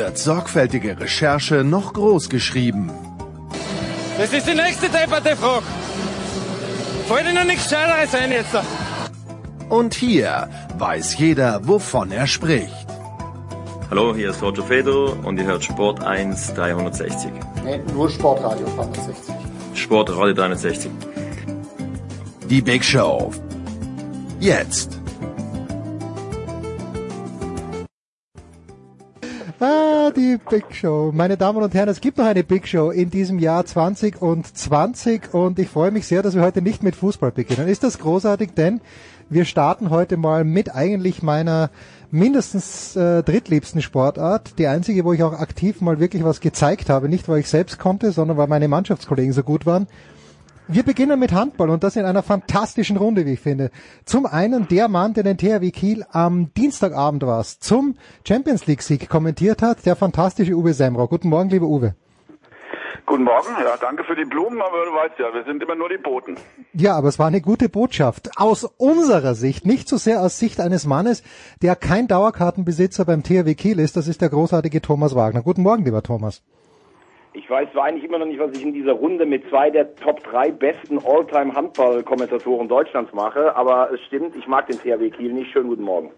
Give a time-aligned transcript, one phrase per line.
[0.00, 2.90] wird sorgfältige Recherche noch groß geschrieben.
[4.16, 5.66] Das ist die nächste depperte Frage.
[7.06, 8.56] Fällt Ihnen nichts Scheideres ein jetzt?
[9.68, 12.86] Und hier weiß jeder, wovon er spricht.
[13.90, 17.30] Hallo, hier ist Roger Fedor und ihr hört Sport 1 360.
[17.64, 19.34] Nee, nur Sportradio 360.
[19.74, 20.90] Sportradio 360.
[22.48, 23.32] Die Big Show.
[24.40, 24.99] Jetzt.
[30.16, 31.12] Die Big Show.
[31.14, 35.58] Meine Damen und Herren, es gibt noch eine Big Show in diesem Jahr 2020 und
[35.58, 37.68] ich freue mich sehr, dass wir heute nicht mit Fußball beginnen.
[37.68, 38.80] Ist das großartig, denn
[39.28, 41.70] wir starten heute mal mit eigentlich meiner
[42.10, 44.58] mindestens äh, drittliebsten Sportart.
[44.58, 47.08] Die einzige, wo ich auch aktiv mal wirklich was gezeigt habe.
[47.08, 49.86] Nicht, weil ich selbst konnte, sondern weil meine Mannschaftskollegen so gut waren.
[50.72, 53.72] Wir beginnen mit Handball und das in einer fantastischen Runde, wie ich finde.
[54.04, 57.96] Zum einen der Mann, der den THW Kiel am Dienstagabend war, zum
[58.26, 61.08] Champions League Sieg kommentiert hat, der fantastische Uwe Semrau.
[61.08, 61.96] Guten Morgen, lieber Uwe.
[63.04, 65.88] Guten Morgen, ja, danke für die Blumen, aber du weißt ja, wir sind immer nur
[65.88, 66.36] die Boten.
[66.72, 68.30] Ja, aber es war eine gute Botschaft.
[68.36, 71.24] Aus unserer Sicht, nicht so sehr aus Sicht eines Mannes,
[71.62, 75.42] der kein Dauerkartenbesitzer beim THW Kiel ist, das ist der großartige Thomas Wagner.
[75.42, 76.44] Guten Morgen, lieber Thomas.
[77.32, 79.94] Ich weiß zwar eigentlich immer noch nicht, was ich in dieser Runde mit zwei der
[79.94, 85.52] Top 3 besten All-Time-Handball-Kommentatoren Deutschlands mache, aber es stimmt, ich mag den THW Kiel nicht.
[85.52, 86.10] Schönen guten Morgen.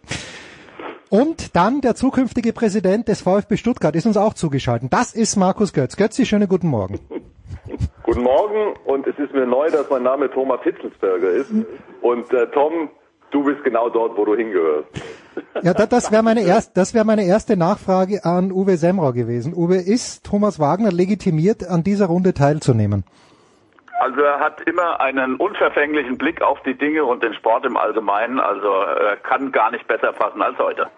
[1.10, 4.90] Und dann der zukünftige Präsident des VfB Stuttgart ist uns auch zugeschaltet.
[4.90, 5.96] Das ist Markus Götz.
[5.98, 6.98] Götzi, schönen guten Morgen.
[8.02, 11.50] Guten Morgen und es ist mir neu, dass mein Name Thomas Hitzelsberger ist.
[12.00, 12.90] Und äh, Tom,
[13.30, 14.88] du bist genau dort, wo du hingehörst.
[15.62, 19.54] Ja, das, das wäre meine, erst, das wär meine erste Nachfrage an Uwe Semrau gewesen.
[19.54, 23.04] Uwe, ist Thomas Wagner legitimiert, an dieser Runde teilzunehmen?
[24.00, 28.40] Also er hat immer einen unverfänglichen Blick auf die Dinge und den Sport im Allgemeinen.
[28.40, 30.88] Also er kann gar nicht besser passen als heute.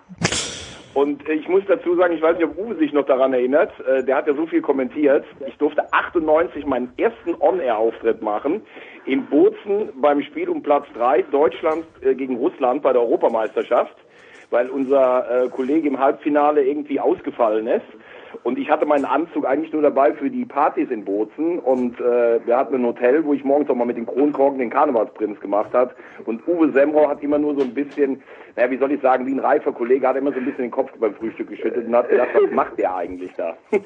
[0.94, 4.04] Und ich muss dazu sagen, ich weiß nicht, ob Uwe sich noch daran erinnert, äh,
[4.04, 5.24] der hat ja so viel kommentiert.
[5.46, 8.62] Ich durfte 98 meinen ersten On-Air-Auftritt machen
[9.04, 13.94] in Bozen beim Spiel um Platz 3 Deutschland äh, gegen Russland bei der Europameisterschaft,
[14.54, 17.82] weil unser äh, Kollege im Halbfinale irgendwie ausgefallen ist.
[18.44, 22.38] Und ich hatte meinen Anzug eigentlich nur dabei für die Partys in Bozen und äh,
[22.46, 25.72] wir hatten ein Hotel, wo ich morgens auch mal mit den Kronkorken den Karnevalsprinz gemacht
[25.72, 25.96] hat.
[26.24, 28.22] Und Uwe Semrau hat immer nur so ein bisschen,
[28.54, 30.70] naja, wie soll ich sagen, wie ein reifer Kollege, hat immer so ein bisschen den
[30.70, 33.56] Kopf beim Frühstück geschüttet und hat gedacht, was macht der eigentlich da?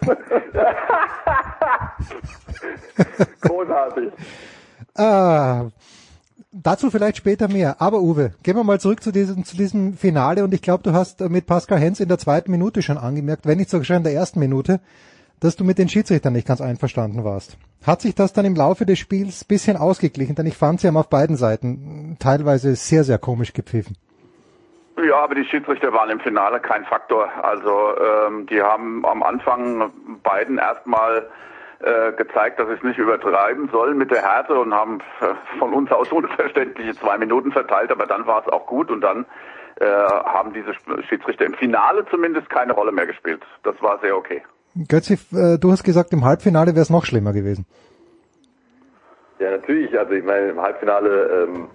[3.40, 4.10] Großartig.
[4.96, 5.68] Ah,
[6.62, 7.76] dazu vielleicht später mehr.
[7.80, 10.92] Aber Uwe, gehen wir mal zurück zu diesem, zu diesem Finale und ich glaube, du
[10.92, 14.04] hast mit Pascal Hens in der zweiten Minute schon angemerkt, wenn nicht sogar schon in
[14.04, 14.80] der ersten Minute,
[15.40, 17.56] dass du mit den Schiedsrichtern nicht ganz einverstanden warst.
[17.86, 20.34] Hat sich das dann im Laufe des Spiels bisschen ausgeglichen?
[20.34, 23.96] Denn ich fand, sie haben auf beiden Seiten teilweise sehr, sehr komisch gepfiffen.
[25.06, 27.30] Ja, aber die Schiedsrichter waren im Finale kein Faktor.
[27.42, 29.92] Also ähm, die haben am Anfang
[30.24, 31.47] beiden erstmal äh,
[32.16, 35.92] gezeigt, dass sie es nicht übertreiben sollen mit der Härte und haben äh, von uns
[35.92, 39.26] aus unverständliche zwei Minuten verteilt, aber dann war es auch gut und dann
[39.80, 40.74] äh, haben diese
[41.04, 43.42] Schiedsrichter im Finale zumindest keine Rolle mehr gespielt.
[43.62, 44.42] Das war sehr okay.
[44.88, 47.64] Götzi, äh, du hast gesagt, im Halbfinale wäre es noch schlimmer gewesen.
[49.38, 49.96] Ja, natürlich.
[49.96, 51.68] Also ich meine, im Halbfinale ähm,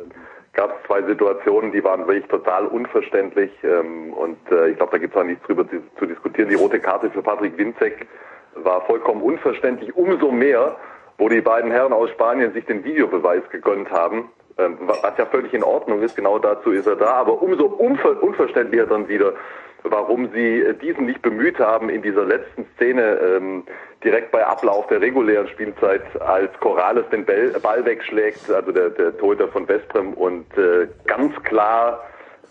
[0.53, 4.97] gab es zwei Situationen, die waren wirklich total unverständlich ähm, und äh, ich glaube, da
[4.99, 6.49] gibt es auch nichts drüber zu, zu, diskutieren.
[6.49, 8.07] Die rote Karte für Patrick Winzek
[8.55, 10.77] war vollkommen unverständlich, umso mehr,
[11.17, 15.53] wo die beiden Herren aus Spanien sich den Videobeweis gegönnt haben, ähm, was ja völlig
[15.53, 19.33] in Ordnung ist, genau dazu ist er da, aber umso unver unverständlicher dann wieder,
[19.83, 23.63] warum sie diesen nicht bemüht haben, in dieser letzten Szene ähm,
[24.03, 29.17] direkt bei Ablauf der regulären Spielzeit, als Corrales den Ball, Ball wegschlägt, also der, der
[29.17, 32.03] Torhüter von Westbrem und äh, ganz klar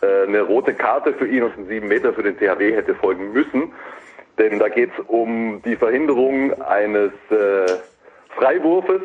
[0.03, 3.33] äh, eine rote Karte für ihn und einen sieben Meter für den THW hätte folgen
[3.33, 3.73] müssen.
[4.39, 7.67] Denn da geht es um die Verhinderung eines äh,
[8.37, 9.03] Freiwurfes,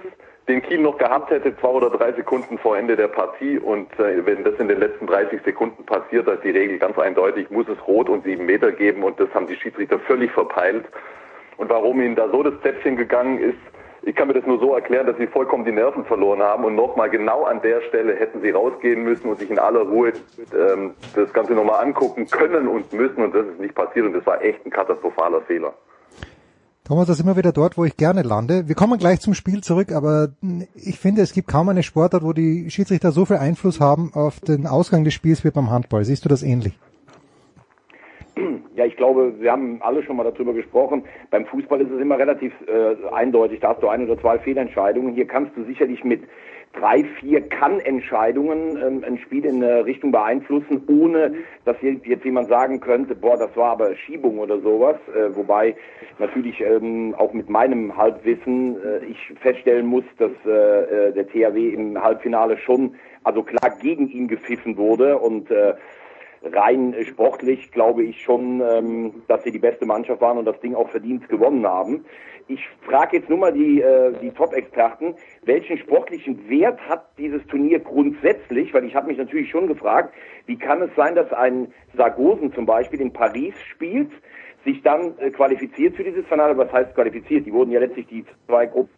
[0.48, 3.60] den Kiel noch gehabt hätte, zwei oder drei Sekunden vor Ende der Partie.
[3.60, 6.98] Und äh, wenn das in den letzten 30 Sekunden passiert, da ist die Regel ganz
[6.98, 9.04] eindeutig, muss es rot und sieben Meter geben.
[9.04, 10.86] Und das haben die Schiedsrichter völlig verpeilt.
[11.58, 13.58] Und warum ihnen da so das Zäpfchen gegangen ist,
[14.04, 16.76] ich kann mir das nur so erklären, dass sie vollkommen die Nerven verloren haben und
[16.76, 20.14] nochmal genau an der Stelle hätten sie rausgehen müssen und sich in aller Ruhe
[20.54, 24.26] ähm, das Ganze nochmal angucken können und müssen und das ist nicht passiert und das
[24.26, 25.74] war echt ein katastrophaler Fehler.
[26.88, 28.70] Thomas, da sind wir wieder dort, wo ich gerne lande.
[28.70, 30.30] Wir kommen gleich zum Spiel zurück, aber
[30.74, 34.40] ich finde, es gibt kaum eine Sportart, wo die Schiedsrichter so viel Einfluss haben auf
[34.40, 36.06] den Ausgang des Spiels wie beim Handball.
[36.06, 36.80] Siehst du das ähnlich?
[38.78, 41.04] Ja, ich glaube, wir haben alle schon mal darüber gesprochen.
[41.30, 43.60] Beim Fußball ist es immer relativ äh, eindeutig.
[43.60, 45.14] Da hast du ein oder zwei Fehlentscheidungen.
[45.14, 46.22] Hier kannst du sicherlich mit
[46.74, 51.34] drei, vier Kann-Entscheidungen ähm, ein Spiel in eine Richtung beeinflussen, ohne
[51.66, 54.98] dass jetzt jemand sagen könnte, boah, das war aber Schiebung oder sowas.
[55.16, 55.76] Äh, wobei
[56.20, 60.50] natürlich ähm, auch mit meinem Halbwissen äh, ich feststellen muss, dass äh,
[61.10, 65.74] äh der THW im Halbfinale schon also klar gegen ihn gepfiffen wurde und äh,
[66.44, 70.76] rein sportlich glaube ich schon, ähm, dass sie die beste Mannschaft waren und das Ding
[70.76, 72.06] auch verdient gewonnen haben.
[72.50, 77.80] Ich frage jetzt nur mal die, äh, die Top-Experten, welchen sportlichen Wert hat dieses Turnier
[77.80, 78.74] grundsätzlich?
[78.74, 80.14] Weil ich habe mich natürlich schon gefragt,
[80.46, 84.12] wie kann es sein, dass ein Sargosen zum Beispiel in Paris spielt,
[84.64, 87.46] sich dann äh, qualifiziert für dieses Finale, was heißt qualifiziert?
[87.46, 88.90] Die wurden ja letztlich die zwei Gruppen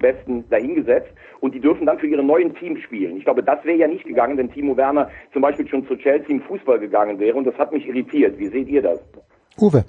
[0.00, 1.10] Besten dahingesetzt
[1.40, 3.16] und die dürfen dann für ihre neuen Teams spielen.
[3.16, 6.28] Ich glaube, das wäre ja nicht gegangen, wenn Timo Werner zum Beispiel schon zu Chelsea
[6.28, 8.38] im Fußball gegangen wäre und das hat mich irritiert.
[8.38, 9.00] Wie seht ihr das?
[9.58, 9.84] Uwe.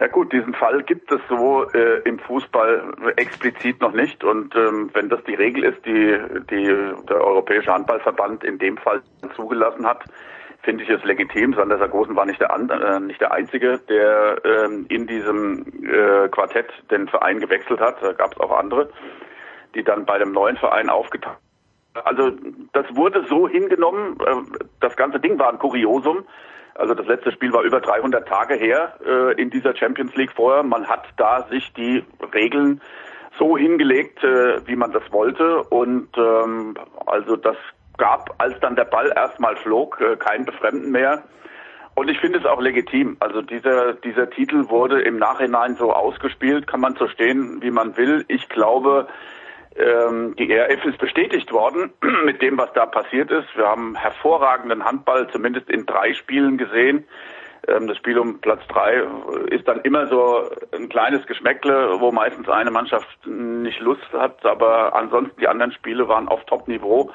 [0.00, 4.24] Ja gut, diesen Fall gibt es so äh, im Fußball explizit noch nicht.
[4.24, 6.18] Und ähm, wenn das die Regel ist, die,
[6.50, 6.64] die
[7.06, 9.02] der Europäische Handballverband in dem Fall
[9.36, 10.02] zugelassen hat,
[10.62, 11.52] finde ich es legitim.
[11.52, 16.72] Sander Sargosen war nicht der, äh, nicht der Einzige, der ähm, in diesem äh, Quartett
[16.90, 18.02] den Verein gewechselt hat.
[18.02, 18.88] Da gab es auch andere,
[19.74, 21.40] die dann bei dem neuen Verein aufgetaucht
[22.04, 22.30] also
[22.72, 26.24] das wurde so hingenommen, äh, das ganze Ding war ein Kuriosum,
[26.80, 30.62] also das letzte Spiel war über 300 Tage her äh, in dieser Champions League vorher.
[30.62, 32.02] Man hat da sich die
[32.34, 32.80] Regeln
[33.38, 35.62] so hingelegt, äh, wie man das wollte.
[35.64, 36.74] Und ähm,
[37.06, 37.56] also das
[37.98, 41.22] gab, als dann der Ball erstmal flog, äh, kein Befremden mehr.
[41.94, 43.18] Und ich finde es auch legitim.
[43.20, 47.96] Also dieser, dieser Titel wurde im Nachhinein so ausgespielt, kann man so stehen, wie man
[47.98, 48.24] will.
[48.28, 49.06] Ich glaube,
[49.76, 51.92] ähm, die ERF ist bestätigt worden
[52.24, 53.48] mit dem, was da passiert ist.
[53.56, 57.04] Wir haben hervorragenden Handball, zumindest in drei Spielen gesehen.
[57.68, 59.02] Ähm, das Spiel um Platz drei
[59.50, 64.94] ist dann immer so ein kleines Geschmäckle, wo meistens eine Mannschaft nicht Lust hat, aber
[64.94, 67.10] ansonsten die anderen Spiele waren auf Top-Niveau.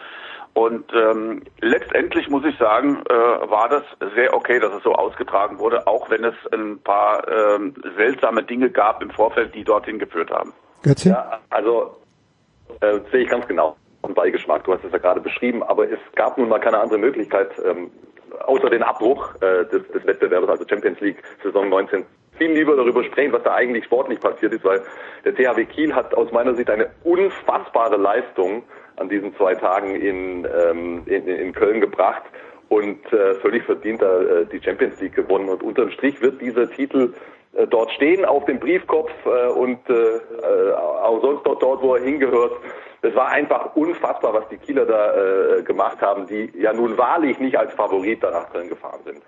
[0.54, 3.84] Und ähm, letztendlich muss ich sagen, äh, war das
[4.16, 8.70] sehr okay, dass es so ausgetragen wurde, auch wenn es ein paar ähm, seltsame Dinge
[8.70, 10.54] gab im Vorfeld, die dorthin geführt haben.
[10.82, 11.10] Götze?
[11.10, 11.98] Ja, also
[12.82, 13.76] äh, sehe ich ganz genau.
[14.04, 17.00] Ein Beigeschmack, du hast es ja gerade beschrieben, aber es gab nun mal keine andere
[17.00, 17.90] Möglichkeit, ähm,
[18.46, 22.06] außer den Abbruch äh, des, des Wettbewerbs, also Champions League Saison 19
[22.38, 24.82] viel lieber darüber sprechen, was da eigentlich sportlich passiert ist, weil
[25.24, 28.64] der THW Kiel hat aus meiner Sicht eine unfassbare Leistung
[28.98, 32.24] an diesen zwei Tagen in, ähm, in, in Köln gebracht
[32.70, 35.50] und äh, völlig verdient da äh, die Champions League gewonnen.
[35.50, 37.14] Und unterm Strich wird dieser Titel
[37.70, 42.04] dort stehen auf dem Briefkopf äh, und äh, äh, auch sonst dort, dort, wo er
[42.04, 42.54] hingehört.
[43.02, 47.40] Es war einfach unfassbar, was die Kieler da äh, gemacht haben, die ja nun wahrlich
[47.40, 49.22] nicht als Favorit danach drin gefahren sind.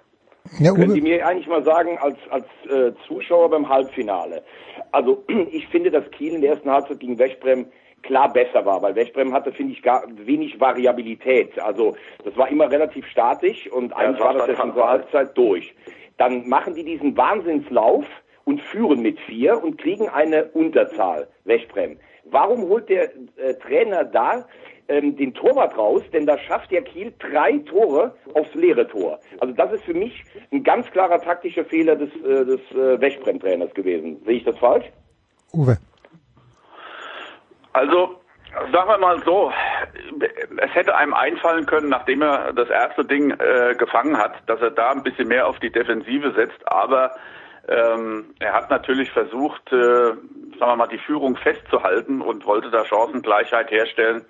[0.60, 4.44] Ja, Können Sie mir eigentlich mal sagen, als, als äh, Zuschauer beim Halbfinale,
[4.92, 7.68] also ich finde, dass Kiel in der ersten Halbzeit gegen Westbrem
[8.04, 11.60] klar besser war, weil Westbrem hatte, finde ich, gar wenig Variabilität.
[11.60, 15.38] Also das war immer relativ statisch und ja, eigentlich war das ja schon zur Halbzeit
[15.38, 15.76] durch.
[16.18, 18.06] Dann machen die diesen Wahnsinnslauf
[18.46, 21.98] und führen mit vier und kriegen eine Unterzahl, Westbrem.
[22.26, 24.46] Warum holt der äh, Trainer da
[24.88, 26.02] ähm, den Torwart raus?
[26.14, 29.20] Denn da schafft der Kiel drei Tore aufs leere Tor.
[29.40, 33.74] Also das ist für mich ein ganz klarer taktischer Fehler des, äh, des äh, Westbrem-Trainers
[33.74, 34.22] gewesen.
[34.26, 34.86] Sehe ich das falsch?
[35.54, 35.78] Uwe.
[37.74, 38.16] Also
[38.72, 39.52] Sagen wir mal so,
[40.58, 44.72] es hätte einem einfallen können, nachdem er das erste Ding äh, gefangen hat, dass er
[44.72, 46.68] da ein bisschen mehr auf die Defensive setzt.
[46.68, 47.12] Aber
[47.68, 52.84] ähm, er hat natürlich versucht, äh, sagen wir mal, die Führung festzuhalten und wollte da
[52.86, 54.26] Chancengleichheit herstellen.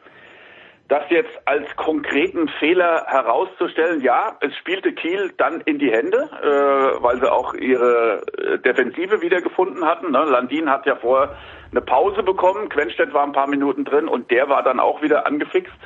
[0.89, 7.03] Das jetzt als konkreten Fehler herauszustellen, ja, es spielte Kiel dann in die Hände, äh,
[7.03, 10.11] weil sie auch ihre äh, Defensive wiedergefunden hatten.
[10.11, 10.23] Ne?
[10.23, 11.35] Landin hat ja vorher
[11.71, 15.25] eine Pause bekommen, Quenstedt war ein paar Minuten drin und der war dann auch wieder
[15.25, 15.77] angefixt.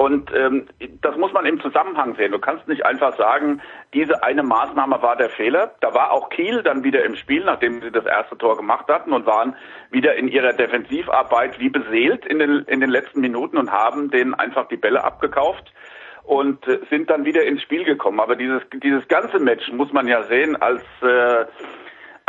[0.00, 0.66] Und ähm,
[1.02, 2.32] das muss man im Zusammenhang sehen.
[2.32, 3.60] Du kannst nicht einfach sagen,
[3.92, 5.74] diese eine Maßnahme war der Fehler.
[5.80, 9.12] Da war auch Kiel dann wieder im Spiel, nachdem sie das erste Tor gemacht hatten
[9.12, 9.56] und waren
[9.90, 14.32] wieder in ihrer Defensivarbeit wie beseelt in den, in den letzten Minuten und haben denen
[14.32, 15.70] einfach die Bälle abgekauft
[16.22, 18.20] und äh, sind dann wieder ins Spiel gekommen.
[18.20, 21.44] Aber dieses, dieses ganze Match muss man ja sehen als äh,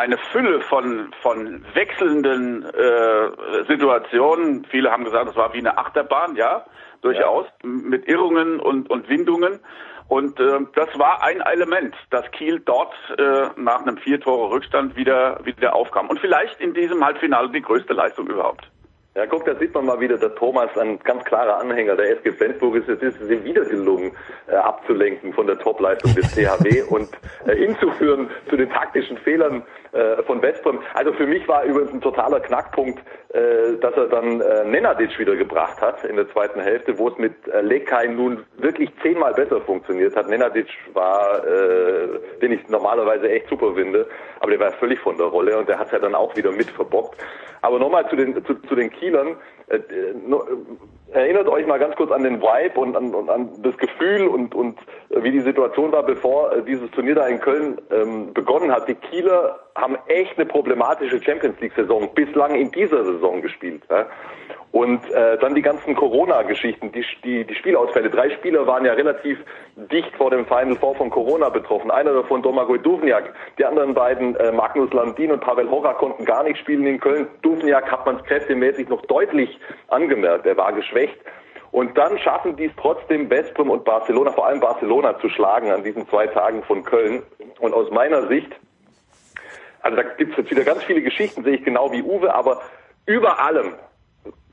[0.01, 4.65] eine Fülle von, von wechselnden äh, Situationen.
[4.65, 6.65] Viele haben gesagt, es war wie eine Achterbahn, ja
[7.01, 7.70] durchaus, ja.
[7.70, 9.60] mit Irrungen und, und Windungen.
[10.08, 14.96] Und äh, das war ein Element, dass Kiel dort äh, nach einem vier Tore Rückstand
[14.96, 16.10] wieder wieder aufkam.
[16.10, 18.67] Und vielleicht in diesem Halbfinale die größte Leistung überhaupt.
[19.13, 22.31] Ja, guck, da sieht man mal wieder, dass Thomas ein ganz klarer Anhänger der SG
[22.31, 22.88] Flensburg ist.
[22.88, 24.13] Es ist ihm wieder gelungen,
[24.48, 27.10] äh, abzulenken von der Topleistung des THW und
[27.46, 30.79] äh, hinzuführen zu den taktischen Fehlern äh, von Westbrem.
[30.93, 33.00] Also für mich war übrigens ein totaler Knackpunkt,
[33.33, 37.17] äh, dass er dann äh, Nenadic wieder gebracht hat in der zweiten Hälfte, wo es
[37.17, 40.27] mit äh, Lekaj nun wirklich zehnmal besser funktioniert hat.
[40.27, 42.07] Nenadic war, äh,
[42.41, 44.07] den ich normalerweise echt super finde,
[44.39, 46.69] aber der war völlig von der Rolle und der hat ja dann auch wieder mit
[46.69, 47.17] verbockt.
[47.62, 49.36] Aber nochmal zu den, zu, zu den Kielern.
[49.67, 49.79] Äh,
[51.12, 54.55] erinnert euch mal ganz kurz an den Vibe und an, und an das Gefühl und,
[54.55, 54.79] und
[55.10, 58.88] äh, wie die Situation war, bevor dieses Turnier da in Köln ähm, begonnen hat.
[58.88, 63.83] Die Kieler haben echt eine problematische Champions League-Saison bislang in dieser Saison gespielt.
[63.89, 64.07] Ja?
[64.71, 68.09] Und äh, dann die ganzen Corona-Geschichten, die, die, die Spielausfälle.
[68.09, 69.37] Drei Spieler waren ja relativ
[69.75, 71.91] dicht vor dem Final Four von Corona betroffen.
[71.91, 76.43] Einer davon Domagoj Duvniak, die anderen beiden äh, Magnus Landin und Pavel Hora konnten gar
[76.43, 77.27] nicht spielen in Köln.
[77.41, 79.59] Duvniak hat man kräftemäßig noch deutlich
[79.89, 81.17] angemerkt, er war geschwächt.
[81.71, 85.83] Und dann schaffen die es trotzdem, Westbrem und Barcelona, vor allem Barcelona, zu schlagen an
[85.83, 87.23] diesen zwei Tagen von Köln.
[87.59, 88.51] Und aus meiner Sicht,
[89.81, 92.61] also da gibt es jetzt wieder ganz viele Geschichten, sehe ich genau wie Uwe, aber
[93.05, 93.73] über allem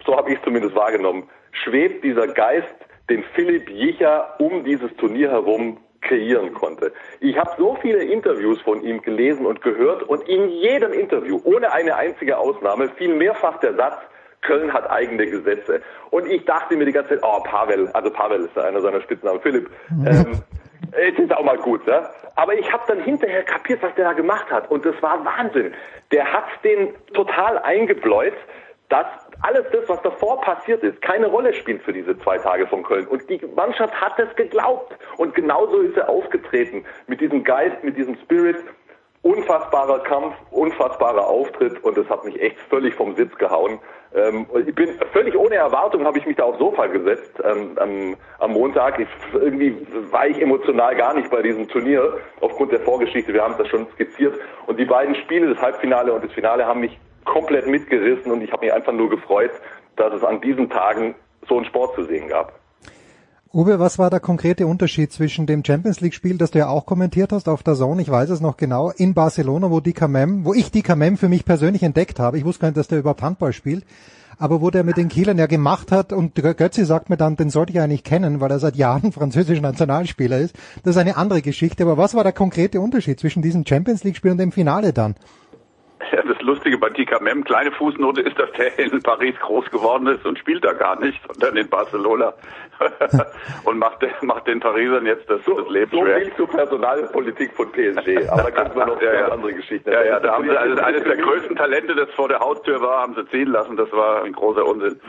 [0.04, 2.75] so habe ich zumindest wahrgenommen, schwebt dieser Geist,
[3.11, 6.92] den Philipp Jicher um dieses Turnier herum kreieren konnte.
[7.20, 11.73] Ich habe so viele Interviews von ihm gelesen und gehört und in jedem Interview, ohne
[11.73, 13.97] eine einzige Ausnahme, fiel mehrfach der Satz,
[14.40, 15.82] Köln hat eigene Gesetze.
[16.11, 19.40] Und ich dachte mir die ganze Zeit, oh, Pavel, also Pavel ist einer seiner Spitznamen,
[19.40, 20.40] Philipp, ähm,
[20.97, 22.11] jetzt ist auch mal gut, ja?
[22.37, 24.70] Aber ich habe dann hinterher kapiert, was der da gemacht hat.
[24.70, 25.75] Und das war Wahnsinn.
[26.12, 28.35] Der hat den total eingebläut,
[28.88, 29.06] dass
[29.42, 33.06] alles das, was davor passiert ist, keine Rolle spielt für diese zwei Tage von Köln.
[33.06, 34.97] Und die Mannschaft hat es geglaubt.
[35.16, 36.85] Und genauso ist er aufgetreten.
[37.06, 38.56] Mit diesem Geist, mit diesem Spirit.
[39.23, 41.82] Unfassbarer Kampf, unfassbarer Auftritt.
[41.85, 43.80] Und das hat mich echt völlig vom Sitz gehauen.
[44.15, 48.17] Ähm, ich bin völlig ohne Erwartung, habe ich mich da aufs Sofa gesetzt ähm, am,
[48.38, 48.99] am Montag.
[48.99, 53.33] Ich, irgendwie war ich emotional gar nicht bei diesem Turnier aufgrund der Vorgeschichte.
[53.33, 54.35] Wir haben das schon skizziert.
[54.67, 58.50] Und die beiden Spiele, das Halbfinale und das Finale, haben mich komplett mitgerissen und ich
[58.53, 59.50] habe mich einfach nur gefreut,
[59.97, 61.15] dass es an diesen Tagen
[61.47, 62.53] so einen Sport zu sehen gab.
[63.50, 66.85] Uwe, was war der konkrete Unterschied zwischen dem Champions League Spiel, das du ja auch
[66.85, 70.45] kommentiert hast auf der Zone, ich weiß es noch genau, in Barcelona, wo die Kamem,
[70.45, 72.99] wo ich die Kamem für mich persönlich entdeckt habe, ich wusste gar nicht, dass der
[72.99, 73.87] überhaupt Handball spielt,
[74.37, 77.49] aber wo der mit den Kielern ja gemacht hat und Götzi sagt mir dann, den
[77.49, 80.55] sollte ich eigentlich kennen, weil er seit Jahren französischer Nationalspieler ist.
[80.83, 84.17] Das ist eine andere Geschichte, aber was war der konkrete Unterschied zwischen diesem Champions League
[84.17, 85.14] Spiel und dem Finale dann?
[86.12, 90.07] Ja, das Lustige bei Tika Mem, kleine Fußnote ist, dass der in Paris groß geworden
[90.07, 92.35] ist und spielt da gar nicht, sondern in Barcelona
[93.64, 96.21] und macht, macht den Parisern jetzt das, so, das Leben so schwer.
[96.21, 99.28] viel zur Personalpolitik von PSG, aber da können wir noch ja, eine ja.
[99.28, 99.90] andere Geschichte.
[99.90, 103.02] Ja, ja, da haben sie also eines der größten Talente, das vor der Haustür war,
[103.02, 103.76] haben sie ziehen lassen.
[103.76, 105.00] Das war ein großer Unsinn.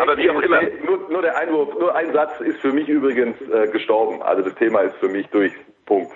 [0.00, 0.60] Aber wie auch immer.
[0.84, 4.22] Nur, nur der Einwurf, nur ein Satz ist für mich übrigens äh, gestorben.
[4.22, 5.52] Also das Thema ist für mich durch.
[5.84, 6.12] Punkt.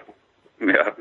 [0.60, 0.92] Ja.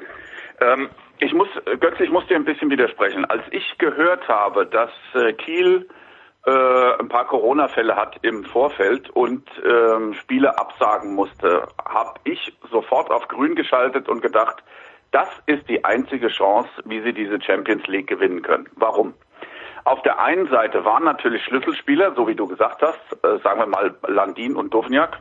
[0.61, 0.89] Ähm,
[1.21, 1.47] ich muss,
[1.79, 3.25] Götz, ich muss dir ein bisschen widersprechen.
[3.25, 5.87] Als ich gehört habe, dass äh, Kiel
[6.45, 13.11] äh, ein paar Corona-Fälle hat im Vorfeld und ähm, Spiele absagen musste, habe ich sofort
[13.11, 14.63] auf Grün geschaltet und gedacht,
[15.11, 18.67] das ist die einzige Chance, wie sie diese Champions League gewinnen können.
[18.75, 19.13] Warum?
[19.83, 23.67] Auf der einen Seite waren natürlich Schlüsselspieler, so wie du gesagt hast, äh, sagen wir
[23.67, 25.19] mal Landin und Dovniak,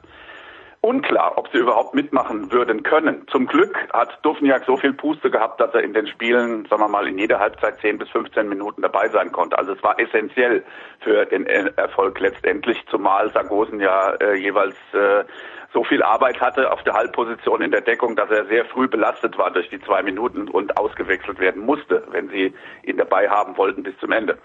[0.82, 3.26] unklar, ob sie überhaupt mitmachen würden können.
[3.28, 6.88] Zum Glück hat Duvniak so viel Puste gehabt, dass er in den Spielen, sagen wir
[6.88, 9.58] mal, in jeder Halbzeit 10 bis 15 Minuten dabei sein konnte.
[9.58, 10.64] Also es war essentiell
[11.00, 15.24] für den Erfolg letztendlich, zumal Sargosen ja äh, jeweils äh,
[15.72, 19.36] so viel Arbeit hatte auf der Halbposition in der Deckung, dass er sehr früh belastet
[19.36, 23.82] war durch die zwei Minuten und ausgewechselt werden musste, wenn sie ihn dabei haben wollten
[23.82, 24.38] bis zum Ende.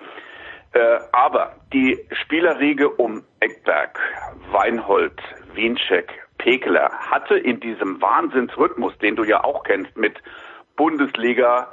[0.74, 3.98] Äh, aber die Spielerriege um Eckberg,
[4.52, 5.20] Weinhold,
[5.54, 10.22] Wiencheck, Pekeler hatte in diesem Wahnsinnsrhythmus, den du ja auch kennst, mit
[10.76, 11.72] Bundesliga,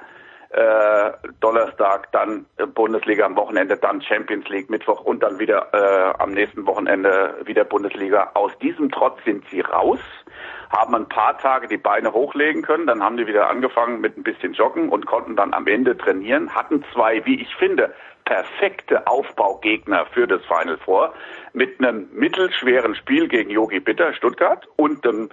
[0.51, 6.23] äh, Donnerstag, dann äh, Bundesliga am Wochenende, dann Champions League Mittwoch und dann wieder äh,
[6.23, 8.31] am nächsten Wochenende wieder Bundesliga.
[8.35, 9.99] Aus diesem Trotz sind sie raus,
[10.71, 14.23] haben ein paar Tage die Beine hochlegen können, dann haben die wieder angefangen mit ein
[14.23, 20.07] bisschen Joggen und konnten dann am Ende trainieren, hatten zwei, wie ich finde, perfekte Aufbaugegner
[20.07, 21.13] für das Final Four
[21.53, 25.31] mit einem mittelschweren Spiel gegen Yogi Bitter Stuttgart und einem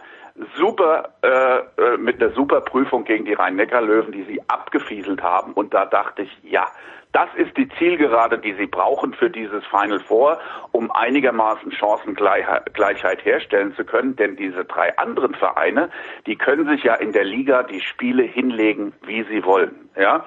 [0.57, 5.53] super äh, äh, mit einer super Prüfung gegen die Rhein-Neckar-Löwen, die sie abgefieselt haben.
[5.53, 6.67] Und da dachte ich, ja,
[7.11, 10.39] Das ist die Zielgerade, die sie brauchen für dieses Final Four,
[10.71, 14.15] um einigermaßen Chancengleichheit herstellen zu können.
[14.15, 15.89] Denn diese drei anderen Vereine,
[16.27, 19.89] die können sich ja in der Liga die Spiele hinlegen, wie sie wollen.
[19.97, 20.23] Ja,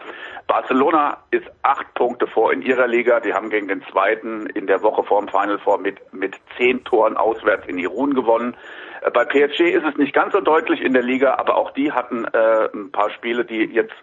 [0.48, 3.20] Barcelona ist acht Punkte vor in ihrer Liga.
[3.20, 6.82] Die haben gegen den zweiten in der Woche vor dem Final Four mit, mit zehn
[6.82, 8.56] Toren auswärts in Irun gewonnen.
[9.02, 11.92] Äh, bei PSG ist es nicht ganz so deutlich in der Liga, aber auch die
[11.92, 13.94] hatten äh, ein paar Spiele, die jetzt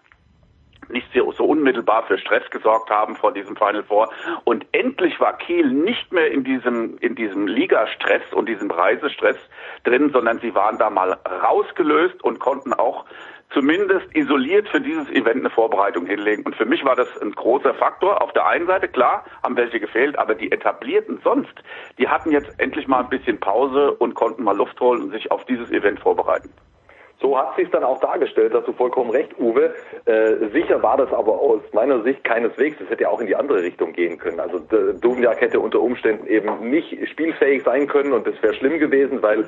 [0.89, 4.09] nicht so, so unmittelbar für Stress gesorgt haben vor diesem Final Four.
[4.43, 9.37] Und endlich war Kiel nicht mehr in diesem, in diesem Ligastress und diesem Reisestress
[9.83, 13.05] drin, sondern sie waren da mal rausgelöst und konnten auch
[13.51, 16.43] zumindest isoliert für dieses Event eine Vorbereitung hinlegen.
[16.43, 18.21] Und für mich war das ein großer Faktor.
[18.21, 21.53] Auf der einen Seite, klar, haben welche gefehlt, aber die etablierten sonst,
[21.97, 25.31] die hatten jetzt endlich mal ein bisschen Pause und konnten mal Luft holen und sich
[25.31, 26.51] auf dieses Event vorbereiten.
[27.21, 29.73] So hat sich dann auch dargestellt, hast du vollkommen recht, Uwe.
[30.05, 32.79] Äh, sicher war das aber aus meiner Sicht keineswegs.
[32.79, 34.39] Es hätte ja auch in die andere Richtung gehen können.
[34.39, 39.21] Also Duvniak hätte unter Umständen eben nicht spielfähig sein können und das wäre schlimm gewesen,
[39.21, 39.45] weil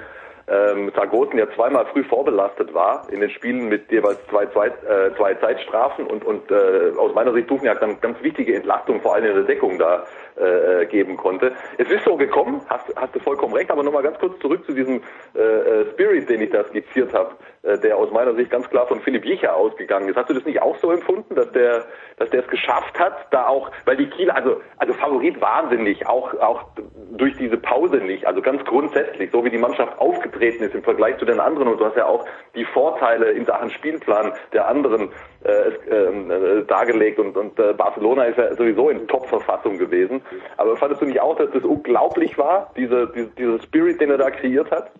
[0.47, 5.15] ähm, Sargosen ja zweimal früh vorbelastet war in den Spielen mit jeweils zwei, zwei, äh,
[5.15, 9.25] zwei Zeitstrafen und, und äh, aus meiner Sicht Duvniak dann ganz wichtige Entlastung vor allem
[9.25, 10.03] in der Deckung da
[10.35, 11.53] äh, geben konnte.
[11.77, 14.73] Es ist so gekommen, hast, hast du vollkommen recht, aber nochmal ganz kurz zurück zu
[14.73, 15.01] diesem
[15.35, 18.87] äh, äh, Spirit, den ich da skizziert habe, äh, der aus meiner Sicht ganz klar
[18.87, 20.15] von Philipp Jicher ausgegangen ist.
[20.15, 21.85] Hast du das nicht auch so empfunden, dass der,
[22.17, 26.33] dass der es geschafft hat, da auch, weil die Kieler, also, also Favorit wahnsinnig, auch,
[26.39, 26.65] auch
[27.11, 31.17] durch diese Pause nicht, also ganz grundsätzlich, so wie die Mannschaft aufgetreten ist im Vergleich
[31.17, 35.11] zu den anderen und du hast ja auch die Vorteile in Sachen Spielplan der anderen
[35.43, 40.21] äh, äh, dargelegt und, und äh, Barcelona ist ja sowieso in Top-Verfassung gewesen.
[40.57, 44.17] Aber fandest du nicht auch, dass das unglaublich war, diese, diese, dieser Spirit, den er
[44.17, 44.91] da kreiert hat?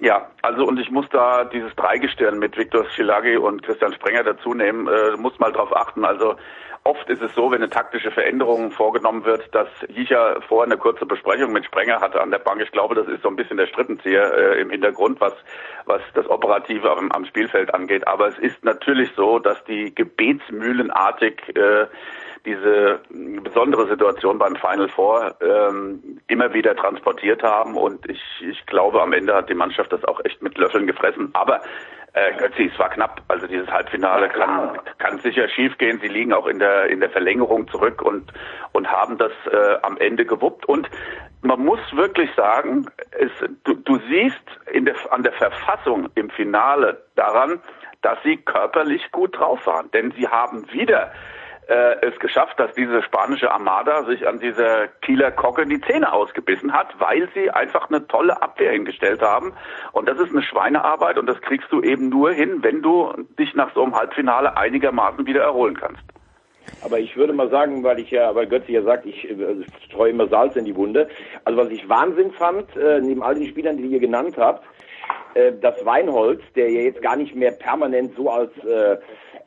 [0.00, 4.52] Ja, also und ich muss da dieses Dreigestirn mit Viktor Schilagi und Christian Sprenger dazu
[4.52, 6.04] nehmen, äh, muss mal drauf achten.
[6.04, 6.36] Also
[6.84, 11.06] oft ist es so, wenn eine taktische Veränderung vorgenommen wird, dass Jicher vorher eine kurze
[11.06, 12.60] Besprechung mit Sprenger hatte an der Bank.
[12.60, 15.34] Ich glaube, das ist so ein bisschen der Strippenzieher äh, im Hintergrund, was,
[15.86, 18.06] was das Operative am, am Spielfeld angeht.
[18.06, 21.86] Aber es ist natürlich so, dass die gebetsmühlenartig äh,
[22.46, 23.00] diese
[23.42, 29.12] besondere Situation beim Final Four ähm, immer wieder transportiert haben und ich, ich glaube, am
[29.12, 31.30] Ende hat die Mannschaft das auch echt mit Löffeln gefressen.
[31.34, 31.60] Aber
[32.14, 33.20] äh, Götzi, es war knapp.
[33.28, 36.00] Also dieses Halbfinale kann, kann sicher schiefgehen.
[36.00, 38.32] Sie liegen auch in der in der Verlängerung zurück und
[38.72, 40.64] und haben das äh, am Ende gewuppt.
[40.66, 40.88] Und
[41.42, 43.30] man muss wirklich sagen, es,
[43.64, 47.60] du, du siehst in der, an der Verfassung im Finale daran,
[48.00, 49.90] dass sie körperlich gut drauf waren.
[49.90, 51.12] Denn sie haben wieder
[51.68, 56.72] äh, es geschafft, dass diese spanische Armada sich an dieser Kieler Kocke die Zähne ausgebissen
[56.72, 59.52] hat, weil sie einfach eine tolle Abwehr hingestellt haben.
[59.92, 63.54] Und das ist eine Schweinearbeit und das kriegst du eben nur hin, wenn du dich
[63.54, 66.02] nach so einem Halbfinale einigermaßen wieder erholen kannst.
[66.84, 69.36] Aber ich würde mal sagen, weil ich ja, weil Götze ja sagt, ich äh,
[69.86, 71.08] streue immer Salz in die Wunde.
[71.44, 74.64] Also was ich Wahnsinn fand, äh, neben all den Spielern, die ihr genannt habt,
[75.34, 78.98] äh, das Weinholz, der ja jetzt gar nicht mehr permanent so als äh,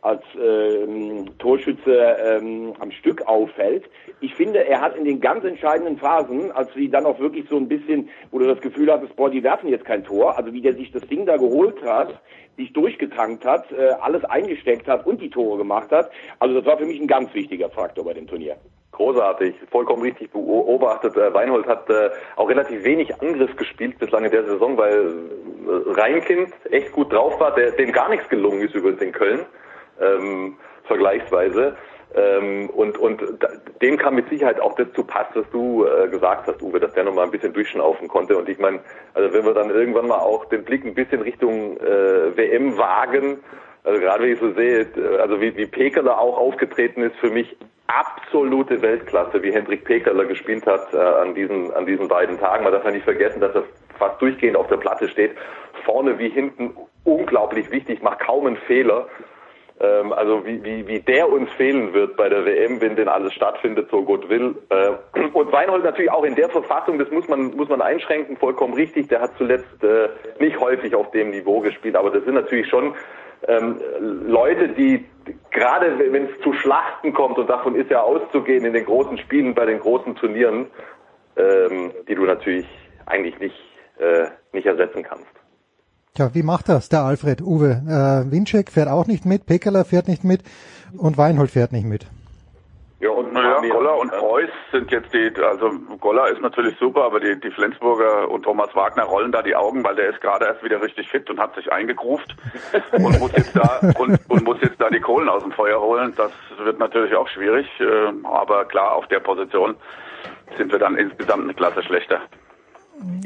[0.02, 3.84] als ähm, Torschütze ähm, am Stück auffällt.
[4.22, 7.58] Ich finde, er hat in den ganz entscheidenden Phasen, als sie dann auch wirklich so
[7.58, 10.62] ein bisschen, wo du das Gefühl hattest, boah, die werfen jetzt kein Tor, also wie
[10.62, 12.20] der sich das Ding da geholt hat,
[12.56, 16.10] sich durchgetankt hat, äh, alles eingesteckt hat und die Tore gemacht hat.
[16.40, 18.58] Also das war für mich ein ganz wichtiger Faktor bei dem Turnier.
[18.92, 21.16] Großartig, vollkommen richtig beobachtet.
[21.16, 25.92] Äh, Weinhold hat äh, auch relativ wenig Angriff gespielt bislang in der Saison, weil äh,
[25.92, 29.46] Reinkind echt gut drauf war, der, dem gar nichts gelungen ist übrigens in Köln
[30.02, 31.76] ähm, vergleichsweise.
[32.16, 33.22] Ähm, und, und
[33.82, 36.94] dem kam mit Sicherheit auch das zu Pass, was du äh, gesagt hast, Uwe, dass
[36.94, 38.36] der nochmal ein bisschen durchschnaufen konnte.
[38.36, 38.80] Und ich meine,
[39.14, 43.38] also wenn wir dann irgendwann mal auch den Blick ein bisschen Richtung äh, WM wagen,
[43.84, 44.88] also gerade wenn ich so sehe,
[45.20, 47.56] also wie, wie Pekeler auch aufgetreten ist, für mich
[47.88, 52.64] absolute Weltklasse, wie Hendrik Pekeler gespielt hat äh, an diesen an diesen beiden Tagen.
[52.64, 53.64] Man darf ja nicht vergessen, dass er
[53.98, 55.32] fast durchgehend auf der Platte steht,
[55.86, 59.08] vorne wie hinten unglaublich wichtig, macht kaum einen Fehler
[59.80, 63.34] ähm, also wie, wie, wie der uns fehlen wird bei der WM, wenn denn alles
[63.34, 64.56] stattfindet, so Gott will.
[64.70, 68.74] Äh, und Weinhold natürlich auch in der Verfassung, das muss man, muss man einschränken, vollkommen
[68.74, 69.08] richtig.
[69.08, 72.94] Der hat zuletzt äh, nicht häufig auf dem Niveau gespielt, aber das sind natürlich schon
[73.48, 73.80] ähm,
[74.28, 75.06] Leute, die
[75.52, 79.56] gerade wenn es zu Schlachten kommt, und davon ist ja auszugehen in den großen Spielen,
[79.56, 80.68] bei den großen Turnieren,
[81.38, 82.68] ähm, die du natürlich
[83.06, 83.56] eigentlich nicht,
[84.00, 85.39] äh, nicht ersetzen kannst.
[86.16, 87.42] Tja, wie macht das der Alfred?
[87.42, 90.44] Uwe, äh, Winczek fährt auch nicht mit, Pekala fährt nicht mit
[90.98, 92.08] und Weinhold fährt nicht mit.
[93.00, 97.22] Ja, und naja, Goller und Preuß sind jetzt die, also Goller ist natürlich super, aber
[97.22, 100.62] die, die Flensburger und Thomas Wagner rollen da die Augen, weil der ist gerade erst
[100.64, 102.36] wieder richtig fit und hat sich eingegruft
[102.92, 106.14] und muss jetzt da und, und muss jetzt da die Kohlen aus dem Feuer holen.
[106.18, 109.76] Das wird natürlich auch schwierig, äh, aber klar, auf der Position
[110.58, 112.20] sind wir dann insgesamt eine Klasse schlechter.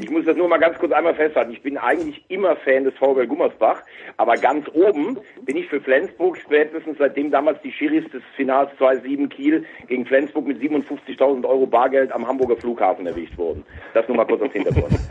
[0.00, 1.52] Ich muss das nur mal ganz kurz einmal festhalten.
[1.52, 3.82] Ich bin eigentlich immer Fan des VfL Gummersbach,
[4.16, 9.28] aber ganz oben bin ich für Flensburg spätestens seitdem damals die Schiris des Finals 2-7
[9.28, 13.64] Kiel gegen Flensburg mit 57.000 Euro Bargeld am Hamburger Flughafen erwischt wurden.
[13.94, 14.92] Das nur mal kurz als Hintergrund.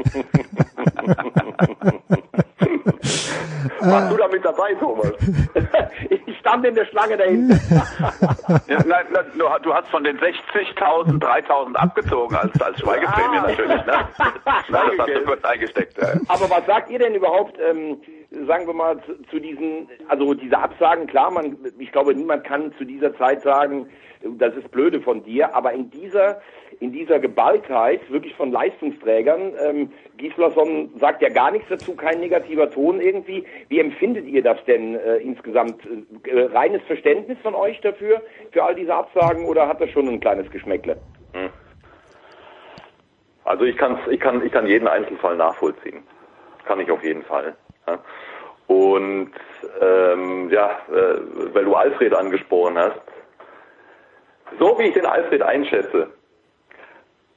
[3.80, 5.12] Warst du da mit dabei, Thomas?
[6.10, 7.56] ich stand in der Schlange dahinter.
[8.68, 13.48] ja, nein, nein, du hast von den 60.000 3.000 abgezogen als, als Schweigeprämie ah.
[13.48, 13.86] natürlich.
[13.86, 14.08] Ne?
[14.70, 15.98] Nein, das hast du kurz eingesteckt.
[15.98, 16.14] Ja.
[16.28, 18.02] Aber was sagt ihr denn überhaupt, ähm,
[18.48, 22.74] sagen wir mal, zu, zu diesen, also diese Absagen, klar, man, ich glaube, niemand kann
[22.78, 23.88] zu dieser Zeit sagen,
[24.24, 26.42] das ist blöde von dir, aber in dieser
[26.80, 29.54] in dieser Geballtheit wirklich von Leistungsträgern.
[29.60, 33.46] Ähm, Gislason sagt ja gar nichts dazu, kein negativer Ton irgendwie.
[33.70, 35.82] Wie empfindet ihr das denn äh, insgesamt?
[36.26, 40.20] Äh, reines Verständnis von euch dafür, für all diese Absagen oder hat das schon ein
[40.20, 40.98] kleines Geschmäckle?
[41.34, 41.50] Hm.
[43.46, 46.04] Also ich, kann's, ich, kann, ich kann jeden Einzelfall nachvollziehen.
[46.66, 47.56] Kann ich auf jeden Fall.
[47.88, 48.00] Ja.
[48.68, 49.32] Und
[49.82, 53.02] ähm, ja, äh, weil du Alfred angesprochen hast,
[54.60, 56.10] so wie ich den Alfred einschätze,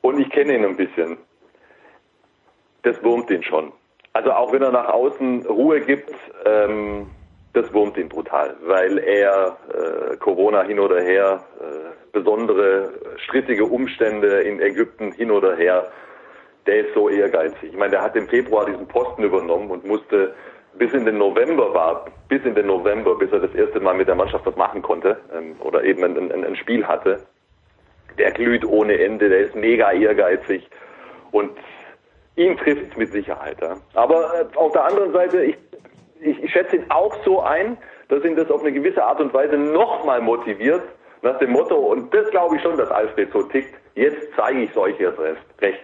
[0.03, 1.19] und ich kenne ihn ein bisschen,
[2.83, 3.73] das wurmt ihn schon.
[4.13, 6.15] Also auch wenn er nach außen Ruhe gibt,
[6.45, 7.11] ähm,
[7.57, 12.91] das wurmt ihn brutal, weil er äh, Corona hin oder her, äh, besondere
[13.25, 15.91] strittige Umstände in Ägypten hin oder her,
[16.67, 17.71] der ist so ehrgeizig.
[17.71, 20.35] Ich meine, der hat im Februar diesen Posten übernommen und musste
[20.75, 24.09] bis in den November war, bis in den November, bis er das erste Mal mit
[24.09, 27.21] der Mannschaft was machen konnte ähm, oder eben ein, ein, ein Spiel hatte,
[28.19, 30.69] der glüht ohne Ende, der ist mega ehrgeizig
[31.31, 31.53] und
[32.37, 33.57] ihn trifft mit Sicherheit.
[33.63, 33.77] Ja.
[33.95, 35.57] Aber äh, auf der anderen Seite, ich,
[36.21, 37.77] ich, ich schätze ihn auch so ein,
[38.09, 40.83] dass ihn das auf eine gewisse Art und Weise nochmal motiviert,
[41.23, 44.71] nach dem Motto, und das glaube ich schon, dass Alfred so tickt, jetzt zeige ich
[44.71, 45.19] es euch erst
[45.61, 45.81] recht.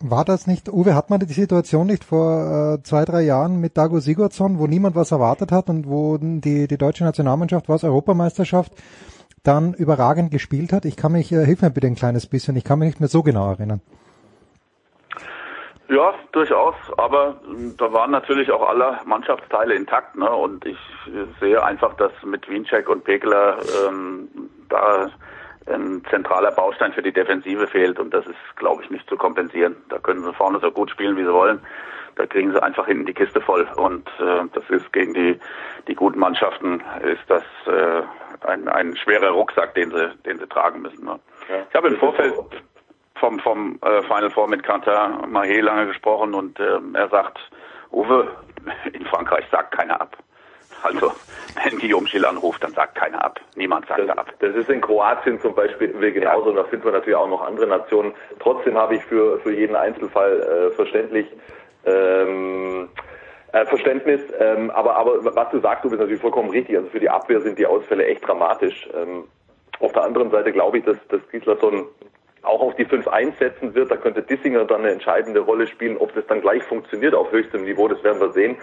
[0.00, 3.76] War das nicht, Uwe, hat man die Situation nicht vor äh, zwei, drei Jahren mit
[3.76, 8.72] Dago Sigurdsson, wo niemand was erwartet hat und wo die, die deutsche Nationalmannschaft, was Europameisterschaft,
[9.44, 10.84] dann überragend gespielt hat?
[10.84, 13.08] Ich kann mich, äh, hilf mir bitte ein kleines bisschen, ich kann mich nicht mehr
[13.08, 13.80] so genau erinnern.
[15.88, 20.30] Ja, durchaus, aber ähm, da waren natürlich auch alle Mannschaftsteile intakt, ne?
[20.30, 20.78] Und ich
[21.40, 24.28] sehe einfach, dass mit Wiencheck und Pekeler ähm,
[24.70, 25.10] da
[25.66, 29.76] ein zentraler Baustein für die Defensive fehlt und das ist, glaube ich, nicht zu kompensieren.
[29.88, 31.60] Da können sie vorne so gut spielen, wie sie wollen.
[32.16, 35.38] Da kriegen sie einfach hinten die Kiste voll und äh, das ist gegen die
[35.88, 38.02] die guten Mannschaften ist das äh,
[38.46, 41.04] ein, ein schwerer Rucksack, den sie den sie tragen müssen.
[41.04, 41.18] Ne?
[41.48, 41.66] Ja.
[41.68, 42.34] Ich habe im Vorfeld
[43.16, 44.92] vom vom äh, Final Four mit Quentin
[45.32, 47.38] Mahé lange gesprochen und äh, er sagt,
[47.90, 48.28] Uwe,
[48.92, 50.16] in Frankreich sagt keiner ab.
[50.82, 51.12] Also,
[51.64, 53.40] wenn Guillaume Schill anruft, dann sagt keiner ab.
[53.56, 54.32] Niemand sagt das, ab.
[54.40, 56.50] Das ist in Kroatien zum Beispiel genauso.
[56.50, 56.56] Ja.
[56.56, 58.12] Da finden wir natürlich auch noch andere Nationen.
[58.38, 61.26] Trotzdem habe ich für, für jeden Einzelfall äh, verständlich
[61.86, 62.88] ähm,
[63.52, 64.20] äh, Verständnis.
[64.38, 66.76] Ähm, aber, aber was du sagst, du bist natürlich vollkommen richtig.
[66.76, 68.88] Also für die Abwehr sind die Ausfälle echt dramatisch.
[68.94, 69.24] Ähm,
[69.80, 71.86] auf der anderen Seite glaube ich, dass, dass Gislason
[72.44, 73.90] auch auf die 5-1 setzen wird.
[73.90, 75.96] Da könnte Dissinger dann eine entscheidende Rolle spielen.
[75.96, 78.56] Ob das dann gleich funktioniert auf höchstem Niveau, das werden wir sehen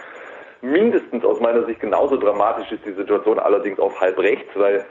[0.62, 4.86] mindestens aus meiner Sicht genauso dramatisch ist die Situation allerdings auf halb rechts, weil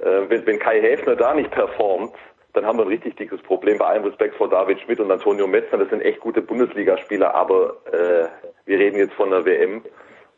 [0.00, 2.14] äh, wenn, wenn Kai Häfner da nicht performt,
[2.54, 3.78] dann haben wir ein richtig dickes Problem.
[3.78, 7.76] Bei allem Respekt vor David Schmidt und Antonio Metzner, das sind echt gute Bundesligaspieler, aber
[7.92, 8.26] äh,
[8.64, 9.82] wir reden jetzt von der WM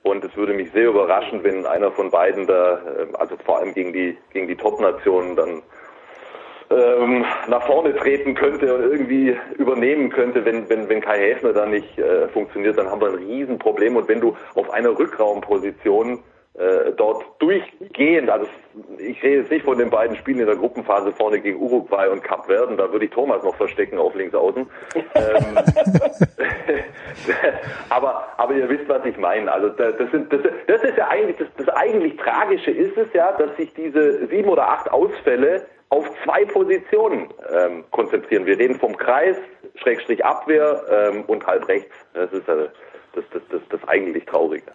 [0.03, 3.75] und es würde mich sehr überraschen, wenn einer von beiden da, äh, also vor allem
[3.75, 5.63] gegen die gegen die Top-Nationen dann
[6.71, 11.67] ähm, nach vorne treten könnte und irgendwie übernehmen könnte, wenn, wenn, wenn Kai Häfner da
[11.67, 13.97] nicht äh, funktioniert, dann haben wir ein Riesenproblem.
[13.97, 16.23] Und wenn du auf einer Rückraumposition
[16.55, 18.47] äh, dort durchgehend, also
[18.99, 22.23] ich rede jetzt nicht von den beiden Spielen in der Gruppenphase vorne gegen Uruguay und
[22.23, 24.69] Kap Verden, da würde ich Thomas noch verstecken auf links außen.
[24.95, 25.59] ähm,
[27.89, 29.51] aber, aber ihr wisst, was ich meine.
[29.51, 33.33] Also das, sind, das, das ist ja eigentlich, das, das eigentlich Tragische ist es ja,
[33.33, 38.47] dass sich diese sieben oder acht Ausfälle auf zwei Positionen ähm, konzentrieren.
[38.47, 39.37] Wir reden vom Kreis,
[39.75, 41.95] Schrägstrich Abwehr ähm, und halb rechts.
[42.15, 42.69] Das ist äh,
[43.15, 44.73] das, das, das, das eigentlich Traurige.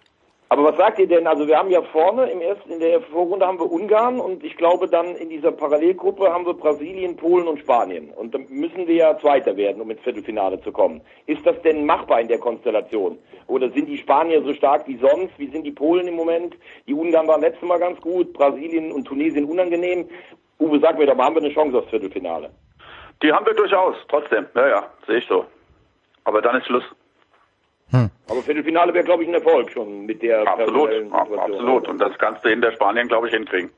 [0.50, 1.26] Aber was sagt ihr denn?
[1.26, 4.56] Also wir haben ja vorne im ersten, in der Vorrunde haben wir Ungarn und ich
[4.58, 8.12] glaube dann in dieser Parallelgruppe haben wir Brasilien, Polen und Spanien.
[8.12, 11.02] Und dann müssen wir ja Zweiter werden, um ins Viertelfinale zu kommen.
[11.26, 13.18] Ist das denn machbar in der Konstellation?
[13.48, 15.34] Oder sind die Spanier so stark wie sonst?
[15.40, 16.56] Wie sind die Polen im Moment?
[16.88, 20.08] Die Ungarn waren letztes Mal ganz gut, Brasilien und Tunesien unangenehm.
[20.60, 22.50] Uwe, sag mir doch mal, haben wir eine Chance aufs Viertelfinale?
[23.22, 24.46] Die haben wir durchaus, trotzdem.
[24.56, 25.46] Ja, ja, sehe ich so.
[26.24, 26.84] Aber dann ist Schluss.
[27.92, 31.14] Aber Viertelfinale wäre, glaube ich, ein Erfolg schon mit der Absolut, Situation.
[31.14, 31.88] absolut.
[31.88, 33.70] Und das kannst du hinter Spanien, glaube ich, hinkriegen.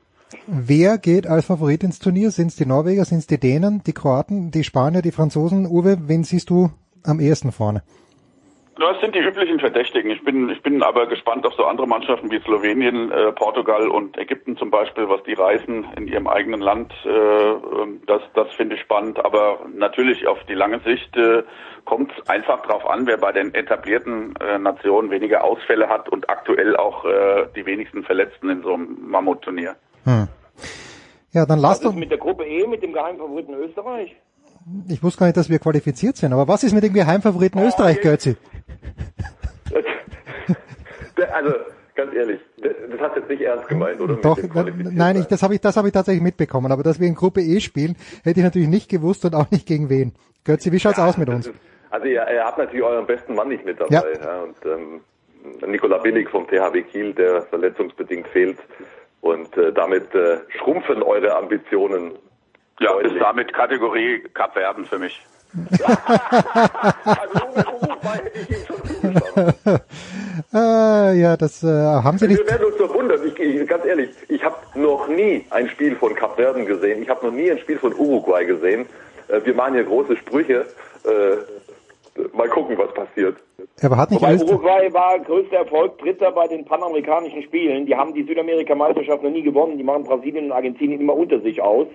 [0.46, 2.30] Wer geht als Favorit ins Turnier?
[2.30, 5.66] Sind es die Norweger, sind es die Dänen, die Kroaten, die Spanier, die Franzosen?
[5.66, 6.70] Uwe, wen siehst du
[7.04, 7.82] am ehesten vorne?
[8.78, 10.10] Das sind die üblichen Verdächtigen.
[10.12, 14.16] Ich bin, ich bin aber gespannt auf so andere Mannschaften wie Slowenien, äh, Portugal und
[14.16, 16.92] Ägypten zum Beispiel, was die reißen in ihrem eigenen Land.
[17.04, 19.24] Äh, ähm, das das finde ich spannend.
[19.24, 21.42] Aber natürlich auf die lange Sicht äh,
[21.86, 26.30] kommt es einfach darauf an, wer bei den etablierten äh, Nationen weniger Ausfälle hat und
[26.30, 29.74] aktuell auch äh, die wenigsten Verletzten in so einem Mammutturnier.
[30.04, 30.28] Hm.
[31.32, 34.14] Ja, dann lasst uns, mit der Gruppe E, mit dem Geheimfavoriten Österreich?
[34.88, 38.00] Ich wusste gar nicht, dass wir qualifiziert sind, aber was ist mit dem Geheimfavoriten Österreich,
[38.00, 38.36] Götzi?
[41.32, 41.52] Also,
[41.94, 44.14] ganz ehrlich, das hast du jetzt nicht ernst gemeint, oder?
[44.16, 44.38] Doch,
[44.92, 47.40] nein, ich, das habe ich, das habe ich tatsächlich mitbekommen, aber dass wir in Gruppe
[47.40, 50.12] E spielen, hätte ich natürlich nicht gewusst und auch nicht gegen wen.
[50.44, 51.48] Götzi, wie schaut's aus mit uns?
[51.48, 51.54] ist-
[51.90, 53.94] Also ihr, ihr habt natürlich euren besten Mann nicht mit dabei.
[53.94, 54.02] Ja.
[54.24, 54.42] Ja.
[54.42, 55.00] und ähm,
[55.70, 58.58] Nikola Billig vom THW Kiel, der verletzungsbedingt fehlt.
[59.20, 62.12] Und äh, damit äh, schrumpfen eure Ambitionen.
[62.80, 63.14] Ja, deutlich.
[63.14, 65.20] ist damit Kategorie Kapverden für mich.
[65.70, 65.84] Also
[67.82, 69.80] Uruguay hätte ich ihm schon zugeschaut.
[70.54, 72.38] Äh, ja, das äh, haben Sie nicht.
[72.38, 73.20] Wir werden uns nur wundern.
[73.26, 77.02] Ich, ich, ganz ehrlich, ich habe noch nie ein Spiel von Kap Verden gesehen.
[77.02, 78.86] Ich habe noch nie ein Spiel von Uruguay gesehen.
[79.28, 80.66] Äh, wir machen hier große Sprüche.
[81.04, 83.36] Äh, mal gucken, was passiert.
[83.82, 84.52] Aber hat nicht Wobei Österreich.
[84.52, 87.86] Uruguay war größter Erfolg, Dritter bei den panamerikanischen Spielen.
[87.86, 89.78] Die haben die Südamerika-Meisterschaft noch nie gewonnen.
[89.78, 91.86] Die machen Brasilien und Argentinien immer unter sich aus.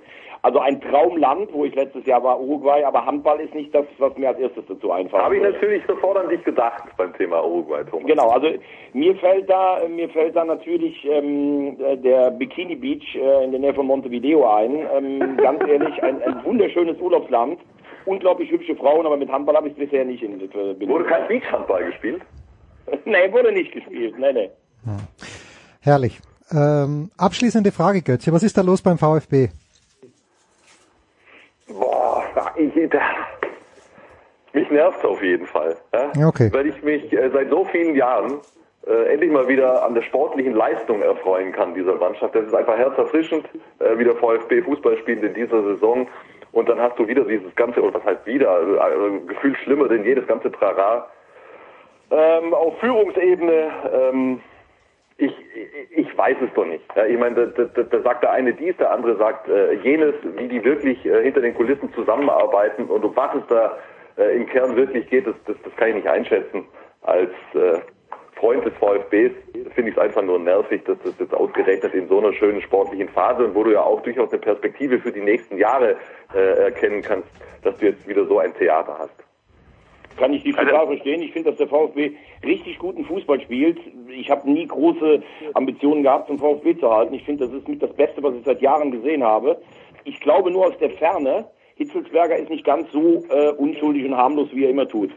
[0.43, 2.83] Also ein Traumland, wo ich letztes Jahr war, Uruguay.
[2.83, 5.23] Aber Handball ist nicht das, was mir als erstes dazu einfällt.
[5.23, 8.07] Habe ich natürlich sofort an dich gedacht beim Thema Uruguay, Thomas.
[8.07, 8.49] Genau, also
[8.91, 13.61] mir fällt da, mir fällt da natürlich ähm, äh, der Bikini Beach äh, in der
[13.61, 14.85] Nähe von Montevideo ein.
[14.93, 17.59] Ähm, ganz ehrlich, ein, ein wunderschönes Urlaubsland,
[18.05, 20.89] unglaublich hübsche Frauen, aber mit Handball habe ich es bisher nicht in Verbindung.
[20.89, 22.21] Wurde kein Beachhandball gespielt?
[23.05, 24.49] nee, wurde nicht gespielt, nee, nee.
[25.79, 26.19] Herrlich.
[26.51, 28.33] Ähm, abschließende Frage, Götzi.
[28.33, 29.47] Was ist da los beim VfB?
[31.67, 32.23] Boah,
[32.55, 32.99] ich, da,
[34.53, 35.75] mich nervt auf jeden Fall.
[35.93, 36.27] Ja?
[36.27, 36.49] Okay.
[36.53, 38.39] Weil ich mich äh, seit so vielen Jahren
[38.87, 42.35] äh, endlich mal wieder an der sportlichen Leistung erfreuen kann dieser Mannschaft.
[42.35, 43.47] Das ist einfach herzerfrischend,
[43.79, 46.07] äh, wie der VfB Fußball spielt in dieser Saison.
[46.51, 49.87] Und dann hast du wieder dieses ganze, oder was heißt wieder, also, also, gefühlt schlimmer
[49.87, 51.07] denn jedes ganze Trara.
[52.11, 54.39] Ähm, auf Führungsebene, ähm,
[55.17, 55.33] ich,
[55.91, 56.83] ich, weiß es doch nicht.
[57.09, 60.47] Ich meine, da, da, da sagt der eine dies, der andere sagt äh, jenes, wie
[60.47, 63.77] die wirklich äh, hinter den Kulissen zusammenarbeiten und um was es da
[64.17, 66.65] äh, im Kern wirklich geht, das, das, das kann ich nicht einschätzen.
[67.01, 67.79] Als äh,
[68.35, 69.31] Freund des VfBs
[69.73, 73.09] finde ich es einfach nur nervig, dass das jetzt ausgerechnet in so einer schönen sportlichen
[73.09, 75.95] Phase und wo du ja auch durchaus eine Perspektive für die nächsten Jahre
[76.33, 77.29] äh, erkennen kannst,
[77.63, 79.15] dass du jetzt wieder so ein Theater hast.
[80.17, 81.21] Kann ich die total verstehen.
[81.21, 82.11] Ich finde, dass der VfB
[82.43, 83.79] richtig guten Fußball spielt.
[84.09, 85.21] Ich habe nie große
[85.53, 87.13] Ambitionen gehabt, zum VfB zu halten.
[87.13, 89.61] Ich finde, das ist mit das Beste, was ich seit Jahren gesehen habe.
[90.03, 91.45] Ich glaube nur aus der Ferne,
[91.75, 95.09] Hitzelsberger ist nicht ganz so äh, unschuldig und harmlos, wie er immer tut.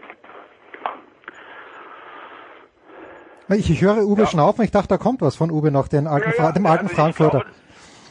[3.49, 4.65] Ich, ich höre Uwe schnaufen.
[4.65, 7.41] Ich dachte, da kommt was von Uwe noch, den alten, Fra dem alten also Frankfurter.
[7.41, 7.57] glaube,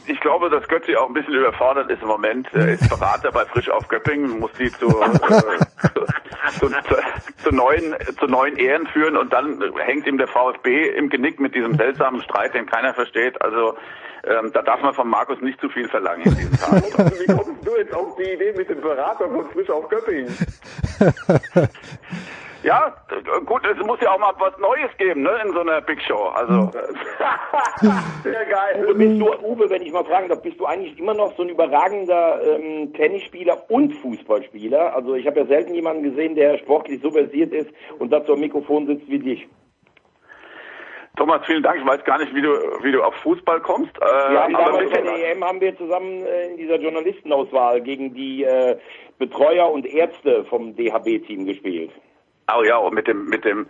[0.08, 2.48] Ich glaube, dass Götzi auch ein bisschen überfordert ist im Moment.
[2.52, 5.18] Er ist Berater bei Frisch auf Göppingen, muss die zu, äh,
[6.58, 6.96] zu, zu,
[7.42, 11.54] zu, neuen, zu neuen Ehren führen und dann hängt ihm der VfB im Genick mit
[11.54, 13.40] diesem seltsamen Streit, den keiner versteht.
[13.42, 13.76] Also
[14.24, 16.82] ähm, da darf man von Markus nicht zu viel verlangen in diesen Tagen.
[17.18, 20.36] Wie kommst du jetzt auf die Idee mit dem Berater von Frisch auf Göppingen?
[22.66, 22.92] Ja,
[23.44, 26.30] gut, es muss ja auch mal was Neues geben, ne, in so einer Big Show.
[26.34, 26.70] Also
[28.24, 28.84] Sehr geil.
[28.84, 31.44] Uwe, bist du, Uwe, wenn ich mal fragen darf, bist du eigentlich immer noch so
[31.44, 34.96] ein überragender ähm, Tennisspieler und Fußballspieler?
[34.96, 38.40] Also ich habe ja selten jemanden gesehen, der sportlich so versiert ist und dazu am
[38.40, 39.46] Mikrofon sitzt wie dich.
[41.16, 41.78] Thomas, vielen Dank.
[41.80, 42.50] Ich weiß gar nicht, wie du,
[42.82, 43.92] wie du auf Fußball kommst.
[44.02, 44.04] Äh,
[44.36, 48.12] haben aber damals bei bitte- der EM haben wir zusammen äh, in dieser Journalistenauswahl gegen
[48.12, 48.76] die äh,
[49.18, 51.90] Betreuer und Ärzte vom DHB-Team gespielt.
[52.54, 53.68] Oh ja, und mit dem, mit dem,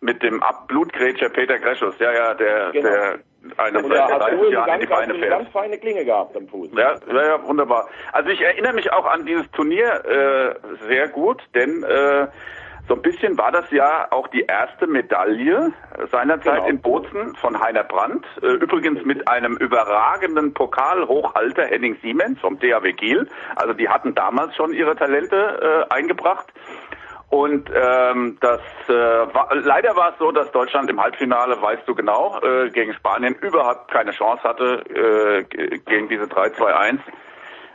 [0.00, 2.88] mit dem Blutgrätscher Peter Greschus, ja, ja, der, Genau.
[2.88, 3.18] der
[3.56, 5.30] eine Und da hast 30 du eine Jahren in die ganz, Beine eine fährt.
[5.38, 6.70] ganz feine Klinge gehabt am Fuß.
[6.76, 7.88] Ja, ja, ja, wunderbar.
[8.12, 12.28] Also ich erinnere mich auch an dieses Turnier äh, sehr gut, denn äh,
[12.88, 15.72] so ein bisschen war das ja auch die erste Medaille
[16.10, 16.68] seinerzeit Genau.
[16.68, 18.24] in Bozen von Heiner Brandt.
[18.42, 23.28] Äh, übrigens mit einem überragenden Pokalhochhalter Henning Siemens vom THW Kiel.
[23.56, 26.46] Also die hatten damals schon ihre Talente äh, eingebracht.
[27.32, 31.94] Und ähm, das äh, war, leider war es so, dass Deutschland im Halbfinale, weißt du
[31.94, 36.98] genau, äh, gegen Spanien überhaupt keine Chance hatte äh, gegen diese 3-2-1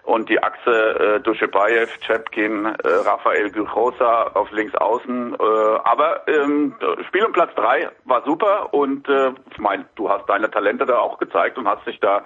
[0.04, 5.34] und die Achse äh, Duschebaev, Chepkin, äh, Rafael Gujosa auf links außen.
[5.34, 5.44] Äh,
[5.84, 6.76] aber ähm,
[7.08, 11.00] Spiel um Platz drei war super und äh, ich meine, du hast deine Talente da
[11.00, 12.24] auch gezeigt und hast dich da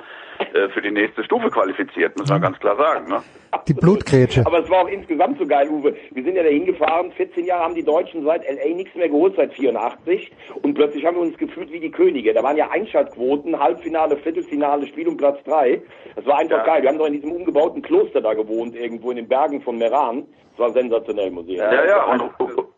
[0.54, 2.44] äh, für die nächste Stufe qualifiziert, muss man mhm.
[2.44, 3.10] ganz klar sagen.
[3.10, 3.22] Ne?
[3.68, 4.46] Die Blutgrätsche.
[4.46, 5.96] Aber es war auch insgesamt so geil, Uwe.
[6.12, 9.36] Wir sind ja dahin gefahren, 14 Jahre haben die Deutschen seit LA nichts mehr geholt,
[9.36, 10.32] seit 84.
[10.62, 12.34] Und plötzlich haben wir uns gefühlt wie die Könige.
[12.34, 15.82] Da waren ja Einschaltquoten, Halbfinale, Viertelfinale, Spiel um Platz drei.
[16.16, 16.66] Das war einfach ja.
[16.66, 16.82] geil.
[16.82, 20.26] Wir haben doch in diesem umgebauten Kloster da gewohnt, irgendwo in den Bergen von Meran.
[20.52, 21.76] Das war sensationell, muss ich sagen.
[21.76, 22.71] Ja, ja, und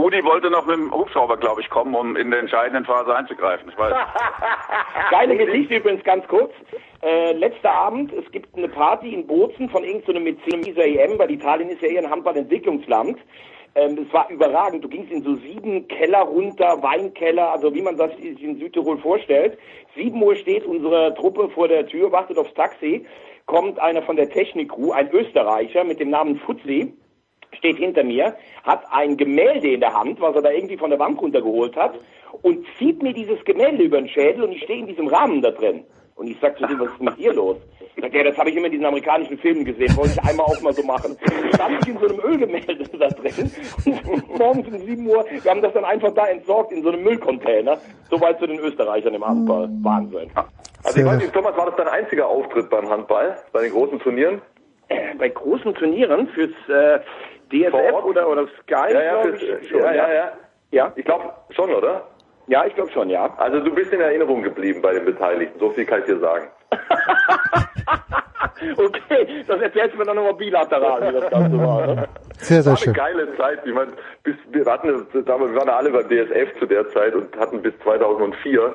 [0.00, 3.68] Rudi wollte noch mit dem Hubschrauber, glaube ich, kommen, um in der entscheidenden Phase einzugreifen.
[3.68, 3.92] Ich weiß.
[5.10, 6.52] Geile Geschichte übrigens ganz kurz.
[7.02, 11.30] Äh, letzter Abend, es gibt eine Party in Bozen von irgendeinem so dieser EM, weil
[11.30, 13.18] Italien ist ja eher ein Handballentwicklungsland.
[13.74, 14.82] Ähm, es war überragend.
[14.82, 18.96] Du gingst in so sieben Keller runter, Weinkeller, also wie man das sich in Südtirol
[18.98, 19.58] vorstellt.
[19.94, 23.04] Sieben Uhr steht unsere Truppe vor der Tür, wartet aufs Taxi,
[23.44, 26.94] kommt einer von der Technik-Crew, ein Österreicher mit dem Namen Fuzzi,
[27.52, 30.98] steht hinter mir, hat ein Gemälde in der Hand, was er da irgendwie von der
[30.98, 31.94] Wand runtergeholt hat,
[32.42, 35.50] und zieht mir dieses Gemälde über den Schädel und ich stehe in diesem Rahmen da
[35.50, 35.84] drin.
[36.14, 37.56] Und ich sag zu dem, was ist mit dir los?
[37.98, 40.60] Sagt er, das habe ich immer in diesen amerikanischen Filmen gesehen, wollte ich einmal auch
[40.60, 41.16] mal so machen.
[41.54, 43.50] Stand ich in so einem Ölgemälde da drin
[43.86, 47.02] und morgens um 7 Uhr, wir haben das dann einfach da entsorgt in so einem
[47.02, 47.78] Müllcontainer.
[48.10, 49.68] Soweit zu den Österreichern im Handball.
[49.82, 50.30] Wahnsinn.
[50.84, 53.98] Also ich weiß nicht, Thomas, war das dein einziger Auftritt beim Handball, bei den großen
[54.00, 54.40] Turnieren?
[54.88, 57.00] Äh, bei großen Turnieren fürs äh,
[57.50, 60.32] DSF oder, oder Sky, ja, ja, fürs, schon, ja, ja, ja.
[60.72, 62.06] Ja, ich glaube schon, oder?
[62.46, 63.32] Ja, ich glaube schon, ja.
[63.38, 66.48] Also du bist in Erinnerung geblieben bei den Beteiligten, so viel kann ich dir sagen.
[68.76, 71.86] okay, das erzählst du mir dann nochmal bilateral, wie das Ganze war.
[71.86, 72.08] Ne?
[72.38, 72.96] Sehr, sehr schön.
[72.96, 73.60] War eine geile Zeit.
[73.64, 77.62] Ich meine, bis, wir, hatten, wir waren alle beim DSF zu der Zeit und hatten
[77.62, 78.74] bis 2004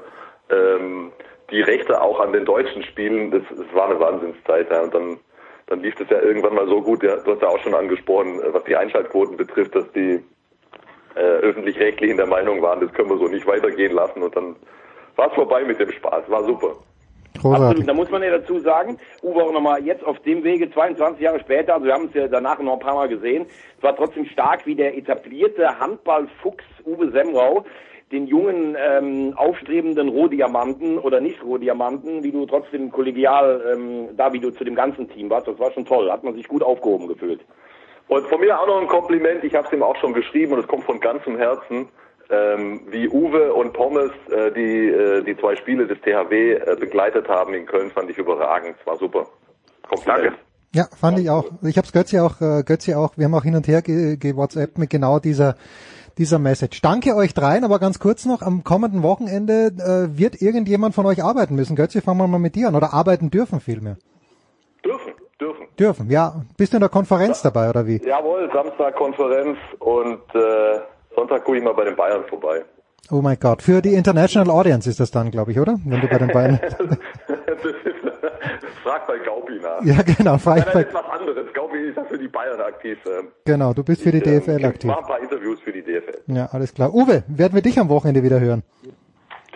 [0.52, 1.12] ähm,
[1.52, 3.32] die Rechte auch an den deutschen Spielen.
[3.32, 4.70] Das, das war eine Wahnsinnszeit.
[4.72, 4.82] Ja.
[4.82, 5.20] Und dann,
[5.68, 7.04] dann lief es ja irgendwann mal so gut.
[7.04, 10.24] Ja, du hast ja auch schon angesprochen, was die Einschaltquoten betrifft, dass die
[11.16, 14.22] äh, öffentlich-rechtlich der Meinung waren, das können wir so nicht weitergehen lassen.
[14.22, 14.56] Und dann
[15.16, 16.30] war es vorbei mit dem Spaß.
[16.30, 16.76] War super.
[17.42, 17.68] Großartig.
[17.68, 17.88] Absolut.
[17.88, 21.40] Da muss man ja dazu sagen, Uwe auch nochmal jetzt auf dem Wege, 22 Jahre
[21.40, 23.46] später, also wir haben es ja danach noch ein paar Mal gesehen,
[23.78, 27.66] es war trotzdem stark, wie der etablierte Handballfuchs Uwe Semrau
[28.12, 34.40] den jungen, ähm, aufstrebenden Rohdiamanten oder nicht Rohdiamanten, wie du trotzdem kollegial, ähm, da wie
[34.40, 37.08] du zu dem ganzen Team warst, das war schon toll, hat man sich gut aufgehoben
[37.08, 37.42] gefühlt.
[38.08, 40.60] Und von mir auch noch ein Kompliment, ich habe es ihm auch schon geschrieben und
[40.60, 41.88] es kommt von ganzem Herzen,
[42.30, 47.28] ähm, wie Uwe und Pommes äh, die, äh, die zwei Spiele des THW äh, begleitet
[47.28, 48.76] haben in Köln, fand ich überragend.
[48.80, 49.28] Es war super.
[49.88, 50.26] Kompliment.
[50.26, 50.38] Danke.
[50.74, 51.46] Ja, fand ich auch.
[51.64, 54.18] Ich habe es Götzi auch, äh, Götzi auch, wir haben auch hin und her ge,
[54.18, 55.56] ge WhatsApp mit genau dieser
[56.18, 56.82] dieser Message.
[56.82, 61.24] Danke euch dreien, aber ganz kurz noch, am kommenden Wochenende äh, wird irgendjemand von euch
[61.24, 61.76] arbeiten müssen.
[61.76, 62.76] Götzi, fangen wir mal mit dir an.
[62.76, 63.98] Oder arbeiten dürfen vielmehr.
[64.84, 65.68] Dürfen, dürfen.
[65.78, 66.42] Dürfen, ja.
[66.58, 67.50] Bist du in der Konferenz ja.
[67.50, 68.02] dabei, oder wie?
[68.06, 70.80] Jawohl, Samstag Konferenz und äh,
[71.16, 72.64] Sonntag gucke ich mal bei den Bayern vorbei.
[73.12, 75.78] Oh mein Gott, für die International Audience ist das dann, glaube ich, oder?
[75.86, 76.60] Wenn du bei den Bayern...
[78.86, 79.84] frag bei Gaupi nach.
[79.84, 80.38] Ja, genau.
[80.38, 81.54] Frag Nein, das ist was anderes.
[81.54, 82.98] Gaupi ist ja für die Bayern aktiv.
[83.06, 83.30] Ähm.
[83.46, 84.84] Genau, du bist für die ich, DFL ähm, aktiv.
[84.84, 86.22] Ich mache ein paar Interviews für die DFL.
[86.28, 86.94] Ja, alles klar.
[86.94, 88.64] Uwe, werden wir dich am Wochenende wieder hören?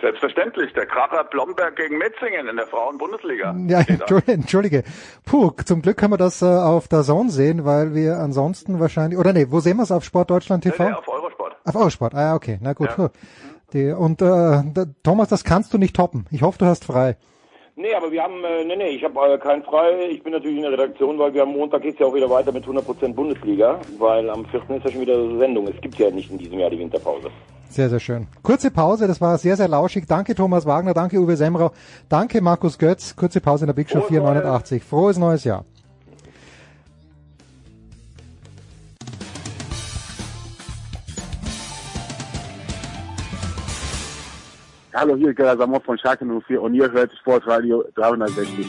[0.00, 3.54] Selbstverständlich, der Kracher Blomberg gegen Metzingen in der Frauen-Bundesliga.
[3.68, 3.80] Ja,
[4.26, 4.82] entschuldige.
[5.26, 9.18] Puh, zum Glück können wir das äh, auf der Zone sehen, weil wir ansonsten wahrscheinlich,
[9.18, 9.92] oder nee, wo sehen wir es?
[9.92, 10.84] Auf Sportdeutschland TV?
[10.84, 11.56] Nee, nee, auf Eurosport.
[11.64, 12.88] Auf Eurosport, ah ja, okay, na gut.
[12.96, 13.10] Ja.
[13.74, 16.26] Die, und äh, Thomas, das kannst du nicht toppen.
[16.30, 17.16] Ich hoffe, du hast frei.
[17.80, 20.10] Nee, aber wir haben, äh, nee, nee, ich habe äh, keinen frei.
[20.10, 22.52] Ich bin natürlich in der Redaktion, weil wir am Montag geht's ja auch wieder weiter
[22.52, 24.60] mit 100% Bundesliga, weil am 4.
[24.76, 25.66] ist ja schon wieder Sendung.
[25.66, 27.30] Es gibt ja nicht in diesem Jahr die Winterpause.
[27.70, 28.26] Sehr, sehr schön.
[28.42, 30.04] Kurze Pause, das war sehr, sehr lauschig.
[30.06, 31.70] Danke Thomas Wagner, danke Uwe Semrau,
[32.10, 33.16] danke Markus Götz.
[33.16, 34.82] Kurze Pause in der Big Show 489.
[34.82, 35.64] Frohes neues Jahr.
[44.92, 48.66] Hallo, hier ist Gerda Samov von Schalke 04 und ihr hört Sportradio 360.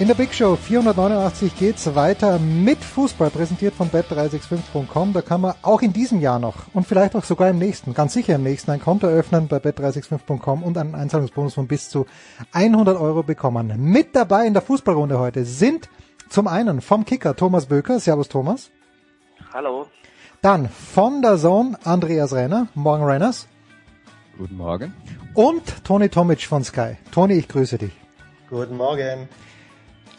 [0.00, 5.12] In der Big Show 489 geht's weiter mit Fußball, präsentiert von bet365.com.
[5.12, 8.14] Da kann man auch in diesem Jahr noch und vielleicht auch sogar im nächsten, ganz
[8.14, 12.06] sicher im nächsten, ein Konto öffnen bei bet365.com und einen Einzahlungsbonus von bis zu
[12.52, 13.74] 100 Euro bekommen.
[13.76, 15.90] Mit dabei in der Fußballrunde heute sind
[16.30, 18.00] zum einen vom Kicker Thomas Böker.
[18.00, 18.70] Servus Thomas.
[19.52, 19.86] Hallo.
[20.40, 22.68] Dann von der Zone Andreas Renner.
[22.74, 23.48] Morgen Renners.
[24.38, 24.94] Guten Morgen.
[25.34, 26.96] Und Toni Tomic von Sky.
[27.12, 27.92] Toni, ich grüße dich.
[28.48, 29.28] Guten Morgen.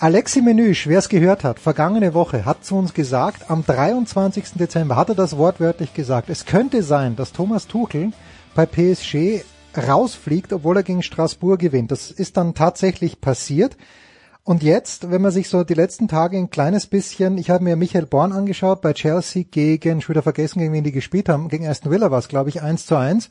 [0.02, 4.54] Alexi Menüsch, wer es gehört hat, vergangene Woche hat zu uns gesagt, am 23.
[4.56, 8.12] Dezember hat er das wortwörtlich gesagt, es könnte sein, dass Thomas Tuchel
[8.56, 9.43] bei PSG
[9.78, 11.91] rausfliegt, obwohl er gegen Straßburg gewinnt.
[11.91, 13.78] Das ist dann tatsächlich passiert.
[14.43, 17.76] Und jetzt, wenn man sich so die letzten Tage ein kleines bisschen, ich habe mir
[17.76, 21.68] Michael Born angeschaut bei Chelsea gegen, ich wieder vergessen, gegen wen die gespielt haben, gegen
[21.68, 23.30] Aston Villa war es, glaube ich, eins zu eins.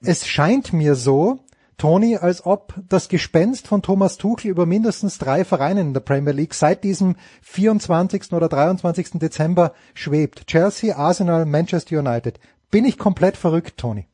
[0.00, 1.40] Es scheint mir so,
[1.78, 6.32] Toni, als ob das Gespenst von Thomas Tuchel über mindestens drei Vereine in der Premier
[6.32, 8.32] League seit diesem 24.
[8.32, 9.18] oder 23.
[9.18, 10.46] Dezember schwebt.
[10.46, 12.40] Chelsea, Arsenal, Manchester United.
[12.70, 14.06] Bin ich komplett verrückt, Toni?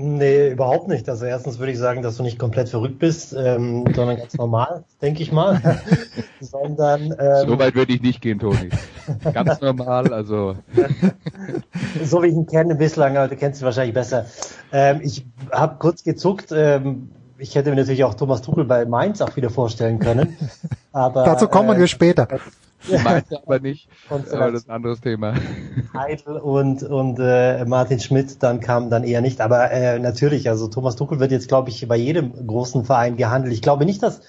[0.00, 1.08] Nee, überhaupt nicht.
[1.08, 4.84] Also erstens würde ich sagen, dass du nicht komplett verrückt bist, ähm, sondern ganz normal,
[5.02, 5.60] denke ich mal.
[6.40, 8.68] sondern ähm, so weit würde ich nicht gehen, Toni.
[9.32, 10.54] Ganz normal, also
[12.04, 14.26] so wie ich ihn kenne bislang, du kennst ihn wahrscheinlich besser.
[14.70, 16.52] Ähm, ich habe kurz gezuckt.
[16.52, 20.36] Ähm, ich hätte mir natürlich auch Thomas Tuchel bei Mainz auch wieder vorstellen können.
[20.92, 22.28] Aber dazu kommen äh, wir später.
[23.04, 23.88] Meinte aber nicht.
[24.08, 25.34] Aber das ist ein anderes Thema.
[25.94, 29.40] Heidel und, und äh, Martin Schmidt dann kam dann eher nicht.
[29.40, 33.52] Aber äh, natürlich, also Thomas Tuchel wird jetzt, glaube ich, bei jedem großen Verein gehandelt.
[33.52, 34.20] Ich glaube nicht, dass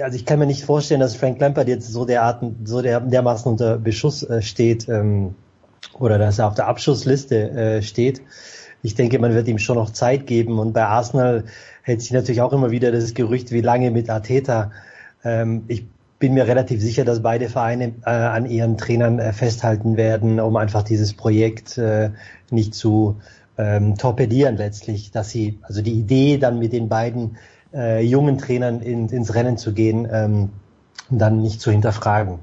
[0.00, 3.50] also ich kann mir nicht vorstellen, dass Frank Lampard jetzt so derarten, so der, dermaßen
[3.50, 5.34] unter Beschuss äh, steht ähm,
[5.98, 8.22] oder dass er auf der Abschussliste äh, steht.
[8.82, 10.58] Ich denke, man wird ihm schon noch Zeit geben.
[10.58, 11.44] Und bei Arsenal
[11.82, 14.70] hält sich natürlich auch immer wieder das Gerücht, wie lange mit Arteta.
[15.24, 15.86] Ähm, ich
[16.18, 20.56] bin mir relativ sicher, dass beide Vereine äh, an ihren Trainern äh, festhalten werden, um
[20.56, 22.10] einfach dieses Projekt äh,
[22.50, 23.16] nicht zu
[23.58, 27.36] ähm, torpedieren letztlich, dass sie, also die Idee dann mit den beiden
[27.72, 30.50] äh, jungen Trainern in, ins Rennen zu gehen, ähm,
[31.10, 32.38] dann nicht zu hinterfragen.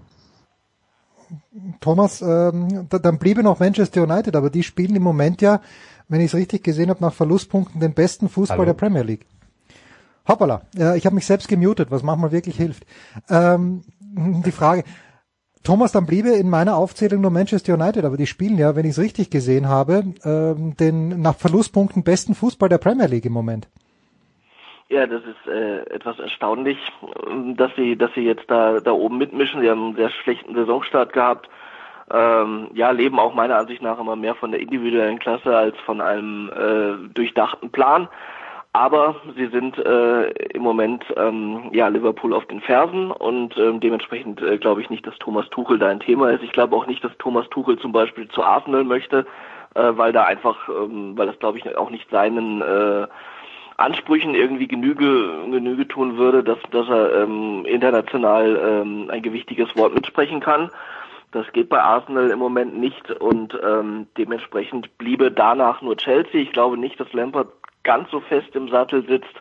[1.81, 5.61] Thomas, ähm, da, dann bliebe noch Manchester United, aber die spielen im Moment ja,
[6.07, 8.65] wenn ich es richtig gesehen habe, nach Verlustpunkten den besten Fußball Hallo.
[8.65, 9.25] der Premier League.
[10.27, 12.85] Hoppala, äh, ich habe mich selbst gemutet, was manchmal wirklich hilft.
[13.29, 13.83] Ähm,
[14.45, 14.83] die Frage,
[15.63, 18.91] Thomas, dann bliebe in meiner Aufzählung nur Manchester United, aber die spielen ja, wenn ich
[18.91, 23.69] es richtig gesehen habe, ähm, den nach Verlustpunkten besten Fußball der Premier League im Moment.
[24.89, 26.77] Ja, das ist äh, etwas erstaunlich,
[27.55, 29.61] dass sie, dass sie jetzt da da oben mitmischen.
[29.61, 31.49] Sie haben einen sehr schlechten Saisonstart gehabt.
[32.11, 36.01] Ähm, ja, leben auch meiner Ansicht nach immer mehr von der individuellen Klasse als von
[36.01, 38.09] einem äh, durchdachten Plan.
[38.75, 44.41] Aber sie sind äh, im Moment ähm, ja Liverpool auf den Fersen und ähm, dementsprechend
[44.41, 46.43] äh, glaube ich nicht, dass Thomas Tuchel da ein Thema ist.
[46.43, 49.27] Ich glaube auch nicht, dass Thomas Tuchel zum Beispiel zu Arsenal möchte,
[49.75, 53.07] äh, weil da einfach, ähm, weil das glaube ich auch nicht seinen äh,
[53.77, 59.93] Ansprüchen irgendwie Genüge, Genüge tun würde, dass, dass er ähm, international ähm, ein gewichtiges Wort
[59.93, 60.71] mitsprechen kann.
[61.31, 66.41] Das geht bei Arsenal im Moment nicht und ähm, dementsprechend bliebe danach nur Chelsea.
[66.41, 67.47] Ich glaube nicht, dass Lampard
[67.83, 69.35] ganz so fest im Sattel sitzt.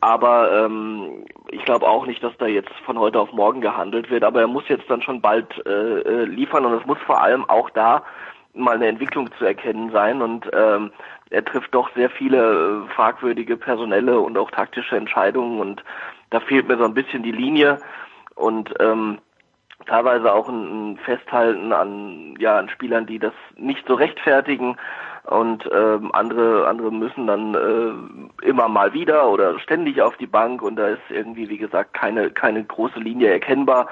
[0.00, 4.24] Aber ähm, ich glaube auch nicht, dass da jetzt von heute auf morgen gehandelt wird.
[4.24, 7.48] Aber er muss jetzt dann schon bald äh, äh, liefern und es muss vor allem
[7.48, 8.04] auch da
[8.52, 10.20] mal eine Entwicklung zu erkennen sein.
[10.20, 10.92] Und ähm,
[11.30, 15.82] er trifft doch sehr viele äh, fragwürdige personelle und auch taktische Entscheidungen und
[16.30, 17.78] da fehlt mir so ein bisschen die Linie
[18.34, 19.18] und ähm,
[19.86, 24.76] teilweise auch ein, ein Festhalten an ja an Spielern, die das nicht so rechtfertigen
[25.26, 30.62] und ähm, andere andere müssen dann äh, immer mal wieder oder ständig auf die Bank
[30.62, 33.88] und da ist irgendwie wie gesagt keine keine große Linie erkennbar.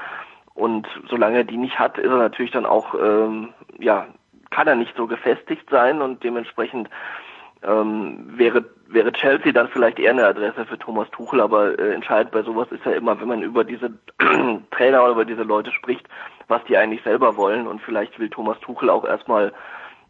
[0.55, 4.07] Und solange er die nicht hat, ist er natürlich dann auch ähm, ja
[4.51, 6.91] kann er nicht so gefestigt sein und dementsprechend
[7.62, 12.33] ähm, wäre wäre Chelsea dann vielleicht eher eine Adresse für Thomas Tuchel, aber äh, entscheidend
[12.33, 13.91] bei sowas ist ja immer, wenn man über diese
[14.70, 16.07] Trainer oder über diese Leute spricht,
[16.49, 17.66] was die eigentlich selber wollen.
[17.66, 19.53] Und vielleicht will Thomas Tuchel auch erstmal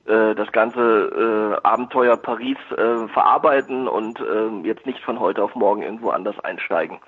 [0.06, 5.54] äh, das ganze äh, Abenteuer Paris äh, verarbeiten und äh, jetzt nicht von heute auf
[5.54, 6.98] morgen irgendwo anders einsteigen.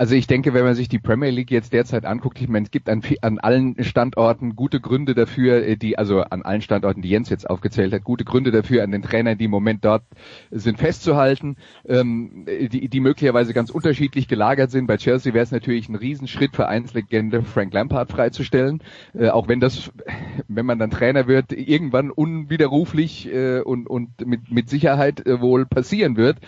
[0.00, 2.70] Also ich denke, wenn man sich die Premier League jetzt derzeit anguckt, ich meine, es
[2.70, 7.10] gibt an, an allen Standorten gute Gründe dafür, äh, die, also an allen Standorten, die
[7.10, 10.02] Jens jetzt aufgezählt hat, gute Gründe dafür, an den Trainern, die im Moment dort
[10.50, 14.86] sind, festzuhalten, ähm, die, die möglicherweise ganz unterschiedlich gelagert sind.
[14.86, 18.82] Bei Chelsea wäre es natürlich ein Riesenschritt, Vereinslegende Frank Lampard freizustellen,
[19.12, 19.92] äh, auch wenn das,
[20.48, 25.66] wenn man dann Trainer wird, irgendwann unwiderruflich äh, und, und mit, mit Sicherheit äh, wohl
[25.66, 26.38] passieren wird.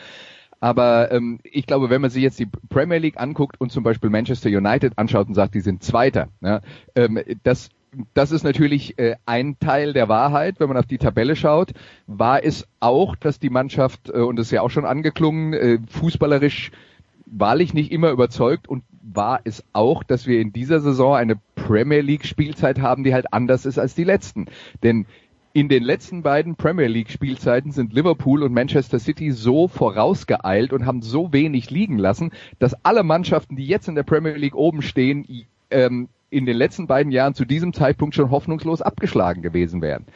[0.62, 4.10] Aber ähm, ich glaube, wenn man sich jetzt die Premier League anguckt und zum Beispiel
[4.10, 6.60] Manchester United anschaut und sagt, die sind Zweiter, ja,
[6.94, 7.68] ähm, das
[8.14, 11.72] das ist natürlich äh, ein Teil der Wahrheit, wenn man auf die Tabelle schaut.
[12.06, 15.78] War es auch, dass die Mannschaft, äh, und das ist ja auch schon angeklungen, äh,
[15.90, 16.70] fußballerisch
[17.26, 22.00] wahrlich nicht immer überzeugt und war es auch, dass wir in dieser Saison eine Premier
[22.00, 24.46] League Spielzeit haben, die halt anders ist als die letzten.
[24.82, 25.06] Denn
[25.54, 30.86] in den letzten beiden Premier League Spielzeiten sind Liverpool und Manchester City so vorausgeeilt und
[30.86, 34.82] haben so wenig liegen lassen, dass alle Mannschaften, die jetzt in der Premier League oben
[34.82, 35.26] stehen,
[35.70, 40.06] ähm, in den letzten beiden Jahren zu diesem Zeitpunkt schon hoffnungslos abgeschlagen gewesen wären.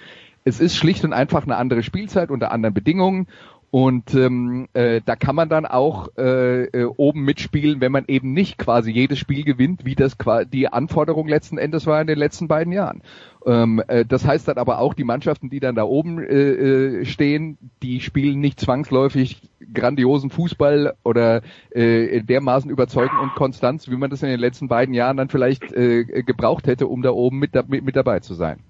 [0.44, 3.26] Es ist schlicht und einfach eine andere Spielzeit unter anderen Bedingungen
[3.70, 8.32] und ähm, äh, da kann man dann auch äh, äh, oben mitspielen, wenn man eben
[8.32, 10.16] nicht quasi jedes Spiel gewinnt, wie das
[10.52, 13.02] die Anforderung letzten Endes war in den letzten beiden Jahren.
[13.44, 17.04] Ähm, äh, das heißt dann aber auch, die Mannschaften, die dann da oben äh, äh,
[17.04, 19.42] stehen, die spielen nicht zwangsläufig
[19.74, 24.94] grandiosen Fußball oder äh, dermaßen überzeugend und konstant, wie man das in den letzten beiden
[24.94, 28.60] Jahren dann vielleicht äh, gebraucht hätte, um da oben mit, mit, mit dabei zu sein.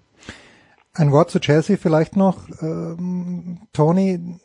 [0.94, 2.48] Ein Wort zu Chelsea vielleicht noch.
[2.62, 4.38] Ähm, Tony,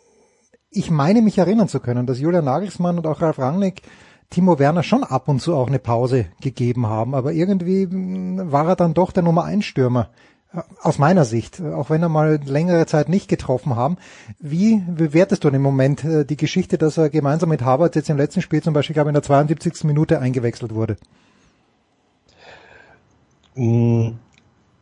[0.72, 3.82] ich meine mich erinnern zu können, dass Julian Nagelsmann und auch Ralf Rangnick
[4.30, 8.68] Timo Werner schon ab und zu auch eine Pause gegeben haben, aber irgendwie hm, war
[8.70, 10.10] er dann doch der Nummer 1 Stürmer.
[10.54, 13.98] Äh, aus meiner Sicht, auch wenn er mal längere Zeit nicht getroffen haben.
[14.40, 18.16] Wie bewertest du im Moment äh, die Geschichte, dass er gemeinsam mit Harvard jetzt im
[18.16, 19.84] letzten Spiel zum Beispiel, glaube ich, in der 72.
[19.84, 20.96] Minute eingewechselt wurde?
[23.56, 24.18] Hm,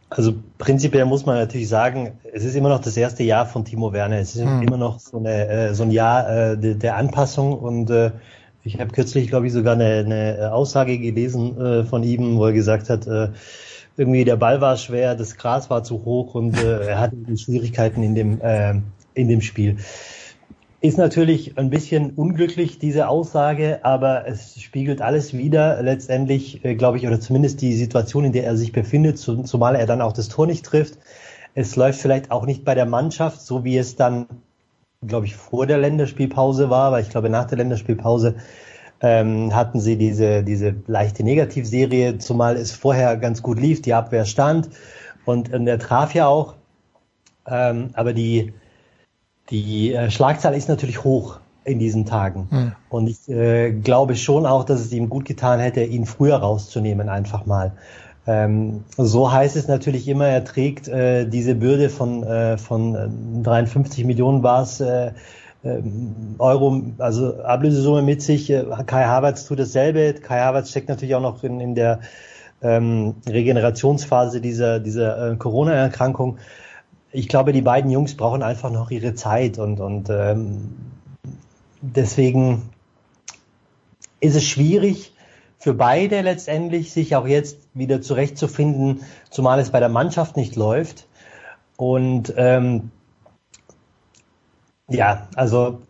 [0.10, 3.94] also prinzipiell muss man natürlich sagen, es ist immer noch das erste Jahr von Timo
[3.94, 4.18] Werner.
[4.18, 4.62] Es ist hm.
[4.64, 8.12] immer noch so, eine, äh, so ein Jahr äh, de, der Anpassung und äh,
[8.64, 12.90] ich habe kürzlich, glaube ich, sogar eine, eine Aussage gelesen von ihm, wo er gesagt
[12.90, 13.08] hat,
[13.96, 18.16] irgendwie der Ball war schwer, das Gras war zu hoch und er hatte Schwierigkeiten in
[18.16, 18.42] dem,
[19.14, 19.78] in dem Spiel.
[20.82, 26.98] Ist natürlich ein bisschen unglücklich, diese Aussage, aber es spiegelt alles wieder letztendlich, äh, glaube
[26.98, 30.30] ich, oder zumindest die Situation, in der er sich befindet, zumal er dann auch das
[30.30, 30.98] Tor nicht trifft.
[31.54, 34.28] Es läuft vielleicht auch nicht bei der Mannschaft, so wie es dann,
[35.06, 38.36] glaube ich, vor der Länderspielpause war, weil ich glaube, nach der Länderspielpause
[39.02, 44.26] ähm, hatten sie diese, diese leichte Negativserie, zumal es vorher ganz gut lief, die Abwehr
[44.26, 44.70] stand
[45.26, 46.56] und, und er traf ja auch.
[47.48, 48.54] Ähm, aber die,
[49.50, 52.48] die äh, Schlagzahl ist natürlich hoch in diesen Tagen.
[52.50, 52.72] Hm.
[52.90, 57.10] Und ich äh, glaube schon auch, dass es ihm gut getan hätte, ihn früher rauszunehmen,
[57.10, 57.74] einfach mal.
[58.28, 64.04] Ähm, so heißt es natürlich immer, er trägt äh, diese Bürde von, äh, von 53
[64.04, 65.12] äh, Millionen war es, äh,
[65.64, 68.50] ähm, Euro, also Ablösesumme mit sich.
[68.50, 70.14] Äh, Kai Havertz tut dasselbe.
[70.14, 72.00] Kai Havertz steckt natürlich auch noch in, in der
[72.62, 76.38] ähm, Regenerationsphase dieser, dieser äh, Corona-Erkrankung
[77.12, 80.76] ich glaube, die beiden Jungs brauchen einfach noch ihre Zeit und, und ähm,
[81.82, 82.70] deswegen
[84.20, 85.14] ist es schwierig
[85.58, 91.08] für beide letztendlich, sich auch jetzt wieder zurechtzufinden, zumal es bei der Mannschaft nicht läuft.
[91.76, 92.92] Und ähm,
[94.88, 95.82] ja, also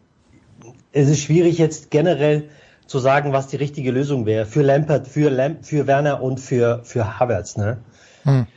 [0.92, 2.50] es ist schwierig jetzt generell
[2.88, 6.82] zu sagen, was die richtige Lösung wäre für Lampert, für, Lamp, für Werner und für,
[6.84, 7.56] für Havertz.
[7.56, 7.78] Ne?
[8.24, 8.48] Hm.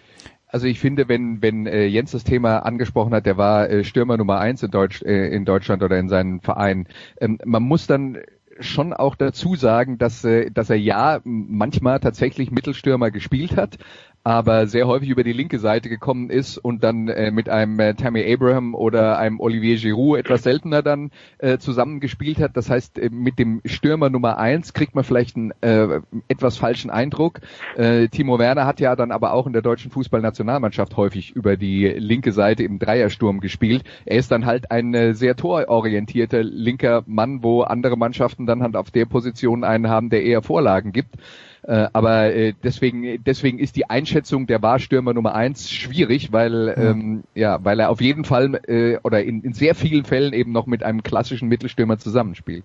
[0.52, 4.18] Also ich finde, wenn, wenn äh, Jens das Thema angesprochen hat, der war äh, Stürmer
[4.18, 6.86] Nummer eins in, Deutsch, äh, in Deutschland oder in seinen Verein.
[7.22, 8.18] Ähm, man muss dann
[8.60, 13.78] schon auch dazu sagen, dass, äh, dass er ja manchmal tatsächlich Mittelstürmer gespielt hat,
[14.24, 17.94] aber sehr häufig über die linke Seite gekommen ist und dann äh, mit einem äh,
[17.94, 22.56] Tammy Abraham oder einem Olivier Giroud etwas seltener dann äh, zusammengespielt hat.
[22.56, 26.90] Das heißt, äh, mit dem Stürmer Nummer eins kriegt man vielleicht einen äh, etwas falschen
[26.90, 27.40] Eindruck.
[27.76, 31.86] Äh, Timo Werner hat ja dann aber auch in der deutschen Fußballnationalmannschaft häufig über die
[31.88, 33.82] linke Seite im Dreiersturm gespielt.
[34.04, 38.76] Er ist dann halt ein äh, sehr tororientierter linker Mann, wo andere Mannschaften dann halt
[38.76, 41.16] auf der Position einen haben, der eher Vorlagen gibt.
[41.64, 46.90] Äh, aber äh, deswegen, deswegen ist die Einschätzung der Warstürmer Nummer eins schwierig, weil ja,
[46.90, 50.50] ähm, ja weil er auf jeden Fall äh, oder in, in sehr vielen Fällen eben
[50.50, 52.64] noch mit einem klassischen Mittelstürmer zusammenspielt.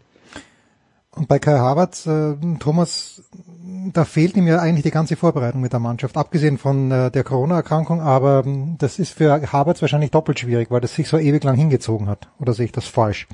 [1.17, 3.23] Und bei Kai Havertz, äh, Thomas,
[3.93, 7.23] da fehlt ihm ja eigentlich die ganze Vorbereitung mit der Mannschaft, abgesehen von äh, der
[7.23, 11.43] Corona-Erkrankung, aber äh, das ist für Havertz wahrscheinlich doppelt schwierig, weil das sich so ewig
[11.43, 12.29] lang hingezogen hat.
[12.39, 13.27] Oder sehe ich das falsch?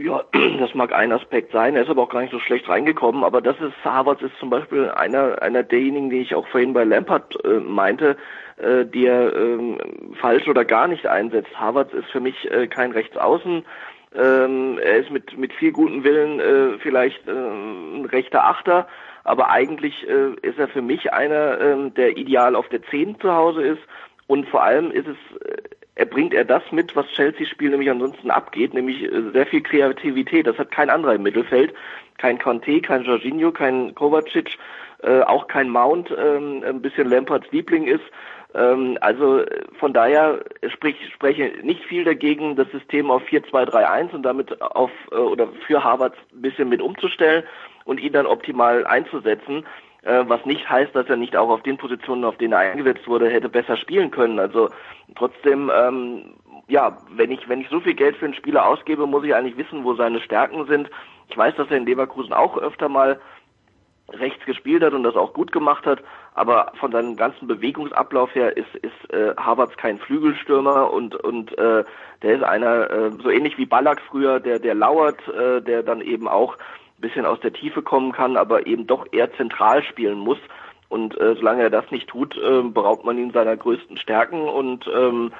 [0.00, 0.24] Ja,
[0.58, 1.76] das mag ein Aspekt sein.
[1.76, 3.22] Er ist aber auch gar nicht so schlecht reingekommen.
[3.22, 6.84] Aber das ist, Harvards ist zum Beispiel einer, einer derjenigen, die ich auch vorhin bei
[6.84, 8.16] Lampard äh, meinte,
[8.56, 9.78] äh, die er äh,
[10.20, 11.50] falsch oder gar nicht einsetzt.
[11.54, 13.64] Harvards ist für mich äh, kein Rechtsaußen.
[14.16, 18.88] Ähm, er ist mit, mit viel guten Willen äh, vielleicht äh, ein rechter Achter.
[19.24, 23.32] Aber eigentlich äh, ist er für mich einer, äh, der ideal auf der 10 zu
[23.32, 23.82] Hause ist.
[24.26, 25.58] Und vor allem ist es, äh,
[26.00, 30.46] er bringt er das mit, was Chelsea-Spiel nämlich ansonsten abgeht, nämlich äh, sehr viel Kreativität.
[30.46, 31.74] Das hat kein anderer im Mittelfeld.
[32.16, 34.56] Kein Conte, kein Jorginho, kein Kovacic,
[35.02, 38.04] äh, auch kein Mount, ähm, ein bisschen Lampards Liebling ist.
[38.54, 39.44] Ähm, also
[39.78, 40.40] von daher
[40.72, 45.84] sprich, spreche nicht viel dagegen, das System auf 4-2-3-1 und damit auf äh, oder für
[45.84, 47.44] Harvard ein bisschen mit umzustellen.
[47.84, 49.66] und ihn dann optimal einzusetzen.
[50.02, 53.06] Äh, was nicht heißt, dass er nicht auch auf den Positionen, auf denen er eingesetzt
[53.06, 54.38] wurde, hätte besser spielen können.
[54.38, 54.70] Also
[55.14, 56.34] trotzdem, ähm,
[56.68, 59.58] ja, wenn ich wenn ich so viel Geld für einen Spieler ausgebe, muss ich eigentlich
[59.58, 60.88] wissen, wo seine Stärken sind.
[61.28, 63.20] Ich weiß, dass er in Leverkusen auch öfter mal
[64.12, 66.02] rechts gespielt hat und das auch gut gemacht hat,
[66.34, 71.84] aber von seinem ganzen Bewegungsablauf her ist, ist äh, Havertz kein Flügelstürmer und und äh,
[72.22, 76.00] der ist einer äh, so ähnlich wie Ballack früher, der der lauert, äh, der dann
[76.00, 76.56] eben auch
[77.00, 80.38] bisschen aus der Tiefe kommen kann, aber eben doch eher zentral spielen muss.
[80.88, 84.88] Und äh, solange er das nicht tut, äh, beraubt man ihn seiner größten Stärken und
[84.92, 85.32] ähm,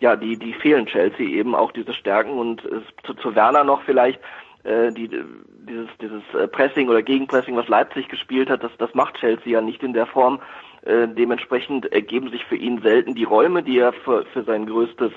[0.00, 3.82] ja, die die fehlen Chelsea eben auch diese Stärken und äh, zu, zu Werner noch
[3.82, 4.18] vielleicht
[4.64, 9.16] äh, die, dieses, dieses äh, Pressing oder Gegenpressing, was Leipzig gespielt hat, das, das macht
[9.18, 10.40] Chelsea ja nicht in der Form.
[10.82, 15.12] Äh, dementsprechend ergeben sich für ihn selten die Räume, die er für, für sein größtes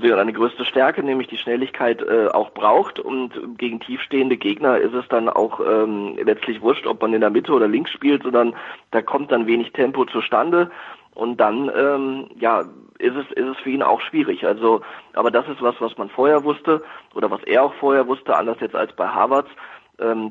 [0.00, 2.98] für seine größte Stärke, nämlich die Schnelligkeit, äh, auch braucht.
[2.98, 7.30] Und gegen tiefstehende Gegner ist es dann auch ähm, letztlich wurscht, ob man in der
[7.30, 8.54] Mitte oder links spielt, sondern
[8.90, 10.70] da kommt dann wenig Tempo zustande.
[11.14, 12.64] Und dann, ähm, ja,
[12.98, 14.46] ist es, ist es für ihn auch schwierig.
[14.46, 14.80] Also,
[15.12, 16.82] aber das ist was, was man vorher wusste
[17.14, 19.50] oder was er auch vorher wusste, anders jetzt als bei Harvards,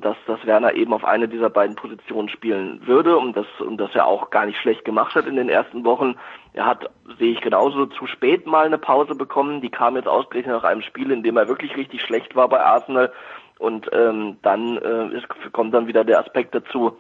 [0.02, 3.94] dass, dass Werner eben auf eine dieser beiden Positionen spielen würde und das, und das
[3.96, 6.16] er auch gar nicht schlecht gemacht hat in den ersten Wochen.
[6.54, 9.62] Er hat, sehe ich genauso, zu spät mal eine Pause bekommen.
[9.62, 12.60] Die kam jetzt ausgerechnet nach einem Spiel, in dem er wirklich richtig schlecht war bei
[12.60, 13.12] Arsenal.
[13.60, 16.98] Und ähm, dann äh, ist, kommt dann wieder der Aspekt dazu,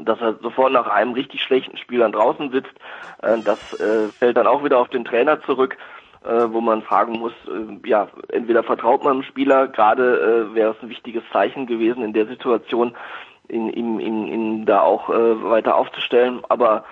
[0.00, 2.72] dass er sofort nach einem richtig schlechten Spiel dann draußen sitzt.
[3.20, 5.76] Äh, das äh, fällt dann auch wieder auf den Trainer zurück,
[6.24, 10.72] äh, wo man fragen muss, äh, ja, entweder vertraut man dem Spieler, gerade äh, wäre
[10.72, 12.94] es ein wichtiges Zeichen gewesen in der Situation,
[13.48, 16.84] ihn, ihn, ihn, ihn da auch äh, weiter aufzustellen, aber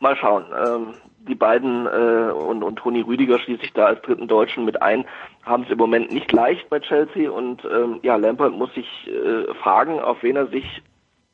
[0.00, 0.44] mal schauen.
[0.54, 0.94] Ähm,
[1.26, 5.06] die beiden äh, und, und Toni Rüdiger schließe ich da als dritten Deutschen mit ein,
[5.42, 9.52] haben es im Moment nicht leicht bei Chelsea und ähm, ja, Lampard muss sich äh,
[9.54, 10.82] fragen, auf wen er sich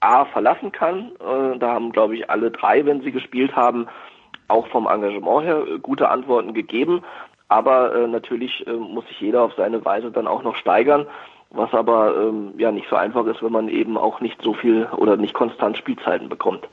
[0.01, 1.12] A verlassen kann.
[1.20, 3.86] Äh, da haben, glaube ich, alle drei, wenn sie gespielt haben,
[4.49, 7.03] auch vom Engagement her äh, gute Antworten gegeben.
[7.51, 11.07] Aber äh, natürlich äh, muss sich jeder auf seine Weise dann auch noch steigern,
[11.51, 14.86] was aber ähm, ja nicht so einfach ist, wenn man eben auch nicht so viel
[14.96, 16.68] oder nicht konstant Spielzeiten bekommt.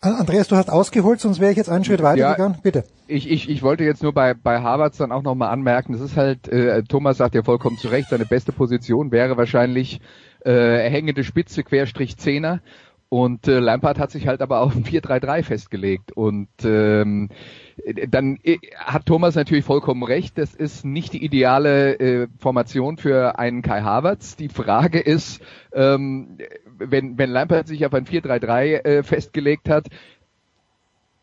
[0.00, 2.54] Andreas, du hast ausgeholt, sonst wäre ich jetzt einen Schritt weitergegangen.
[2.54, 2.84] Ja, Bitte.
[3.08, 6.16] Ich, ich, ich wollte jetzt nur bei, bei Harvards dann auch nochmal anmerken, das ist
[6.16, 10.00] halt, äh, Thomas sagt ja vollkommen zu Recht, seine beste Position wäre wahrscheinlich
[10.44, 12.60] äh, hängende Spitze, Querstrich Zehner.
[13.08, 16.12] Und äh, Lampard hat sich halt aber auf ein 4-3-3 festgelegt.
[16.12, 17.28] Und ähm,
[18.08, 23.38] dann äh, hat Thomas natürlich vollkommen recht, das ist nicht die ideale äh, Formation für
[23.38, 24.36] einen Kai Havertz.
[24.36, 25.40] Die Frage ist,
[25.72, 26.38] ähm,
[26.78, 29.86] wenn, wenn Lampard sich auf ein 4-3-3 äh, festgelegt hat,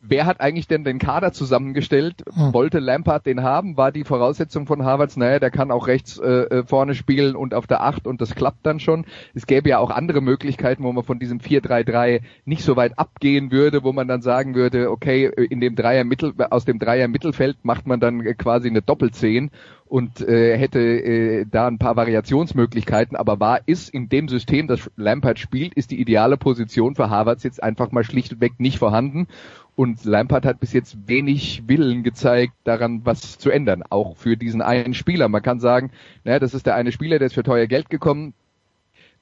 [0.01, 2.23] wer hat eigentlich denn den Kader zusammengestellt?
[2.33, 2.53] Hm.
[2.53, 3.77] Wollte Lampard den haben?
[3.77, 7.53] War die Voraussetzung von Harvards, naja, der kann auch rechts äh, äh vorne spielen und
[7.53, 9.05] auf der Acht und das klappt dann schon.
[9.33, 13.51] Es gäbe ja auch andere Möglichkeiten, wo man von diesem 4-3-3 nicht so weit abgehen
[13.51, 17.57] würde, wo man dann sagen würde, okay, in dem Dreier Mittel, aus dem Dreier Mittelfeld
[17.63, 19.51] macht man dann quasi eine Doppelzehn
[19.91, 24.89] und äh, hätte äh, da ein paar Variationsmöglichkeiten, aber war ist in dem System, das
[24.95, 29.27] Lampard spielt, ist die ideale Position für Harvards jetzt einfach mal schlichtweg nicht vorhanden
[29.75, 34.61] und Lampard hat bis jetzt wenig Willen gezeigt, daran was zu ändern, auch für diesen
[34.61, 35.29] einen Spieler.
[35.29, 35.91] Man kann sagen,
[36.23, 38.33] naja, das ist der eine Spieler, der ist für teuer Geld gekommen,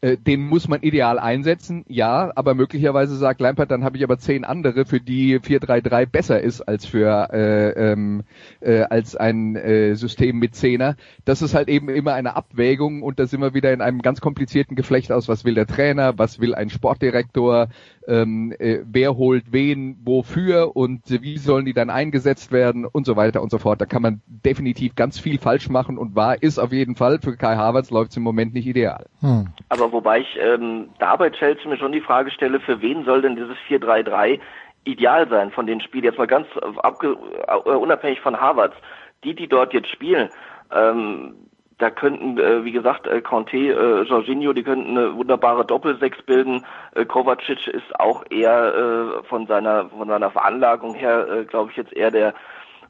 [0.01, 4.17] äh, den muss man ideal einsetzen, ja, aber möglicherweise sagt Lampert, dann habe ich aber
[4.17, 8.23] zehn andere, für die 4-3-3 besser ist als für äh, ähm,
[8.61, 10.95] äh, als ein äh, System mit Zehner.
[11.25, 14.21] Das ist halt eben immer eine Abwägung und da sind wir wieder in einem ganz
[14.21, 17.67] komplizierten Geflecht aus, was will der Trainer, was will ein Sportdirektor,
[18.09, 23.15] ähm, äh, wer holt wen, wofür und wie sollen die dann eingesetzt werden und so
[23.15, 23.79] weiter und so fort.
[23.79, 27.37] Da kann man definitiv ganz viel falsch machen und wahr ist auf jeden Fall, für
[27.37, 29.05] Kai Havertz läuft es im Moment nicht ideal.
[29.21, 29.47] Hm.
[29.69, 33.21] Aber wobei ich ähm, da bei Chelsea mir schon die Frage stelle, für wen soll
[33.21, 34.39] denn dieses 4-3-3
[34.85, 36.47] ideal sein von den Spielen, jetzt mal ganz
[36.77, 38.73] abge uh, unabhängig von Havertz,
[39.23, 40.29] die, die dort jetzt spielen,
[40.73, 41.35] ähm,
[41.79, 46.65] da könnten, äh, wie gesagt, äh, Conte, äh, Jorginho, die könnten eine wunderbare Doppelsechs bilden.
[46.93, 51.77] Äh, Kovacic ist auch eher äh, von seiner von seiner Veranlagung her, äh, glaube ich,
[51.77, 52.33] jetzt eher der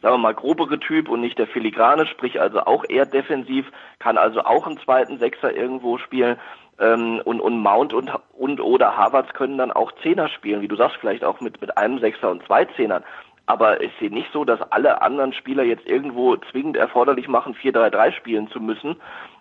[0.02, 3.70] sagen wir mal, grobere Typ und nicht der filigrane, sprich also auch eher defensiv,
[4.00, 6.38] kann also auch einen zweiten Sechser irgendwo spielen.
[6.80, 10.78] Ähm, und, und Mount und, und oder Harvards können dann auch Zehner spielen, wie du
[10.78, 13.04] sagst, vielleicht auch mit, mit einem Sechser und zwei Zehnern.
[13.50, 18.12] Aber ich sehe nicht so, dass alle anderen Spieler jetzt irgendwo zwingend erforderlich machen, 4-3-3
[18.12, 18.96] spielen zu müssen,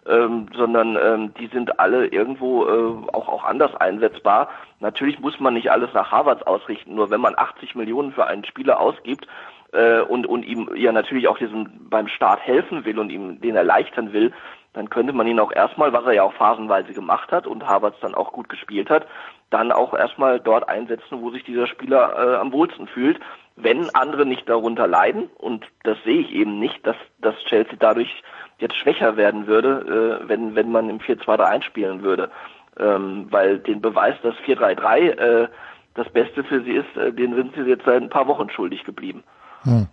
[0.09, 4.49] ähm, sondern ähm, die sind alle irgendwo äh, auch, auch anders einsetzbar.
[4.81, 8.47] Natürlich muss man nicht alles nach Harvards ausrichten, nur wenn man 80 Millionen für einen
[8.47, 9.27] Spieler ausgibt
[9.73, 13.57] äh, und, und ihm ja natürlich auch diesem beim Start helfen will und ihm den
[13.57, 14.33] erleichtern will,
[14.73, 17.97] dann könnte man ihn auch erstmal, was er ja auch phasenweise gemacht hat und Havertz
[18.01, 19.07] dann auch gut gespielt hat,
[19.51, 23.21] dann auch erstmal dort einsetzen, wo sich dieser Spieler äh, am wohlsten fühlt,
[23.63, 25.31] wenn andere nicht darunter leiden.
[25.37, 28.11] Und das sehe ich eben nicht, dass, dass Chelsea dadurch
[28.59, 32.31] jetzt schwächer werden würde, äh, wenn, wenn man im 4-2-3-1 spielen würde.
[32.79, 35.49] Ähm, weil den Beweis, dass 4-3-3 äh,
[35.95, 38.85] das Beste für sie ist, äh, den sind sie jetzt seit ein paar Wochen schuldig
[38.85, 39.25] geblieben.
[39.63, 39.89] Hm.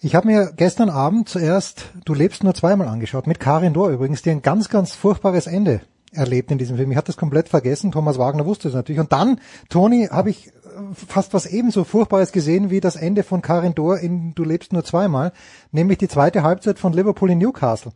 [0.00, 4.22] Ich habe mir gestern Abend zuerst Du lebst nur zweimal angeschaut, mit Karin Dohr übrigens,
[4.22, 5.80] die ein ganz, ganz furchtbares Ende
[6.12, 6.90] erlebt in diesem Film.
[6.90, 9.00] Ich hatte das komplett vergessen, Thomas Wagner wusste es natürlich.
[9.00, 10.52] Und dann, Toni, habe ich
[10.94, 14.84] fast was ebenso Furchtbares gesehen wie das Ende von Karin Dohr in Du lebst nur
[14.84, 15.32] zweimal,
[15.72, 17.92] nämlich die zweite Halbzeit von Liverpool in Newcastle.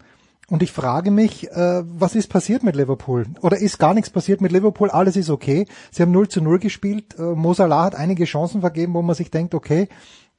[0.48, 3.26] Und ich frage mich, äh, was ist passiert mit Liverpool?
[3.40, 4.90] Oder ist gar nichts passiert mit Liverpool?
[4.90, 5.66] Alles ist okay.
[5.92, 7.16] Sie haben 0 zu 0 gespielt.
[7.18, 9.88] Äh, Mo hat einige Chancen vergeben, wo man sich denkt, okay,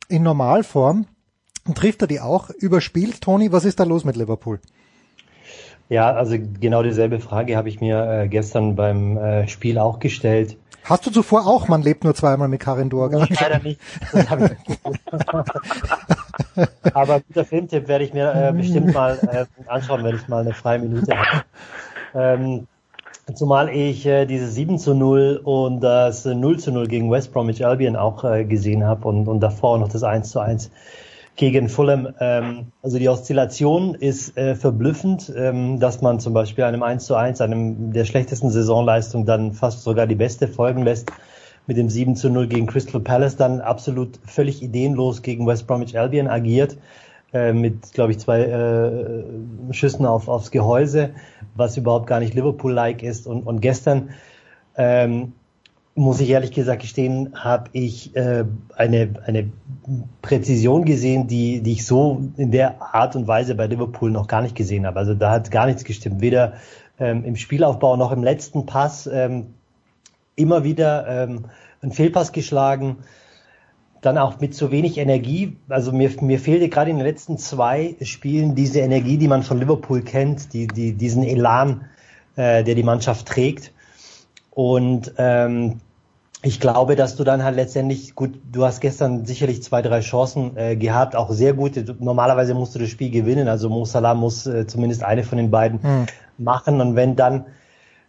[0.10, 1.06] in Normalform
[1.76, 2.50] trifft er die auch.
[2.50, 4.60] Überspielt, Toni, was ist da los mit Liverpool?
[5.88, 10.58] Ja, also genau dieselbe Frage habe ich mir äh, gestern beim äh, Spiel auch gestellt.
[10.84, 13.14] Hast du zuvor auch Man lebt nur zweimal mit Karin Durg?
[13.14, 13.80] Nee, leider nicht.
[16.94, 20.54] Aber guter Filmtipp werde ich mir äh, bestimmt mal äh, anschauen, wenn ich mal eine
[20.54, 21.44] freie Minute habe.
[22.14, 22.68] Ähm,
[23.34, 27.66] zumal ich äh, diese 7 zu 0 und das 0 zu 0 gegen West Bromwich
[27.66, 30.72] Albion auch äh, gesehen habe und, und davor noch das 1 zu 1
[31.36, 32.10] gegen Fulham.
[32.20, 37.16] Ähm, also die Oszillation ist äh, verblüffend, ähm, dass man zum Beispiel einem 1 zu
[37.16, 41.12] 1, einem der schlechtesten Saisonleistung dann fast sogar die beste folgen lässt.
[41.68, 45.98] Mit dem 7 zu 0 gegen Crystal Palace dann absolut völlig ideenlos gegen West Bromwich
[45.98, 46.78] Albion agiert.
[47.34, 49.24] Äh, mit, glaube ich, zwei äh,
[49.74, 51.12] Schüssen auf, aufs Gehäuse,
[51.56, 53.26] was überhaupt gar nicht Liverpool-like ist.
[53.26, 54.10] Und, und gestern
[54.76, 55.32] ähm,
[55.96, 58.44] muss ich ehrlich gesagt gestehen, habe ich äh,
[58.76, 59.50] eine, eine
[60.22, 64.42] Präzision gesehen, die, die ich so in der Art und Weise bei Liverpool noch gar
[64.42, 65.00] nicht gesehen habe.
[65.00, 66.54] Also da hat gar nichts gestimmt, weder
[67.00, 69.08] ähm, im Spielaufbau noch im letzten Pass.
[69.08, 69.54] Ähm,
[70.36, 71.46] immer wieder ähm,
[71.82, 72.98] ein Fehlpass geschlagen,
[74.02, 75.58] dann auch mit zu wenig Energie.
[75.70, 79.60] Also mir, mir fehlte gerade in den letzten zwei Spielen diese Energie, die man von
[79.60, 81.86] Liverpool kennt, die, die, diesen Elan,
[82.36, 83.72] äh, der die Mannschaft trägt.
[84.52, 85.80] Und ähm,
[86.44, 90.58] ich glaube, dass du dann halt letztendlich, gut, du hast gestern sicherlich zwei, drei Chancen
[90.58, 91.96] äh, gehabt, auch sehr gute.
[92.00, 95.52] Normalerweise musst du das Spiel gewinnen, also Mo Salah muss äh, zumindest eine von den
[95.52, 96.06] beiden mhm.
[96.38, 96.82] machen.
[96.82, 97.46] Und wenn dann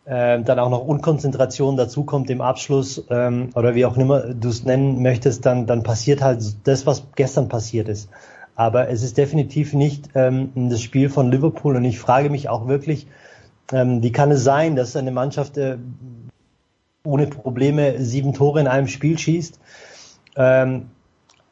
[0.04, 4.64] äh, dann auch noch Unkonzentration dazukommt im Abschluss ähm, oder wie auch immer du es
[4.64, 8.08] nennen möchtest, dann, dann passiert halt das, was gestern passiert ist.
[8.54, 12.66] Aber es ist definitiv nicht ähm, das Spiel von Liverpool und ich frage mich auch
[12.66, 13.06] wirklich,
[13.72, 15.76] ähm, wie kann es sein, dass eine Mannschaft äh,
[17.04, 19.58] ohne Probleme sieben Tore in einem Spiel schießt.
[20.36, 20.90] Ähm,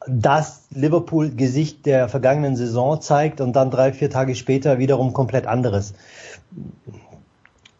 [0.07, 5.93] das Liverpool-Gesicht der vergangenen Saison zeigt und dann drei, vier Tage später wiederum komplett anderes.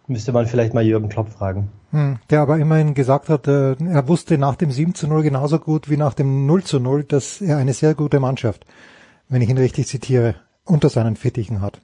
[0.08, 1.70] Müsste man vielleicht mal Jürgen Klopp fragen.
[1.92, 5.60] Hm, der aber immerhin gesagt hat, äh, er wusste nach dem 7 zu 0 genauso
[5.60, 8.66] gut wie nach dem 0 zu 0, dass er eine sehr gute Mannschaft,
[9.28, 11.82] wenn ich ihn richtig zitiere, unter seinen Fittichen hat.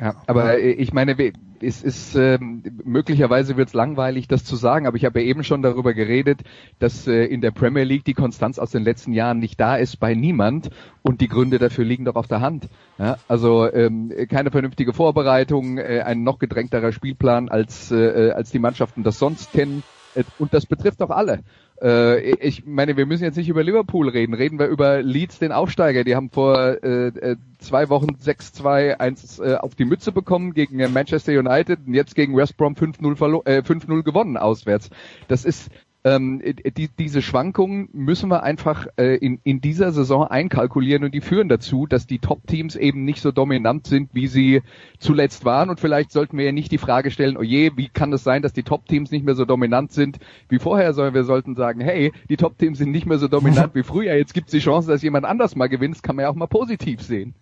[0.00, 1.16] Ja, aber äh, ich meine,
[1.62, 5.44] es ist ähm, möglicherweise wird es langweilig, das zu sagen, aber ich habe ja eben
[5.44, 6.40] schon darüber geredet,
[6.78, 9.98] dass äh, in der Premier League die Konstanz aus den letzten Jahren nicht da ist
[9.98, 10.70] bei niemand
[11.02, 12.68] und die Gründe dafür liegen doch auf der Hand.
[12.98, 18.58] Ja, also ähm, keine vernünftige Vorbereitung, äh, ein noch gedrängterer Spielplan als äh, als die
[18.58, 19.82] Mannschaften das sonst kennen
[20.14, 21.40] äh, und das betrifft doch alle.
[21.82, 24.34] Äh, ich meine, wir müssen jetzt nicht über Liverpool reden.
[24.34, 26.04] Reden wir über Leeds, den Aufsteiger.
[26.04, 30.76] Die haben vor äh, äh zwei Wochen 6-2 1 äh, auf die Mütze bekommen gegen
[30.92, 34.90] Manchester United und jetzt gegen West Brom 5-0 äh, 5 gewonnen auswärts.
[35.28, 35.70] Das ist
[36.06, 36.40] ähm,
[36.76, 41.48] die, diese Schwankungen müssen wir einfach äh, in, in dieser Saison einkalkulieren und die führen
[41.48, 44.62] dazu, dass die Top-Teams eben nicht so dominant sind, wie sie
[45.00, 45.68] zuletzt waren.
[45.68, 48.42] Und vielleicht sollten wir ja nicht die Frage stellen, oh je, wie kann es sein,
[48.42, 52.12] dass die Top-Teams nicht mehr so dominant sind wie vorher, sondern wir sollten sagen, hey,
[52.30, 54.14] die Top-Teams sind nicht mehr so dominant wie früher.
[54.14, 55.96] Jetzt gibt es die Chance, dass jemand anders mal gewinnt.
[55.96, 57.34] Das kann man ja auch mal positiv sehen.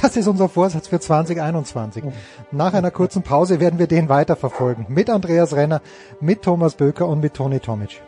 [0.00, 2.04] Das ist unser Vorsatz für 2021.
[2.52, 4.86] Nach einer kurzen Pause werden wir den weiterverfolgen.
[4.88, 5.80] Mit Andreas Renner,
[6.20, 8.02] mit Thomas Böker und mit Toni Tomic.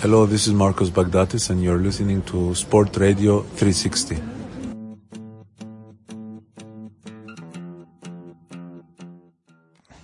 [0.00, 4.37] Hello, this is Marcos Bagdatis and you're listening to Sport Radio 360.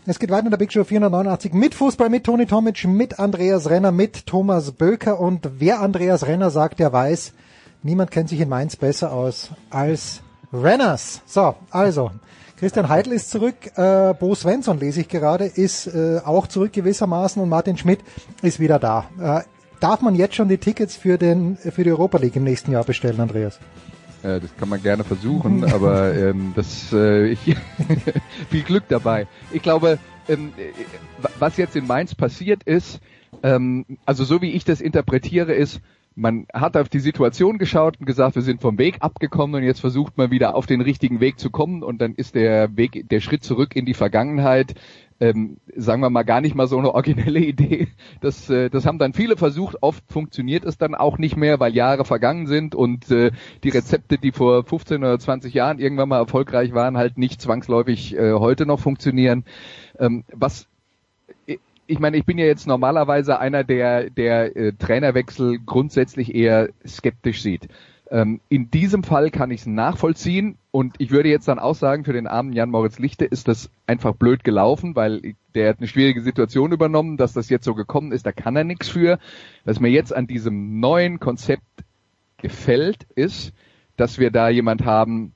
[0.06, 3.70] Es geht weiter in der Big Show 489 mit Fußball, mit Toni Tomic, mit Andreas
[3.70, 5.18] Renner, mit Thomas Böker.
[5.18, 7.32] Und wer Andreas Renner sagt, der weiß,
[7.82, 10.20] niemand kennt sich in Mainz besser aus als
[10.52, 11.22] Renners.
[11.24, 12.10] So, also,
[12.58, 17.40] Christian Heidel ist zurück, äh, Bo Svensson lese ich gerade, ist äh, auch zurück gewissermaßen
[17.40, 18.00] und Martin Schmidt
[18.42, 19.06] ist wieder da.
[19.18, 19.40] Äh,
[19.80, 22.84] Darf man jetzt schon die Tickets für, den, für die Europa League im nächsten Jahr
[22.84, 23.58] bestellen, Andreas?
[24.24, 27.40] Äh, das kann man gerne versuchen, aber ähm, das äh, ich,
[28.50, 29.26] viel Glück dabei.
[29.52, 29.98] Ich glaube,
[30.28, 30.52] ähm,
[31.38, 33.00] was jetzt in Mainz passiert ist,
[33.42, 35.80] ähm, also so wie ich das interpretiere, ist,
[36.16, 39.80] man hat auf die Situation geschaut und gesagt, wir sind vom Weg abgekommen und jetzt
[39.80, 43.20] versucht man wieder auf den richtigen Weg zu kommen und dann ist der Weg, der
[43.20, 44.74] Schritt zurück in die Vergangenheit,
[45.20, 47.88] ähm, sagen wir mal gar nicht mal so eine originelle Idee.
[48.20, 49.76] Das, äh, das haben dann viele versucht.
[49.80, 53.30] Oft funktioniert es dann auch nicht mehr, weil Jahre vergangen sind und äh,
[53.62, 58.16] die Rezepte, die vor 15 oder 20 Jahren irgendwann mal erfolgreich waren, halt nicht zwangsläufig
[58.16, 59.44] äh, heute noch funktionieren.
[59.98, 60.68] Ähm, was
[61.86, 67.42] ich meine, ich bin ja jetzt normalerweise einer, der der äh, Trainerwechsel grundsätzlich eher skeptisch
[67.42, 67.68] sieht.
[68.10, 72.04] Ähm, in diesem Fall kann ich es nachvollziehen und ich würde jetzt dann auch sagen,
[72.04, 76.20] für den armen Jan-Moritz Lichte ist das einfach blöd gelaufen, weil der hat eine schwierige
[76.20, 79.18] Situation übernommen, dass das jetzt so gekommen ist, da kann er nichts für.
[79.64, 81.62] Was mir jetzt an diesem neuen Konzept
[82.38, 83.52] gefällt, ist,
[83.96, 85.33] dass wir da jemand haben,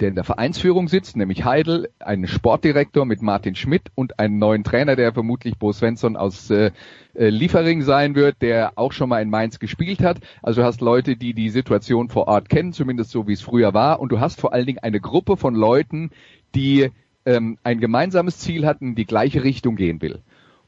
[0.00, 4.64] der in der Vereinsführung sitzt, nämlich Heidel, einen Sportdirektor mit Martin Schmidt und einen neuen
[4.64, 6.70] Trainer, der vermutlich Bo Svensson aus äh,
[7.14, 10.18] äh, Liefering sein wird, der auch schon mal in Mainz gespielt hat.
[10.42, 13.74] Also du hast Leute, die die Situation vor Ort kennen, zumindest so wie es früher
[13.74, 14.00] war.
[14.00, 16.10] Und du hast vor allen Dingen eine Gruppe von Leuten,
[16.54, 16.90] die
[17.24, 20.20] ähm, ein gemeinsames Ziel hatten, die gleiche Richtung gehen will.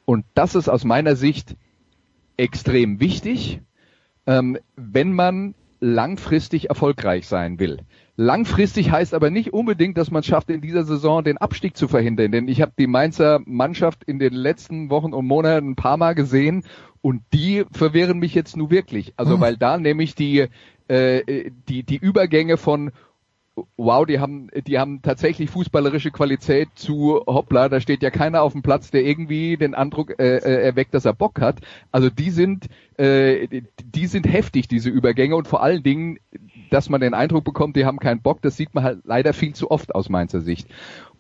[0.04, 1.56] Und das ist aus meiner Sicht
[2.36, 3.60] extrem wichtig,
[4.26, 7.80] ähm, wenn man langfristig erfolgreich sein will.
[8.16, 11.88] Langfristig heißt aber nicht unbedingt, dass man es schafft, in dieser Saison den Abstieg zu
[11.88, 12.30] verhindern.
[12.30, 16.14] Denn ich habe die Mainzer Mannschaft in den letzten Wochen und Monaten ein paar Mal
[16.14, 16.62] gesehen
[17.02, 19.14] und die verwehren mich jetzt nur wirklich.
[19.16, 19.40] Also hm.
[19.40, 20.46] weil da nämlich die,
[20.86, 22.92] äh, die, die Übergänge von
[23.76, 28.52] wow, die haben, die haben tatsächlich fußballerische Qualität zu hoppla, da steht ja keiner auf
[28.52, 31.60] dem Platz, der irgendwie den Eindruck äh, äh, erweckt, dass er Bock hat.
[31.92, 36.18] Also die sind, äh, die sind heftig, diese Übergänge und vor allen Dingen
[36.70, 39.54] dass man den Eindruck bekommt, die haben keinen Bock, das sieht man halt leider viel
[39.54, 40.68] zu oft aus Mainzer Sicht.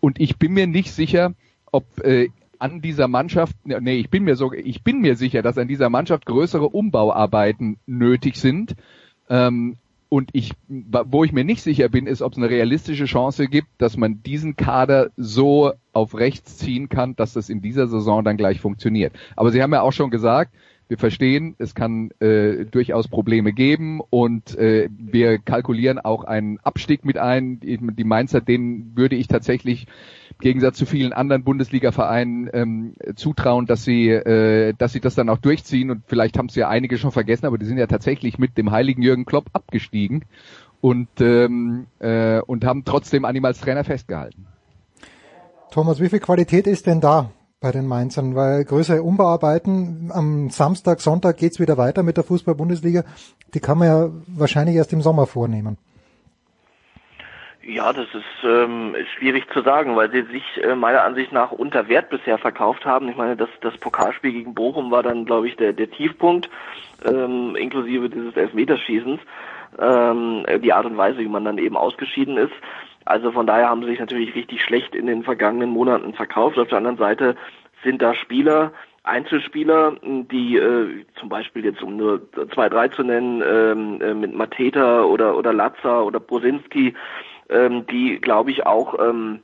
[0.00, 1.34] Und ich bin mir nicht sicher,
[1.70, 2.28] ob äh,
[2.58, 5.90] an dieser Mannschaft, nee, ich bin mir so, ich bin mir sicher, dass an dieser
[5.90, 8.74] Mannschaft größere Umbauarbeiten nötig sind.
[9.28, 9.76] Ähm,
[10.14, 13.66] und ich, wo ich mir nicht sicher bin, ist, ob es eine realistische Chance gibt,
[13.78, 18.36] dass man diesen Kader so auf rechts ziehen kann, dass das in dieser Saison dann
[18.36, 19.12] gleich funktioniert.
[19.34, 20.54] Aber Sie haben ja auch schon gesagt,
[20.88, 27.04] wir verstehen, es kann äh, durchaus Probleme geben und äh, wir kalkulieren auch einen Abstieg
[27.04, 27.58] mit ein.
[27.60, 29.86] Die Mainzer, denen würde ich tatsächlich
[30.30, 35.30] im Gegensatz zu vielen anderen Bundesliga-Vereinen ähm, zutrauen, dass sie, äh, dass sie das dann
[35.30, 35.90] auch durchziehen.
[35.90, 38.70] Und vielleicht haben es ja einige schon vergessen, aber die sind ja tatsächlich mit dem
[38.70, 40.24] heiligen Jürgen Klopp abgestiegen
[40.82, 44.46] und, ähm, äh, und haben trotzdem an ihm als Trainer festgehalten.
[45.70, 47.30] Thomas, wie viel Qualität ist denn da
[47.64, 53.04] bei den Mainzern, weil größere Umbauarbeiten am Samstag, Sonntag geht's wieder weiter mit der Fußball-Bundesliga.
[53.54, 55.78] Die kann man ja wahrscheinlich erst im Sommer vornehmen.
[57.66, 61.88] Ja, das ist ähm, schwierig zu sagen, weil sie sich äh, meiner Ansicht nach unter
[61.88, 63.08] Wert bisher verkauft haben.
[63.08, 66.50] Ich meine, das, das Pokalspiel gegen Bochum war dann, glaube ich, der, der Tiefpunkt,
[67.06, 69.20] ähm, inklusive dieses Elfmeterschießens.
[69.78, 72.52] Ähm, die Art und Weise, wie man dann eben ausgeschieden ist.
[73.04, 76.58] Also von daher haben sie sich natürlich richtig schlecht in den vergangenen Monaten verkauft.
[76.58, 77.36] Auf der anderen Seite
[77.82, 82.22] sind da Spieler, Einzelspieler, die äh, zum Beispiel jetzt um nur
[82.54, 86.94] zwei, drei zu nennen, ähm, äh, mit Mateta oder oder Latza oder Brosinski,
[87.50, 89.40] ähm, die glaube ich auch ähm,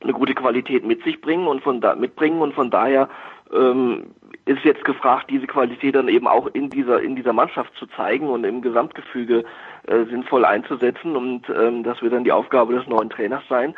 [0.00, 3.10] eine gute Qualität mit sich bringen und von da mitbringen und von daher
[3.52, 4.14] ähm,
[4.46, 8.28] ist jetzt gefragt, diese Qualität dann eben auch in dieser in dieser Mannschaft zu zeigen
[8.28, 9.44] und im Gesamtgefüge
[9.86, 13.74] äh, sinnvoll einzusetzen und ähm, das wird dann die Aufgabe des neuen Trainers sein.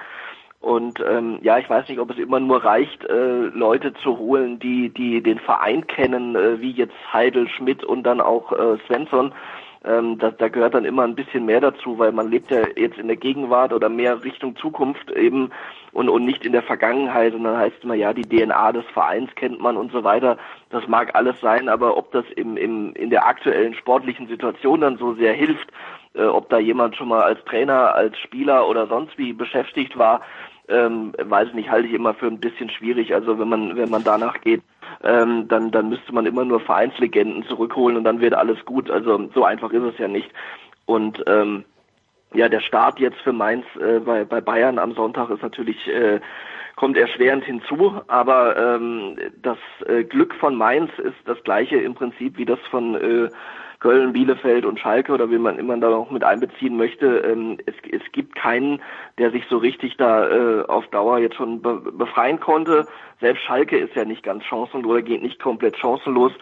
[0.60, 4.58] Und ähm, ja, ich weiß nicht, ob es immer nur reicht, äh, Leute zu holen,
[4.58, 9.32] die die den Verein kennen, äh, wie jetzt Heidel, Schmidt und dann auch äh, Svensson,
[9.86, 12.98] ähm, da, da gehört dann immer ein bisschen mehr dazu, weil man lebt ja jetzt
[12.98, 15.50] in der Gegenwart oder mehr Richtung Zukunft eben
[15.92, 17.34] und, und nicht in der Vergangenheit.
[17.34, 20.38] Und dann heißt es immer, ja, die DNA des Vereins kennt man und so weiter.
[20.70, 24.98] Das mag alles sein, aber ob das im, im, in der aktuellen sportlichen Situation dann
[24.98, 25.70] so sehr hilft,
[26.14, 30.20] äh, ob da jemand schon mal als Trainer, als Spieler oder sonst wie beschäftigt war,
[30.68, 33.14] ähm, weiß ich nicht, halte ich immer für ein bisschen schwierig.
[33.14, 34.62] Also wenn man, wenn man danach geht,
[35.02, 38.90] ähm, dann, dann müsste man immer nur Vereinslegenden zurückholen und dann wird alles gut.
[38.90, 40.30] Also so einfach ist es ja nicht.
[40.86, 41.64] Und ähm,
[42.34, 46.20] ja, der Start jetzt für Mainz äh, bei, bei Bayern am Sonntag ist natürlich äh,
[46.76, 49.56] kommt erschwerend hinzu, aber ähm, das
[49.86, 53.30] äh, Glück von Mainz ist das gleiche im Prinzip wie das von äh,
[53.80, 57.18] Köln, Bielefeld und Schalke oder wie man immer da noch mit einbeziehen möchte.
[57.18, 58.80] Ähm, es, es gibt keinen,
[59.18, 62.86] der sich so richtig da äh, auf Dauer jetzt schon be befreien konnte.
[63.20, 66.32] Selbst Schalke ist ja nicht ganz chancenlos oder geht nicht komplett chancenlos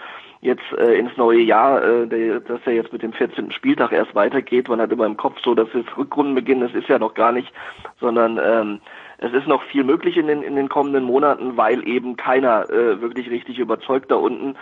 [0.45, 3.51] jetzt äh, ins neue Jahr, äh, der, dass er jetzt mit dem 14.
[3.51, 4.69] Spieltag erst weitergeht.
[4.69, 7.51] Man hat immer im Kopf so, dass es Rückrundenbeginn, das ist ja noch gar nicht,
[7.99, 8.81] sondern ähm,
[9.19, 13.01] es ist noch viel möglich in den, in den kommenden Monaten, weil eben keiner äh,
[13.01, 14.55] wirklich richtig überzeugt da unten.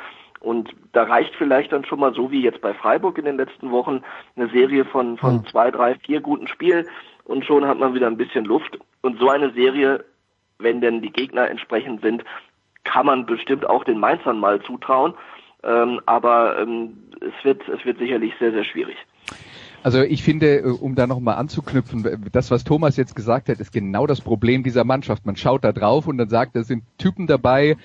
[0.43, 3.71] Und da reicht vielleicht dann schon mal so wie jetzt bei Freiburg in den letzten
[3.71, 4.03] Wochen
[4.35, 5.47] eine Serie von, von hm.
[5.47, 6.87] zwei, drei, vier guten Spielen
[7.25, 8.77] und schon hat man wieder ein bisschen Luft.
[9.03, 10.05] Und so eine Serie,
[10.59, 12.25] wenn denn die Gegner entsprechend sind,
[12.83, 15.15] kann man bestimmt auch den Mainzern mal zutrauen.
[15.63, 18.97] Ähm, aber ähm, es wird, es wird sicherlich sehr, sehr schwierig.
[19.85, 23.73] Also ich finde, äh, um da nochmal anzuknüpfen, das, was Thomas jetzt gesagt hat, ist
[23.73, 25.27] genau das Problem dieser Mannschaft.
[25.27, 27.77] Man schaut da drauf und dann sagt, da sind Typen dabei,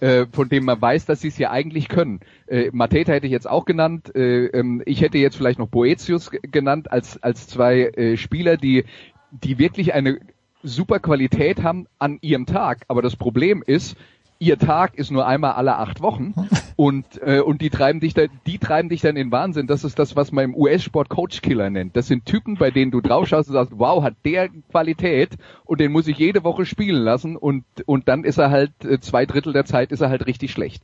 [0.00, 2.20] äh, von denen man weiß, dass sie es ja eigentlich können.
[2.46, 4.14] Äh, Mateta hätte ich jetzt auch genannt.
[4.14, 8.84] Äh, ähm, ich hätte jetzt vielleicht noch Boetius genannt als, als zwei äh, Spieler, die,
[9.30, 10.20] die wirklich eine
[10.62, 12.84] super Qualität haben an ihrem Tag.
[12.88, 13.96] Aber das Problem ist,
[14.38, 16.34] ihr Tag ist nur einmal alle acht Wochen
[16.76, 19.66] und äh, und die treiben dich da, die treiben dich dann in Wahnsinn.
[19.66, 21.96] Das ist das, was man im US-Sport Coach Killer nennt.
[21.96, 25.92] Das sind Typen, bei denen du draufschaust und sagst, wow, hat der Qualität und den
[25.92, 29.52] muss ich jede Woche spielen lassen und und dann ist er halt äh, zwei Drittel
[29.52, 30.82] der Zeit ist er halt richtig schlecht.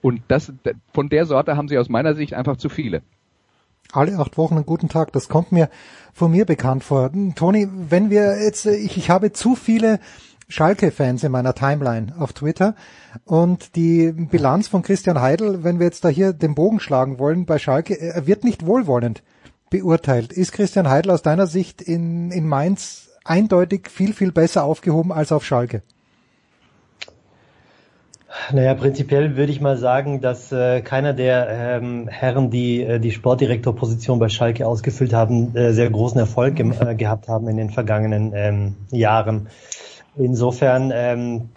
[0.00, 0.52] Und das
[0.92, 3.02] von der Sorte haben sie aus meiner Sicht einfach zu viele.
[3.92, 5.68] Alle acht Wochen einen guten Tag, das kommt mir
[6.12, 7.12] von mir bekannt vor.
[7.12, 10.00] Hm, Toni, wenn wir jetzt, äh, ich, ich habe zu viele
[10.48, 12.74] Schalke-Fans in meiner Timeline auf Twitter.
[13.24, 17.46] Und die Bilanz von Christian Heidel, wenn wir jetzt da hier den Bogen schlagen wollen
[17.46, 19.22] bei Schalke, er wird nicht wohlwollend
[19.70, 20.32] beurteilt.
[20.32, 25.32] Ist Christian Heidel aus deiner Sicht in, in Mainz eindeutig viel, viel besser aufgehoben als
[25.32, 25.82] auf Schalke?
[28.52, 33.12] Naja, prinzipiell würde ich mal sagen, dass äh, keiner der ähm, Herren, die äh, die
[33.12, 38.32] Sportdirektorposition bei Schalke ausgefüllt haben, äh, sehr großen Erfolg äh, gehabt haben in den vergangenen
[38.34, 39.48] ähm, Jahren.
[40.16, 41.48] Insofern ähm,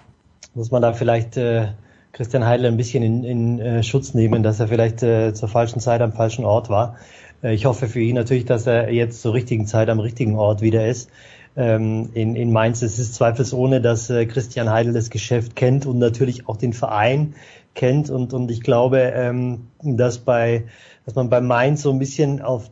[0.53, 1.68] muss man da vielleicht äh,
[2.12, 5.80] Christian Heidel ein bisschen in, in äh, Schutz nehmen, dass er vielleicht äh, zur falschen
[5.80, 6.95] Zeit am falschen Ort war.
[7.43, 10.62] Äh, ich hoffe für ihn natürlich, dass er jetzt zur richtigen Zeit am richtigen Ort
[10.62, 11.10] wieder ist.
[11.55, 15.99] Ähm, in, in Mainz es ist zweifelsohne, dass äh, Christian Heidel das Geschäft kennt und
[15.99, 17.36] natürlich auch den Verein
[17.76, 18.10] kennt.
[18.10, 20.66] Und, und ich glaube, ähm, dass bei
[21.08, 22.70] dass man bei Mainz so ein bisschen auf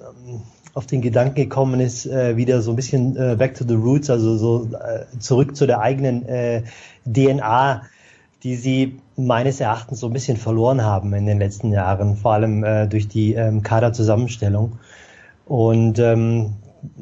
[0.00, 0.40] ähm,
[0.76, 4.10] auf den Gedanken gekommen ist, äh, wieder so ein bisschen äh, back to the roots,
[4.10, 6.64] also so äh, zurück zu der eigenen äh,
[7.06, 7.82] DNA,
[8.42, 12.62] die sie meines Erachtens so ein bisschen verloren haben in den letzten Jahren, vor allem
[12.62, 14.78] äh, durch die ähm, Kaderzusammenstellung.
[15.46, 16.56] Und ähm,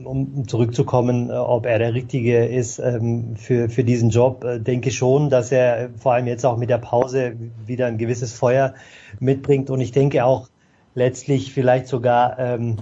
[0.05, 4.93] um zurückzukommen, äh, ob er der Richtige ist ähm, für, für diesen Job, äh, denke
[4.93, 7.35] schon, dass er vor allem jetzt auch mit der Pause
[7.67, 8.75] wieder ein gewisses Feuer
[9.19, 9.69] mitbringt.
[9.69, 10.49] Und ich denke auch
[10.95, 12.77] letztlich vielleicht sogar ähm,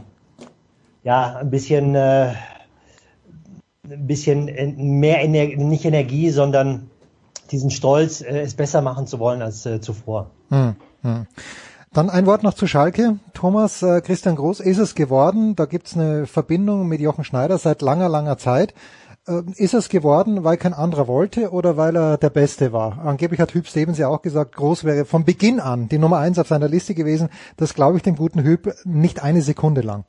[1.02, 2.34] ja, ein bisschen, äh,
[3.84, 4.46] ein bisschen
[4.96, 6.90] mehr Ener nicht Energie, sondern
[7.50, 10.30] diesen Stolz, äh, es besser machen zu wollen als äh, zuvor.
[10.48, 11.26] Hm, hm.
[11.92, 13.18] Dann ein Wort noch zu Schalke.
[13.34, 15.56] Thomas, äh, Christian Groß ist es geworden.
[15.56, 18.72] Da gibt's eine Verbindung mit Jochen Schneider seit langer, langer Zeit.
[19.26, 22.98] Äh, ist es geworden, weil kein anderer wollte oder weil er der Beste war?
[23.04, 26.38] Angeblich hat Hüb Stevens ja auch gesagt, Groß wäre von Beginn an die Nummer eins
[26.38, 27.28] auf seiner Liste gewesen.
[27.58, 30.04] Das glaube ich dem guten Hüb nicht eine Sekunde lang.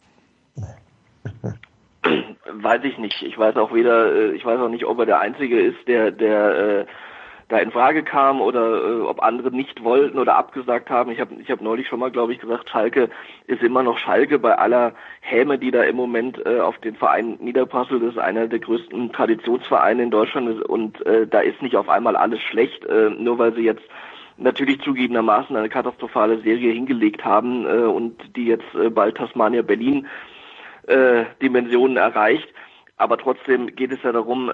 [2.51, 3.21] Weiß ich nicht.
[3.23, 6.11] Ich weiß auch weder, äh, ich weiß auch nicht, ob er der Einzige ist, der,
[6.11, 6.85] der äh,
[7.49, 11.11] da in Frage kam oder äh, ob andere nicht wollten oder abgesagt haben.
[11.11, 13.09] Ich habe ich hab neulich schon mal, glaube ich, gesagt, Schalke
[13.47, 17.37] ist immer noch Schalke bei aller Häme, die da im Moment äh, auf den Verein
[17.39, 18.01] niederprasselt.
[18.01, 22.15] Das ist einer der größten Traditionsvereine in Deutschland und äh, da ist nicht auf einmal
[22.15, 23.83] alles schlecht, äh, nur weil sie jetzt
[24.37, 30.07] natürlich zugegebenermaßen eine katastrophale Serie hingelegt haben äh, und die jetzt äh, bald Tasmania Berlin
[30.87, 32.47] äh, Dimensionen erreicht.
[32.97, 34.53] Aber trotzdem geht es ja darum, äh,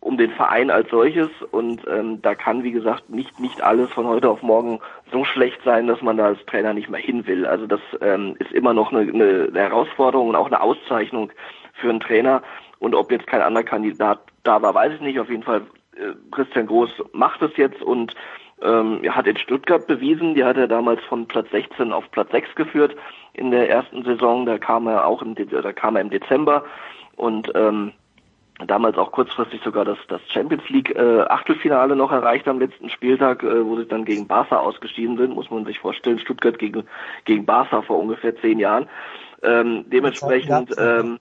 [0.00, 1.30] um den Verein als solches.
[1.50, 5.60] Und ähm, da kann, wie gesagt, nicht, nicht alles von heute auf morgen so schlecht
[5.64, 7.46] sein, dass man da als Trainer nicht mehr hin will.
[7.46, 11.32] Also das ähm, ist immer noch eine, eine Herausforderung und auch eine Auszeichnung
[11.74, 12.42] für einen Trainer.
[12.78, 15.18] Und ob jetzt kein anderer Kandidat da war, weiß ich nicht.
[15.18, 15.62] Auf jeden Fall,
[15.96, 18.14] äh, Christian Groß macht es jetzt und
[18.62, 20.34] ähm, er hat in Stuttgart bewiesen.
[20.34, 22.96] Die hat er damals von Platz 16 auf Platz 6 geführt
[23.32, 24.46] in der ersten Saison.
[24.46, 26.64] Da kam er auch im, da kam er im Dezember
[27.16, 27.92] und ähm,
[28.66, 33.42] damals auch kurzfristig sogar das, das Champions League äh, Achtelfinale noch erreicht am letzten Spieltag,
[33.42, 36.18] äh, wo sie dann gegen Barca ausgeschieden sind, muss man sich vorstellen.
[36.18, 36.84] Stuttgart gegen,
[37.24, 38.88] gegen Barca vor ungefähr zehn Jahren.
[39.42, 41.18] Ähm, dementsprechend, ähm,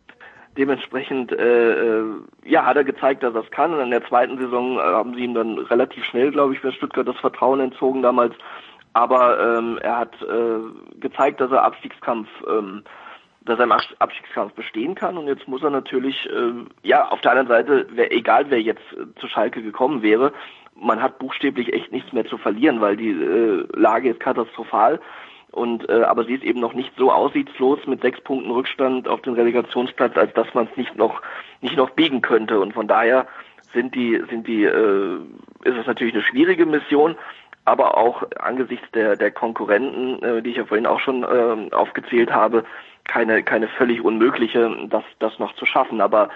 [0.58, 2.06] dementsprechend, äh, äh,
[2.46, 3.74] ja, hat er gezeigt, dass er es kann.
[3.74, 6.72] Und in der zweiten Saison äh, haben sie ihm dann relativ schnell, glaube ich, für
[6.72, 8.34] Stuttgart das Vertrauen entzogen damals.
[8.94, 12.84] Aber ähm, er hat äh, gezeigt, dass er Abstiegskampf ähm,
[13.44, 15.18] dass er im Abstiegskampf bestehen kann.
[15.18, 18.84] Und jetzt muss er natürlich, äh, ja, auf der anderen Seite, wär, egal wer jetzt
[18.94, 20.32] äh, zu Schalke gekommen wäre,
[20.76, 25.00] man hat buchstäblich echt nichts mehr zu verlieren, weil die äh, Lage ist katastrophal
[25.52, 29.22] und äh, aber sie ist eben noch nicht so aussichtslos mit sechs Punkten Rückstand auf
[29.22, 31.22] den Relegationsplatz, als dass man es nicht noch
[31.62, 33.28] nicht noch biegen könnte und von daher
[33.74, 35.18] sind die sind die äh,
[35.64, 37.16] ist es natürlich eine schwierige Mission,
[37.66, 42.32] aber auch angesichts der der Konkurrenten, äh, die ich ja vorhin auch schon äh, aufgezählt
[42.32, 42.64] habe,
[43.06, 46.02] keine, keine völlig unmögliche, das, das noch zu schaffen.
[46.02, 46.30] Aber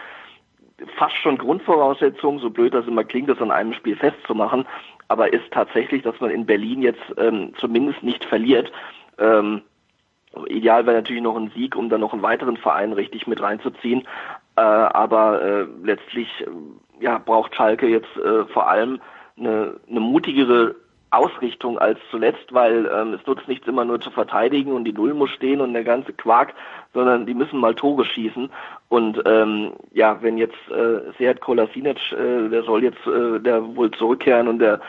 [0.98, 4.66] fast schon Grundvoraussetzung, so blöd das immer klingt, das an einem Spiel festzumachen,
[5.08, 8.72] aber ist tatsächlich, dass man in Berlin jetzt ähm, zumindest nicht verliert.
[9.18, 9.62] Ähm,
[10.48, 14.02] ideal wäre natürlich noch ein Sieg, um dann noch einen weiteren Verein richtig mit reinzuziehen.
[14.56, 19.00] Äh, aber äh, letztlich äh, ja, braucht Schalke jetzt äh, vor allem
[19.38, 20.76] eine, eine mutigere
[21.12, 25.14] Ausrichtung als zuletzt, weil ähm, es nutzt nichts immer nur zu verteidigen und die Null
[25.14, 26.54] muss stehen und der ganze Quark,
[26.94, 28.50] sondern die müssen mal Tore schießen.
[28.90, 33.92] Und ähm, ja, wenn jetzt äh, Sead Kolasinac, äh, der soll jetzt äh, der wohl
[33.92, 34.82] zurückkehren und der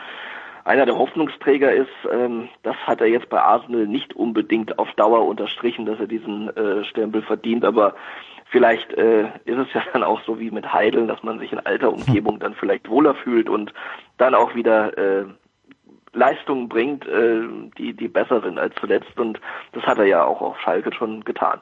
[0.67, 5.25] einer der Hoffnungsträger ist, ähm, das hat er jetzt bei Arsenal nicht unbedingt auf Dauer
[5.25, 7.95] unterstrichen, dass er diesen äh, Stempel verdient, aber
[8.51, 11.59] vielleicht äh, ist es ja dann auch so wie mit Heideln, dass man sich in
[11.59, 13.73] alter Umgebung dann vielleicht wohler fühlt und
[14.17, 15.25] dann auch wieder äh,
[16.13, 17.41] Leistungen bringt, äh,
[17.77, 19.17] die, die besser sind als zuletzt.
[19.17, 19.39] Und
[19.71, 21.61] das hat er ja auch auf Schalke schon getan.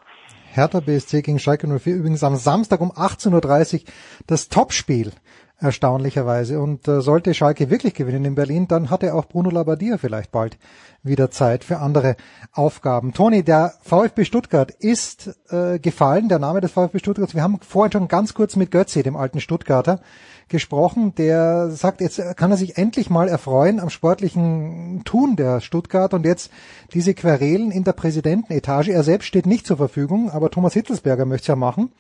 [0.51, 3.93] Hertha BSC gegen Schalke 04 übrigens am Samstag um 18.30 Uhr
[4.26, 5.12] das Topspiel
[5.60, 6.60] erstaunlicherweise.
[6.60, 10.32] Und äh, sollte Schalke wirklich gewinnen in Berlin, dann hat er auch Bruno Labbadia vielleicht
[10.32, 10.58] bald
[11.03, 12.16] wieder Zeit für andere
[12.51, 13.14] Aufgaben.
[13.14, 17.34] Toni, der VfB Stuttgart ist äh, gefallen, der Name des VfB Stuttgart.
[17.34, 20.01] Wir haben vorhin schon ganz kurz mit Götze, dem alten Stuttgarter,
[20.47, 26.14] gesprochen, der sagt, jetzt kann er sich endlich mal erfreuen am sportlichen Tun der Stuttgart
[26.14, 26.51] und jetzt
[26.93, 28.91] diese Querelen in der Präsidentenetage.
[28.91, 31.91] Er selbst steht nicht zur Verfügung, aber Thomas Hitzelsberger möchte es ja machen.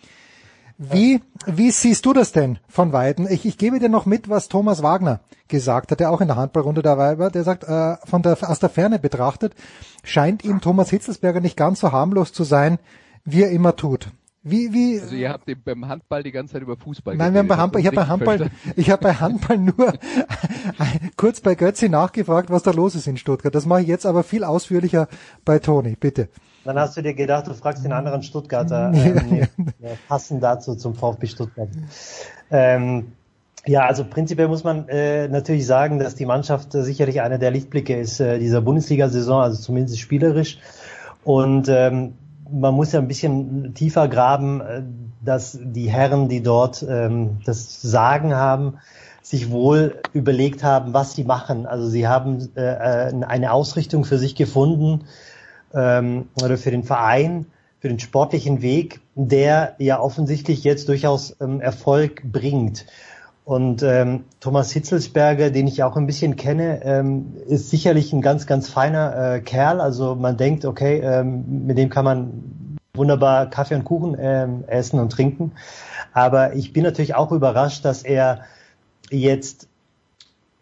[0.77, 3.27] Wie, wie siehst du das denn von Weiden?
[3.29, 6.35] Ich, ich gebe dir noch mit, was Thomas Wagner gesagt hat, der auch in der
[6.35, 7.31] Handballrunde dabei war.
[7.31, 9.53] Der sagt, äh, von der, aus der Ferne betrachtet,
[10.03, 12.77] scheint ihm Thomas Hitzelsberger nicht ganz so harmlos zu sein,
[13.23, 14.09] wie er immer tut.
[14.47, 17.47] Wie, wie, also ihr habt beim Handball die ganze Zeit über Fußball Nein, wir haben
[17.47, 19.93] bei Handball, ich habe bei Handball, ich habe bei Handball nur
[21.17, 23.55] kurz bei Götzi nachgefragt, was da los ist in Stuttgart.
[23.55, 25.07] Das mache ich jetzt aber viel ausführlicher
[25.45, 26.29] bei Toni, bitte.
[26.65, 29.47] Dann hast du dir gedacht, du fragst den anderen Stuttgarter, äh, nee,
[30.07, 31.69] passend dazu zum VfB Stuttgart.
[32.49, 33.13] Ähm,
[33.67, 37.51] ja, also prinzipiell muss man äh, natürlich sagen, dass die Mannschaft äh, sicherlich einer der
[37.51, 40.59] Lichtblicke ist äh, dieser Bundesliga-Saison, also zumindest spielerisch.
[41.23, 42.13] Und ähm,
[42.51, 44.81] man muss ja ein bisschen tiefer graben, äh,
[45.23, 48.79] dass die Herren, die dort ähm, das Sagen haben,
[49.21, 51.65] sich wohl überlegt haben, was sie machen.
[51.65, 55.05] Also sie haben äh, äh, eine Ausrichtung für sich gefunden
[55.75, 57.45] ähm, oder für den Verein,
[57.79, 62.85] für den sportlichen Weg, der ja offensichtlich jetzt durchaus ähm, Erfolg bringt.
[63.43, 68.47] Und ähm, Thomas Hitzelsberger, den ich auch ein bisschen kenne, ähm, ist sicherlich ein ganz,
[68.47, 69.81] ganz feiner äh, Kerl.
[69.81, 74.99] Also man denkt, okay, ähm, mit dem kann man wunderbar Kaffee und Kuchen ähm, essen
[74.99, 75.51] und trinken.
[76.11, 78.41] Aber ich bin natürlich auch überrascht, dass er
[79.11, 79.67] jetzt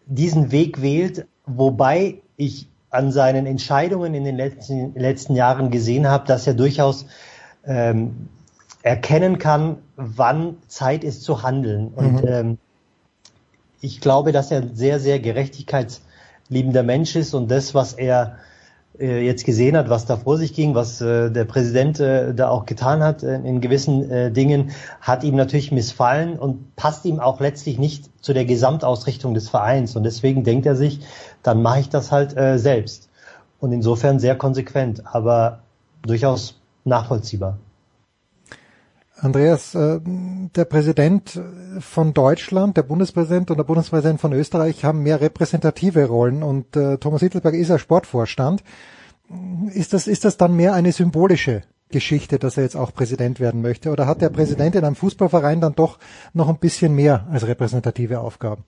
[0.06, 6.26] diesen Weg wählt, wobei ich an seinen Entscheidungen in den letzten, letzten Jahren gesehen habe,
[6.26, 7.06] dass er durchaus
[7.66, 8.28] ähm,
[8.82, 11.88] erkennen kann, wann Zeit ist zu handeln.
[11.88, 12.28] Und mhm.
[12.28, 12.58] ähm,
[13.80, 18.36] ich glaube, dass er ein sehr, sehr gerechtigkeitsliebender Mensch ist und das, was er
[18.98, 22.64] jetzt gesehen hat, was da vor sich ging, was äh, der Präsident äh, da auch
[22.64, 24.70] getan hat äh, in gewissen äh, Dingen,
[25.00, 29.96] hat ihm natürlich missfallen und passt ihm auch letztlich nicht zu der Gesamtausrichtung des Vereins.
[29.96, 31.00] Und deswegen denkt er sich,
[31.42, 33.10] dann mache ich das halt äh, selbst.
[33.58, 35.60] Und insofern sehr konsequent, aber
[36.02, 37.58] durchaus nachvollziehbar.
[39.16, 41.40] Andreas, äh, der Präsident
[41.80, 46.98] von Deutschland, der Bundespräsident und der Bundespräsident von Österreich haben mehr repräsentative Rollen und äh,
[46.98, 48.62] Thomas Hittelberg ist ja Sportvorstand.
[49.72, 53.62] Ist das, ist das dann mehr eine symbolische Geschichte, dass er jetzt auch Präsident werden
[53.62, 53.90] möchte?
[53.90, 55.98] Oder hat der Präsident in einem Fußballverein dann doch
[56.32, 58.64] noch ein bisschen mehr als repräsentative Aufgaben?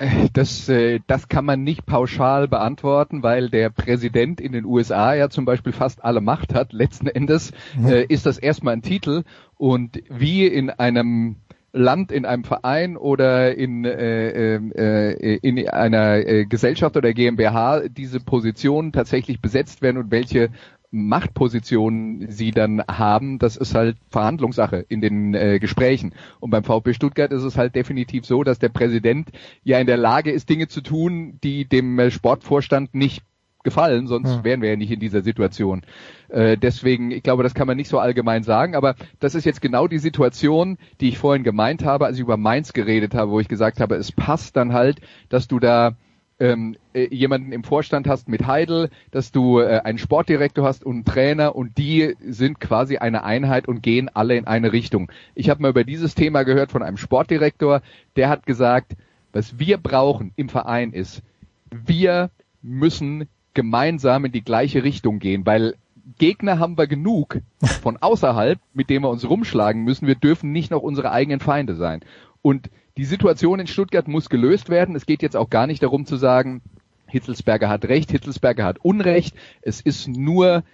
[0.32, 5.28] Das, äh, das kann man nicht pauschal beantworten, weil der Präsident in den USA ja
[5.28, 6.72] zum Beispiel fast alle Macht hat.
[6.72, 7.52] Letzten Endes
[7.84, 9.24] äh, ist das erstmal ein Titel
[9.56, 11.36] und wie in einem
[11.72, 18.18] Land, in einem Verein oder in, äh, äh, in einer äh, Gesellschaft oder GmbH diese
[18.18, 20.50] Positionen tatsächlich besetzt werden und welche
[20.90, 26.14] Machtpositionen sie dann haben, das ist halt Verhandlungssache in den äh, Gesprächen.
[26.40, 29.30] Und beim VfB Stuttgart ist es halt definitiv so, dass der Präsident
[29.62, 33.22] ja in der Lage ist, Dinge zu tun, die dem äh, Sportvorstand nicht
[33.62, 34.44] gefallen, sonst hm.
[34.44, 35.82] wären wir ja nicht in dieser Situation.
[36.28, 39.60] Äh, deswegen, ich glaube, das kann man nicht so allgemein sagen, aber das ist jetzt
[39.60, 43.40] genau die Situation, die ich vorhin gemeint habe, als ich über Mainz geredet habe, wo
[43.40, 45.94] ich gesagt habe, es passt dann halt, dass du da
[46.40, 50.94] ähm, äh, jemanden im Vorstand hast mit Heidel, dass du äh, einen Sportdirektor hast und
[50.94, 55.12] einen Trainer und die sind quasi eine Einheit und gehen alle in eine Richtung.
[55.34, 57.82] Ich habe mal über dieses Thema gehört von einem Sportdirektor,
[58.16, 58.96] der hat gesagt,
[59.32, 61.22] was wir brauchen im Verein ist,
[61.70, 62.30] wir
[62.62, 65.74] müssen gemeinsam in die gleiche Richtung gehen, weil
[66.18, 67.40] Gegner haben wir genug
[67.82, 70.06] von außerhalb, mit denen wir uns rumschlagen müssen.
[70.06, 72.00] Wir dürfen nicht noch unsere eigenen Feinde sein.
[72.42, 72.70] Und
[73.00, 74.94] die Situation in Stuttgart muss gelöst werden.
[74.94, 76.60] Es geht jetzt auch gar nicht darum zu sagen,
[77.06, 79.34] Hitzelsberger hat Recht, Hitzelsberger hat Unrecht.
[79.62, 80.64] Es ist nur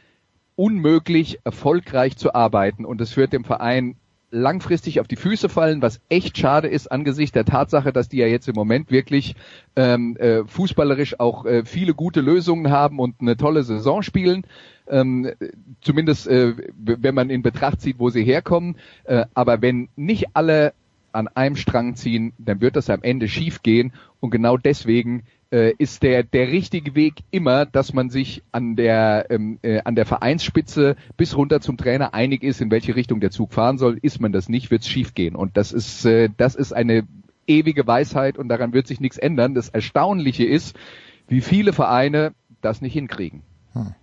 [0.57, 3.95] unmöglich, erfolgreich zu arbeiten und es wird dem Verein
[4.33, 8.27] langfristig auf die Füße fallen, was echt schade ist angesichts der Tatsache, dass die ja
[8.27, 9.37] jetzt im Moment wirklich
[9.77, 14.45] ähm, äh, fußballerisch auch äh, viele gute Lösungen haben und eine tolle Saison spielen.
[14.89, 15.31] Ähm,
[15.81, 18.79] zumindest äh, wenn man in Betracht zieht, wo sie herkommen.
[19.05, 20.73] Äh, aber wenn nicht alle
[21.17, 23.93] an einem Strang ziehen, dann wird das am Ende schief gehen.
[24.21, 29.27] Und genau deswegen äh, ist der, der richtige Weg immer, dass man sich an der,
[29.31, 33.31] ähm, äh, an der Vereinsspitze bis runter zum Trainer einig ist, in welche Richtung der
[33.31, 33.99] Zug fahren soll.
[34.03, 35.35] Ist man das nicht, wird es schief gehen.
[35.35, 37.07] Und das ist, äh, das ist eine
[37.47, 39.55] ewige Weisheit und daran wird sich nichts ändern.
[39.55, 40.77] Das Erstaunliche ist,
[41.29, 43.43] wie viele Vereine das nicht hinkriegen.
[43.73, 43.95] Hm.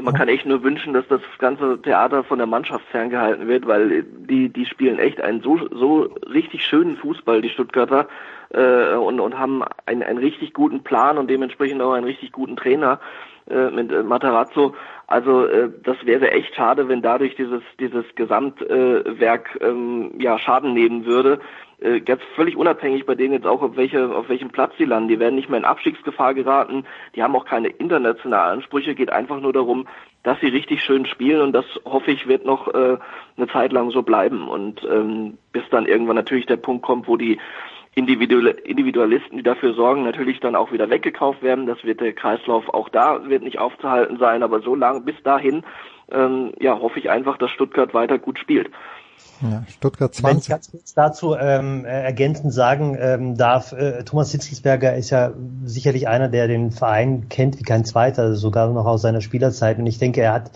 [0.00, 4.04] Man kann echt nur wünschen, dass das ganze Theater von der Mannschaft ferngehalten wird, weil
[4.04, 6.02] die, die spielen echt einen so, so
[6.32, 8.06] richtig schönen Fußball, die Stuttgarter
[8.50, 12.56] äh, und, und haben einen, einen richtig guten Plan und dementsprechend auch einen richtig guten
[12.56, 13.00] Trainer
[13.50, 14.74] äh, mit äh, Matarazzo.
[15.08, 20.74] Also äh, das wäre echt schade, wenn dadurch dieses dieses Gesamtwerk äh, ähm, ja Schaden
[20.74, 21.40] nehmen würde.
[21.80, 25.08] Äh, ganz völlig unabhängig bei denen jetzt auch auf welche auf welchem Platz sie landen.
[25.08, 26.84] Die werden nicht mehr in Abstiegsgefahr geraten.
[27.14, 28.96] Die haben auch keine internationalen Ansprüche.
[28.96, 29.86] Geht einfach nur darum,
[30.24, 32.98] dass sie richtig schön spielen und das hoffe ich wird noch äh,
[33.36, 37.16] eine Zeit lang so bleiben und ähm, bis dann irgendwann natürlich der Punkt kommt, wo
[37.16, 37.38] die
[37.94, 41.66] Individualisten, die dafür sorgen, natürlich dann auch wieder weggekauft werden.
[41.66, 45.62] Das wird der Kreislauf auch da wird nicht aufzuhalten sein, aber so lange bis dahin,
[46.12, 48.70] ähm, ja, hoffe ich einfach, dass Stuttgart weiter gut spielt.
[49.40, 50.24] Ja, Stuttgart 20.
[50.24, 55.32] Wenn ich ganz kurz dazu ähm, ergänzend sagen ähm, darf, äh, Thomas Hitzelsberger ist ja
[55.64, 59.78] sicherlich einer, der den Verein kennt wie kein zweiter, sogar noch aus seiner Spielerzeit.
[59.78, 60.50] Und ich denke, er hat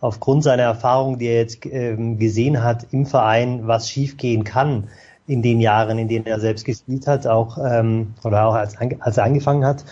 [0.00, 4.88] aufgrund seiner Erfahrung, die er jetzt ähm, gesehen hat im Verein, was schiefgehen kann,
[5.26, 9.16] in den Jahren, in denen er selbst gespielt hat, auch ähm, oder auch als, als
[9.16, 9.84] er angefangen hat.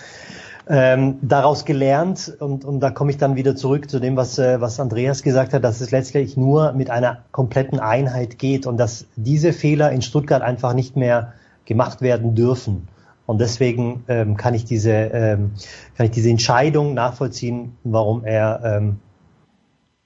[0.69, 4.61] Ähm, daraus gelernt und, und da komme ich dann wieder zurück zu dem, was, äh,
[4.61, 9.07] was Andreas gesagt hat, dass es letztlich nur mit einer kompletten Einheit geht und dass
[9.15, 11.35] diese Fehler in Stuttgart einfach nicht mehr
[11.67, 12.89] gemacht werden dürfen.
[13.27, 15.53] Und deswegen ähm, kann ich diese ähm,
[15.97, 18.99] kann ich diese Entscheidung nachvollziehen, warum er ähm,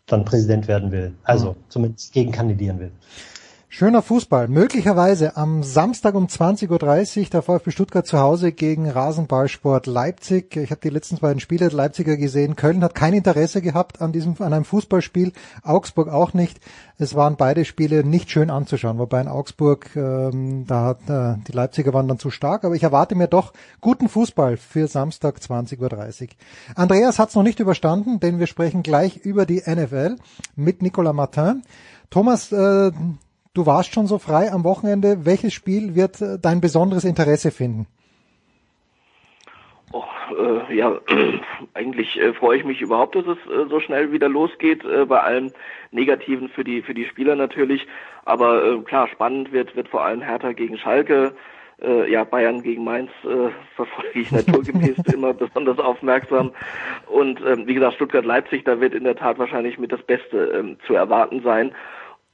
[0.06, 1.14] dann Präsident werden will.
[1.22, 1.56] Also mhm.
[1.68, 2.90] zumindest gegen kandidieren will.
[3.72, 4.48] Schöner Fußball.
[4.48, 10.56] Möglicherweise am Samstag um 20.30 Uhr der VfB Stuttgart zu Hause gegen Rasenballsport Leipzig.
[10.56, 12.56] Ich habe die letzten beiden Spiele der Leipziger gesehen.
[12.56, 15.32] Köln hat kein Interesse gehabt an diesem, an einem Fußballspiel.
[15.62, 16.58] Augsburg auch nicht.
[16.98, 18.98] Es waren beide Spiele nicht schön anzuschauen.
[18.98, 22.64] Wobei in Augsburg, ähm, da hat, äh, die Leipziger waren dann zu stark.
[22.64, 25.78] Aber ich erwarte mir doch guten Fußball für Samstag 20.30
[26.22, 26.28] Uhr.
[26.74, 30.16] Andreas hat es noch nicht überstanden, denn wir sprechen gleich über die NFL
[30.56, 31.62] mit Nicolas Martin.
[32.10, 32.90] Thomas, äh,
[33.52, 35.26] Du warst schon so frei am Wochenende.
[35.26, 37.88] Welches Spiel wird äh, dein besonderes Interesse finden?
[39.92, 40.04] Oh,
[40.38, 41.00] äh, ja,
[41.74, 45.20] eigentlich äh, freue ich mich überhaupt, dass es äh, so schnell wieder losgeht, äh, bei
[45.20, 45.50] allem
[45.90, 47.88] Negativen für die für die Spieler natürlich.
[48.24, 51.34] Aber äh, klar, spannend wird wird vor allem Hertha gegen Schalke.
[52.08, 53.10] ja, Bayern gegen Mainz
[53.74, 56.52] verfolge ich naturgemäß immer besonders aufmerksam.
[57.06, 60.76] Und ähm, wie gesagt, Stuttgart-Leipzig, da wird in der Tat wahrscheinlich mit das Beste ähm,
[60.86, 61.72] zu erwarten sein.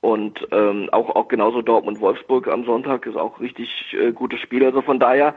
[0.01, 3.69] Und ähm, auch, auch genauso Dortmund-Wolfsburg am Sonntag ist auch richtig
[3.99, 4.65] äh, gutes Spiel.
[4.65, 5.35] Also von daher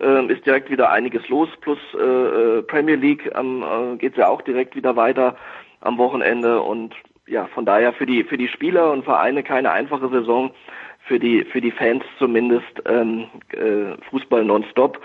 [0.00, 1.48] äh, ist direkt wieder einiges los.
[1.60, 5.36] Plus äh, äh Premier League ähm, äh, geht ja auch direkt wieder weiter
[5.80, 6.62] am Wochenende.
[6.62, 6.94] Und
[7.26, 10.50] ja, von daher für die für die Spieler und Vereine keine einfache Saison.
[11.06, 15.00] Für die für die Fans zumindest ähm, äh, Fußball nonstop.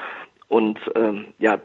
[0.48, 1.60] Und ähm, ja,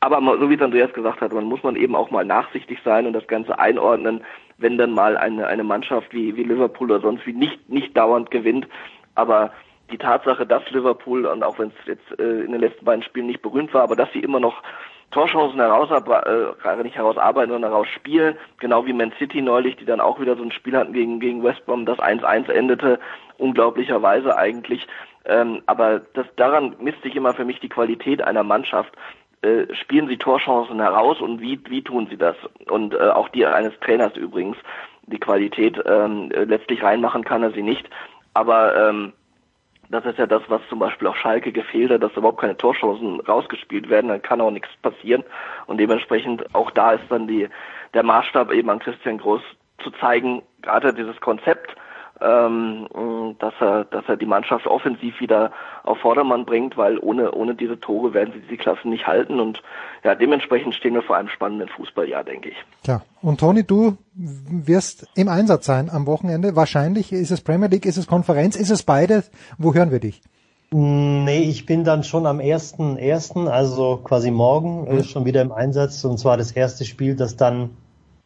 [0.00, 3.06] aber so wie es Andreas gesagt hat, man muss man eben auch mal nachsichtig sein
[3.06, 4.22] und das Ganze einordnen
[4.60, 8.30] wenn dann mal eine, eine Mannschaft wie, wie Liverpool oder sonst wie nicht, nicht dauernd
[8.30, 8.68] gewinnt.
[9.14, 9.52] Aber
[9.90, 13.26] die Tatsache, dass Liverpool, und auch wenn es jetzt äh, in den letzten beiden Spielen
[13.26, 14.62] nicht berühmt war, aber dass sie immer noch
[15.10, 20.20] Torchancen herausarbeiten, äh, nicht herausarbeiten, sondern herausspielen, genau wie Man City neulich, die dann auch
[20.20, 23.00] wieder so ein Spiel hatten gegen, gegen West Brom, das 1-1 endete,
[23.38, 24.86] unglaublicherweise eigentlich.
[25.24, 28.92] Ähm, aber das, daran misst sich immer für mich die Qualität einer Mannschaft
[29.42, 32.36] äh, spielen sie Torchancen heraus und wie, wie tun sie das?
[32.68, 34.56] Und äh, auch die eines Trainers übrigens.
[35.06, 37.88] Die Qualität ähm, letztlich reinmachen kann er sie nicht.
[38.34, 39.12] Aber ähm,
[39.90, 43.20] das ist ja das, was zum Beispiel auch Schalke gefehlt hat, dass überhaupt keine Torchancen
[43.20, 45.24] rausgespielt werden, dann kann auch nichts passieren.
[45.66, 47.48] Und dementsprechend auch da ist dann die,
[47.92, 49.42] der Maßstab eben an Christian Groß
[49.82, 51.74] zu zeigen, gerade dieses Konzept,
[52.20, 52.86] ähm,
[53.38, 55.52] dass er, dass er die Mannschaft offensiv wieder
[55.82, 59.62] auf Vordermann bringt, weil ohne, ohne diese Tore werden sie die Klassen nicht halten und
[60.04, 62.56] ja, dementsprechend stehen wir vor einem spannenden Fußballjahr, denke ich.
[62.86, 66.56] Ja, und Toni, du wirst im Einsatz sein am Wochenende.
[66.56, 69.30] Wahrscheinlich ist es Premier League, ist es Konferenz, ist es beides.
[69.58, 70.22] Wo hören wir dich?
[70.72, 75.50] Nee, ich bin dann schon am ersten, ersten, also quasi morgen, äh, schon wieder im
[75.50, 76.04] Einsatz.
[76.04, 77.70] Und zwar das erste Spiel, das dann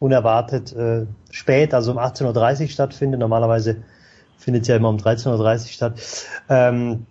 [0.05, 3.19] unerwartet äh, spät, also um 18.30 Uhr stattfindet.
[3.19, 3.77] Normalerweise
[4.37, 6.01] findet es ja immer um 13.30 Uhr statt.
[6.49, 7.05] Ähm,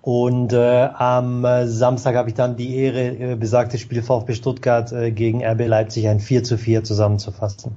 [0.00, 5.12] und äh, am Samstag habe ich dann die Ehre, äh, besagtes Spiel VfB Stuttgart äh,
[5.12, 7.76] gegen RB Leipzig ein 4 zu 4 zusammenzufassen.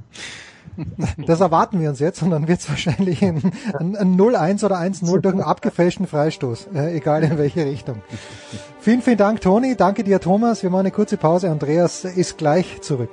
[1.26, 3.41] Das erwarten wir uns jetzt und dann wird es wahrscheinlich ein,
[3.80, 8.02] ein, ein 0-1 oder 1-0 durch einen abgefälschten Freistoß, äh, egal in welche Richtung.
[8.82, 9.77] Vielen, vielen Dank, Toni.
[9.77, 10.64] Danke dir, Thomas.
[10.64, 11.49] Wir machen eine kurze Pause.
[11.49, 13.11] Andreas ist gleich zurück.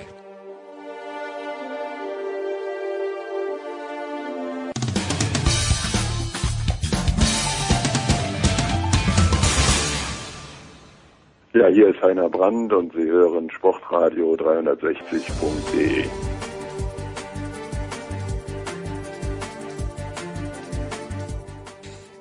[11.55, 16.05] Ja, hier ist Heiner Brand und Sie hören Sportradio 360.de.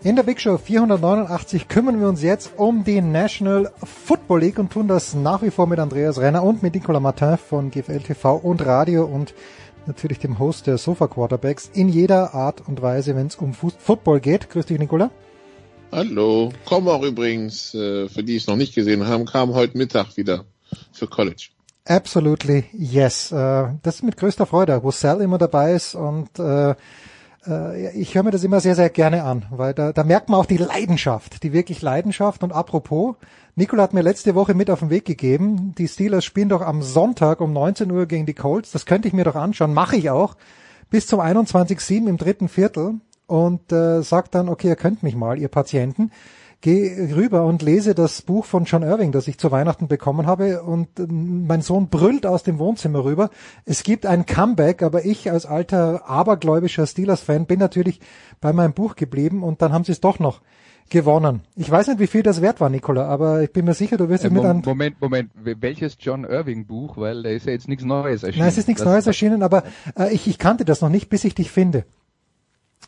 [0.04, 4.74] In der Big Show 489 kümmern wir uns jetzt um die National Football League und
[4.74, 8.36] tun das nach wie vor mit Andreas Renner und mit Nicolas Martin von GFL TV
[8.36, 9.34] und Radio und
[9.86, 14.20] natürlich dem Host der Sofa Quarterbacks in jeder Art und Weise, wenn es um Football
[14.20, 14.50] geht.
[14.50, 15.10] Grüß dich, Nicola.
[15.92, 16.54] Hallo.
[16.64, 20.46] Kommen auch übrigens, äh, für die es noch nicht gesehen haben, kam heute Mittag wieder
[20.94, 21.50] für College.
[21.86, 23.34] Absolutely yes.
[23.34, 26.76] Äh, das ist mit größter Freude, wo Sal immer dabei ist und äh,
[27.96, 30.46] ich höre mir das immer sehr, sehr gerne an, weil da, da merkt man auch
[30.46, 32.44] die Leidenschaft, die wirklich Leidenschaft.
[32.44, 33.16] Und apropos,
[33.56, 36.84] Nicola hat mir letzte Woche mit auf den Weg gegeben, die Steelers spielen doch am
[36.84, 38.70] Sonntag um 19 Uhr gegen die Colts.
[38.72, 40.36] Das könnte ich mir doch anschauen, mache ich auch.
[40.92, 43.00] Bis zum 21.7 im dritten Viertel
[43.32, 46.12] und äh, sagt dann, okay, ihr könnt mich mal, ihr Patienten.
[46.60, 50.62] Geh rüber und lese das Buch von John Irving, das ich zu Weihnachten bekommen habe
[50.64, 53.30] und äh, mein Sohn brüllt aus dem Wohnzimmer rüber.
[53.64, 58.02] Es gibt ein Comeback, aber ich als alter abergläubischer Steelers-Fan bin natürlich
[58.42, 60.42] bei meinem Buch geblieben und dann haben sie es doch noch
[60.90, 61.44] gewonnen.
[61.56, 64.10] Ich weiß nicht, wie viel das wert war, Nicola, aber ich bin mir sicher, du
[64.10, 64.62] wirst äh, es mit an...
[64.66, 66.98] Moment, Moment, welches John Irving Buch?
[66.98, 68.42] Weil da ist ja jetzt nichts Neues erschienen.
[68.42, 69.64] Nein, es ist nichts Neues erschienen, aber
[69.98, 71.86] äh, ich, ich kannte das noch nicht, bis ich dich finde.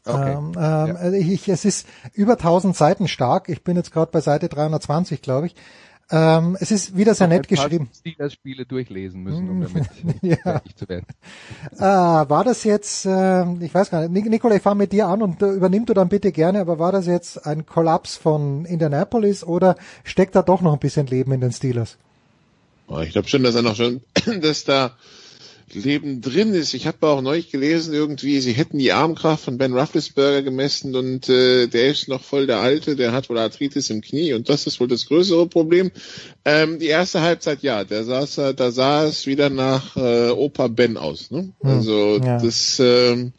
[0.06, 0.34] Okay.
[0.34, 0.96] Ähm, ähm, ja.
[0.96, 3.50] Also ich, es ist über 1000 Seiten stark.
[3.50, 5.56] Ich bin jetzt gerade bei Seite 320, glaube ich.
[6.12, 7.90] Ähm, es ist wieder sehr nett geschrieben.
[8.30, 9.90] Spiele durchlesen müssen, um damit
[10.22, 10.36] ja.
[10.36, 11.06] fertig zu werden.
[11.78, 15.22] Ah, war das jetzt, äh, ich weiß gar nicht, Nikola, ich fange mit dir an
[15.22, 19.44] und äh, übernimm du dann bitte gerne, aber war das jetzt ein Kollaps von Indianapolis
[19.44, 21.98] oder steckt da doch noch ein bisschen Leben in den Steelers?
[22.88, 24.02] Oh, ich glaube schon, dass er noch schon,
[24.42, 24.92] dass da
[25.74, 26.74] Leben drin ist.
[26.74, 31.30] Ich habe auch neulich gelesen, irgendwie, sie hätten die Armkraft von Ben Roethlisberger gemessen und
[31.30, 34.68] äh, der ist noch voll der Alte, der hat wohl Arthritis im Knie und das
[34.68, 35.92] ist wohl das größere Problem.
[36.46, 40.98] Ähm, die erste Halbzeit, ja, der saß, da sah es wieder nach äh, Opa Ben
[40.98, 41.32] aus.
[41.32, 41.54] Ne?
[41.62, 42.40] Hm, also ja.
[42.40, 43.34] das, ähm,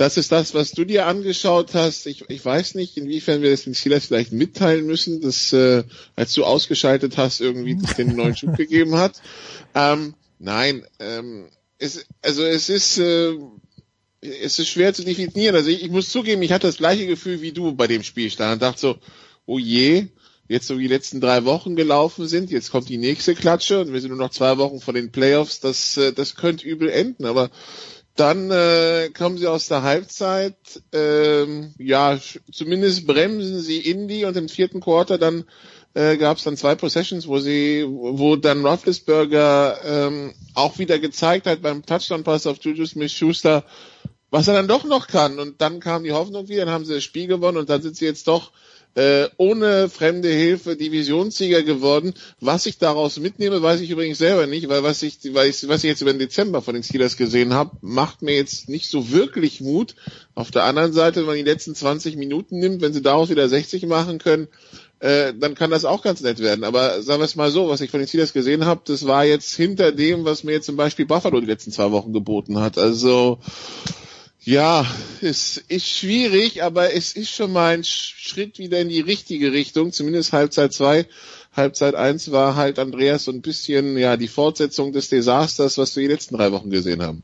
[0.00, 2.06] das ist das, was du dir angeschaut hast.
[2.06, 5.84] Ich, ich weiß nicht, inwiefern wir das den Steelers vielleicht mitteilen müssen, dass äh,
[6.16, 9.20] als du ausgeschaltet hast, irgendwie den neuen Schub gegeben hat.
[9.74, 11.50] Ähm, nein, ähm,
[11.80, 13.36] es, also es ist, äh,
[14.20, 15.56] es ist schwer zu definieren.
[15.56, 18.54] Also ich, ich muss zugeben, ich hatte das gleiche Gefühl wie du bei dem Spielstand
[18.54, 18.96] und dachte so,
[19.46, 20.08] oh je,
[20.46, 24.00] jetzt so die letzten drei Wochen gelaufen sind, jetzt kommt die nächste Klatsche und wir
[24.00, 27.50] sind nur noch zwei Wochen vor den Playoffs, das, äh, das könnte übel enden, aber
[28.14, 30.56] dann äh, kommen sie aus der Halbzeit,
[30.92, 32.18] ähm, ja,
[32.52, 35.44] zumindest bremsen sie Indy und im vierten Quarter dann
[35.94, 41.46] äh, gab es dann zwei Possessions, wo sie, wo dann Roethlisberger ähm, auch wieder gezeigt
[41.46, 43.64] hat beim Touchdown-Pass auf Juju Smith-Schuster,
[44.30, 45.38] was er dann doch noch kann.
[45.38, 47.96] Und dann kam die Hoffnung wieder, dann haben sie das Spiel gewonnen und dann sind
[47.96, 48.52] sie jetzt doch
[48.94, 52.14] äh, ohne fremde Hilfe Divisionssieger geworden.
[52.40, 55.84] Was ich daraus mitnehme, weiß ich übrigens selber nicht, weil was ich, weil ich, was
[55.84, 59.10] ich jetzt über den Dezember von den Steelers gesehen habe, macht mir jetzt nicht so
[59.10, 59.94] wirklich Mut.
[60.34, 63.48] Auf der anderen Seite, wenn man die letzten 20 Minuten nimmt, wenn sie daraus wieder
[63.48, 64.48] 60 machen können,
[65.00, 66.64] äh, dann kann das auch ganz nett werden.
[66.64, 69.24] Aber sagen wir es mal so, was ich von den Steelers gesehen habe, das war
[69.24, 72.78] jetzt hinter dem, was mir jetzt zum Beispiel Buffalo die letzten zwei Wochen geboten hat.
[72.78, 73.38] Also
[74.42, 74.86] ja,
[75.20, 79.92] es ist schwierig, aber es ist schon mal ein Schritt wieder in die richtige Richtung.
[79.92, 81.06] Zumindest Halbzeit zwei
[81.52, 86.02] Halbzeit eins war halt Andreas so ein bisschen ja die Fortsetzung des Desasters, was wir
[86.02, 87.22] die letzten drei Wochen gesehen haben.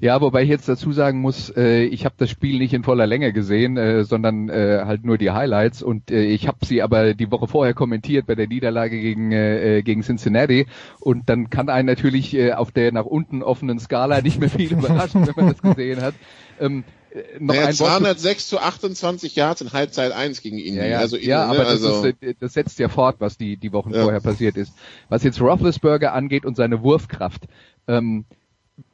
[0.00, 3.06] Ja, wobei ich jetzt dazu sagen muss, äh, ich habe das Spiel nicht in voller
[3.06, 7.12] Länge gesehen, äh, sondern äh, halt nur die Highlights und äh, ich habe sie aber
[7.12, 10.66] die Woche vorher kommentiert bei der Niederlage gegen äh, gegen Cincinnati
[11.00, 14.72] und dann kann einen natürlich äh, auf der nach unten offenen Skala nicht mehr viel
[14.78, 16.14] überraschen, wenn man das gesehen hat.
[16.58, 20.76] Ähm, äh, noch naja, ein 206 zu 28 Yards in Halbzeit 1 gegen ihn.
[20.76, 23.36] Ja, ja, also, ja ne, aber das, also ist, äh, das setzt ja fort, was
[23.36, 24.02] die, die Wochen ja.
[24.02, 24.72] vorher passiert ist.
[25.10, 27.48] Was jetzt Roethlisberger angeht und seine Wurfkraft.
[27.86, 28.24] Ähm,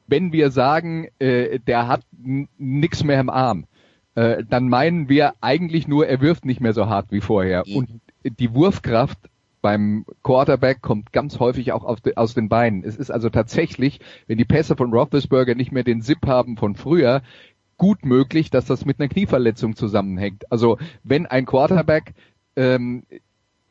[0.07, 2.03] wenn wir sagen, äh, der hat
[2.59, 3.67] nichts mehr im Arm,
[4.15, 7.65] äh, dann meinen wir eigentlich nur, er wirft nicht mehr so hart wie vorher.
[7.67, 7.77] Mhm.
[7.77, 7.91] Und
[8.25, 9.19] die Wurfkraft
[9.61, 12.85] beim Quarterback kommt ganz häufig auch de, aus den Beinen.
[12.85, 16.77] Es ist also tatsächlich, wenn die Pässe von Roethlisberger nicht mehr den Zip haben von
[16.77, 17.23] früher,
[17.77, 20.51] gut möglich, dass das mit einer Knieverletzung zusammenhängt.
[20.51, 22.15] Also wenn ein Quarterback
[22.55, 23.03] ähm,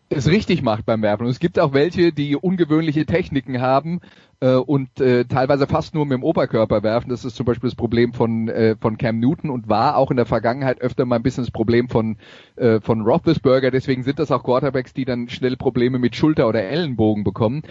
[0.10, 1.26] es richtig macht beim Werfen.
[1.26, 4.02] Und es gibt auch welche, die ungewöhnliche Techniken haben
[4.40, 7.10] äh, und äh, teilweise fast nur mit dem Oberkörper werfen.
[7.10, 10.18] Das ist zum Beispiel das Problem von äh, von Cam Newton und war auch in
[10.18, 12.18] der Vergangenheit öfter mal ein bisschen das Problem von
[12.56, 13.72] äh, von Roethlisberger.
[13.72, 17.64] Deswegen sind das auch Quarterbacks, die dann schnell Probleme mit Schulter oder Ellenbogen bekommen.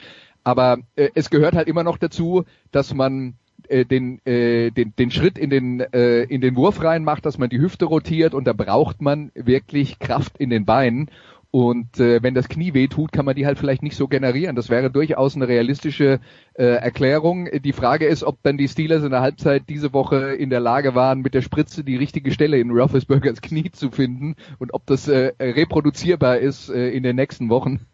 [0.42, 3.34] Aber äh, es gehört halt immer noch dazu, dass man
[3.68, 7.38] äh, den, äh, den, den Schritt in den, äh, in den Wurf rein macht, dass
[7.38, 11.10] man die Hüfte rotiert und da braucht man wirklich Kraft in den Beinen.
[11.54, 14.56] Und äh, wenn das Knie weh tut, kann man die halt vielleicht nicht so generieren.
[14.56, 16.18] Das wäre durchaus eine realistische
[16.54, 17.48] äh, Erklärung.
[17.62, 20.96] Die Frage ist, ob dann die Steelers in der Halbzeit diese Woche in der Lage
[20.96, 25.06] waren, mit der Spritze die richtige Stelle in Roethlisbergers Knie zu finden und ob das
[25.06, 27.86] äh, reproduzierbar ist äh, in den nächsten Wochen.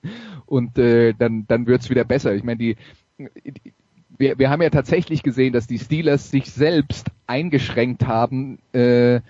[0.47, 2.35] Und äh, dann, dann wird's wieder besser.
[2.35, 2.77] Ich meine, die,
[3.19, 3.75] die
[4.21, 9.21] wir, wir haben ja tatsächlich gesehen, dass die Steelers sich selbst eingeschränkt haben, äh,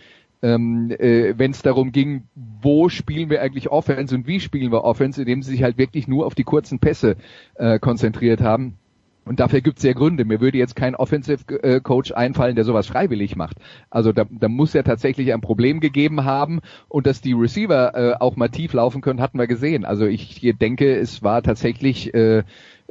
[0.43, 4.85] ähm, äh, wenn es darum ging, wo spielen wir eigentlich Offense und wie spielen wir
[4.85, 7.17] Offense, indem sie sich halt wirklich nur auf die kurzen Pässe
[7.55, 8.79] äh, konzentriert haben.
[9.27, 10.25] Und dafür gibt es ja Gründe.
[10.25, 13.59] Mir würde jetzt kein Offensive äh, Coach einfallen, der sowas freiwillig macht.
[13.91, 18.15] Also da, da muss ja tatsächlich ein Problem gegeben haben und dass die Receiver äh,
[18.19, 19.85] auch mal tief laufen können, hatten wir gesehen.
[19.85, 22.45] Also ich denke, es war tatsächlich äh,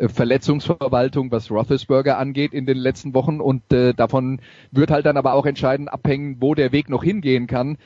[0.07, 4.39] Verletzungsverwaltung, was Roethlisberger angeht in den letzten Wochen und äh, davon
[4.71, 7.77] wird halt dann aber auch entscheidend abhängen, wo der Weg noch hingehen kann.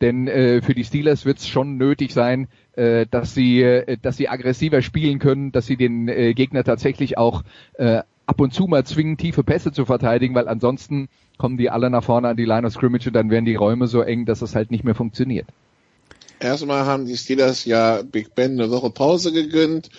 [0.00, 4.16] Denn äh, für die Steelers wird es schon nötig sein, äh, dass sie, äh, dass
[4.16, 7.42] sie aggressiver spielen können, dass sie den äh, Gegner tatsächlich auch
[7.74, 11.90] äh, ab und zu mal zwingen, tiefe Pässe zu verteidigen, weil ansonsten kommen die alle
[11.90, 14.40] nach vorne an die Line of Scrimmage und dann werden die Räume so eng, dass
[14.40, 15.46] es halt nicht mehr funktioniert.
[16.38, 19.90] Erstmal haben die Steelers ja Big Ben eine Woche Pause gegönnt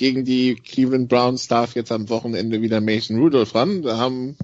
[0.00, 3.82] gegen die Cleveland Browns darf jetzt am Wochenende wieder Mason Rudolph ran.
[3.82, 4.34] Da haben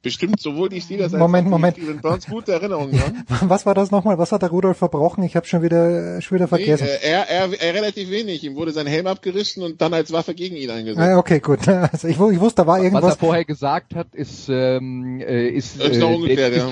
[0.00, 1.76] bestimmt sowohl die Steelers Moment, als auch Moment.
[1.76, 3.24] die Cleveland Browns gute Erinnerungen dran.
[3.48, 4.16] Was war das nochmal?
[4.18, 5.24] Was hat der Rudolph verbrochen?
[5.24, 6.84] Ich habe schon wieder schon wieder vergessen.
[6.84, 8.44] Nee, er, er, er relativ wenig.
[8.44, 11.00] Ihm wurde sein Helm abgerissen und dann als Waffe gegen ihn eingesetzt.
[11.00, 11.66] Ah, okay, gut.
[11.92, 13.02] Also ich, ich wusste, da war irgendwas.
[13.02, 16.70] Was er vorher gesagt hat, ist ähm, äh, ist, ist noch äh, ungefähr, ja.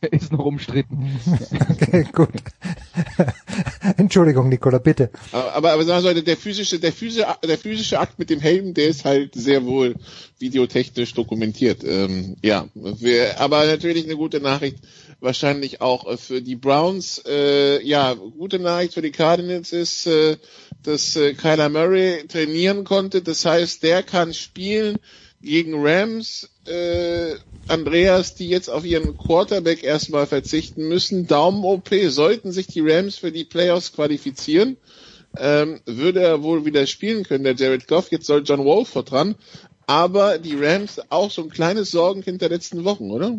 [0.10, 1.20] ist noch umstritten.
[1.70, 2.30] okay, gut.
[3.96, 5.10] Entschuldigung, Nicola, bitte.
[5.32, 8.88] Aber, aber sagen wir der physische, der physische, der physische Akt mit dem Helm, der
[8.88, 9.94] ist halt sehr wohl
[10.38, 11.84] videotechnisch dokumentiert.
[11.84, 14.78] Ähm, ja, wir, aber natürlich eine gute Nachricht,
[15.20, 17.22] wahrscheinlich auch äh, für die Browns.
[17.26, 20.36] Äh, ja, gute Nachricht für die Cardinals ist, äh,
[20.82, 23.22] dass äh, Kyler Murray trainieren konnte.
[23.22, 24.98] Das heißt, der kann spielen
[25.42, 27.34] gegen Rams, äh,
[27.68, 31.26] Andreas, die jetzt auf ihren Quarterback erstmal verzichten müssen.
[31.26, 34.76] Daumen-OP, sollten sich die Rams für die Playoffs qualifizieren,
[35.38, 38.10] ähm, würde er wohl wieder spielen können, der Jared Goff.
[38.10, 39.36] Jetzt soll John Wolford dran.
[39.86, 43.38] Aber die Rams auch so ein kleines Sorgenkind der letzten Wochen, oder?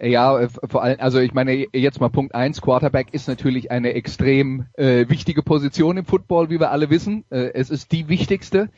[0.00, 3.94] Ja, äh, vor allem, also ich meine, jetzt mal Punkt eins, Quarterback ist natürlich eine
[3.94, 7.24] extrem äh, wichtige Position im Football, wie wir alle wissen.
[7.30, 8.68] Äh, es ist die wichtigste.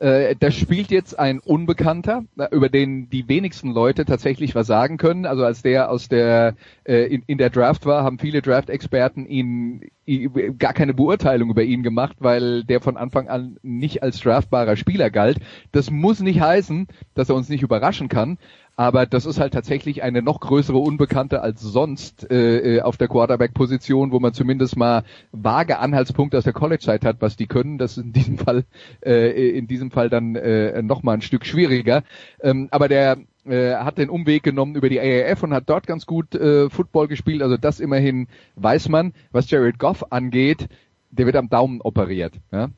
[0.00, 5.26] Äh, da spielt jetzt ein Unbekannter, über den die wenigsten Leute tatsächlich was sagen können.
[5.26, 6.54] Also als der aus der
[6.84, 11.64] äh, in, in der Draft war, haben viele Draft-Experten ihn, ihn gar keine Beurteilung über
[11.64, 15.38] ihn gemacht, weil der von Anfang an nicht als draftbarer Spieler galt.
[15.72, 18.38] Das muss nicht heißen, dass er uns nicht überraschen kann,
[18.78, 23.08] aber das ist halt tatsächlich eine noch größere Unbekannte als sonst äh, äh, auf der
[23.08, 25.02] Quarterback-Position, wo man zumindest mal
[25.32, 27.78] vage Anhaltspunkte aus der College-Zeit hat, was die können.
[27.78, 28.64] Das ist in diesem Fall
[29.04, 32.04] äh, in diesem Fall dann äh, noch mal ein Stück schwieriger.
[32.40, 36.06] Ähm, aber der äh, hat den Umweg genommen über die AAF und hat dort ganz
[36.06, 37.42] gut äh, Football gespielt.
[37.42, 39.12] Also das immerhin weiß man.
[39.32, 40.68] Was Jared Goff angeht,
[41.10, 42.34] der wird am Daumen operiert.
[42.52, 42.68] Ja?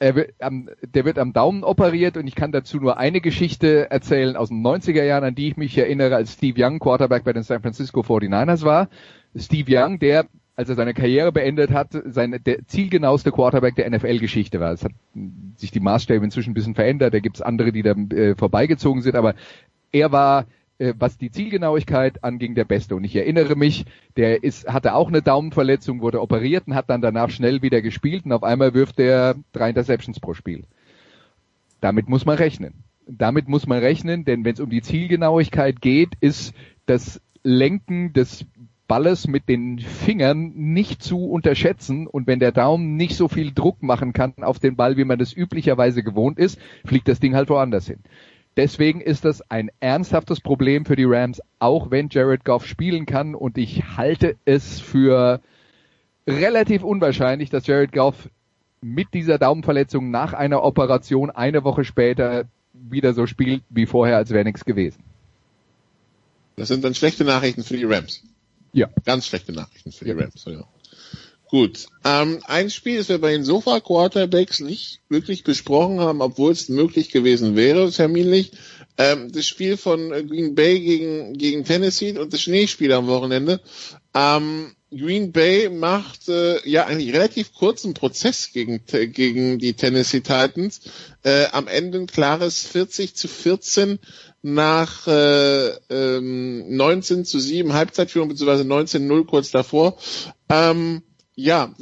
[0.00, 3.90] Er wird, ähm, der wird am Daumen operiert und ich kann dazu nur eine Geschichte
[3.90, 7.34] erzählen aus den 90er Jahren, an die ich mich erinnere, als Steve Young Quarterback bei
[7.34, 8.88] den San Francisco 49ers war.
[9.36, 14.60] Steve Young, der als er seine Karriere beendet hat, sein der zielgenaueste Quarterback der NFL-Geschichte
[14.60, 14.72] war.
[14.72, 14.92] Es hat
[15.56, 19.16] sich die Maßstäbe inzwischen ein bisschen verändert, da gibt's andere, die da äh, vorbeigezogen sind,
[19.16, 19.34] aber
[19.92, 20.44] er war
[20.80, 22.96] äh, was die Zielgenauigkeit anging, der Beste.
[22.96, 23.84] Und ich erinnere mich,
[24.16, 28.24] der ist, hatte auch eine Daumenverletzung, wurde operiert und hat dann danach schnell wieder gespielt
[28.24, 30.64] und auf einmal wirft er drei Interceptions pro Spiel.
[31.82, 32.82] Damit muss man rechnen.
[33.06, 36.54] Damit muss man rechnen, denn wenn es um die Zielgenauigkeit geht, ist
[36.86, 38.46] das Lenken des
[38.88, 43.82] Balles mit den Fingern nicht zu unterschätzen und wenn der Daumen nicht so viel Druck
[43.82, 47.50] machen kann auf den Ball, wie man das üblicherweise gewohnt ist, fliegt das Ding halt
[47.50, 48.00] woanders hin.
[48.60, 53.34] Deswegen ist das ein ernsthaftes Problem für die Rams, auch wenn Jared Goff spielen kann
[53.34, 55.40] und ich halte es für
[56.26, 58.28] relativ unwahrscheinlich, dass Jared Goff
[58.82, 64.28] mit dieser Daumenverletzung nach einer Operation eine Woche später wieder so spielt wie vorher, als
[64.28, 65.02] wäre nichts gewesen.
[66.56, 68.22] Das sind dann schlechte Nachrichten für die Rams.
[68.74, 68.90] Ja.
[69.06, 70.44] Ganz schlechte Nachrichten für die Rams.
[70.44, 70.64] Ja.
[71.50, 71.88] Gut.
[72.04, 77.10] Ähm, ein Spiel, das wir bei den Sofa-Quarterbacks nicht wirklich besprochen haben, obwohl es möglich
[77.10, 78.52] gewesen wäre, terminlich.
[78.96, 83.60] Ähm, das Spiel von Green Bay gegen, gegen Tennessee und das Schneespiel am Wochenende.
[84.14, 90.82] Ähm, Green Bay macht äh, ja eigentlich relativ kurzen Prozess gegen, gegen die Tennessee Titans.
[91.24, 93.98] Äh, am Ende ein klares 40 zu 14
[94.42, 99.96] nach äh, ähm, 19 zu 7 Halbzeitführung beziehungsweise 19-0 kurz davor.
[100.48, 101.02] Ähm,
[101.42, 101.74] ja,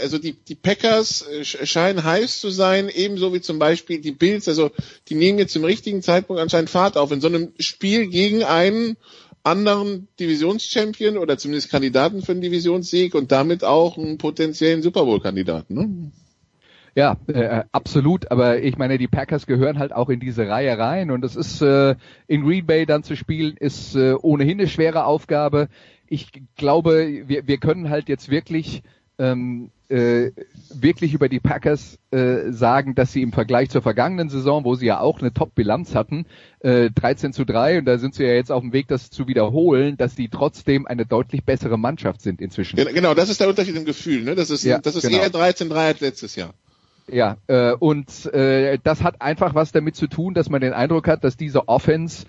[0.00, 4.48] also die, die Packers äh, scheinen heiß zu sein, ebenso wie zum Beispiel die Bills.
[4.48, 4.70] Also
[5.08, 7.10] die nehmen jetzt zum richtigen Zeitpunkt anscheinend Fahrt auf.
[7.10, 8.96] In so einem Spiel gegen einen
[9.42, 15.74] anderen Divisionschampion oder zumindest Kandidaten für einen Divisionssieg und damit auch einen potenziellen Super Bowl-Kandidaten.
[15.74, 16.12] Ne?
[16.94, 18.30] Ja, äh, absolut.
[18.30, 21.60] Aber ich meine, die Packers gehören halt auch in diese Reihe rein und es ist
[21.60, 21.96] äh,
[22.28, 25.68] in Green Bay dann zu spielen, ist äh, ohnehin eine schwere Aufgabe
[26.12, 28.82] ich glaube, wir, wir können halt jetzt wirklich
[29.18, 30.30] ähm, äh,
[30.74, 34.86] wirklich über die Packers äh, sagen, dass sie im Vergleich zur vergangenen Saison, wo sie
[34.86, 36.26] ja auch eine Top-Bilanz hatten,
[36.60, 39.26] äh, 13 zu 3, und da sind sie ja jetzt auf dem Weg, das zu
[39.26, 42.76] wiederholen, dass sie trotzdem eine deutlich bessere Mannschaft sind inzwischen.
[42.76, 44.22] Genau, das ist der Unterschied im Gefühl.
[44.22, 44.34] Ne?
[44.34, 45.22] Das ist, ja, das ist genau.
[45.22, 46.52] eher 13-3 als letztes Jahr.
[47.10, 51.08] Ja, äh, und äh, das hat einfach was damit zu tun, dass man den Eindruck
[51.08, 52.26] hat, dass diese Offense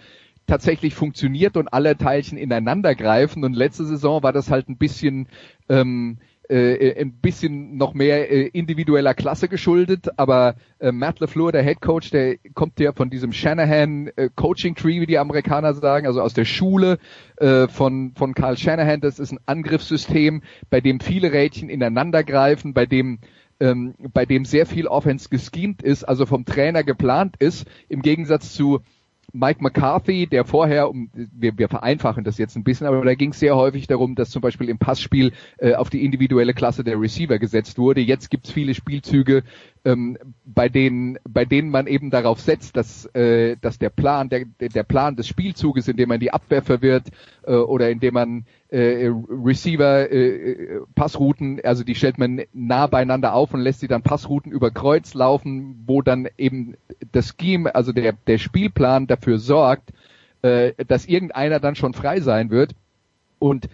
[0.48, 3.44] tatsächlich funktioniert und alle Teilchen ineinander greifen.
[3.44, 5.28] Und letzte Saison war das halt ein bisschen
[5.70, 6.18] ähm,
[6.49, 11.82] äh, ein bisschen noch mehr äh, individueller Klasse geschuldet, aber äh, Matt LeFleur, der Head
[11.82, 16.22] Coach, der kommt ja von diesem Shanahan äh, Coaching Tree, wie die Amerikaner sagen, also
[16.22, 16.99] aus der Schule
[17.38, 18.99] äh, von von Carl Shanahan.
[18.99, 23.20] Das ist ein Angriffssystem, bei dem viele Rädchen ineinander greifen, bei dem
[23.60, 28.53] ähm, bei dem sehr viel Offense geschemt ist, also vom Trainer geplant ist, im Gegensatz
[28.53, 28.82] zu
[29.34, 33.31] Mike McCarthy, der vorher, um, wir, wir vereinfachen das jetzt ein bisschen, aber da ging
[33.31, 37.01] es sehr häufig darum, dass zum Beispiel im Passspiel äh, auf die individuelle Klasse der
[37.01, 38.01] Receiver gesetzt wurde.
[38.01, 39.43] Jetzt gibt es viele Spielzüge,
[39.85, 44.45] ähm, bei denen bei denen man eben darauf setzt, dass äh, dass der Plan der
[44.45, 47.07] der Plan des Spielzuges, indem man die Abwehr verwirrt
[47.45, 53.53] äh, oder indem man äh, Receiver äh, Passrouten, also die stellt man nah beieinander auf
[53.53, 56.76] und lässt sie dann Passrouten über Kreuz laufen, wo dann eben
[57.11, 59.91] das Scheme, also der der Spielplan dafür sorgt,
[60.43, 62.73] äh, dass irgendeiner dann schon frei sein wird.
[63.39, 63.68] Und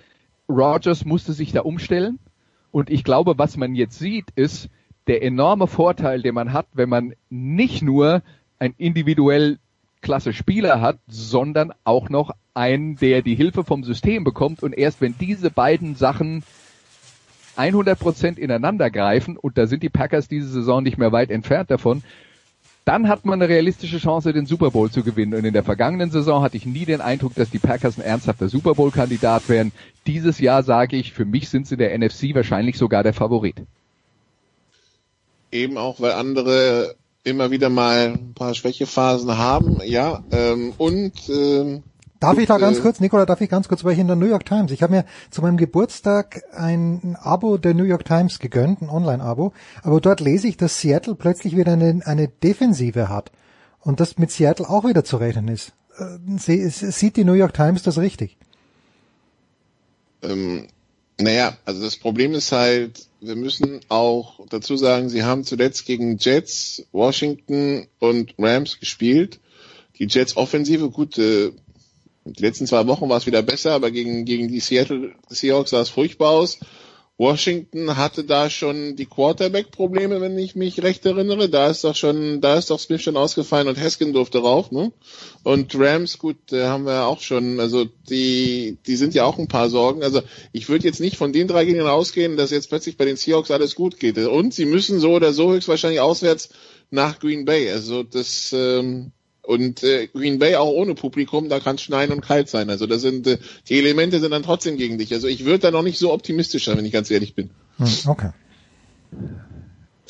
[0.49, 2.17] Rogers musste sich da umstellen.
[2.71, 4.69] Und ich glaube, was man jetzt sieht, ist
[5.09, 8.21] der enorme Vorteil, den man hat, wenn man nicht nur
[8.59, 9.57] ein individuell
[10.01, 15.01] klasse Spieler hat, sondern auch noch einen, der die Hilfe vom System bekommt und erst
[15.01, 16.43] wenn diese beiden Sachen
[17.57, 22.03] 100% ineinander greifen und da sind die Packers diese Saison nicht mehr weit entfernt davon,
[22.85, 25.33] dann hat man eine realistische Chance, den Super Bowl zu gewinnen.
[25.33, 28.47] Und in der vergangenen Saison hatte ich nie den Eindruck, dass die Packers ein ernsthafter
[28.47, 29.71] Super Bowl-Kandidat wären.
[30.07, 33.57] Dieses Jahr sage ich, für mich sind sie der NFC wahrscheinlich sogar der Favorit.
[35.51, 40.23] Eben auch, weil andere immer wieder mal ein paar Schwächephasen haben, ja.
[40.31, 41.83] Ähm, und ähm,
[42.19, 44.17] Darf ich da ganz äh, kurz, Nicola, darf ich ganz kurz, weil ich in der
[44.17, 48.39] New York Times, ich habe mir zu meinem Geburtstag ein Abo der New York Times
[48.39, 49.53] gegönnt, ein Online-Abo,
[49.83, 53.31] aber dort lese ich, dass Seattle plötzlich wieder eine, eine Defensive hat
[53.79, 55.71] und dass mit Seattle auch wieder zu rechnen ist.
[55.97, 58.37] Äh, sieht die New York Times das richtig?
[60.21, 60.67] Ähm,
[61.19, 66.17] naja, also das Problem ist halt, wir müssen auch dazu sagen, sie haben zuletzt gegen
[66.17, 69.39] Jets, Washington und Rams gespielt.
[69.97, 71.51] Die Jets Offensive, gut, äh,
[72.23, 75.81] die letzten zwei Wochen war es wieder besser, aber gegen, gegen die Seattle Seahawks sah
[75.81, 76.59] es furchtbar aus.
[77.19, 81.49] Washington hatte da schon die Quarterback-Probleme, wenn ich mich recht erinnere.
[81.49, 84.93] Da ist doch schon, da ist doch Smith schon ausgefallen und Heskin durfte rauf, ne?
[85.43, 89.49] Und Rams, gut, da haben wir auch schon, also die, die sind ja auch ein
[89.49, 90.01] paar Sorgen.
[90.01, 90.21] Also
[90.53, 93.51] ich würde jetzt nicht von den drei Gegnern ausgehen, dass jetzt plötzlich bei den Seahawks
[93.51, 94.17] alles gut geht.
[94.17, 96.49] Und sie müssen so oder so höchstwahrscheinlich auswärts
[96.89, 97.69] nach Green Bay.
[97.69, 99.11] Also das, ähm,
[99.49, 102.69] und äh, Green Bay auch ohne Publikum, da kann es schneien und kalt sein.
[102.69, 105.11] Also das sind äh, die Elemente sind dann trotzdem gegen dich.
[105.11, 107.49] Also ich würde da noch nicht so optimistisch sein, wenn ich ganz ehrlich bin.
[107.77, 108.29] Hm, Okay.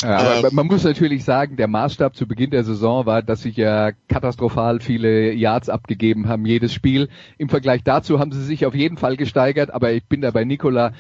[0.02, 3.50] Ja, aber man muss natürlich sagen, der Maßstab zu Beginn der Saison war, dass sie
[3.50, 7.10] ja katastrophal viele Yards abgegeben haben, jedes Spiel.
[7.38, 10.46] Im Vergleich dazu haben sie sich auf jeden Fall gesteigert, aber ich bin da bei
[10.46, 10.94] Nikola.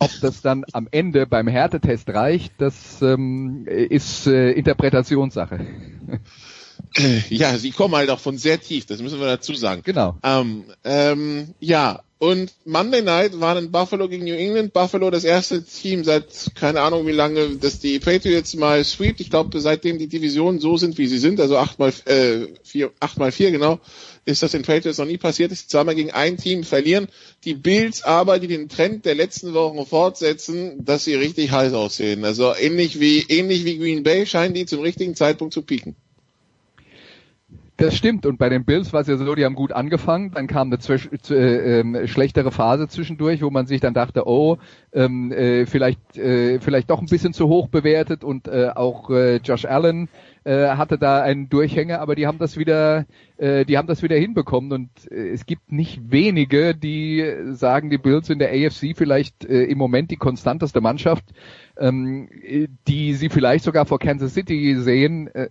[0.00, 5.60] Ob das dann am Ende beim Härtetest reicht, das ähm, ist äh, Interpretationssache.
[7.28, 9.82] Ja, sie kommen halt auch von sehr tief, das müssen wir dazu sagen.
[9.84, 10.16] Genau.
[10.22, 14.74] Ähm, ähm, ja, und Monday Night waren in Buffalo gegen New England.
[14.74, 19.20] Buffalo das erste Team seit keine Ahnung wie lange, dass die Patriots mal sweept.
[19.20, 22.90] Ich glaube, seitdem die Divisionen so sind, wie sie sind, also acht mal äh, vier,
[23.00, 23.80] acht mal vier genau,
[24.26, 27.08] ist das den Patriots noch nie passiert, dass sie zweimal gegen ein Team verlieren.
[27.44, 32.26] Die Bills aber, die den Trend der letzten Wochen fortsetzen, dass sie richtig heiß aussehen.
[32.26, 35.96] Also ähnlich wie ähnlich wie Green Bay scheinen die zum richtigen Zeitpunkt zu pieken.
[37.80, 38.26] Das stimmt.
[38.26, 40.78] Und bei den Bills war es ja so, die haben gut angefangen, dann kam eine
[41.30, 44.58] äh, äh, schlechtere Phase zwischendurch, wo man sich dann dachte, oh,
[44.92, 49.36] ähm, äh, vielleicht, äh, vielleicht doch ein bisschen zu hoch bewertet und äh, auch äh,
[49.36, 50.10] Josh Allen
[50.44, 53.06] äh, hatte da einen Durchhänger, aber die haben das wieder,
[53.38, 57.98] äh, die haben das wieder hinbekommen und äh, es gibt nicht wenige, die sagen, die
[57.98, 61.24] Bills in der AFC vielleicht äh, im Moment die konstanteste Mannschaft,
[61.78, 62.28] ähm,
[62.86, 65.28] die sie vielleicht sogar vor Kansas City sehen.
[65.28, 65.48] Äh,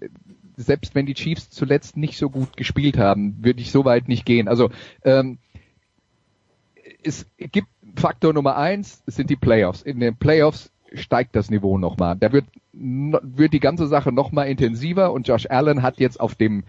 [0.59, 4.25] selbst wenn die Chiefs zuletzt nicht so gut gespielt haben, würde ich so weit nicht
[4.25, 4.47] gehen.
[4.47, 4.69] Also
[5.03, 5.37] ähm,
[7.01, 9.81] es gibt Faktor Nummer eins, sind die Playoffs.
[9.81, 12.17] In den Playoffs steigt das Niveau nochmal.
[12.19, 16.63] Da wird, wird die ganze Sache nochmal intensiver und Josh Allen hat jetzt auf dem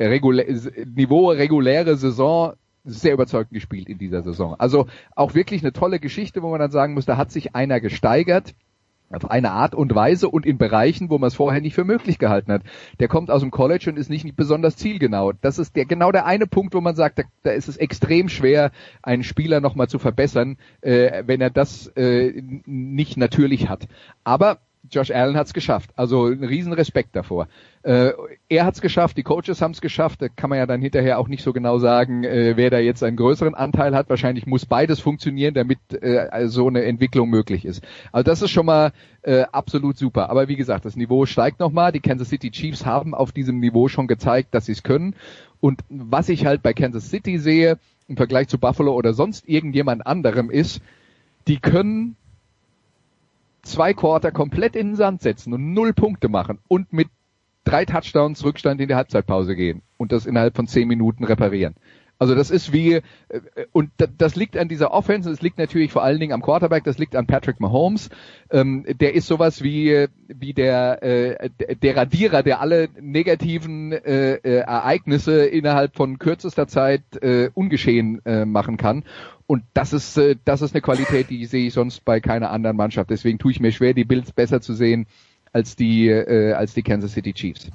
[0.00, 0.46] Regulä
[0.86, 4.54] Niveau reguläre Saison sehr überzeugend gespielt in dieser Saison.
[4.58, 7.80] Also auch wirklich eine tolle Geschichte, wo man dann sagen muss, da hat sich einer
[7.80, 8.54] gesteigert
[9.10, 12.18] auf eine Art und Weise und in Bereichen, wo man es vorher nicht für möglich
[12.18, 12.62] gehalten hat.
[13.00, 15.32] Der kommt aus dem College und ist nicht, besonders zielgenau.
[15.32, 18.28] Das ist der, genau der eine Punkt, wo man sagt, da, da ist es extrem
[18.28, 18.70] schwer,
[19.02, 23.88] einen Spieler nochmal zu verbessern, äh, wenn er das äh, nicht natürlich hat.
[24.24, 24.58] Aber
[24.90, 25.90] Josh Allen hat es geschafft.
[25.96, 27.48] Also ein riesen Respekt davor.
[27.82, 28.12] Äh,
[28.48, 30.22] er hat es geschafft, die Coaches haben es geschafft.
[30.22, 33.02] Da kann man ja dann hinterher auch nicht so genau sagen, äh, wer da jetzt
[33.02, 34.08] einen größeren Anteil hat.
[34.10, 37.82] Wahrscheinlich muss beides funktionieren, damit äh, so eine Entwicklung möglich ist.
[38.12, 38.92] Also das ist schon mal
[39.22, 40.30] äh, absolut super.
[40.30, 41.92] Aber wie gesagt, das Niveau steigt nochmal.
[41.92, 45.14] Die Kansas City Chiefs haben auf diesem Niveau schon gezeigt, dass sie es können.
[45.60, 47.78] Und was ich halt bei Kansas City sehe,
[48.08, 50.80] im Vergleich zu Buffalo oder sonst irgendjemand anderem ist,
[51.46, 52.16] die können
[53.68, 57.08] zwei Quarter komplett in den Sand setzen und null Punkte machen und mit
[57.64, 61.74] drei Touchdowns Rückstand in die Halbzeitpause gehen und das innerhalb von zehn Minuten reparieren.
[62.18, 63.02] Also das ist wie, äh,
[63.72, 66.98] und das liegt an dieser Offense, es liegt natürlich vor allen Dingen am Quarterback, das
[66.98, 68.10] liegt an Patrick Mahomes.
[68.50, 71.50] Ähm, der ist sowas wie, wie der, äh,
[71.80, 78.44] der Radierer, der alle negativen äh, äh, Ereignisse innerhalb von kürzester Zeit äh, ungeschehen äh,
[78.44, 79.04] machen kann.
[79.46, 82.76] Und das ist, äh, das ist eine Qualität, die sehe ich sonst bei keiner anderen
[82.76, 83.10] Mannschaft.
[83.10, 85.06] Deswegen tue ich mir schwer, die Bills besser zu sehen
[85.52, 87.68] als die, äh, als die Kansas City Chiefs.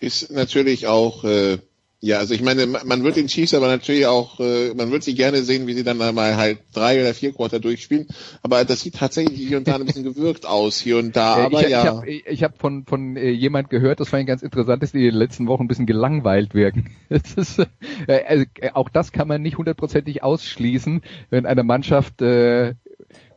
[0.00, 1.58] Ist natürlich auch, äh,
[2.04, 5.14] ja, also ich meine, man wird den Chiefs aber natürlich auch, äh, man wird sie
[5.14, 8.08] gerne sehen, wie sie dann mal halt drei oder vier Quarter durchspielen.
[8.42, 11.36] Aber das sieht tatsächlich hier und da ein bisschen gewirkt aus, hier und da.
[11.36, 11.80] Aber ich, ja.
[11.80, 14.92] Ich habe ich hab von, von äh, jemand gehört, das fand ich ganz interessant, dass
[14.92, 16.90] die in den letzten Wochen ein bisschen gelangweilt wirken.
[17.08, 17.58] Das ist,
[18.06, 18.44] äh, also,
[18.74, 21.00] auch das kann man nicht hundertprozentig ausschließen,
[21.30, 22.74] wenn eine Mannschaft, äh,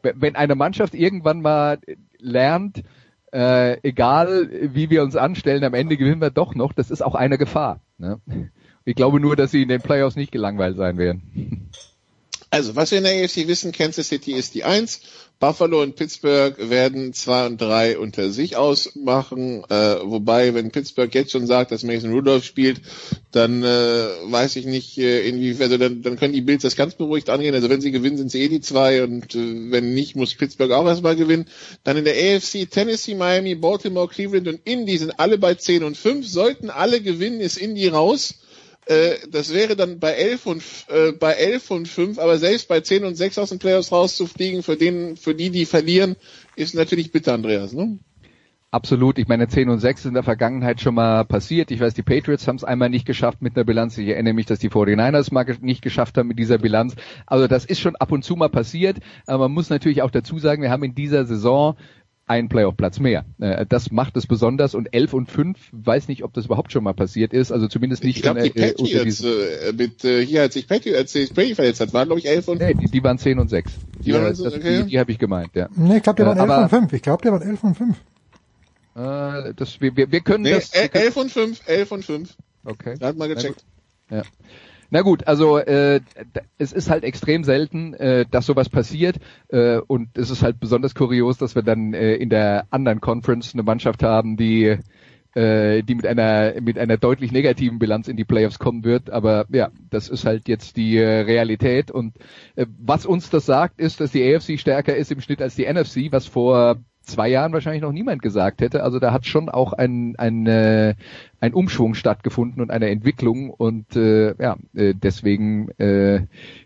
[0.01, 1.79] wenn eine Mannschaft irgendwann mal
[2.19, 2.83] lernt,
[3.31, 6.73] äh, egal wie wir uns anstellen, am Ende gewinnen wir doch noch.
[6.73, 7.79] Das ist auch eine Gefahr.
[7.97, 8.19] Ne?
[8.87, 11.69] Ich glaube nur, dass sie in den Playoffs nicht gelangweilt sein werden.
[12.49, 15.01] Also, was wir in der AFC wissen, Kansas City ist die Eins,
[15.41, 21.33] Buffalo und Pittsburgh werden zwei und drei unter sich ausmachen, äh, wobei, wenn Pittsburgh jetzt
[21.33, 22.79] schon sagt, dass Mason Rudolph spielt,
[23.33, 26.95] dann äh, weiß ich nicht, äh, inwiefern, also dann, dann können die Bills das ganz
[26.95, 29.03] beruhigt angehen, also wenn sie gewinnen, sind sie eh die zwei.
[29.03, 31.47] Und äh, wenn nicht, muss Pittsburgh auch erstmal gewinnen.
[31.83, 35.97] Dann in der AFC Tennessee, Miami, Baltimore, Cleveland und Indy sind alle bei 10 und
[35.97, 38.35] 5, sollten alle gewinnen, ist Indy raus
[38.87, 42.79] Äh, das wäre dann bei 11 und äh, bei 11 und 5, aber selbst bei
[42.79, 46.15] 10 und 6 aus den Playoffs rauszufliegen, für den für die die verlieren,
[46.55, 47.99] ist natürlich bitter, Andreas, ne?
[48.69, 49.17] Absolut.
[49.17, 51.71] Ich meine, 10 und 6 ist in der Vergangenheit schon mal passiert.
[51.71, 53.97] Ich weiß, die Patriots haben es einmal nicht geschafft mit einer Bilanz.
[53.97, 56.95] Ich erinnere mich, dass die 49ers mal nicht geschafft haben mit dieser Bilanz.
[57.25, 58.97] Also das ist schon ab und zu mal passiert.
[59.25, 61.77] Aber man muss natürlich auch dazu sagen, wir haben in dieser Saison
[62.27, 63.25] einen Playoff-Platz mehr.
[63.39, 66.83] Äh, Das macht es besonders und 11 und 5, weiß nicht, ob das überhaupt schon
[66.83, 70.03] mal passiert ist, also zumindest nicht Ich glaube, die in, äh, unter Patriots, äh, mit,
[70.05, 72.59] äh, hier, als ich Patriots, als ich Brady verletzt hat, waren, glaube ich, 11 und
[72.59, 73.71] Nee, die, die waren 10 und 6.
[74.05, 74.83] Die waren das, also- okay.
[74.83, 75.69] die, die habe ich gemeint, ja.
[75.75, 76.93] Nee, ich glaube, die waren Äh, 11 aber- und 5.
[76.93, 77.97] Ich glaube, die waren 11 und 5.
[78.95, 80.71] Äh, das, wir, wir, wir können Nee, das...
[80.73, 82.35] el- 11 und 5, 11 und 5.
[82.65, 82.95] Okay.
[82.99, 83.63] Da hat mal Na gecheckt.
[84.11, 84.23] Ja.
[84.89, 85.99] Na gut, also äh,
[86.57, 89.17] es ist halt extrem selten, äh, dass sowas passiert
[89.49, 93.53] äh, und es ist halt besonders kurios, dass wir dann äh, in der anderen Conference
[93.53, 94.77] eine Mannschaft haben, die
[95.35, 99.09] äh, die mit einer mit einer deutlich negativen Bilanz in die Playoffs kommen wird.
[99.09, 102.15] Aber ja, das ist halt jetzt die äh, Realität und
[102.55, 105.71] äh, was uns das sagt, ist, dass die AFC stärker ist im Schnitt als die
[105.71, 106.77] NFC, was vor
[107.07, 108.83] zwei Jahren wahrscheinlich noch niemand gesagt hätte.
[108.83, 110.95] Also da hat schon auch ein, ein, äh,
[111.39, 116.25] ein Umschwung stattgefunden und eine Entwicklung und äh, ja, äh, deswegen äh,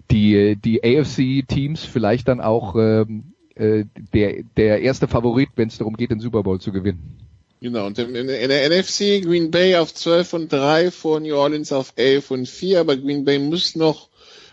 [0.10, 5.96] die, die AFC-Teams vielleicht dann auch ähm, äh, der, der erste Favorit, wenn es darum
[5.96, 7.18] geht, den Super Bowl zu gewinnen.
[7.62, 11.72] Genau, und in, in der NFC Green Bay auf 12 und 3 vor New Orleans
[11.72, 14.10] auf 11 und 4, aber Green Bay muss noch,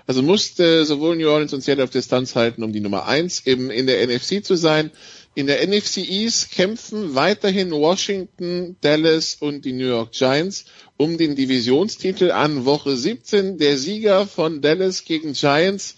[0.06, 3.70] also musste sowohl New Orleans und Seattle auf Distanz halten, um die Nummer 1 eben
[3.70, 4.90] in der NFC zu sein.
[5.39, 10.65] In der NFC East kämpfen weiterhin Washington, Dallas und die New York Giants
[10.97, 13.56] um den Divisionstitel an Woche 17.
[13.56, 15.94] Der Sieger von Dallas gegen Giants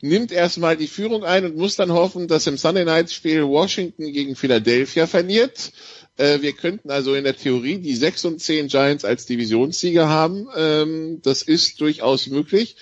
[0.00, 4.12] nimmt erstmal die Führung ein und muss dann hoffen, dass im Sunday Night Spiel Washington
[4.12, 5.70] gegen Philadelphia verliert.
[6.16, 10.46] Äh, wir könnten also in der Theorie die 6 und 10 Giants als Divisionssieger haben.
[10.54, 12.76] Ähm, das ist durchaus möglich.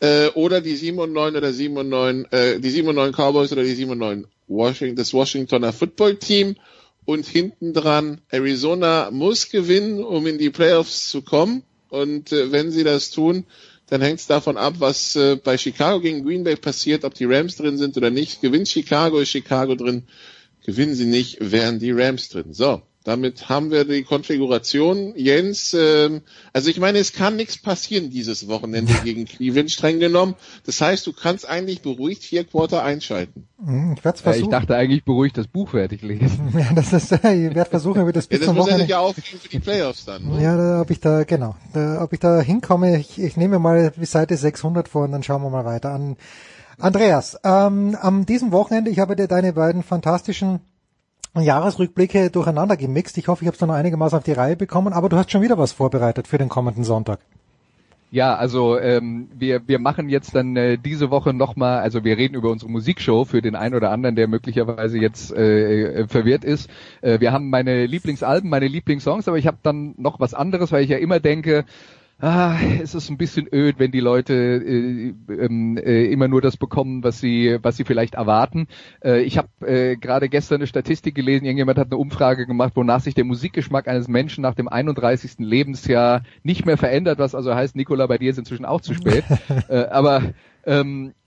[0.00, 3.12] Äh, oder die 7 und 9 oder 7 und 9, äh, die 7 und 9
[3.12, 6.56] Cowboys oder die 7 und 9 Washington, das Washingtoner Football Team.
[7.04, 11.62] Und hinten dran Arizona muss gewinnen, um in die Playoffs zu kommen.
[11.88, 13.46] Und äh, wenn sie das tun,
[13.88, 17.24] dann hängt es davon ab, was äh, bei Chicago gegen Green Bay passiert, ob die
[17.24, 18.40] Rams drin sind oder nicht.
[18.40, 20.04] Gewinnt Chicago, ist Chicago drin.
[20.66, 22.52] Gewinnen sie nicht, wären die Rams drin.
[22.52, 25.12] So, damit haben wir die Konfiguration.
[25.16, 26.22] Jens, ähm,
[26.52, 30.34] also ich meine, es kann nichts passieren dieses Wochenende gegen Cleveland streng genommen.
[30.64, 33.46] Das heißt, du kannst eigentlich beruhigt vier Quarter einschalten.
[33.64, 34.50] Hm, Ich werde Ja, ich versuchen.
[34.50, 36.52] dachte eigentlich beruhigt das Buch fertig lesen.
[36.58, 38.90] Ja, das ist, ich werde versuchen, über das Ja, bis das zum muss Wochenende.
[38.90, 40.26] ja aufgeben für die Playoffs dann.
[40.28, 40.42] Ne?
[40.42, 43.92] Ja, da, ob ich da, genau, da, ob ich da hinkomme, ich, ich nehme mal
[43.96, 46.16] die Seite 600 vor und dann schauen wir mal weiter an.
[46.78, 50.60] Andreas, ähm, am diesem Wochenende, ich habe dir deine beiden fantastischen
[51.34, 53.16] Jahresrückblicke durcheinander gemixt.
[53.16, 55.42] Ich hoffe, ich habe es noch einigermaßen auf die Reihe bekommen, aber du hast schon
[55.42, 57.20] wieder was vorbereitet für den kommenden Sonntag.
[58.10, 62.34] Ja, also ähm, wir, wir machen jetzt dann äh, diese Woche nochmal, also wir reden
[62.34, 66.70] über unsere Musikshow für den einen oder anderen, der möglicherweise jetzt äh, äh, verwirrt ist.
[67.00, 70.84] Äh, wir haben meine Lieblingsalben, meine Lieblingssongs, aber ich habe dann noch was anderes, weil
[70.84, 71.64] ich ja immer denke,
[72.18, 76.56] Ah, es ist ein bisschen öd, wenn die Leute äh, ähm, äh, immer nur das
[76.56, 78.68] bekommen, was sie, was sie vielleicht erwarten.
[79.04, 83.00] Äh, ich habe äh, gerade gestern eine Statistik gelesen, irgendjemand hat eine Umfrage gemacht, wonach
[83.00, 85.40] sich der Musikgeschmack eines Menschen nach dem 31.
[85.40, 89.24] Lebensjahr nicht mehr verändert, was also heißt, Nicola, bei dir ist inzwischen auch zu spät.
[89.68, 90.22] äh, aber
[90.64, 91.25] ähm, äh,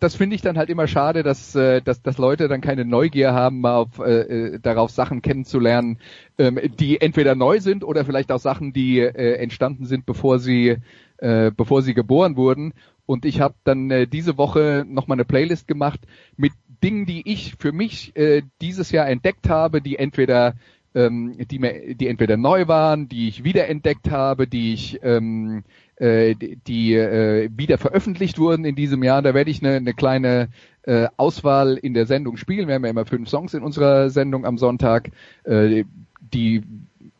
[0.00, 3.32] das finde ich dann halt immer schade, dass, äh, dass, dass Leute dann keine Neugier
[3.32, 5.98] haben, mal auf, äh, äh, darauf Sachen kennenzulernen,
[6.38, 10.76] ähm, die entweder neu sind oder vielleicht auch Sachen, die äh, entstanden sind, bevor sie,
[11.18, 12.72] äh, bevor sie geboren wurden.
[13.06, 16.00] Und ich habe dann äh, diese Woche nochmal eine Playlist gemacht
[16.36, 20.54] mit Dingen, die ich für mich äh, dieses Jahr entdeckt habe, die entweder
[20.94, 25.64] ähm, die, mir, die entweder neu waren, die ich wiederentdeckt habe, die ich ähm,
[26.00, 29.20] äh, die, äh, wieder veröffentlicht wurden in diesem Jahr.
[29.20, 30.48] Da werde ich eine, eine kleine
[30.82, 32.68] äh, Auswahl in der Sendung spielen.
[32.68, 35.10] Wir haben ja immer fünf Songs in unserer Sendung am Sonntag,
[35.44, 35.84] äh,
[36.32, 36.62] die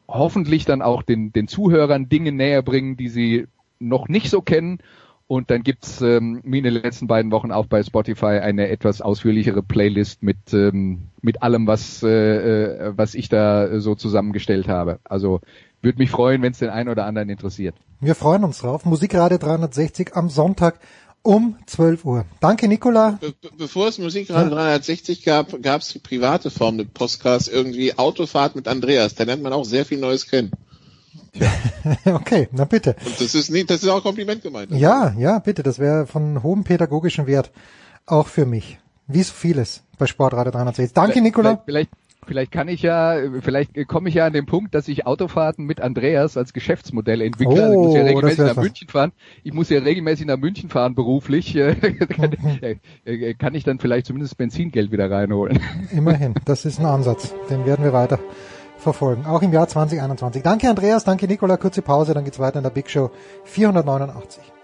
[0.09, 3.47] hoffentlich dann auch den, den Zuhörern Dinge näher bringen, die sie
[3.79, 4.79] noch nicht so kennen.
[5.27, 9.01] Und dann gibt's ähm, wie in den letzten beiden Wochen auch bei Spotify eine etwas
[9.01, 14.99] ausführlichere Playlist mit ähm, mit allem, was äh, äh, was ich da so zusammengestellt habe.
[15.05, 15.41] Also
[15.83, 17.75] würde mich freuen, wenn es den einen oder anderen interessiert.
[18.01, 18.85] Wir freuen uns drauf.
[18.85, 20.79] Musikradio 360 am Sonntag
[21.23, 22.25] um 12 Uhr.
[22.41, 23.19] Danke, Nicola.
[23.21, 27.99] Be be- bevor es Musikradio 360 gab, gab es die private Form des Podcasts, irgendwie
[27.99, 29.15] Autofahrt mit Andreas.
[29.15, 30.51] Da lernt man auch sehr viel Neues kennen.
[32.07, 32.97] okay, na bitte.
[33.05, 34.71] Und das ist nie, das ist auch ein Kompliment gemeint.
[34.73, 35.63] Ja, ja, bitte.
[35.63, 37.51] Das wäre von hohem pädagogischen Wert.
[38.07, 38.79] Auch für mich.
[39.07, 40.95] Wie so vieles bei Sportradio 360.
[40.95, 41.63] Danke, Vielleicht- Nicola.
[41.65, 41.91] Vielleicht, Vielleicht
[42.51, 46.37] kann ich ja, vielleicht komme ich ja an den Punkt, dass ich Autofahrten mit Andreas
[46.37, 47.71] als Geschäftsmodell entwickle.
[47.71, 48.65] Oh, ich muss ja regelmäßig nach was.
[48.65, 49.13] München fahren.
[49.43, 51.55] Ich muss ja regelmäßig nach München fahren beruflich.
[53.39, 55.61] kann ich dann vielleicht zumindest Benzingeld wieder reinholen.
[55.93, 57.35] Immerhin, das ist ein Ansatz.
[57.49, 58.19] Den werden wir weiter
[58.79, 59.27] verfolgen.
[59.27, 60.43] Auch im Jahr 2021.
[60.43, 61.57] Danke Andreas, danke Nicola.
[61.57, 63.11] Kurze Pause, dann geht's weiter in der Big Show
[63.45, 64.60] 489.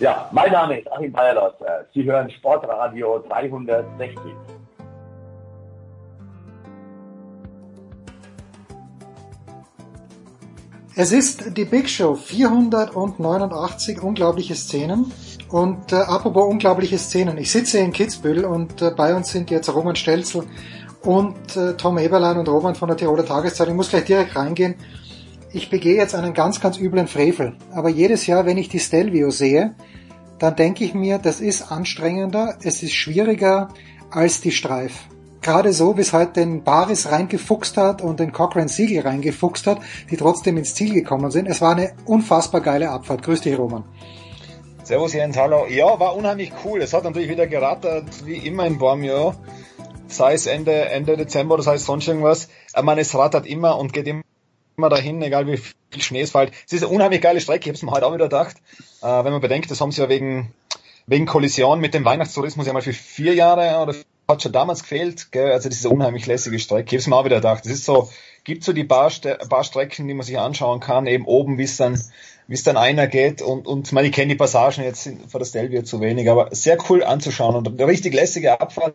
[0.00, 1.54] Ja, mein Name ist Achim Bayerlos.
[1.92, 4.16] Sie hören Sportradio 360.
[10.94, 15.12] Es ist die Big Show 489 unglaubliche Szenen.
[15.48, 19.72] Und äh, apropos unglaubliche Szenen, ich sitze in Kitzbühel und äh, bei uns sind jetzt
[19.74, 20.44] Roman Stelzel
[21.02, 23.74] und äh, Tom Eberlein und Roman von der Tiroler Tageszeitung.
[23.74, 24.74] Ich muss gleich direkt reingehen
[25.52, 27.56] ich begehe jetzt einen ganz, ganz üblen Frevel.
[27.72, 29.74] Aber jedes Jahr, wenn ich die Stelvio sehe,
[30.38, 33.68] dann denke ich mir, das ist anstrengender, es ist schwieriger
[34.10, 35.08] als die Streif.
[35.40, 39.78] Gerade so, wie es halt den Baris reingefuchst hat und den Cochrane Siegel reingefuchst hat,
[40.10, 41.46] die trotzdem ins Ziel gekommen sind.
[41.46, 43.22] Es war eine unfassbar geile Abfahrt.
[43.22, 43.84] Grüß dich, Roman.
[44.82, 45.66] Servus Jens, hallo.
[45.68, 46.82] Ja, war unheimlich cool.
[46.82, 49.34] Es hat natürlich wieder gerattert, wie immer in Bormio.
[50.08, 52.48] Sei es Ende, Ende Dezember oder sei es sonst irgendwas.
[52.76, 54.22] Ich meine, es rattert immer und geht immer
[54.78, 56.52] immer dahin, egal wie viel Schnee es fällt.
[56.66, 58.56] Es ist eine unheimlich geile Strecke, ich habe es mir heute auch wieder gedacht.
[59.02, 60.54] Äh, wenn man bedenkt, das haben sie ja wegen,
[61.06, 63.94] wegen Kollision mit dem Weihnachtstourismus ja mal für vier Jahre oder
[64.28, 65.32] hat schon damals gefehlt.
[65.32, 65.50] Gell?
[65.50, 66.86] Also das ist eine unheimlich lässige Strecke.
[66.86, 67.64] Ich habe es mir auch wieder gedacht.
[67.64, 68.08] Das ist so,
[68.44, 69.10] gibt so die paar,
[69.48, 72.00] paar Strecken, die man sich anschauen kann, eben oben, wie es dann
[72.46, 75.44] wie es dann einer geht und, und man, ich kenne die Passagen jetzt vor der
[75.44, 78.94] Stelvio zu wenig, aber sehr cool anzuschauen und eine richtig lässige Abfahrt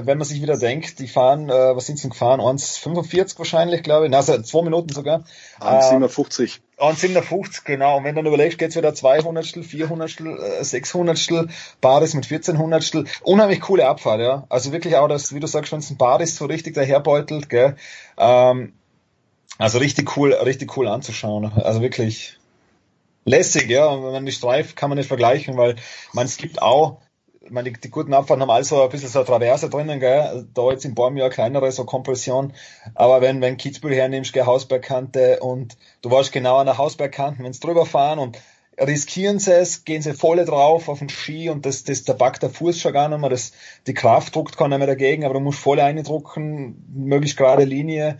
[0.00, 2.40] wenn man sich wieder denkt, die fahren, äh, was sind sie gefahren?
[2.40, 4.14] 1,45 wahrscheinlich, glaube ich.
[4.14, 5.24] Also zwei Minuten sogar.
[5.60, 6.58] 1,57.
[6.78, 7.98] Äh, 1,57, genau.
[7.98, 10.16] Und wenn du dann überlegst, geht's wieder 200, 400,
[10.62, 11.48] 600
[11.80, 13.04] Baris mit 1400.
[13.22, 14.46] Unheimlich coole Abfahrt, ja.
[14.48, 17.76] Also wirklich auch das, wie du sagst, wenn es ein Baris so richtig daherbeutelt, gell.
[18.16, 18.72] Ähm,
[19.58, 21.52] also richtig cool, richtig cool anzuschauen.
[21.52, 22.36] Also wirklich
[23.24, 23.86] lässig, ja.
[23.86, 25.76] Und wenn man die Streif kann man nicht vergleichen, weil
[26.12, 26.98] man es gibt auch
[27.48, 30.46] ich meine, die, die guten Abfahrten haben also ein bisschen so eine Traverse drinnen, gell?
[30.52, 32.52] da jetzt in Baum ja kleinere so Kompulsion,
[32.94, 37.52] aber wenn, wenn Kitzbühel hernimmst, gell, Hausbergkante und du warst genau an der Hausbergkante, wenn
[37.54, 38.38] sie drüber fahren und
[38.78, 42.42] riskieren sie es, gehen sie volle drauf auf den Ski und das, das, da packt
[42.42, 43.52] der Fuß schon gar nicht mehr, das,
[43.86, 48.18] die Kraft druckt keiner mehr dagegen, aber du musst voll eindrucken, möglichst gerade Linie,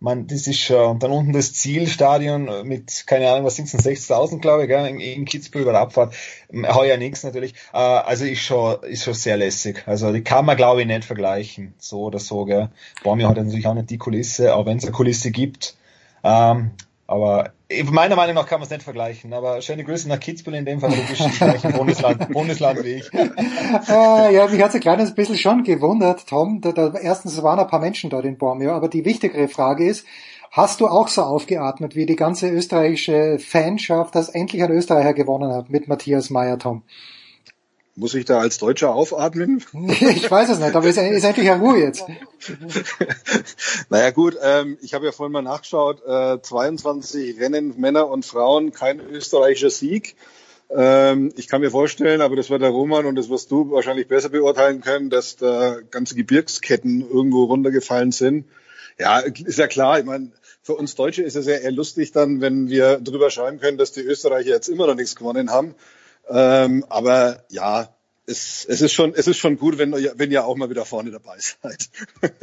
[0.00, 3.74] man, das ist schon, und dann unten das Zielstadion mit, keine Ahnung, was sind es
[3.74, 6.14] 60.000, glaube ich, gell, in, in Kitzbühel bei der Abfahrt.
[6.52, 7.54] Heuer nichts natürlich.
[7.72, 9.82] Äh, also ist schon, ist schon sehr lässig.
[9.86, 11.74] Also die kann man, glaube ich, nicht vergleichen.
[11.78, 12.70] So oder so, gell.
[13.02, 15.76] Bormio hat natürlich auch nicht die Kulisse, aber wenn es eine Kulisse gibt,
[16.22, 16.70] ähm,
[17.06, 17.52] aber
[17.90, 20.80] meiner Meinung nach kann man es nicht vergleichen, aber schöne Grüße nach Kitzbühel in dem
[20.80, 23.12] Fall, du bist im gleichen Bundesland, Bundesland wie ich.
[23.12, 26.60] äh, ja, mich hat es ein kleines bisschen schon gewundert, Tom.
[26.60, 30.06] Da, da, erstens waren ein paar Menschen dort in Bormio, aber die wichtigere Frage ist,
[30.50, 35.52] hast du auch so aufgeatmet wie die ganze österreichische Fanschaft, dass endlich ein Österreicher gewonnen
[35.52, 36.82] hat mit Matthias Meyer, Tom?
[37.98, 39.60] Muss ich da als Deutscher aufatmen?
[39.98, 42.04] ich weiß es nicht, aber ist, ist endlich eine Ruhe jetzt.
[43.90, 48.70] naja gut, ähm, ich habe ja vorhin mal nachgeschaut, äh, 22 Rennen, Männer und Frauen,
[48.70, 50.14] kein österreichischer Sieg.
[50.70, 54.06] Ähm, ich kann mir vorstellen, aber das wird der Roman und das wirst du wahrscheinlich
[54.06, 58.44] besser beurteilen können, dass da ganze Gebirgsketten irgendwo runtergefallen sind.
[58.96, 60.30] Ja, ist ja klar, ich meine,
[60.62, 63.90] für uns Deutsche ist es ja eher lustig dann, wenn wir drüber schreiben können, dass
[63.90, 65.74] die Österreicher jetzt immer noch nichts gewonnen haben.
[66.30, 67.88] Ähm, aber ja,
[68.26, 71.10] es, es, ist schon, es ist schon gut, wenn, wenn ihr auch mal wieder vorne
[71.10, 71.88] dabei seid.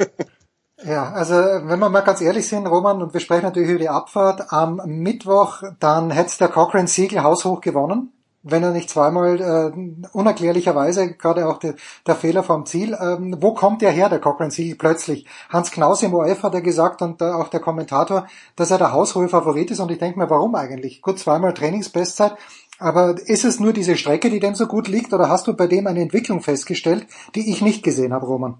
[0.84, 3.88] Ja, also wenn wir mal ganz ehrlich sind, Roman, und wir sprechen natürlich über die
[3.88, 10.08] Abfahrt, am Mittwoch, dann hätte der Cochrane Siegel haushoch gewonnen, wenn er nicht zweimal äh,
[10.12, 11.76] unerklärlicherweise, gerade auch der,
[12.06, 15.26] der Fehler vom Ziel, ähm, wo kommt der her, der Cochrane Siegel plötzlich?
[15.48, 18.92] Hans Knaus im OF hat er gesagt und äh, auch der Kommentator, dass er der
[18.92, 21.00] haushohe Favorit ist und ich denke mir, warum eigentlich?
[21.00, 22.36] Gut, zweimal Trainingsbestzeit,
[22.78, 25.66] aber ist es nur diese Strecke, die dem so gut liegt, oder hast du bei
[25.66, 28.58] dem eine Entwicklung festgestellt, die ich nicht gesehen habe, Roman?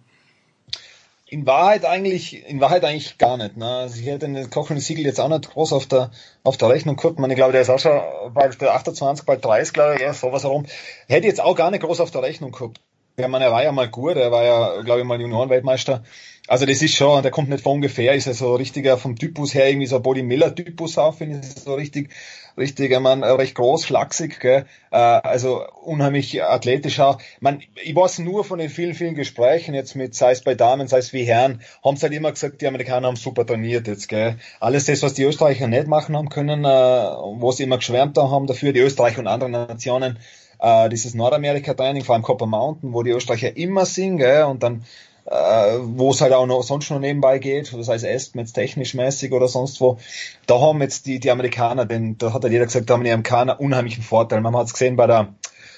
[1.29, 3.57] In Wahrheit eigentlich, in Wahrheit eigentlich gar nicht.
[3.57, 3.67] Ne?
[3.67, 6.13] Also ich hätte den Kochen Siegel jetzt auch nicht groß auf der
[6.45, 7.19] auf der Rechnung gehabt.
[7.19, 8.01] Ich glaube, der ist auch schon
[8.33, 10.67] bald der 28, bald 30, glaube ich, ja, sowas herum.
[11.09, 12.81] Hätte jetzt auch gar nicht groß auf der Rechnung gehabt.
[13.19, 16.05] der Mann, er war ja mal gut, er war ja, glaube ich, mal Juniorenweltmeister.
[16.49, 19.55] Also das ist schon, der kommt nicht von ungefähr, ist ja so richtiger vom Typus
[19.55, 22.11] her irgendwie so Body Miller Typus auf, finde ich so richtig,
[22.57, 24.65] richtig, ich mein, recht groß, schlaksig, gell?
[24.91, 27.19] Äh, also unheimlich athletisch auch.
[27.41, 30.87] Man, ich weiß nur von den vielen, vielen Gesprächen jetzt mit, sei es bei Damen,
[30.89, 34.09] sei es wie Herren, haben sie halt immer gesagt, die Amerikaner haben super trainiert jetzt,
[34.09, 34.37] gell?
[34.61, 38.47] Alles das, was die Österreicher nicht machen haben können, äh, wo sie immer geschwärmt haben
[38.47, 40.19] dafür, die Österreicher und andere Nationen,
[40.61, 44.45] äh, dieses Nordamerika-Training, vor allem Copper Mountain, wo die Österreicher immer sind, gell?
[44.45, 44.85] Und dann
[45.27, 49.33] äh, wo es halt auch noch sonst noch nebenbei geht, das heißt Estmets technisch mäßig
[49.33, 49.99] oder sonst wo.
[50.47, 53.11] Da haben jetzt die, die Amerikaner, denn da hat halt jeder gesagt, da haben die
[53.11, 54.41] Amerikaner unheimlichen Vorteil.
[54.41, 55.35] Man hat es gesehen bei der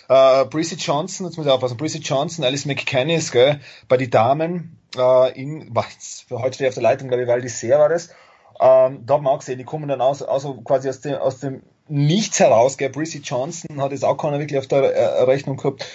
[0.09, 4.79] äh, Brissy Johnson, jetzt muss ich aufpassen, Brissy Johnson, Alice McKennis, gell, bei den Damen
[4.97, 7.79] äh, in, was, für heute stehe ich auf der Leitung, glaube ich, weil die sehr
[7.79, 8.09] war das.
[8.61, 11.41] Ähm, da hat man auch gesehen, die kommen dann aus, aus quasi aus dem, aus
[11.41, 15.57] dem Nichts heraus, gell, Brissy Johnson hat jetzt auch keiner wirklich auf der äh, Rechnung
[15.57, 15.87] gehabt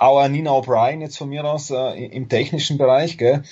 [0.00, 3.42] auch Nina O'Brien jetzt von mir aus äh, im technischen Bereich, gell?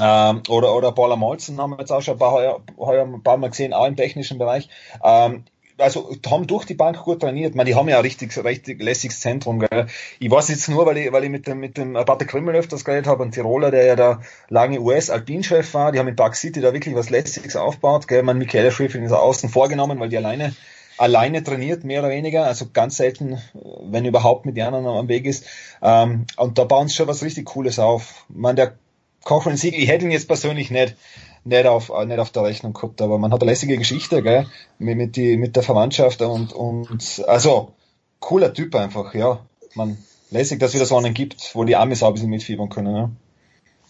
[0.00, 3.22] Ähm, oder, oder Paula Molzen haben wir jetzt auch schon ein paar, heuer, heuer ein
[3.22, 4.68] paar Mal gesehen, auch im technischen Bereich.
[5.04, 5.44] Ähm,
[5.78, 7.54] also haben durch die Bank gut trainiert.
[7.54, 9.58] Meine, die haben ja ein richtig, richtig lässiges Zentrum.
[9.58, 9.86] Gell.
[10.20, 12.84] Ich weiß jetzt nur, weil ich, weil ich mit dem, mit dem Patrick Krimmel öfters
[12.84, 15.92] geredet habe, ein Tiroler, der ja da lange US-Alpinchef war.
[15.92, 18.06] Die haben in Park City da wirklich was Lässiges aufgebaut.
[18.06, 18.22] Gell.
[18.22, 20.54] Man, Michaela Schriffling ist außen vorgenommen, weil die alleine
[21.02, 23.42] alleine trainiert, mehr oder weniger, also ganz selten,
[23.82, 25.44] wenn überhaupt mit den anderen am Weg ist.
[25.82, 28.24] Ähm, und da bauen sie schon was richtig Cooles auf.
[28.28, 28.74] Man, der
[29.24, 30.94] Cochrane Sieg, ich hätte ihn jetzt persönlich nicht,
[31.44, 34.46] nicht auf, äh, nicht auf der Rechnung gehabt, aber man hat eine lässige Geschichte, gell,
[34.78, 37.72] mit, mit, die, mit der Verwandtschaft und, und, also,
[38.20, 39.40] cooler Typ einfach, ja.
[39.74, 39.98] Man,
[40.30, 42.94] lässig, dass es wieder so einen gibt, wo die Amis auch ein bisschen mitfiebern können,
[42.94, 43.10] ja.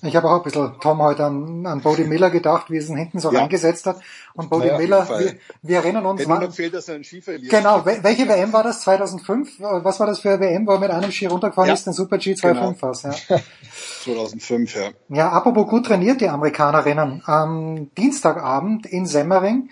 [0.05, 2.97] Ich habe auch ein bisschen Tom heute an, an Bodie Miller gedacht, wie es ihn
[2.97, 3.41] hinten so ja.
[3.41, 4.01] reingesetzt hat.
[4.35, 6.20] Und Bodie naja, Miller, wir, wir, erinnern uns.
[6.20, 7.53] Wenn noch fehlt, dass er einen Ski verliert.
[7.53, 8.81] Genau, welche WM war das?
[8.81, 9.61] 2005?
[9.61, 11.74] Was war das für eine WM, wo er mit einem Ski runtergefahren ja.
[11.74, 11.87] ist?
[11.87, 12.91] Den Super G 25 genau.
[12.91, 13.39] was, ja.
[14.03, 14.91] 2005, ja.
[15.09, 17.23] Ja, apropos gut trainiert, die Amerikanerinnen.
[17.27, 19.70] Am Dienstagabend in Semmering,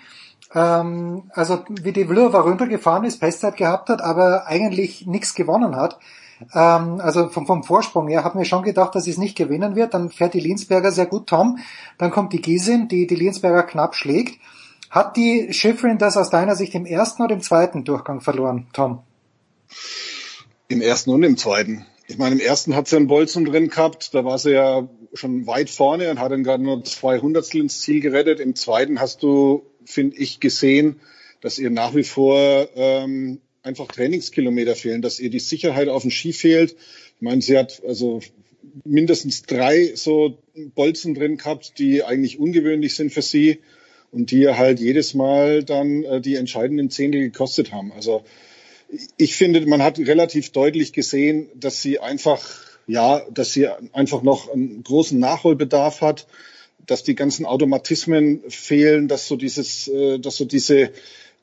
[0.54, 5.98] ähm, also wie die Vlöver runtergefahren ist, Bestzeit gehabt hat, aber eigentlich nichts gewonnen hat,
[6.54, 9.76] ähm, also vom, vom Vorsprung her, habe mir schon gedacht, dass sie es nicht gewinnen
[9.76, 9.94] wird.
[9.94, 11.58] Dann fährt die Linsberger sehr gut, Tom.
[11.98, 14.40] Dann kommt die Giesin, die die Linsberger knapp schlägt.
[14.90, 19.02] Hat die Schifrin das aus deiner Sicht im ersten oder im zweiten Durchgang verloren, Tom?
[20.68, 21.86] Im ersten und im zweiten.
[22.08, 25.46] Ich meine, im ersten hat sie einen Bolzen drin gehabt, da war sie ja schon
[25.46, 28.40] weit vorne und hat dann gerade nur zwei Hundertstel ins Ziel gerettet.
[28.40, 31.00] Im zweiten hast du, finde ich, gesehen,
[31.40, 36.10] dass ihr nach wie vor ähm, einfach Trainingskilometer fehlen, dass ihr die Sicherheit auf dem
[36.10, 36.72] Ski fehlt.
[36.72, 38.20] Ich meine, sie hat also
[38.84, 40.38] mindestens drei so
[40.74, 43.60] Bolzen drin gehabt, die eigentlich ungewöhnlich sind für sie
[44.12, 47.92] und die halt jedes Mal dann äh, die entscheidenden Zehntel gekostet haben.
[47.92, 48.22] Also
[49.16, 52.44] ich finde, man hat relativ deutlich gesehen, dass sie einfach,
[52.86, 56.26] ja, dass sie einfach noch einen großen Nachholbedarf hat,
[56.86, 60.90] dass die ganzen Automatismen fehlen, dass so dieses, äh, dass so diese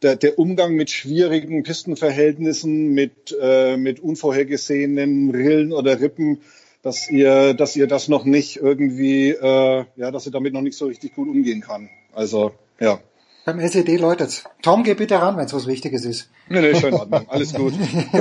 [0.02, 6.42] der, der Umgang mit schwierigen Pistenverhältnissen, mit, äh, mit unvorhergesehenen Rillen oder Rippen,
[6.82, 10.78] dass ihr, dass ihr das noch nicht irgendwie, äh, ja, dass ihr damit noch nicht
[10.78, 11.90] so richtig gut umgehen kann.
[12.14, 13.00] Also, ja.
[13.48, 14.44] Beim SED läutet's.
[14.62, 16.30] Tom, geh bitte ran, wenn es was Wichtiges ist.
[16.50, 17.30] Nee, nee, schon Ordnung.
[17.30, 17.74] Alles gut.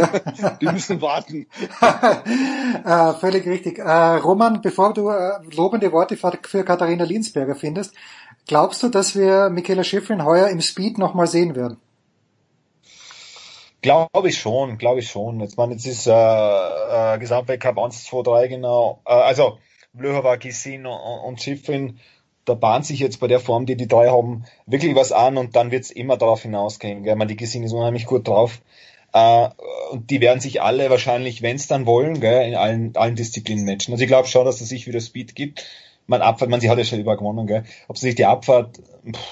[0.61, 1.47] Die müssen warten.
[2.85, 3.81] äh, völlig richtig.
[3.81, 7.95] Äh, Roman, bevor du äh, lobende Worte für Katharina Linsberger findest,
[8.47, 11.79] Glaubst du, dass wir Michaela Schifrin heuer im Speed nochmal sehen werden?
[13.83, 15.41] Glaube ich schon, glaube ich schon.
[15.41, 19.01] Jetzt meine, jetzt ist äh, äh, Gesamtweltcup 1, 2, 3 genau.
[19.05, 19.59] Äh, also
[19.93, 21.99] Blöhova, Gisin und, und Schifrin,
[22.45, 25.57] da bahnt sich jetzt bei der Form, die die drei haben, wirklich was an und
[25.57, 27.03] dann wird's immer darauf hinausgehen.
[27.03, 27.17] Gell?
[27.17, 28.61] Man, die Gisin ist unheimlich gut drauf.
[29.13, 29.49] Äh,
[29.91, 33.93] und die werden sich alle wahrscheinlich, wenn's dann wollen, gell, in allen, allen Disziplinen matchen.
[33.93, 35.65] Also ich glaube schon, dass es sich wieder Speed gibt
[36.07, 37.65] man Abfahrt, man sie hat ja schon über gewonnen, gell?
[37.89, 38.81] Ob es sich die Abfahrt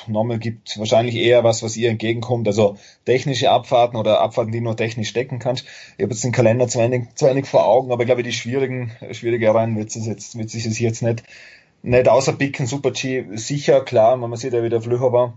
[0.06, 2.46] nochmal gibt, wahrscheinlich eher was, was ihr entgegenkommt.
[2.46, 5.64] Also technische Abfahrten oder Abfahrten, die nur technisch stecken kannst.
[5.96, 8.32] Ich habe jetzt den Kalender zu wenig, zu wenig vor Augen, aber ich glaube, die
[8.32, 11.22] schwierigen, schwierige Reihen wird es jetzt, wird sich jetzt nicht,
[11.82, 12.66] nicht außerpicken.
[12.66, 15.34] Super G sicher, klar, man sieht ja wieder Flücher war,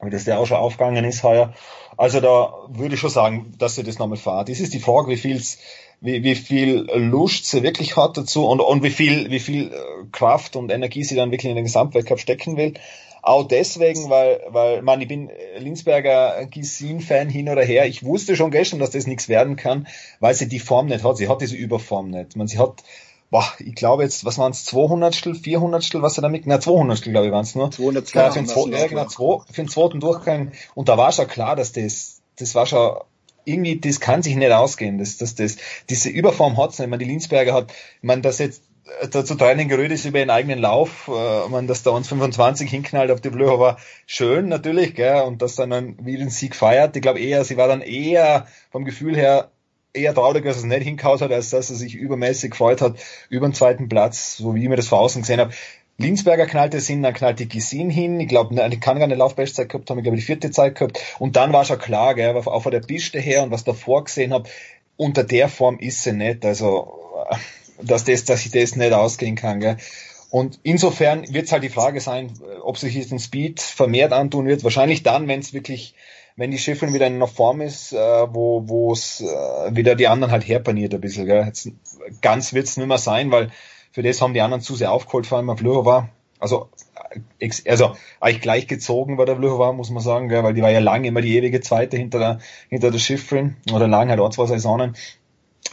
[0.00, 1.52] wie das der auch schon aufgegangen ist heuer.
[1.96, 4.48] Also da würde ich schon sagen, dass sie das nochmal fahrt.
[4.48, 5.58] Das ist die Frage, wie viel's
[6.04, 9.78] wie, wie viel Lust sie wirklich hat dazu und, und wie viel, wie viel äh,
[10.12, 12.74] Kraft und Energie sie dann wirklich in den Gesamtweltcup stecken will.
[13.22, 17.86] Auch deswegen, weil, weil, man, ich bin Linsberger Gisin-Fan hin oder her.
[17.86, 19.86] Ich wusste schon gestern, dass das nichts werden kann,
[20.20, 21.16] weil sie die Form nicht hat.
[21.16, 22.36] Sie hat diese Überform nicht.
[22.36, 22.84] Man, sie hat,
[23.30, 27.26] boah, ich glaube jetzt, was waren es, 200 200 was sie damit, na 200 glaube
[27.28, 27.70] ich waren es nur.
[27.70, 30.52] 200 für, den, ja, genau, zwei, für den zweiten Durchgang.
[30.74, 32.94] Und da war schon klar, dass das, das war schon
[33.44, 34.98] irgendwie, das kann sich nicht ausgehen.
[34.98, 35.56] Das, das, das,
[35.90, 36.86] diese Überform hat's nicht.
[36.86, 37.72] Ich meine, die Linsberger hat,
[38.02, 38.62] meine, das jetzt
[39.10, 43.10] dazu Training gerührt ist über ihren eigenen Lauf, äh, man, dass da uns 25 hinknallt
[43.10, 46.94] auf die Blöcher war schön natürlich, gell, und dass dann, dann wieder den Sieg feiert.
[46.96, 49.50] Ich glaube eher, sie war dann eher vom Gefühl her
[49.94, 52.98] eher traurig, dass es nicht hinkaut hat, als dass er sich übermäßig gefreut hat
[53.30, 55.54] über den zweiten Platz, so wie ich mir das vor außen gesehen habe.
[55.96, 58.18] Linsberger knallte es hin, dann knallte Gisin hin.
[58.18, 61.00] Ich glaube, ich kann gar eine Laufbestzeit gehabt haben, ich glaube die vierte Zeit gehabt.
[61.18, 64.32] Und dann war schon klar, gell, auch von der Piste her und was davor gesehen
[64.32, 64.48] habe,
[64.96, 66.44] unter der Form ist sie nicht.
[66.44, 66.98] Also,
[67.80, 69.60] dass, das, dass ich das nicht ausgehen kann.
[69.60, 69.76] Gell.
[70.30, 74.46] Und insofern wird es halt die Frage sein, ob sich jetzt ein Speed vermehrt antun
[74.46, 74.64] wird.
[74.64, 75.94] Wahrscheinlich dann, wenn es wirklich
[76.36, 80.32] wenn die Schiffrin wieder in einer Form ist, äh, wo es äh, wieder die anderen
[80.32, 81.26] halt herpaniert ein bisschen.
[81.26, 81.44] Gell.
[81.46, 81.70] Jetzt,
[82.22, 83.50] ganz wird's nicht mehr sein, weil
[83.94, 86.08] für das haben die anderen zu sehr aufgeholt, vor allem auf war.
[86.40, 86.68] Also,
[87.68, 90.80] also eigentlich gleich gezogen war der war, muss man sagen, gell, weil die war ja
[90.80, 92.38] lange immer die ewige Zweite hinter der,
[92.68, 94.96] hinter der Schiffrin oder lang halt auch zwei Saisonen.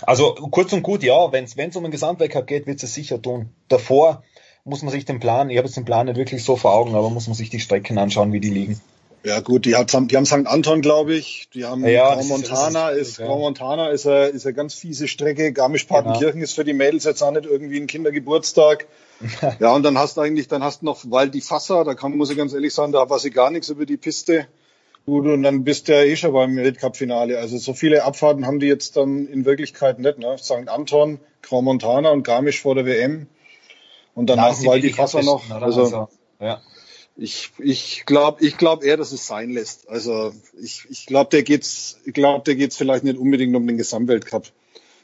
[0.04, 3.50] Also kurz und gut, ja, wenn es um den Gesamtweltcup geht, wird es sicher tun.
[3.70, 4.22] Davor
[4.66, 6.94] muss man sich den Plan, ich habe jetzt den Plan nicht wirklich so vor Augen,
[6.94, 8.80] aber muss man sich die Strecken anschauen, wie die liegen.
[9.24, 10.48] Ja gut, die, hat, die haben St.
[10.48, 11.48] Anton, glaube ich.
[11.54, 13.18] Die haben ja, Grand Montana, ist, ist.
[13.18, 15.54] Grand Montana ist eine, ist eine ganz fiese Strecke.
[15.54, 16.44] Garmisch-Partenkirchen genau.
[16.44, 18.88] ist für die Mädels jetzt auch nicht irgendwie ein Kindergeburtstag.
[19.60, 22.32] ja, und dann hast du eigentlich, dann hast du noch die Fasser, da kann, muss
[22.32, 24.48] ich ganz ehrlich sagen, da weiß ich gar nichts über die Piste.
[25.06, 27.38] Gut, und dann bist du ja eh schon beim Weltcup-Finale.
[27.38, 30.18] Also so viele Abfahrten haben die jetzt dann in Wirklichkeit nicht.
[30.18, 30.38] Ne?
[30.40, 30.68] St.
[30.68, 33.28] Anton, Grand Montana und Garmisch vor der WM.
[34.16, 35.50] Und danach Wald die Fasser noch.
[35.50, 36.62] Also, also, ja
[37.18, 39.90] ich ich glaube ich glaub eher, dass es sein lässt.
[39.90, 43.78] Also ich, ich glaube, der geht's ich glaube, der geht's vielleicht nicht unbedingt um den
[43.78, 44.48] Gesamtweltcup.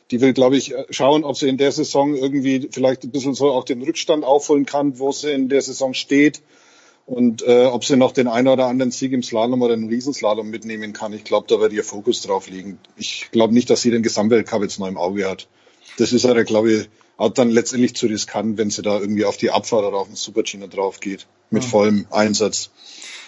[0.09, 3.51] Die will, glaube ich, schauen, ob sie in der Saison irgendwie vielleicht ein bisschen so
[3.51, 6.41] auch den Rückstand aufholen kann, wo sie in der Saison steht
[7.05, 10.49] und äh, ob sie noch den einen oder anderen Sieg im Slalom oder im Riesenslalom
[10.49, 11.11] mitnehmen kann.
[11.13, 12.79] Ich glaube, da wird ihr Fokus drauf liegen.
[12.95, 15.47] Ich glaube nicht, dass sie den Gesamtweltcup jetzt noch im Auge hat.
[15.97, 19.37] Das ist aber, glaube ich, auch dann letztendlich zu riskant, wenn sie da irgendwie auf
[19.37, 21.67] die Abfahrt oder auf den Supergina drauf geht mit mhm.
[21.67, 22.69] vollem Einsatz.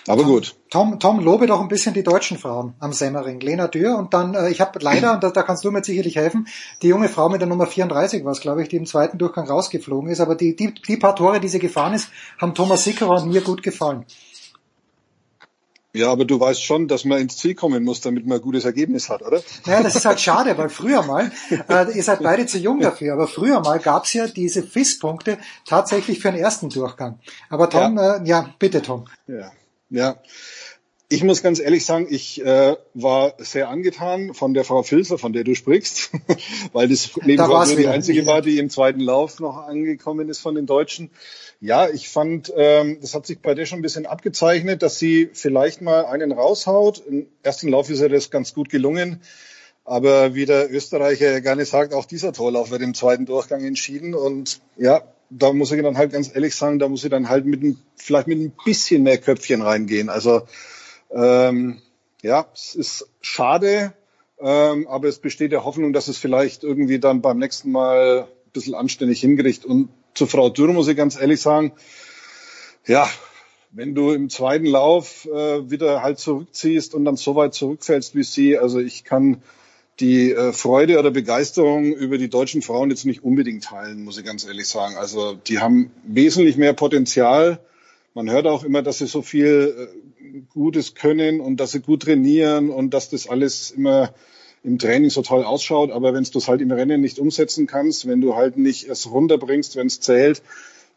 [0.07, 0.55] Aber Tom, gut.
[0.69, 3.39] Tom, Tom, lobe doch ein bisschen die deutschen Frauen am Semmering.
[3.41, 6.15] Lena Dürr und dann, äh, ich habe leider, und da, da kannst du mir sicherlich
[6.15, 6.47] helfen,
[6.81, 9.47] die junge Frau mit der Nummer 34 war es, glaube ich, die im zweiten Durchgang
[9.47, 10.19] rausgeflogen ist.
[10.19, 12.09] Aber die, die, die paar Tore, die sie gefahren ist,
[12.39, 14.05] haben Thomas Sickerer und mir gut gefallen.
[15.93, 18.63] Ja, aber du weißt schon, dass man ins Ziel kommen muss, damit man ein gutes
[18.63, 19.41] Ergebnis hat, oder?
[19.65, 21.31] Naja, das ist halt schade, weil früher mal,
[21.69, 26.19] äh, ihr seid beide zu jung dafür, aber früher mal gab's ja diese FIS-Punkte tatsächlich
[26.19, 27.19] für den ersten Durchgang.
[27.49, 29.05] Aber Tom, ja, äh, ja bitte Tom.
[29.27, 29.51] Ja,
[29.89, 30.17] ja.
[31.11, 35.33] Ich muss ganz ehrlich sagen, ich äh, war sehr angetan von der Frau Filzer, von
[35.33, 36.11] der du sprichst,
[36.71, 40.53] weil das neben da die einzige war, die im zweiten Lauf noch angekommen ist von
[40.53, 41.09] den Deutschen.
[41.61, 45.29] Ja, ich fand, ähm, das hat sich bei der schon ein bisschen abgezeichnet, dass sie
[45.33, 47.03] vielleicht mal einen raushaut.
[47.05, 49.21] Im ersten Lauf ist ihr das ganz gut gelungen.
[49.83, 54.13] Aber wie der Österreicher gerne sagt, auch dieser Torlauf wird im zweiten Durchgang entschieden.
[54.13, 57.45] Und ja, da muss ich dann halt ganz ehrlich sagen, da muss ich dann halt
[57.45, 60.09] mit ein, vielleicht mit ein bisschen mehr Köpfchen reingehen.
[60.09, 60.43] Also
[61.11, 61.81] ähm,
[62.21, 63.93] ja, es ist schade,
[64.39, 68.51] ähm, aber es besteht der Hoffnung, dass es vielleicht irgendwie dann beim nächsten Mal ein
[68.53, 69.65] bisschen anständig hingerichtet.
[69.65, 71.73] Und zu Frau Dürr muss ich ganz ehrlich sagen,
[72.85, 73.07] ja,
[73.71, 78.23] wenn du im zweiten Lauf äh, wieder halt zurückziehst und dann so weit zurückfällst wie
[78.23, 79.43] sie, also ich kann
[79.99, 84.25] die äh, Freude oder Begeisterung über die deutschen Frauen jetzt nicht unbedingt teilen, muss ich
[84.25, 84.95] ganz ehrlich sagen.
[84.95, 87.59] Also die haben wesentlich mehr Potenzial.
[88.13, 92.03] Man hört auch immer, dass sie so viel äh, Gutes können und dass sie gut
[92.03, 94.13] trainieren und dass das alles immer
[94.63, 98.07] im Training so toll ausschaut, aber wenn du es halt im Rennen nicht umsetzen kannst,
[98.07, 100.41] wenn du halt nicht es runterbringst, wenn es zählt,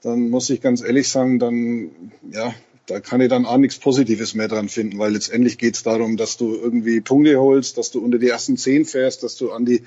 [0.02, 1.90] dann muss ich ganz ehrlich sagen, dann
[2.30, 2.55] ja,
[2.86, 6.16] da kann ich dann auch nichts Positives mehr dran finden, weil letztendlich geht es darum,
[6.16, 9.64] dass du irgendwie Punkte holst, dass du unter die ersten zehn fährst, dass du an
[9.64, 9.82] die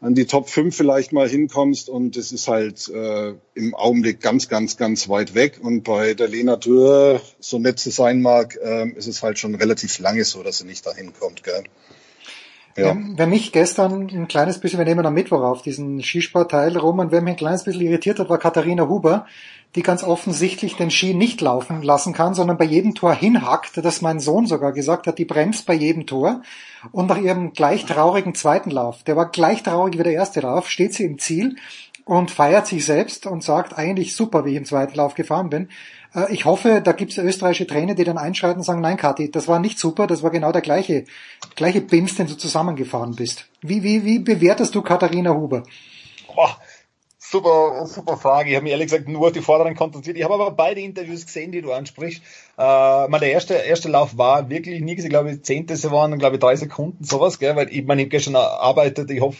[0.00, 4.48] an die Top 5 vielleicht mal hinkommst und es ist halt äh, im Augenblick ganz,
[4.48, 5.58] ganz, ganz weit weg.
[5.62, 9.54] Und bei der Lena Dürr, so nett sie sein mag, äh, ist es halt schon
[9.54, 11.44] relativ lange so, dass sie nicht dahin kommt.
[11.44, 11.64] Gell?
[12.76, 12.96] Ja.
[13.16, 17.22] Wer mich gestern ein kleines bisschen, wir nehmen am Mittwoch auf diesen Skisportteil, Roman, wer
[17.22, 19.26] mich ein kleines bisschen irritiert hat, war Katharina Huber,
[19.74, 24.02] die ganz offensichtlich den Ski nicht laufen lassen kann, sondern bei jedem Tor hinhackt, dass
[24.02, 26.42] mein Sohn sogar gesagt hat, die bremst bei jedem Tor.
[26.92, 30.70] Und nach ihrem gleich traurigen zweiten Lauf, der war gleich traurig wie der erste Lauf,
[30.70, 31.56] steht sie im Ziel
[32.04, 35.68] und feiert sich selbst und sagt eigentlich super, wie ich im zweiten Lauf gefahren bin.
[36.16, 39.30] Äh, ich hoffe, da gibt es österreichische Trainer, die dann einschreiten und sagen, nein, Kathi,
[39.30, 41.04] das war nicht super, das war genau der gleiche,
[41.54, 43.46] gleiche Bins, den du zusammengefahren bist.
[43.60, 45.62] Wie, wie, wie bewertest du Katharina Huber?
[46.34, 46.56] Boah,
[47.18, 48.50] super, super Frage.
[48.50, 50.16] Ich habe mich ehrlich gesagt nur die Vorderen konzentriert.
[50.16, 52.22] Ich habe aber beide Interviews gesehen, die du ansprichst.
[52.58, 55.04] Äh, mein, der erste, erste Lauf war wirklich nichts.
[55.04, 57.56] Ich glaube, zehnte waren, glaube ich, drei Sekunden, sowas, gell?
[57.56, 59.38] Weil ich, meine, ich habe gestern arbeitet, ich hoffe,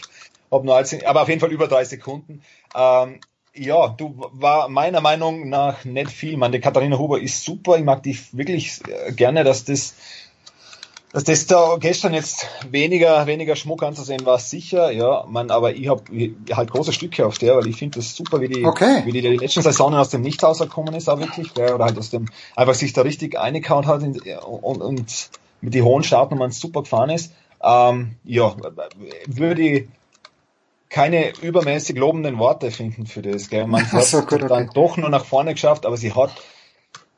[0.49, 2.41] ob nur als, aber auf jeden Fall über drei Sekunden.
[2.75, 3.19] Ähm,
[3.57, 6.37] ja, du war meiner Meinung nach nicht viel.
[6.37, 7.77] Man, die Katharina Huber ist super.
[7.77, 9.95] Ich mag die wirklich äh, gerne, dass das
[11.13, 15.87] dass das da gestern jetzt weniger, weniger Schmuck anzusehen war, sicher, ja, man, aber ich
[15.87, 16.03] habe
[16.51, 19.03] halt große Stücke auf der, weil ich finde das super, wie die, okay.
[19.05, 21.97] wie die, die letzten Saisonen aus dem Nichts rausgekommen ist, auch wirklich, ja, oder halt
[21.97, 25.29] aus dem, einfach sich da richtig eingekaut hat und, und, und
[25.61, 27.33] mit die hohen Startnummern super gefahren ist.
[27.63, 28.55] Ähm, ja,
[29.25, 29.87] würde ich
[30.89, 33.67] keine übermäßig lobenden Worte finden für das, gell.
[33.67, 34.47] Man hat so, gut, okay.
[34.47, 36.31] dann doch nur nach vorne geschafft, aber sie hat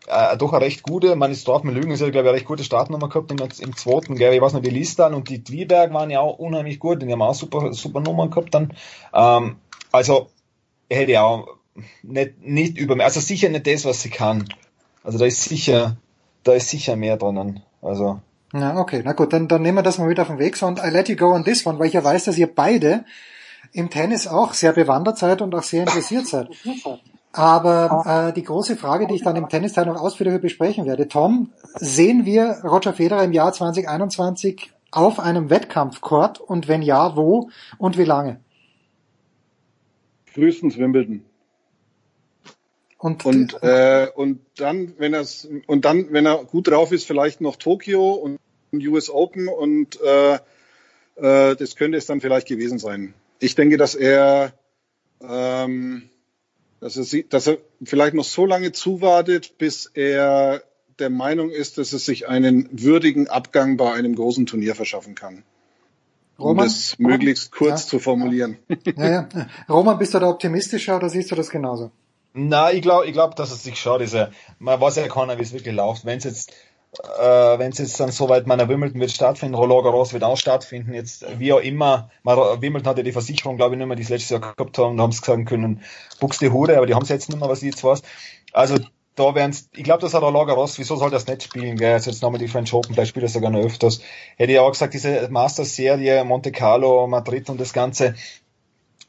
[0.08, 2.38] äh, doch eine recht gute, man ist drauf mit Lügen, ist ja, glaube ich, eine
[2.38, 5.44] recht gute Startnummer gehabt im, im zweiten, gell, ich weiß noch, die Listan und die
[5.44, 8.74] Twieberg waren ja auch unheimlich gut, die haben auch super, super Nummern gehabt dann,
[9.14, 9.58] ähm,
[9.92, 10.30] also,
[10.90, 11.48] hätte ja auch
[12.02, 14.46] nicht, nicht über, also sicher nicht das, was sie kann,
[15.04, 15.98] also da ist sicher,
[16.44, 18.20] da ist sicher mehr drinnen, also.
[18.52, 20.66] Ja, okay, na gut, dann, dann nehmen wir das mal wieder auf den Weg, so,
[20.66, 23.06] und I let you go on this one, weil ich ja weiß, dass ihr beide
[23.74, 26.50] im Tennis auch sehr bewandert seid und auch sehr interessiert seid.
[27.32, 31.52] Aber äh, die große Frage, die ich dann im Tennisteil noch ausführlicher besprechen werde, Tom,
[31.76, 37.98] sehen wir Roger Federer im Jahr 2021 auf einem Wettkampfcourt und wenn ja, wo und
[37.98, 38.40] wie lange?
[40.26, 41.24] Frühestens Wimbledon.
[42.98, 45.26] Und, und, äh, und dann, wenn er
[45.68, 48.40] und dann, wenn er gut drauf ist, vielleicht noch Tokio und
[48.74, 50.34] US Open und äh,
[51.16, 53.14] äh, das könnte es dann vielleicht gewesen sein.
[53.40, 54.54] Ich denke, dass er
[55.22, 56.10] ähm,
[56.80, 60.64] dass er, dass er vielleicht noch so lange zuwartet, bis er
[61.00, 65.44] der Meinung ist, dass er sich einen würdigen Abgang bei einem großen Turnier verschaffen kann.
[66.38, 66.52] Roman?
[66.52, 67.88] Um das möglichst kurz ja.
[67.88, 68.58] zu formulieren.
[68.98, 69.30] Ja, ja.
[69.68, 71.92] Roman, bist du da optimistischer oder siehst du das genauso?
[72.34, 74.02] Na, ich glaube, ich glaub, dass es sich schaut.
[74.02, 74.16] Ist
[74.60, 76.06] man weiß ja keiner, wie es wirklich läuft.
[76.06, 76.54] Wenn es jetzt
[76.98, 80.94] äh, wenn es jetzt dann soweit meiner Wimbledon wird stattfinden, Roland Garros wird auch stattfinden,
[80.94, 84.30] jetzt wie auch immer, Wimbledon hatte die Versicherung, glaube ich, nicht mehr, die es letztes
[84.32, 85.82] Jahr gehabt haben, da haben sie sagen können,
[86.20, 88.02] buchst die Hude, aber die haben es jetzt nicht mehr, was ich jetzt weiß.
[88.54, 88.78] Also
[89.16, 91.94] da werden ich glaube, das hat Roland Garros, wieso soll das nicht spielen, gell?
[91.94, 94.02] Also jetzt nochmal die French Open, vielleicht spielt er sogar noch öfters.
[94.38, 98.16] Hätte ich auch gesagt, diese Masters-Serie, Monte Carlo, Madrid und das Ganze,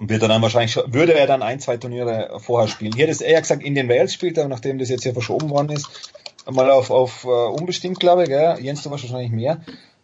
[0.01, 2.93] wird er dann wahrscheinlich, würde er dann ein, zwei Turniere vorher spielen.
[2.94, 5.51] Hier hat es eher gesagt, in den Wales spielt er, nachdem das jetzt ja verschoben
[5.51, 6.12] worden ist,
[6.51, 8.59] mal auf, auf uh, unbestimmt, glaube ich, gell?
[8.60, 9.60] Jens, du warst wahrscheinlich mehr.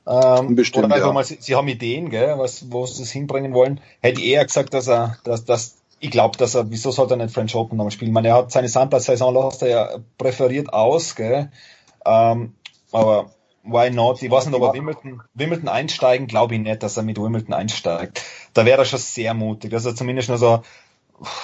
[0.06, 1.12] Ähm, Unbestimmt, oder einfach ja.
[1.12, 3.80] mal, sie, sie haben Ideen, gell, was, wo sie das hinbringen wollen.
[4.00, 7.16] Hätte ich eher gesagt, dass er, dass, dass, ich glaube, dass er, wieso sollte er
[7.16, 8.10] nicht French Open nochmal spielen?
[8.10, 11.50] Ich meine, er hat seine Sandplatzsaison lässt er ja präferiert aus, gell.
[12.04, 12.54] Ähm,
[12.92, 13.30] aber
[13.64, 14.22] why not?
[14.22, 17.52] Ich weiß nicht, ob er Wimbledon, Wimbledon einsteigen, glaube ich nicht, dass er mit Wimbledon
[17.52, 18.22] einsteigt.
[18.54, 19.72] Da wäre er schon sehr mutig.
[19.74, 20.62] Also zumindest nur so,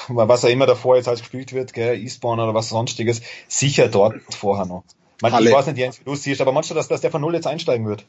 [0.08, 4.16] was er immer davor jetzt als gespielt wird, gell, Eastbourne oder was sonstiges, sicher dort
[4.30, 4.84] vorher noch.
[5.20, 7.20] Man, ich weiß nicht, Jens, wie du siehst, aber meinst du, dass, dass der von
[7.20, 8.04] Null jetzt einsteigen wird?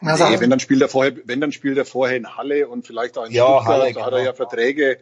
[0.00, 2.86] Also, nee, wenn dann spielt er vorher, wenn dann spielt er vorher in Halle und
[2.86, 4.06] vielleicht auch in ja, Stuttgart, Halle, da genau.
[4.06, 4.30] hat er genau.
[4.30, 4.98] ja Verträge.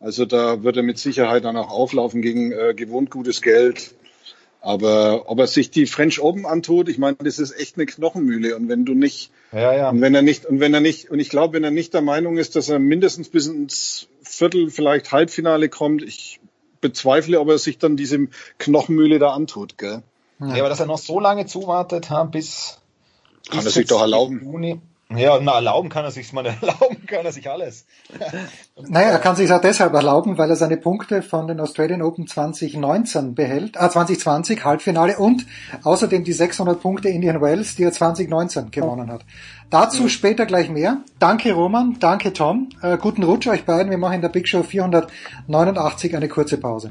[0.00, 3.94] Also da wird er mit Sicherheit dann auch auflaufen gegen äh, gewohnt gutes Geld.
[4.64, 8.54] Aber ob er sich die French Open antut, ich meine, das ist echt eine Knochenmühle.
[8.54, 9.90] Und wenn du nicht, ja, ja.
[9.90, 12.00] und wenn er nicht, und wenn er nicht, und ich glaube, wenn er nicht der
[12.00, 16.38] Meinung ist, dass er mindestens bis ins Viertel, vielleicht Halbfinale kommt, ich
[16.80, 18.28] bezweifle, ob er sich dann diese
[18.58, 20.02] Knochenmühle da antut, gell?
[20.38, 22.78] Ja, aber dass er noch so lange zuwartet, bis
[23.50, 24.42] kann er sich doch erlauben.
[24.44, 24.80] Juni.
[25.16, 27.86] Ja, na, erlauben kann er sich, man erlauben kann er sich alles.
[28.76, 32.26] naja, er kann sich auch deshalb erlauben, weil er seine Punkte von den Australian Open
[32.26, 35.46] 2019 behält, ah, 2020 Halbfinale und
[35.82, 39.24] außerdem die 600 Punkte Indian Wells, die er 2019 gewonnen hat.
[39.70, 40.98] Dazu später gleich mehr.
[41.18, 43.90] Danke Roman, danke Tom, äh, guten Rutsch euch beiden.
[43.90, 46.90] Wir machen in der Big Show 489 eine kurze Pause.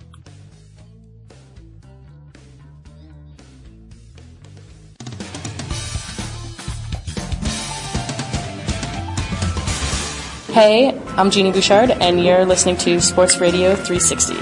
[10.54, 14.36] Hey, I'm Jeannie Bouchard, and you're listening to Sports Radio 360.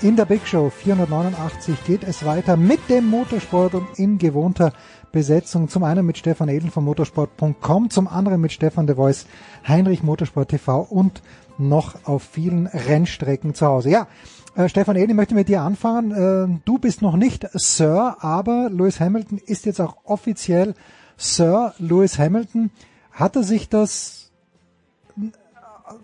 [0.00, 4.72] In der Big Show 489 geht es weiter mit dem Motorsport und in gewohnter
[5.12, 5.68] Besetzung.
[5.68, 9.26] Zum einen mit Stefan Edel von motorsport.com, zum anderen mit Stefan de Vois,
[9.66, 11.20] Heinrich Motorsport TV und
[11.58, 13.90] noch auf vielen Rennstrecken zu Hause.
[13.90, 14.06] Ja,
[14.54, 16.10] äh, Stefan Edel, ich möchte mit dir anfangen.
[16.10, 20.74] Äh, du bist noch nicht Sir, aber Lewis Hamilton ist jetzt auch offiziell
[21.16, 22.70] Sir Lewis Hamilton.
[23.12, 24.30] Hat er sich das,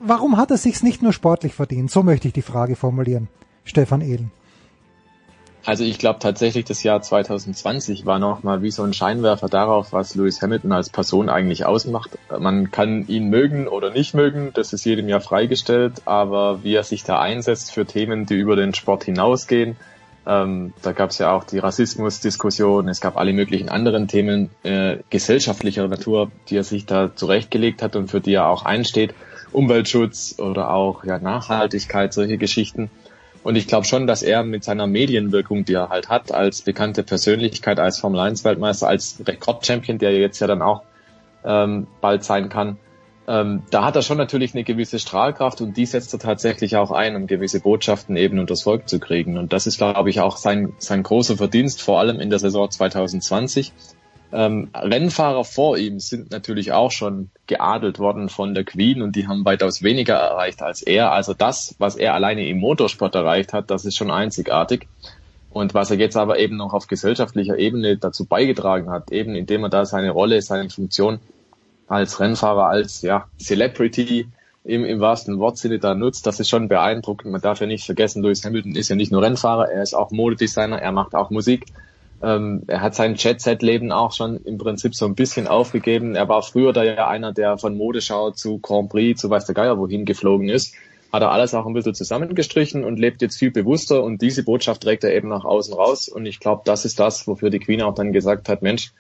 [0.01, 1.91] warum hat er sich's nicht nur sportlich verdient?
[1.91, 3.29] So möchte ich die Frage formulieren.
[3.65, 4.31] Stefan Ehlen.
[5.67, 10.15] Also ich glaube tatsächlich, das Jahr 2020 war nochmal wie so ein Scheinwerfer darauf, was
[10.15, 12.11] Lewis Hamilton als Person eigentlich ausmacht.
[12.39, 16.85] Man kann ihn mögen oder nicht mögen, das ist jedem Jahr freigestellt, aber wie er
[16.85, 19.77] sich da einsetzt für Themen, die über den Sport hinausgehen,
[20.27, 24.99] ähm, da gab es ja auch die Rassismusdiskussion, es gab alle möglichen anderen Themen äh,
[25.11, 29.15] gesellschaftlicher Natur, die er sich da zurechtgelegt hat und für die er auch einsteht.
[29.53, 32.91] Umweltschutz oder auch ja, Nachhaltigkeit, solche Geschichten.
[33.45, 37.03] Und ich glaube schon, dass er mit seiner Medienwirkung, die er halt hat, als bekannte
[37.03, 40.83] Persönlichkeit, als Formel 1 Weltmeister, als Rekordchampion, der jetzt ja dann auch
[41.45, 42.79] ähm, bald sein kann,
[43.27, 46.91] ähm, da hat er schon natürlich eine gewisse Strahlkraft und die setzt er tatsächlich auch
[46.91, 49.39] ein, um gewisse Botschaften eben unters Volk zu kriegen.
[49.39, 52.71] Und das ist, glaube ich, auch sein, sein großer Verdienst, vor allem in der Saison
[52.71, 53.73] 2020.
[54.35, 59.29] Ähm, Rennfahrer vor ihm sind natürlich auch schon geadelt worden von der Queen und die
[59.29, 61.13] haben weitaus weniger erreicht als er.
[61.13, 64.89] Also das, was er alleine im Motorsport erreicht hat, das ist schon einzigartig.
[65.53, 69.63] Und was er jetzt aber eben noch auf gesellschaftlicher Ebene dazu beigetragen hat, eben indem
[69.63, 71.21] er da seine Rolle, seine Funktion
[71.87, 74.27] als Rennfahrer, als ja, Celebrity
[74.65, 77.31] im, im wahrsten Wortsinne da nutzt, das ist schon beeindruckend.
[77.31, 80.11] Man darf ja nicht vergessen, Lewis Hamilton ist ja nicht nur Rennfahrer, er ist auch
[80.11, 81.67] Modedesigner, er macht auch Musik.
[82.23, 86.15] Ähm, er hat sein Jet-Set-Leben auch schon im Prinzip so ein bisschen aufgegeben.
[86.15, 89.55] Er war früher da ja einer, der von Modeschau zu Grand Prix, zu weiß der
[89.55, 90.75] Geier wohin geflogen ist.
[91.13, 94.83] Hat er alles auch ein bisschen zusammengestrichen und lebt jetzt viel bewusster und diese Botschaft
[94.83, 96.09] trägt er eben nach außen raus.
[96.09, 98.93] Und ich glaube, das ist das, wofür die Queen auch dann gesagt hat, Mensch,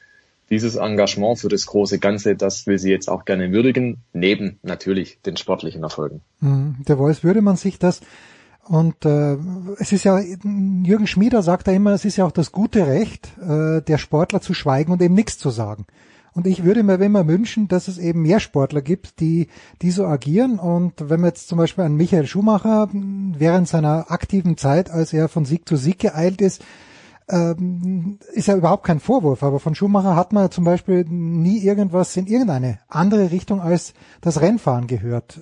[0.51, 5.19] dieses Engagement für das große Ganze, das will sie jetzt auch gerne würdigen, neben natürlich
[5.23, 6.21] den sportlichen Erfolgen.
[6.41, 6.77] Mhm.
[6.87, 8.01] Der Voice würde man sich das
[8.67, 9.37] und äh,
[9.79, 13.31] es ist ja, Jürgen Schmieder sagt da immer, es ist ja auch das gute Recht
[13.39, 15.87] äh, der Sportler zu schweigen und eben nichts zu sagen.
[16.33, 19.47] Und ich würde mir immer wünschen, dass es eben mehr Sportler gibt, die,
[19.83, 20.59] die so agieren.
[20.59, 25.29] Und wenn man jetzt zum Beispiel an Michael Schumacher während seiner aktiven Zeit, als er
[25.29, 26.65] von Sieg zu Sieg geeilt ist,
[27.29, 32.17] ähm, ist ja überhaupt kein Vorwurf, aber von Schumacher hat man zum Beispiel nie irgendwas
[32.17, 35.41] in irgendeine andere Richtung als das Rennfahren gehört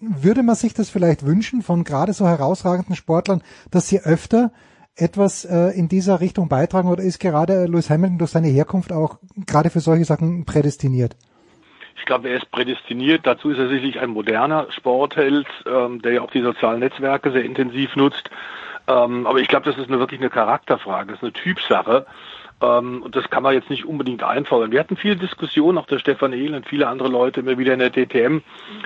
[0.00, 4.52] würde man sich das vielleicht wünschen von gerade so herausragenden Sportlern, dass sie öfter
[4.96, 9.18] etwas äh, in dieser Richtung beitragen oder ist gerade Lewis Hamilton durch seine Herkunft auch
[9.46, 11.16] gerade für solche Sachen prädestiniert?
[11.98, 13.26] Ich glaube, er ist prädestiniert.
[13.26, 17.44] Dazu ist er sicherlich ein moderner Sportheld, ähm, der ja auch die sozialen Netzwerke sehr
[17.44, 18.30] intensiv nutzt.
[18.86, 22.06] Ähm, aber ich glaube, das ist eine, wirklich eine Charakterfrage, das ist eine Typsache.
[22.62, 24.72] Ähm, und das kann man jetzt nicht unbedingt einfordern.
[24.72, 27.80] Wir hatten viele Diskussionen, auch der Stefan Ehl und viele andere Leute immer wieder in
[27.80, 28.40] der DTM,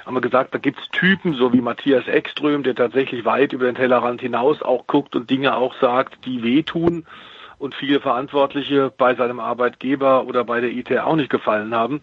[0.04, 3.76] haben wir gesagt, da gibt's Typen, so wie Matthias Ekström, der tatsächlich weit über den
[3.76, 7.06] Tellerrand hinaus auch guckt und Dinge auch sagt, die wehtun
[7.58, 12.00] und viele Verantwortliche bei seinem Arbeitgeber oder bei der IT auch nicht gefallen haben.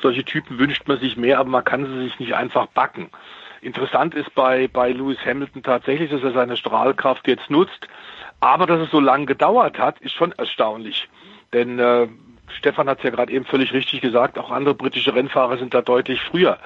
[0.00, 3.10] Solche Typen wünscht man sich mehr, aber man kann sie sich nicht einfach backen.
[3.60, 7.88] Interessant ist bei, bei Lewis Hamilton tatsächlich, dass er seine Strahlkraft jetzt nutzt,
[8.40, 11.08] aber dass es so lange gedauert hat, ist schon erstaunlich.
[11.52, 12.08] Denn äh,
[12.58, 15.82] Stefan hat es ja gerade eben völlig richtig gesagt, auch andere britische Rennfahrer sind da
[15.82, 16.58] deutlich früher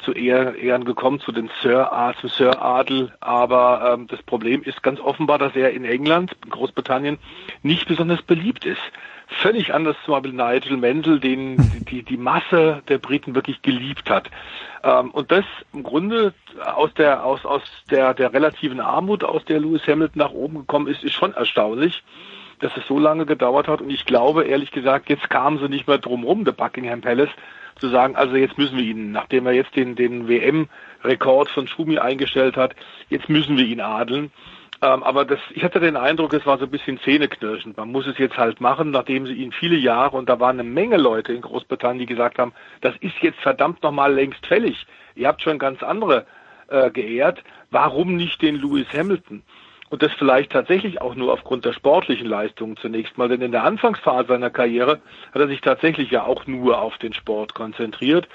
[0.00, 3.12] zu Ehren gekommen, zu den Sir, zum Sir Adel.
[3.20, 7.18] Aber ähm, das Problem ist ganz offenbar, dass er in England, in Großbritannien,
[7.62, 8.82] nicht besonders beliebt ist.
[9.40, 11.56] Völlig anders zum Beispiel Nigel Mansell, den
[11.90, 14.30] die, die Masse der Briten wirklich geliebt hat.
[14.82, 16.34] Ähm, und das im Grunde
[16.64, 20.86] aus der, aus, aus der, der relativen Armut, aus der Lewis Hamilton nach oben gekommen
[20.86, 22.02] ist, ist schon erstaunlich
[22.62, 23.80] dass es so lange gedauert hat.
[23.80, 27.30] Und ich glaube, ehrlich gesagt, jetzt kamen sie nicht mehr drum rum, der Buckingham Palace,
[27.76, 31.98] zu sagen, also jetzt müssen wir ihn, nachdem er jetzt den, den WM-Rekord von Schumi
[31.98, 32.76] eingestellt hat,
[33.08, 34.30] jetzt müssen wir ihn adeln.
[34.82, 37.76] Ähm, aber das, ich hatte den Eindruck, es war so ein bisschen zähneknirschend.
[37.76, 40.68] Man muss es jetzt halt machen, nachdem sie ihn viele Jahre, und da waren eine
[40.68, 44.84] Menge Leute in Großbritannien, die gesagt haben, das ist jetzt verdammt nochmal längst fällig.
[45.14, 46.26] Ihr habt schon ganz andere
[46.66, 47.44] äh, geehrt.
[47.70, 49.42] Warum nicht den Lewis Hamilton?
[49.90, 53.62] Und das vielleicht tatsächlich auch nur aufgrund der sportlichen Leistungen zunächst mal, denn in der
[53.62, 55.00] Anfangsphase seiner Karriere
[55.32, 58.26] hat er sich tatsächlich ja auch nur auf den Sport konzentriert.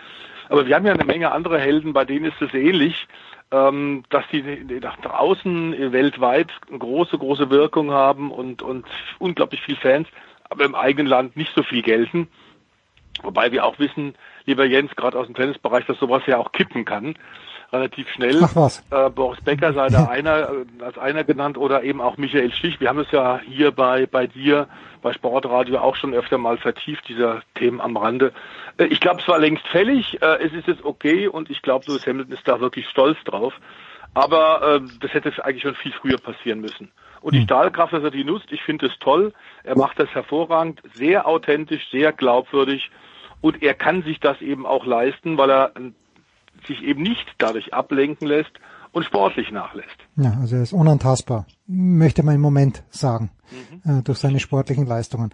[0.50, 3.08] Aber wir haben ja eine Menge andere Helden, bei denen ist es ähnlich
[3.52, 4.42] ähm, dass die
[4.82, 8.86] nach draußen weltweit eine große, große Wirkung haben und, und
[9.20, 10.08] unglaublich viel Fans,
[10.50, 12.28] aber im eigenen Land nicht so viel gelten.
[13.24, 14.16] Wobei wir auch wissen,
[14.46, 17.16] lieber Jens, gerade aus dem Tennisbereich, dass sowas ja auch kippen kann
[17.72, 18.40] relativ schnell.
[18.44, 18.84] Ach was.
[18.92, 22.80] Äh, Boris Becker sei da einer, äh, als einer genannt oder eben auch Michael Stich.
[22.80, 24.68] Wir haben es ja hier bei, bei dir,
[25.02, 28.34] bei Sportradio auch schon öfter mal vertieft, dieser Themen am Rande.
[28.78, 31.86] Äh, ich glaube, es war längst fällig, äh, es ist jetzt okay und ich glaube,
[31.88, 33.54] Lewis Hamilton ist da wirklich stolz drauf.
[34.14, 36.92] Aber äh, das hätte eigentlich schon viel früher passieren müssen.
[37.22, 37.46] Und die hm.
[37.46, 39.34] Stahlkraft, dass er die nutzt, ich finde es toll.
[39.64, 42.90] Er macht das hervorragend, sehr authentisch, sehr glaubwürdig.
[43.42, 45.72] Und er kann sich das eben auch leisten, weil er
[46.66, 48.52] sich eben nicht dadurch ablenken lässt
[48.92, 49.98] und sportlich nachlässt.
[50.16, 53.30] Ja, also er ist unantastbar, möchte man im Moment sagen,
[53.86, 54.00] mhm.
[54.00, 55.32] äh, durch seine sportlichen Leistungen.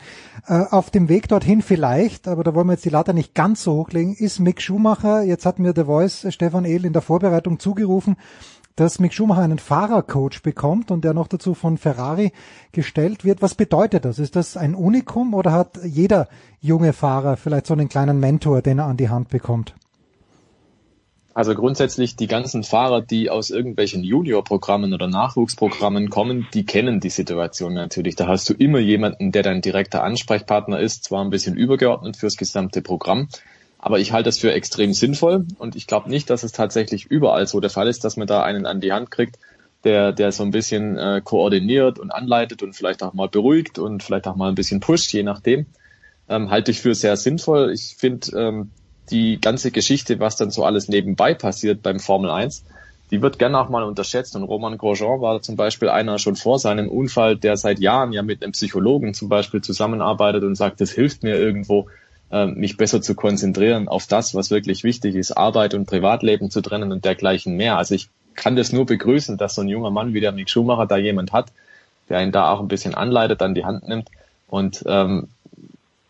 [0.48, 3.64] Äh, auf dem Weg dorthin vielleicht, aber da wollen wir jetzt die Latte nicht ganz
[3.64, 7.02] so hochlegen, ist Mick Schumacher, jetzt hat mir der Voice äh, Stefan Ehl in der
[7.02, 8.18] Vorbereitung zugerufen,
[8.76, 12.32] dass Mick Schumacher einen Fahrercoach bekommt und der noch dazu von Ferrari
[12.72, 13.42] gestellt wird.
[13.42, 14.18] Was bedeutet das?
[14.18, 16.28] Ist das ein Unikum oder hat jeder
[16.60, 19.76] junge Fahrer vielleicht so einen kleinen Mentor, den er an die Hand bekommt?
[21.36, 27.10] Also grundsätzlich die ganzen Fahrer, die aus irgendwelchen Juniorprogrammen oder Nachwuchsprogrammen kommen, die kennen die
[27.10, 28.16] Situation natürlich.
[28.16, 32.38] Da hast du immer jemanden, der dein direkter Ansprechpartner ist, zwar ein bisschen übergeordnet fürs
[32.38, 33.30] gesamte Programm,
[33.80, 37.48] aber ich halte es für extrem sinnvoll und ich glaube nicht, dass es tatsächlich überall
[37.48, 39.40] so der Fall ist, dass man da einen an die Hand kriegt,
[39.84, 44.04] der, der so ein bisschen äh, koordiniert und anleitet und vielleicht auch mal beruhigt und
[44.04, 45.66] vielleicht auch mal ein bisschen pusht, je nachdem.
[46.30, 47.72] Ähm, halte ich für sehr sinnvoll.
[47.74, 48.72] Ich finde ähm,
[49.12, 52.64] die ganze Geschichte, was dann so alles nebenbei passiert beim Formel 1,
[53.12, 54.36] die wird gerne auch mal unterschätzt.
[54.36, 58.24] Und Roman Grosjean war zum Beispiel einer schon vor seinem Unfall, der seit Jahren ja
[58.24, 61.88] mit einem Psychologen zum Beispiel zusammenarbeitet und sagt, das hilft mir irgendwo,
[62.32, 66.62] ähm, mich besser zu konzentrieren auf das, was wirklich wichtig ist, Arbeit und Privatleben zu
[66.62, 67.78] trennen und dergleichen mehr.
[67.78, 70.88] Also ich kann das nur begrüßen, dass so ein junger Mann wie der Mick Schumacher
[70.88, 71.52] da jemand hat,
[72.10, 74.10] der ihn da auch ein bisschen anleitet, an die Hand nimmt.
[74.48, 75.28] Und ähm,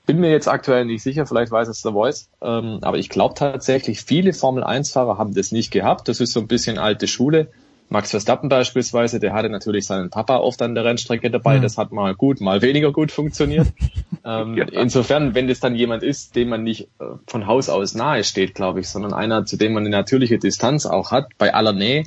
[0.05, 3.35] bin mir jetzt aktuell nicht sicher, vielleicht weiß es der Voice, ähm, aber ich glaube
[3.35, 6.07] tatsächlich, viele Formel-1-Fahrer haben das nicht gehabt.
[6.07, 7.49] Das ist so ein bisschen alte Schule.
[7.89, 11.55] Max Verstappen beispielsweise, der hatte natürlich seinen Papa oft an der Rennstrecke dabei.
[11.55, 11.61] Ja.
[11.61, 13.67] Das hat mal gut, mal weniger gut funktioniert.
[14.25, 14.65] ähm, ja.
[14.65, 18.55] Insofern, wenn das dann jemand ist, dem man nicht äh, von Haus aus nahe steht,
[18.55, 22.05] glaube ich, sondern einer, zu dem man eine natürliche Distanz auch hat, bei aller Nähe,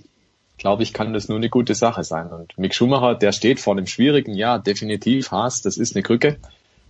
[0.58, 2.28] glaube ich, kann das nur eine gute Sache sein.
[2.28, 6.38] Und Mick Schumacher, der steht vor einem schwierigen, ja, definitiv Haas, das ist eine Krücke.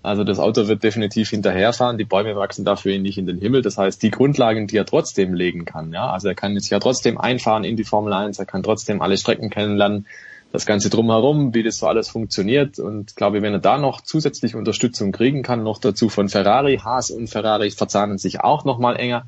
[0.06, 3.62] Also das Auto wird definitiv hinterherfahren, die Bäume wachsen dafür nicht in den Himmel.
[3.62, 6.78] Das heißt, die Grundlagen, die er trotzdem legen kann, ja, also er kann jetzt ja
[6.78, 10.06] trotzdem einfahren in die Formel 1, er kann trotzdem alle Strecken kennenlernen,
[10.52, 12.78] das Ganze drumherum, wie das so alles funktioniert.
[12.78, 16.76] Und ich glaube, wenn er da noch zusätzlich Unterstützung kriegen kann, noch dazu von Ferrari,
[16.76, 19.24] Haas und Ferrari verzahnen sich auch noch mal enger.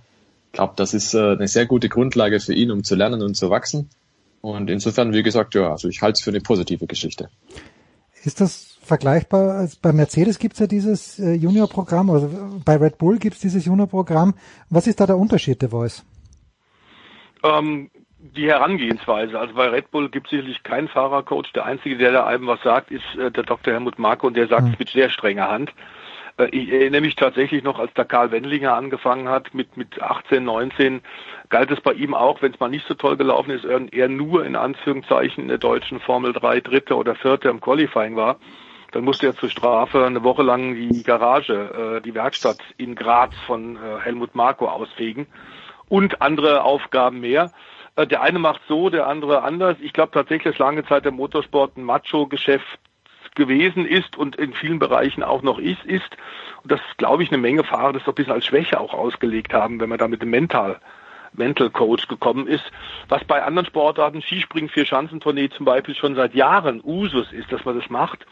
[0.47, 3.35] Ich glaube, das ist äh, eine sehr gute Grundlage für ihn, um zu lernen und
[3.35, 3.91] zu wachsen.
[4.43, 7.31] Und insofern, wie gesagt, ja, also ich halte es für eine positive Geschichte.
[8.23, 9.57] Ist das vergleichbar?
[9.57, 12.29] Also bei Mercedes gibt es ja dieses äh, Junior-Programm, also
[12.65, 14.35] bei Red Bull gibt es dieses Junior-Programm.
[14.71, 16.05] Was ist da der Unterschied, der Voice?
[17.45, 19.39] Ähm, die Herangehensweise.
[19.39, 21.53] Also bei Red Bull gibt es sicherlich keinen Fahrercoach.
[21.55, 23.73] Der Einzige, der da einem was sagt, ist äh, der Dr.
[23.73, 24.77] Helmut Marko und der sagt es mhm.
[24.79, 25.73] mit sehr strenger Hand.
[26.39, 30.45] Äh, ich erinnere mich tatsächlich noch, als der Karl Wendlinger angefangen hat mit, mit 18,
[30.45, 31.01] 19,
[31.49, 34.45] galt es bei ihm auch, wenn es mal nicht so toll gelaufen ist, er nur
[34.45, 38.39] in Anführungszeichen in der deutschen Formel 3 Dritte oder Vierte im Qualifying war.
[38.93, 43.35] Dann musste er zur Strafe eine Woche lang die Garage, äh, die Werkstatt in Graz
[43.47, 45.27] von äh, Helmut Marko ausfegen
[45.89, 47.53] und andere Aufgaben mehr.
[47.97, 49.77] Äh, der eine macht so, der andere anders.
[49.81, 52.79] Ich glaube tatsächlich, dass lange Zeit der Motorsport ein Macho-Geschäft
[53.35, 56.17] gewesen ist und in vielen Bereichen auch noch ist, ist.
[56.63, 59.53] Und das glaube ich eine Menge Fahrer das so ein bisschen als Schwäche auch ausgelegt
[59.53, 60.81] haben, wenn man da mit dem Mental
[61.35, 62.65] Mental Coach gekommen ist,
[63.09, 67.79] was bei anderen Sportarten, Skispringen, Vier-Schanzentournee zum Beispiel schon seit Jahren Usus ist, dass man
[67.79, 68.27] das macht,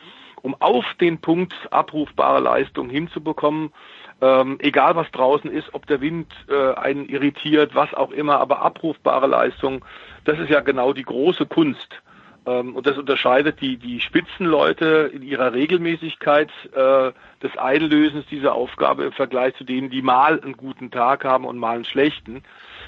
[0.47, 3.73] um auf den Punkt abrufbare Leistung hinzubekommen,
[4.20, 8.62] ähm, egal was draußen ist, ob der Wind äh, einen irritiert, was auch immer, aber
[8.62, 9.85] abrufbare Leistung,
[10.24, 12.01] das ist ja genau die große Kunst.
[12.47, 17.10] Ähm, und das unterscheidet die, die Spitzenleute in ihrer Regelmäßigkeit äh,
[17.43, 21.59] des Einlösens dieser Aufgabe im Vergleich zu denen, die mal einen guten Tag haben und
[21.59, 22.44] mal einen schlechten,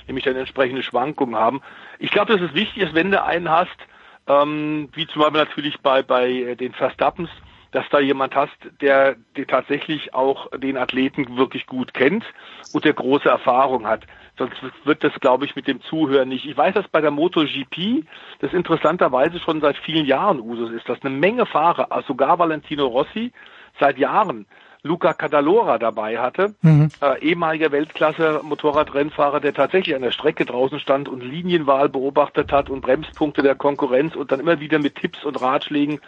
[0.07, 1.61] nämlich dann entsprechende Schwankungen haben.
[1.99, 3.77] Ich glaube, dass es wichtig ist, wenn du einen hast,
[4.29, 7.31] ähm, wie zum Beispiel natürlich bei, bei den Verstappens,
[7.73, 12.24] dass da jemand hast, der, der tatsächlich auch den Athleten wirklich gut kennt
[12.73, 14.05] und der große Erfahrung hat.
[14.39, 16.47] Sonst wird das, glaube ich, mit dem Zuhören nicht.
[16.47, 18.05] Ich weiß, dass bei der MotoGP
[18.39, 22.86] das interessanterweise schon seit vielen Jahren Usus ist, dass eine Menge Fahrer, also sogar Valentino
[22.86, 23.32] Rossi,
[23.81, 24.47] seit Jahren
[24.82, 26.89] Luca Cadalora dabei hatte, mhm.
[27.01, 32.81] äh, ehemaliger Weltklasse-Motorradrennfahrer, der tatsächlich an der Strecke draußen stand und Linienwahl beobachtet hat und
[32.81, 36.01] Bremspunkte der Konkurrenz und dann immer wieder mit Tipps und Ratschlägen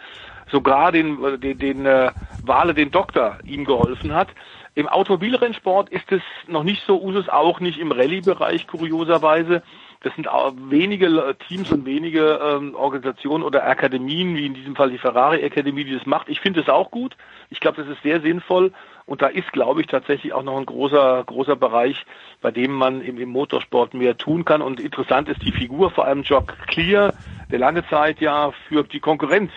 [0.51, 2.11] sogar den, den, den äh,
[2.43, 4.29] Wale, den Doktor, ihm geholfen hat.
[4.73, 9.63] Im Automobilrennsport ist es noch nicht so Usus, auch nicht im Rallye-Bereich kurioserweise.
[10.03, 14.97] Das sind wenige Teams und wenige ähm, Organisationen oder Akademien, wie in diesem Fall die
[14.97, 16.29] Ferrari-Akademie, die das macht.
[16.29, 17.15] Ich finde es auch gut.
[17.49, 18.71] Ich glaube, das ist sehr sinnvoll.
[19.05, 22.03] Und da ist, glaube ich, tatsächlich auch noch ein großer, großer Bereich,
[22.41, 24.61] bei dem man im, im Motorsport mehr tun kann.
[24.61, 27.13] Und interessant ist die Figur, vor allem Jock Clear,
[27.51, 29.51] der lange Zeit ja für die Konkurrenz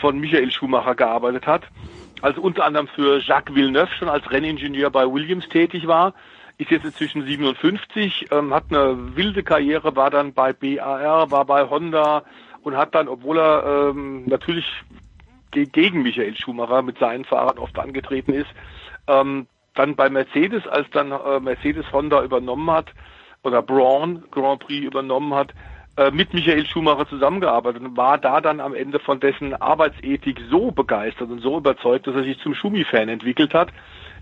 [0.00, 1.62] von Michael Schumacher gearbeitet hat.
[2.22, 6.14] Also unter anderem für Jacques Villeneuve schon als Renningenieur bei Williams tätig war
[6.60, 11.68] ist jetzt inzwischen 57, ähm, hat eine wilde Karriere, war dann bei BAR, war bei
[11.68, 12.22] Honda
[12.62, 14.66] und hat dann, obwohl er ähm, natürlich
[15.52, 18.50] ge gegen Michael Schumacher mit seinen Fahrern oft angetreten ist,
[19.06, 22.92] ähm, dann bei Mercedes, als dann äh, Mercedes Honda übernommen hat
[23.42, 25.54] oder Braun Grand Prix übernommen hat, äh,
[26.12, 31.30] mit Michael Schumacher zusammengearbeitet und war da dann am Ende von dessen Arbeitsethik so begeistert
[31.30, 33.70] und so überzeugt, dass er sich zum Schumi-Fan entwickelt hat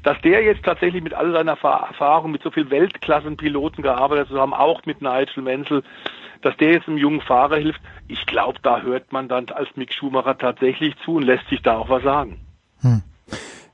[0.02, 4.54] dass der jetzt tatsächlich mit all seiner Erfahrung, mit so viel Weltklassenpiloten gearbeitet zu haben,
[4.54, 5.82] auch mit Nigel Menzel,
[6.42, 9.92] dass der jetzt einem jungen Fahrer hilft, ich glaube, da hört man dann als Mick
[9.92, 12.40] Schumacher tatsächlich zu und lässt sich da auch was sagen.
[12.80, 13.02] Hm.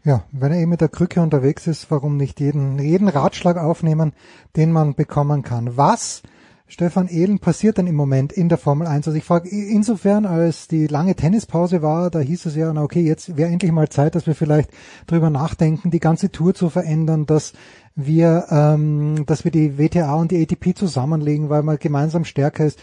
[0.03, 4.13] Ja, wenn er eben mit der Krücke unterwegs ist, warum nicht jeden, jeden Ratschlag aufnehmen,
[4.57, 5.77] den man bekommen kann?
[5.77, 6.23] Was
[6.67, 9.07] Stefan Ehlen passiert dann im Moment in der Formel 1?
[9.07, 13.03] Also ich frage insofern, als die lange Tennispause war, da hieß es ja, na okay,
[13.03, 14.71] jetzt wäre endlich mal Zeit, dass wir vielleicht
[15.07, 17.53] drüber nachdenken, die ganze Tour zu verändern, dass
[17.95, 22.81] wir, ähm, dass wir die WTA und die ATP zusammenlegen, weil man gemeinsam stärker ist.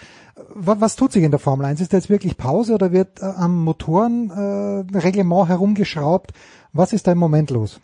[0.53, 1.82] Was, was tut sich in der Formel 1?
[1.82, 6.34] Ist da jetzt wirklich Pause oder wird äh, am Motorenreglement äh, herumgeschraubt?
[6.72, 7.82] Was ist da im Moment los?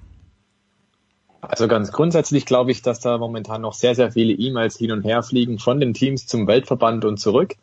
[1.49, 5.03] Also ganz grundsätzlich glaube ich, dass da momentan noch sehr, sehr viele E-Mails hin und
[5.03, 7.56] her fliegen von den Teams zum Weltverband und zurück,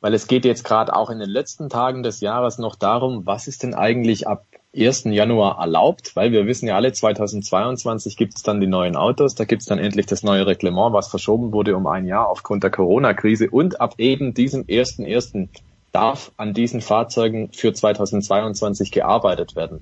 [0.00, 3.48] weil es geht jetzt gerade auch in den letzten Tagen des Jahres noch darum, was
[3.48, 4.44] ist denn eigentlich ab
[4.76, 5.04] 1.
[5.06, 9.44] Januar erlaubt, weil wir wissen ja alle, 2022 gibt es dann die neuen Autos, da
[9.44, 12.70] gibt es dann endlich das neue Reglement, was verschoben wurde um ein Jahr aufgrund der
[12.70, 15.48] Corona-Krise und ab eben diesem 1.1.
[15.90, 19.80] darf an diesen Fahrzeugen für 2022 gearbeitet werden.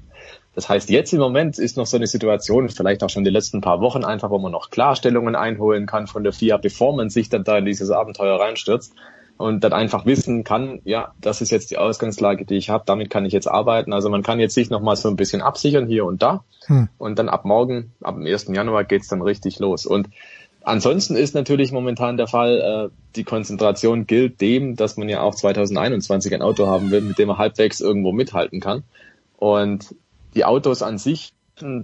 [0.54, 3.60] Das heißt, jetzt im Moment ist noch so eine Situation, vielleicht auch schon die letzten
[3.60, 7.28] paar Wochen einfach, wo man noch Klarstellungen einholen kann von der FIA, bevor man sich
[7.28, 8.94] dann da in dieses Abenteuer reinstürzt
[9.40, 13.10] und dann einfach wissen kann, ja, das ist jetzt die Ausgangslage, die ich habe, damit
[13.10, 13.92] kann ich jetzt arbeiten.
[13.92, 16.88] Also man kann jetzt sich noch mal so ein bisschen absichern hier und da hm.
[16.98, 18.48] und dann ab morgen, ab dem 1.
[18.48, 19.86] Januar geht's dann richtig los.
[19.86, 20.08] Und
[20.62, 25.34] ansonsten ist natürlich momentan der Fall, äh, die Konzentration gilt dem, dass man ja auch
[25.34, 28.82] 2021 ein Auto haben will, mit dem man halbwegs irgendwo mithalten kann.
[29.38, 29.94] Und
[30.34, 31.32] die Autos an sich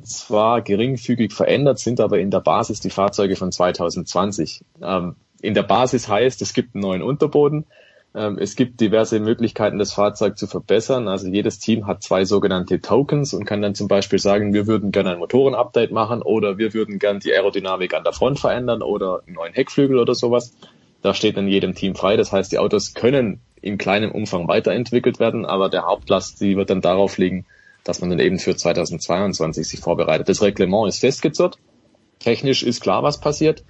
[0.04, 4.62] zwar geringfügig verändert, sind aber in der Basis die Fahrzeuge von 2020.
[4.82, 7.66] Ähm, in der Basis heißt, es gibt einen neuen Unterboden,
[8.14, 11.08] ähm, es gibt diverse Möglichkeiten, das Fahrzeug zu verbessern.
[11.08, 14.90] Also jedes Team hat zwei sogenannte Tokens und kann dann zum Beispiel sagen, wir würden
[14.90, 19.20] gerne ein Motorenupdate machen oder wir würden gerne die Aerodynamik an der Front verändern oder
[19.26, 20.54] einen neuen Heckflügel oder sowas.
[21.02, 22.16] Da steht dann jedem Team frei.
[22.16, 26.70] Das heißt, die Autos können in kleinem Umfang weiterentwickelt werden, aber der Hauptlast, die wird
[26.70, 27.44] dann darauf liegen,
[27.86, 30.28] dass man dann eben für 2022 sich vorbereitet.
[30.28, 31.58] Das Reglement ist festgezurrt.
[32.18, 33.64] Technisch ist klar, was passiert.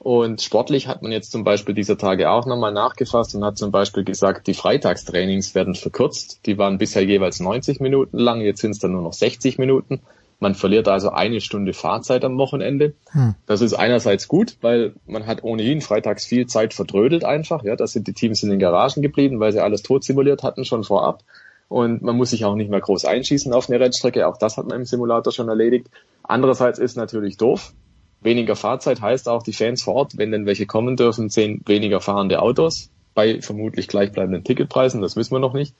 [0.00, 3.70] Und sportlich hat man jetzt zum Beispiel dieser Tage auch nochmal nachgefasst und hat zum
[3.70, 6.40] Beispiel gesagt, die Freitagstrainings werden verkürzt.
[6.46, 10.00] Die waren bisher jeweils 90 Minuten lang, jetzt sind es dann nur noch 60 Minuten.
[10.40, 12.94] Man verliert also eine Stunde Fahrzeit am Wochenende.
[13.10, 13.34] Hm.
[13.44, 17.62] Das ist einerseits gut, weil man hat ohnehin freitags viel Zeit verdrödelt einfach.
[17.62, 20.64] Ja, da sind die Teams in den Garagen geblieben, weil sie alles tot simuliert hatten
[20.64, 21.22] schon vorab
[21.70, 24.26] und man muss sich auch nicht mehr groß einschießen auf eine Rennstrecke.
[24.26, 25.86] Auch das hat man im Simulator schon erledigt.
[26.24, 27.72] Andererseits ist natürlich doof.
[28.20, 32.00] Weniger Fahrzeit heißt auch, die Fans vor Ort, wenn denn welche kommen dürfen, sehen weniger
[32.00, 35.00] fahrende Autos bei vermutlich gleichbleibenden Ticketpreisen.
[35.00, 35.72] Das wissen wir noch nicht.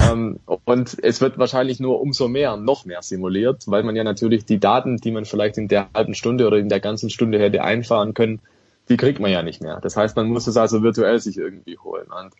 [0.00, 4.46] Ähm, und es wird wahrscheinlich nur umso mehr, noch mehr simuliert, weil man ja natürlich
[4.46, 7.62] die Daten, die man vielleicht in der halben Stunde oder in der ganzen Stunde hätte
[7.62, 8.40] einfahren können,
[8.88, 9.80] die kriegt man ja nicht mehr.
[9.82, 12.06] Das heißt, man muss es also virtuell sich irgendwie holen.
[12.06, 12.32] Und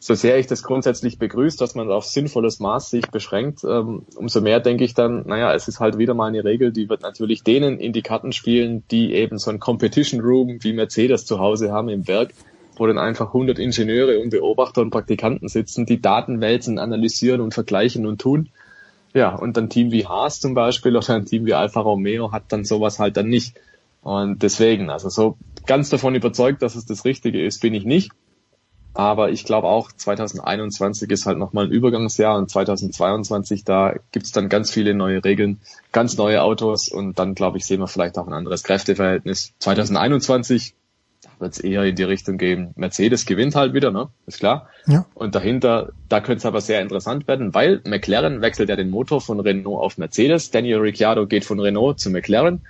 [0.00, 4.40] so sehr ich das grundsätzlich begrüße, dass man auf sinnvolles Maß sich beschränkt, ähm, umso
[4.40, 7.42] mehr denke ich dann, naja, es ist halt wieder mal eine Regel, die wird natürlich
[7.42, 11.72] denen in die Karten spielen, die eben so ein Competition Room wie Mercedes zu Hause
[11.72, 12.30] haben im Werk,
[12.76, 17.52] wo dann einfach 100 Ingenieure und Beobachter und Praktikanten sitzen, die Daten wälzen, analysieren und
[17.52, 18.50] vergleichen und tun.
[19.14, 22.44] Ja, und ein Team wie Haas zum Beispiel oder ein Team wie Alfa Romeo hat
[22.50, 23.56] dann sowas halt dann nicht.
[24.02, 28.12] Und deswegen, also so ganz davon überzeugt, dass es das Richtige ist, bin ich nicht.
[28.98, 34.48] Aber ich glaube auch, 2021 ist halt nochmal ein Übergangsjahr und 2022, da gibt's dann
[34.48, 35.60] ganz viele neue Regeln,
[35.92, 39.52] ganz neue Autos und dann, glaube ich, sehen wir vielleicht auch ein anderes Kräfteverhältnis.
[39.60, 40.74] 2021
[41.38, 44.08] wird es eher in die Richtung gehen, Mercedes gewinnt halt wieder, ne?
[44.26, 44.68] Ist klar.
[44.88, 45.06] Ja.
[45.14, 49.20] Und dahinter, da könnte es aber sehr interessant werden, weil McLaren wechselt ja den Motor
[49.20, 52.62] von Renault auf Mercedes, Daniel Ricciardo geht von Renault zu McLaren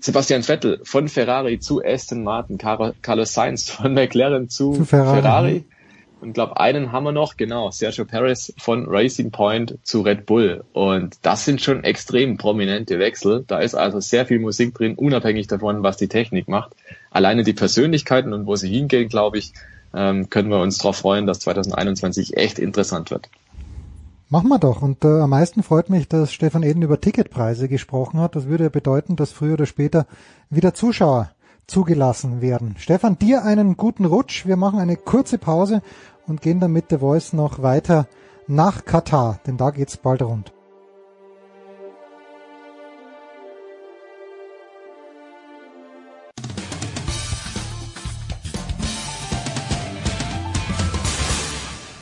[0.00, 5.20] Sebastian Vettel von Ferrari zu Aston Martin, Carlos Sainz von McLaren zu, zu Ferrari.
[5.20, 5.64] Ferrari.
[6.20, 10.64] Und glaube, einen haben wir noch, genau, Sergio Perez von Racing Point zu Red Bull.
[10.72, 13.44] Und das sind schon extrem prominente Wechsel.
[13.46, 16.72] Da ist also sehr viel Musik drin, unabhängig davon, was die Technik macht.
[17.10, 19.52] Alleine die Persönlichkeiten und wo sie hingehen, glaube ich,
[19.94, 23.28] ähm, können wir uns darauf freuen, dass 2021 echt interessant wird.
[24.28, 24.82] Machen wir doch.
[24.82, 28.34] Und äh, am meisten freut mich, dass Stefan Eden über Ticketpreise gesprochen hat.
[28.34, 30.06] Das würde ja bedeuten, dass früher oder später
[30.50, 31.30] wieder Zuschauer
[31.66, 32.74] zugelassen werden.
[32.78, 34.46] Stefan, dir einen guten Rutsch.
[34.46, 35.82] Wir machen eine kurze Pause
[36.26, 38.06] und gehen dann mit The Voice noch weiter
[38.48, 40.55] nach Katar, denn da geht's bald rund.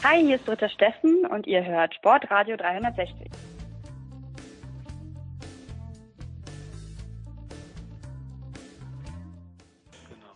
[0.07, 3.27] Hi, hier ist Dritter Steffen und ihr hört Sportradio 360.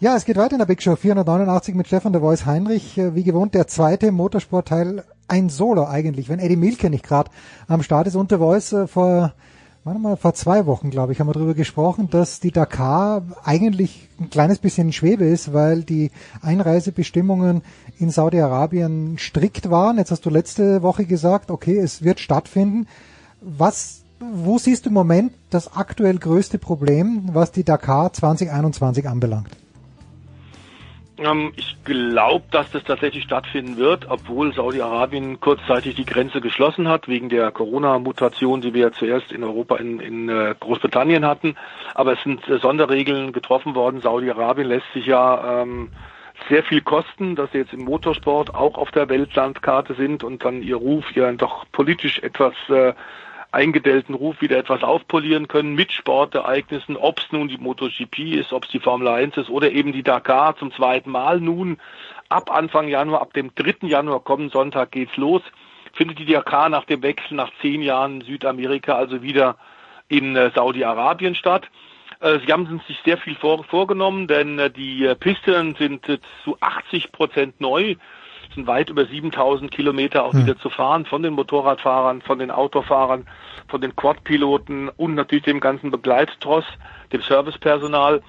[0.00, 2.96] Ja, es geht weiter in der Big Show 489 mit Stefan der Voice Heinrich.
[2.96, 7.30] Äh, wie gewohnt der zweite Motorsportteil, ein Solo eigentlich, wenn Eddie Milke nicht gerade
[7.66, 8.16] am Start ist.
[8.16, 9.34] Und der Voice äh, vor,
[9.88, 14.08] warte mal, vor zwei Wochen, glaube ich, haben wir darüber gesprochen, dass die Dakar eigentlich
[14.20, 16.10] ein kleines bisschen in Schwebe ist, weil die
[16.42, 17.62] Einreisebestimmungen
[17.98, 19.96] in Saudi-Arabien strikt waren.
[19.96, 22.86] Jetzt hast du letzte Woche gesagt, okay, es wird stattfinden.
[23.40, 29.48] Was wo siehst du im Moment das aktuell größte Problem, was die Dakar 2021 anbelangt?
[31.18, 37.08] Ähm, ich glaube, dass das tatsächlich stattfinden wird, obwohl Saudi-Arabien kurzzeitig die Grenze geschlossen hat,
[37.08, 41.56] wegen der Corona-Mutation, die wir ja zuerst in Europa in, in äh, Großbritannien hatten.
[41.94, 44.00] Aber es sind äh, Sonderregeln getroffen worden.
[44.00, 45.90] Saudi-Arabien lässt sich ja ähm,
[46.48, 50.62] sehr viel kosten, dass sie jetzt im Motorsport auch auf der Weltlandkarte sind und dann
[50.62, 52.94] ihr Ruf ja doch politisch etwas äh,
[53.50, 58.64] eingedellten Ruf wieder etwas aufpolieren können mit Sportereignissen, ob es nun die MotoGP ist, ob
[58.64, 61.78] es die Formel 1 ist oder eben die Dakar zum zweiten Mal nun
[62.28, 63.86] ab Anfang Januar, ab dem 3.
[63.88, 65.42] Januar kommenden Sonntag geht's los,
[65.94, 69.56] findet die Dakar nach dem Wechsel nach zehn Jahren in Südamerika also wieder
[70.08, 71.68] in äh, Saudi-Arabien statt.
[72.20, 76.04] Äh, sie haben sich sehr viel vor, vorgenommen, denn äh, die Pisten sind
[76.44, 77.96] zu 80 Prozent neu
[78.54, 80.42] sind weit über 7000 Kilometer auch hm.
[80.42, 83.26] wieder zu fahren von den Motorradfahrern, von den Autofahrern,
[83.68, 86.64] von den Quadpiloten und natürlich dem ganzen Begleittross,
[87.12, 88.22] dem Servicepersonal.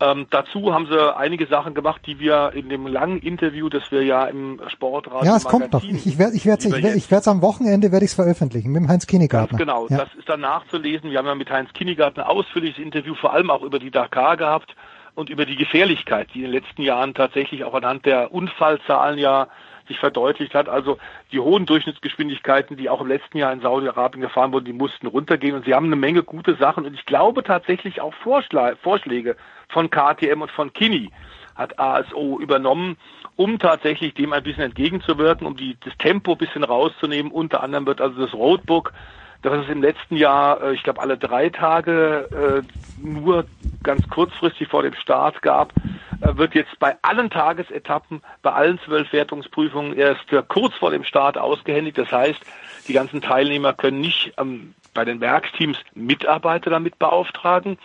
[0.00, 4.02] Ähm, dazu haben sie einige Sachen gemacht, die wir in dem langen Interview, das wir
[4.02, 5.84] ja im Sportradio Ja, es kommt noch.
[5.84, 8.82] Ich, ich werde ich werde ich werde es am Wochenende werde ich es veröffentlichen mit
[8.82, 9.58] dem Heinz Kinnegartner.
[9.58, 9.98] Ganz genau, ja.
[9.98, 11.10] das ist dann nachzulesen.
[11.10, 14.74] Wir haben ja mit Heinz Kinnegartner ausführliches Interview vor allem auch über die Dakar gehabt
[15.14, 19.48] und über die Gefährlichkeit, die in den letzten Jahren tatsächlich auch anhand der Unfallzahlen ja
[19.88, 20.68] sich verdeutlicht hat.
[20.68, 20.98] Also
[21.32, 25.54] die hohen Durchschnittsgeschwindigkeiten, die auch im letzten Jahr in Saudi-Arabien gefahren wurden, die mussten runtergehen
[25.54, 29.36] und sie haben eine Menge gute Sachen und ich glaube tatsächlich auch Vorschläge
[29.68, 31.10] von KTM und von Kini
[31.54, 32.96] hat ASO übernommen,
[33.36, 37.30] um tatsächlich dem ein bisschen entgegenzuwirken, um die, das Tempo ein bisschen rauszunehmen.
[37.30, 38.92] Unter anderem wird also das Roadbook
[39.42, 43.44] dass es im letzten Jahr, äh, ich glaube, alle drei Tage äh, nur
[43.82, 45.72] ganz kurzfristig vor dem Start gab,
[46.20, 51.36] äh, wird jetzt bei allen Tagesetappen, bei allen zwölf Wertungsprüfungen erst kurz vor dem Start
[51.36, 51.98] ausgehändigt.
[51.98, 52.40] Das heißt,
[52.86, 57.78] die ganzen Teilnehmer können nicht ähm, bei den Werksteams Mitarbeiter damit beauftragen,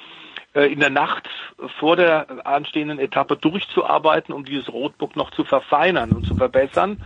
[0.65, 1.29] in der Nacht
[1.79, 7.01] vor der anstehenden Etappe durchzuarbeiten, um dieses Roadbook noch zu verfeinern und zu verbessern.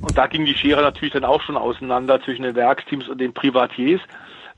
[0.00, 3.32] Und da ging die Schere natürlich dann auch schon auseinander zwischen den Werksteams und den
[3.32, 4.00] Privatiers.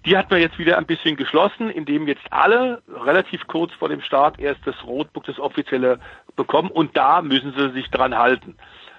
[0.06, 4.01] Die hat man jetzt wieder ein bisschen geschlossen, indem jetzt alle relativ kurz vor dem
[4.01, 5.98] Start erst das Rotbook, das offizielle,
[6.36, 8.56] bekommen und da müssen sie sich dran halten.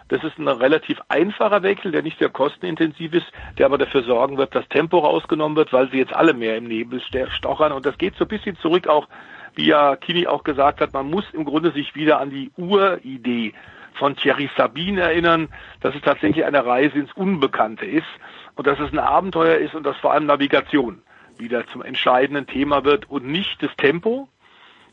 [0.10, 3.28] Das ist ein relativ einfacher Wechsel, der nicht sehr kostenintensiv ist,
[3.58, 6.66] der aber dafür sorgen wird, dass Tempo rausgenommen wird, weil sie jetzt alle mehr im
[6.66, 7.72] Nebel stochern.
[7.72, 9.08] Und das geht so ein bisschen zurück auch,
[9.56, 13.54] wie ja Kini auch gesagt hat, man muss im Grunde sich wieder an die Uridee
[13.94, 15.50] von Thierry Sabine erinnern,
[15.82, 18.08] dass es tatsächlich eine Reise ins Unbekannte ist
[18.56, 21.02] und dass es ein Abenteuer ist und dass vor allem Navigation
[21.38, 24.28] wieder zum entscheidenden Thema wird und nicht das Tempo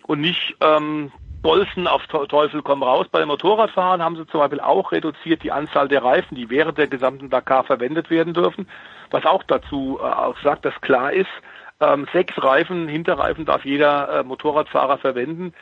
[0.06, 1.10] und nicht ähm,
[1.46, 3.06] Bolzen auf Teufel komm raus.
[3.08, 6.76] Bei den Motorradfahrern haben sie zum Beispiel auch reduziert die Anzahl der Reifen, die während
[6.76, 8.68] der gesamten Dakar verwendet werden dürfen,
[9.12, 11.30] was auch dazu äh, auch sagt, dass klar ist,
[11.80, 15.54] ähm, sechs Reifen, Hinterreifen darf jeder äh, Motorradfahrer verwenden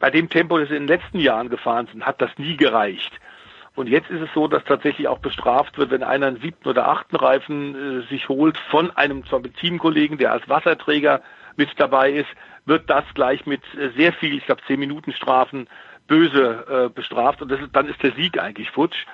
[0.00, 3.12] bei dem Tempo, das sie in den letzten Jahren gefahren sind, hat das nie gereicht.
[3.74, 6.88] Und jetzt ist es so, dass tatsächlich auch bestraft wird, wenn einer einen siebten oder
[6.88, 9.22] achten Reifen äh, sich holt von einem
[9.60, 11.20] Teamkollegen, der als Wasserträger
[11.56, 12.28] mit dabei ist,
[12.66, 13.62] wird das gleich mit
[13.96, 15.68] sehr viel, ich glaube zehn Minuten Strafen
[16.06, 19.06] böse äh, bestraft und ist, dann ist der Sieg eigentlich futsch.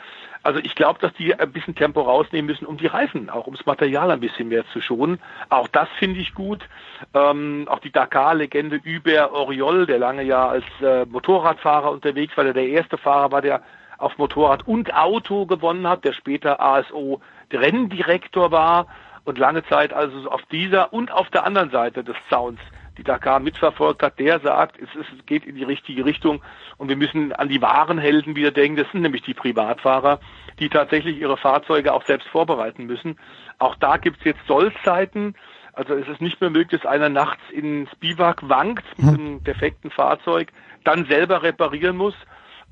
[0.45, 3.65] Also ich glaube, dass die ein bisschen Tempo rausnehmen müssen, um die Reifen, auch ums
[3.65, 5.21] Material ein bisschen mehr zu schonen.
[5.51, 6.69] Auch das finde ich gut.
[7.15, 12.55] Ähm, auch die Dakar-Legende Hubert Oriol, der lange ja als äh, Motorradfahrer unterwegs war, der
[12.55, 13.63] der erste Fahrer war, der
[13.99, 17.21] auf Motorrad und Auto gewonnen hat, der später ASO
[17.53, 18.89] Renndirektor war
[19.25, 22.59] und lange Zeit also auf dieser und auf der anderen Seite des Zauns
[22.99, 26.43] die Dakar mitverfolgt hat, der sagt, es, es geht in die richtige Richtung
[26.77, 28.77] und wir müssen an die wahren Helden wieder denken.
[28.77, 30.21] Das sind nämlich die Privatfahrer,
[30.59, 33.19] die tatsächlich ihre Fahrzeuge auch selbst vorbereiten müssen.
[33.59, 35.35] Auch da gibt es jetzt Sollzeiten.
[35.73, 39.91] Also es ist nicht mehr möglich, dass einer nachts ins Biwak wankt mit einem defekten
[39.91, 40.53] Fahrzeug,
[40.85, 42.15] dann selber reparieren muss,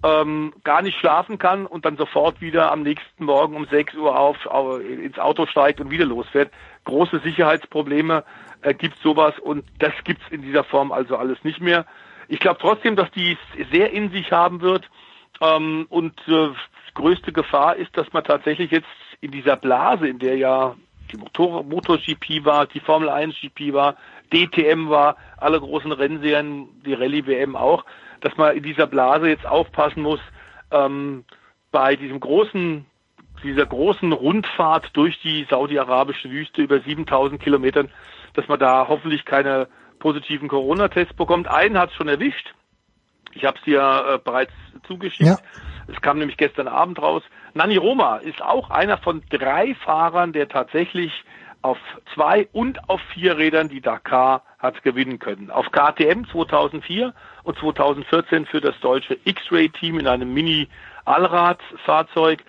[0.02, 4.18] ähm, gar nicht schlafen kann und dann sofort wieder am nächsten Morgen um 6 Uhr
[4.18, 6.50] auf, auf ins Auto steigt und wieder losfährt.
[6.84, 8.24] Große Sicherheitsprobleme
[8.62, 11.86] äh, gibt sowas und das gibt's in dieser Form also alles nicht mehr.
[12.28, 13.36] Ich glaube trotzdem, dass die
[13.72, 14.88] sehr in sich haben wird
[15.40, 16.50] ähm, und äh,
[16.94, 18.88] größte Gefahr ist, dass man tatsächlich jetzt
[19.20, 20.76] in dieser Blase, in der ja
[21.12, 23.96] die Motor MotoGP war, die Formel 1 GP war,
[24.32, 27.84] DTM war, alle großen Rennserien, die Rallye WM auch,
[28.20, 30.20] dass man in dieser Blase jetzt aufpassen muss,
[30.70, 31.24] ähm,
[31.72, 32.86] bei diesem großen,
[33.42, 37.90] dieser großen Rundfahrt durch die saudi-arabische Wüste über 7000 Kilometern,
[38.34, 39.68] dass man da hoffentlich keine
[39.98, 41.48] positiven Corona-Tests bekommt.
[41.48, 42.54] Einen hat es schon erwischt.
[43.32, 44.52] Ich habe es dir äh, bereits
[44.86, 45.28] zugeschickt.
[45.28, 45.38] Ja.
[45.86, 47.22] Es kam nämlich gestern Abend raus.
[47.54, 51.12] Nani Roma ist auch einer von drei Fahrern, der tatsächlich
[51.62, 51.78] auf
[52.14, 55.50] zwei und auf vier Rädern die Dakar hat gewinnen können.
[55.50, 62.44] Auf KTM 2004 und 2014 für das deutsche X-Ray-Team in einem Mini-Allrad-Fahrzeug.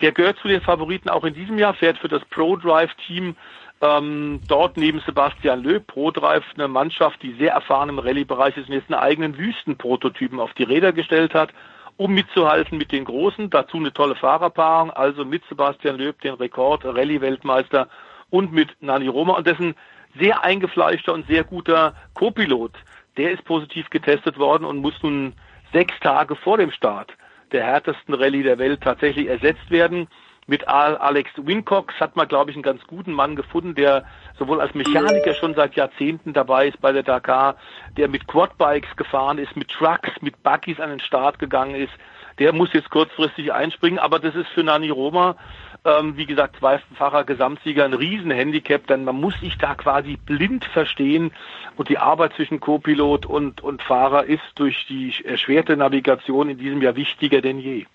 [0.00, 3.36] Der gehört zu den Favoriten auch in diesem Jahr, fährt für das Pro-Drive-Team
[3.82, 8.74] ähm, dort neben Sebastian Löb, ProDrive, eine Mannschaft, die sehr erfahren im Rallye-Bereich ist und
[8.74, 11.50] jetzt einen eigenen Wüstenprototypen auf die Räder gestellt hat
[11.96, 13.50] um mitzuhalten mit den Großen.
[13.50, 17.88] Dazu eine tolle Fahrerpaarung, also mit Sebastian Löb, den Rekord, Rallye-Weltmeister
[18.30, 19.74] und mit Nani Roma und dessen
[20.18, 22.72] sehr eingefleischter und sehr guter Co-Pilot.
[23.16, 25.34] Der ist positiv getestet worden und muss nun
[25.72, 27.12] sechs Tage vor dem Start
[27.52, 30.08] der härtesten Rallye der Welt tatsächlich ersetzt werden.
[30.48, 34.04] Mit Alex Wincox hat man, glaube ich, einen ganz guten Mann gefunden, der
[34.38, 37.54] sowohl als Mechaniker schon seit Jahrzehnten dabei ist bei der Dakar,
[37.96, 41.92] der mit Quadbikes gefahren ist, mit Trucks, mit Buggies an den Start gegangen ist.
[42.40, 45.36] Der muss jetzt kurzfristig einspringen, aber das ist für Nani Roma,
[45.84, 51.30] ähm, wie gesagt, zweifacher Gesamtsieger ein Riesenhandicap, denn man muss sich da quasi blind verstehen
[51.76, 56.82] und die Arbeit zwischen Co-Pilot und, und Fahrer ist durch die erschwerte Navigation in diesem
[56.82, 57.86] Jahr wichtiger denn je.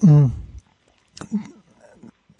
[0.00, 0.32] Mhm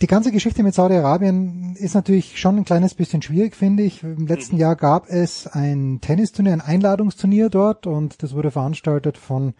[0.00, 4.02] die ganze Geschichte mit Saudi-Arabien ist natürlich schon ein kleines bisschen schwierig, finde ich.
[4.02, 4.60] Im letzten mhm.
[4.60, 9.54] Jahr gab es ein Tennisturnier, ein Einladungsturnier dort und das wurde veranstaltet von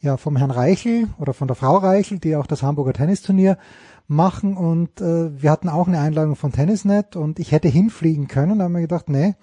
[0.00, 3.58] ja vom Herrn Reichel oder von der Frau Reichel, die auch das Hamburger Tennisturnier
[4.06, 8.58] machen und äh, wir hatten auch eine Einladung von Tennisnet und ich hätte hinfliegen können,
[8.58, 9.34] da haben wir gedacht, nee,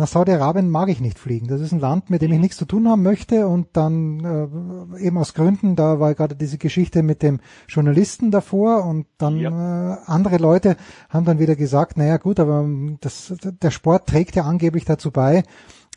[0.00, 1.46] nach Saudi-Arabien mag ich nicht fliegen.
[1.46, 5.04] Das ist ein Land, mit dem ich nichts zu tun haben möchte und dann äh,
[5.04, 9.94] eben aus Gründen, da war gerade diese Geschichte mit dem Journalisten davor und dann ja.
[9.94, 10.76] äh, andere Leute
[11.08, 12.66] haben dann wieder gesagt, naja gut, aber
[13.00, 15.44] das, der Sport trägt ja angeblich dazu bei,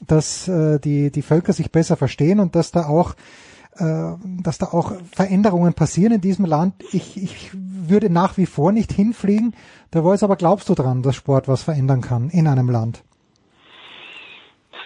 [0.06, 3.16] dass äh, die, die Völker sich besser verstehen und dass da auch
[3.78, 4.12] äh,
[4.44, 6.76] dass da auch Veränderungen passieren in diesem Land.
[6.92, 9.56] Ich, ich würde nach wie vor nicht hinfliegen.
[9.90, 13.04] Da weiß aber, glaubst du dran, dass Sport was verändern kann in einem Land?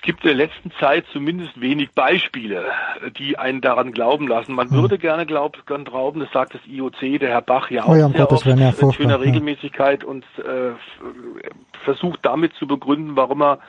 [0.02, 2.66] Gibt in der letzten Zeit zumindest wenig Beispiele,
[3.18, 4.54] die einen daran glauben lassen.
[4.54, 4.82] Man hm.
[4.82, 8.10] würde gerne glauben, glauben, das sagt das IOC, der Herr Bach ja auch oh ja,
[8.10, 10.72] sehr Gottes oft, ja, in schöner Regelmäßigkeit und äh,
[11.84, 13.60] versucht damit zu begründen, warum er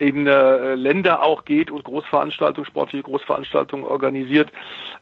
[0.00, 4.50] in äh, Länder auch geht und Großveranstaltungen, sportliche Großveranstaltungen organisiert,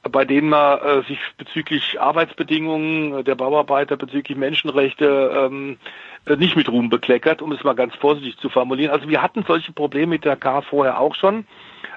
[0.03, 5.79] bei denen man äh, sich bezüglich Arbeitsbedingungen der Bauarbeiter, bezüglich Menschenrechte ähm,
[6.27, 8.93] äh, nicht mit Ruhm bekleckert, um es mal ganz vorsichtig zu formulieren.
[8.93, 11.47] Also wir hatten solche Probleme mit der Dakar vorher auch schon.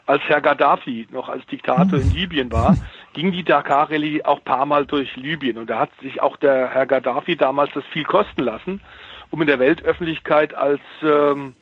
[0.05, 2.77] Als Herr Gaddafi noch als Diktator in Libyen war,
[3.13, 5.57] ging die Dakar-Rallye auch paar Mal durch Libyen.
[5.57, 8.81] Und da hat sich auch der Herr Gaddafi damals das viel kosten lassen,
[9.31, 11.55] um in der Weltöffentlichkeit als ähm,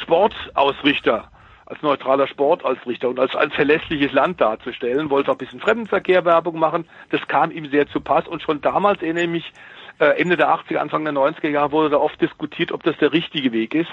[0.00, 1.30] Sportausrichter,
[1.66, 6.86] als neutraler Sportausrichter und als ein verlässliches Land darzustellen, wollte auch ein bisschen Fremdenverkehrwerbung machen.
[7.10, 9.52] Das kam ihm sehr zu Pass und schon damals erinnere ich mich,
[9.98, 13.12] äh, Ende der 80er, Anfang der 90er Jahre wurde da oft diskutiert, ob das der
[13.12, 13.90] richtige Weg ist.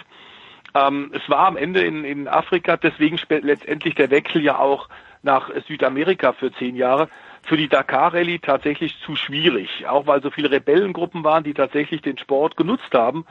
[0.73, 4.87] Ähm, es war am Ende in, in Afrika, deswegen letztendlich der Wechsel ja auch
[5.23, 7.09] nach Südamerika für zehn Jahre,
[7.43, 12.01] für die Dakar Rallye tatsächlich zu schwierig, auch weil so viele Rebellengruppen waren, die tatsächlich
[12.01, 13.25] den Sport genutzt haben,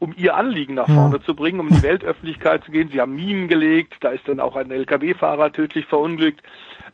[0.00, 1.22] um ihr Anliegen nach vorne ja.
[1.22, 2.88] zu bringen, um in die Weltöffentlichkeit zu gehen.
[2.90, 6.42] Sie haben Minen gelegt, da ist dann auch ein LKW-Fahrer tödlich verunglückt.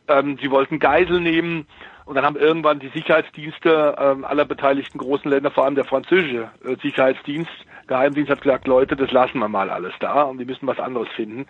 [0.07, 1.65] Ähm, sie wollten Geisel nehmen
[2.05, 6.51] und dann haben irgendwann die Sicherheitsdienste ähm, aller beteiligten großen Länder, vor allem der französische
[6.63, 7.51] äh, Sicherheitsdienst,
[7.87, 11.07] Geheimdienst hat gesagt, Leute, das lassen wir mal alles da und die müssen was anderes
[11.15, 11.47] finden.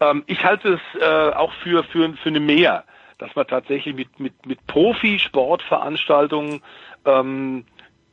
[0.00, 2.84] Ähm, ich halte es äh, auch für, für, für eine Mehr,
[3.18, 6.62] dass man tatsächlich mit, mit, mit Profisportveranstaltungen
[7.04, 7.64] ähm,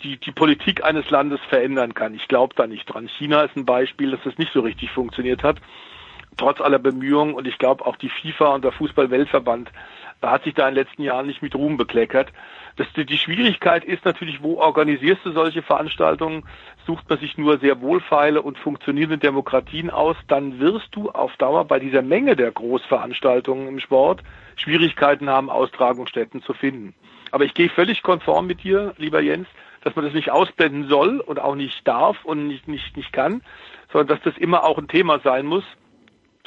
[0.04, 2.14] die, die Politik eines Landes verändern kann.
[2.14, 3.08] Ich glaube da nicht dran.
[3.08, 5.58] China ist ein Beispiel, dass das nicht so richtig funktioniert hat,
[6.38, 7.34] trotz aller Bemühungen.
[7.34, 9.72] Und ich glaube auch die FIFA und der Fußball-Weltverband
[10.22, 12.32] hat sich da in den letzten Jahren nicht mit Ruhm bekleckert.
[12.76, 16.44] Das, die Schwierigkeit ist natürlich, wo organisierst du solche Veranstaltungen?
[16.88, 21.66] Sucht man sich nur sehr wohlfeile und funktionierende Demokratien aus, dann wirst du auf Dauer
[21.66, 24.22] bei dieser Menge der Großveranstaltungen im Sport
[24.56, 26.94] Schwierigkeiten haben, Austragungsstätten zu finden.
[27.32, 29.48] Aber ich gehe völlig konform mit dir, lieber Jens,
[29.84, 33.42] dass man das nicht ausblenden soll und auch nicht darf und nicht, nicht, nicht kann,
[33.92, 35.64] sondern dass das immer auch ein Thema sein muss.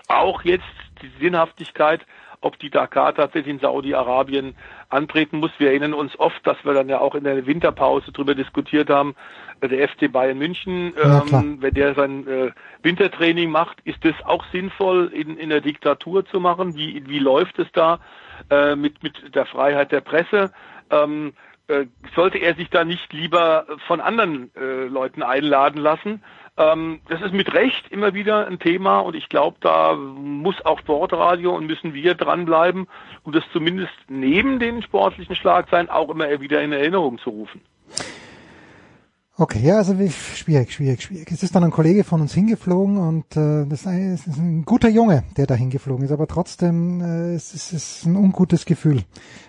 [0.09, 0.65] Auch jetzt
[1.03, 2.07] die Sinnhaftigkeit
[2.41, 4.55] ob die Dakar tatsächlich in Saudi-Arabien
[4.89, 5.51] antreten muss.
[5.59, 9.15] Wir erinnern uns oft, dass wir dann ja auch in der Winterpause darüber diskutiert haben,
[9.61, 14.15] äh, der FC Bayern München, ja, ähm, wenn der sein äh, Wintertraining macht, ist das
[14.25, 16.77] auch sinnvoll in, in der Diktatur zu machen?
[16.77, 18.01] Wie, wie läuft es da
[18.51, 20.53] äh, mit, mit der Freiheit der Presse?
[20.91, 21.33] Ähm, äh,
[22.15, 26.23] sollte er sich da nicht lieber von anderen äh, Leuten einladen lassen?
[26.57, 30.79] Ähm, das ist mit Recht immer wieder ein Thema und ich glaube, da muss auch
[30.79, 32.87] Sportradio und müssen wir dranbleiben,
[33.25, 37.61] um das zumindest neben den sportlichen Schlagzeilen auch immer wieder in Erinnerung zu rufen.
[39.39, 41.31] Okay, ja, also schwierig, schwierig, schwierig.
[41.31, 45.25] Es ist dann ein Kollege von uns hingeflogen und äh, das ist ein guter Junge,
[45.37, 49.03] der da hingeflogen ist, aber trotzdem äh, es ist es ein ungutes Gefühl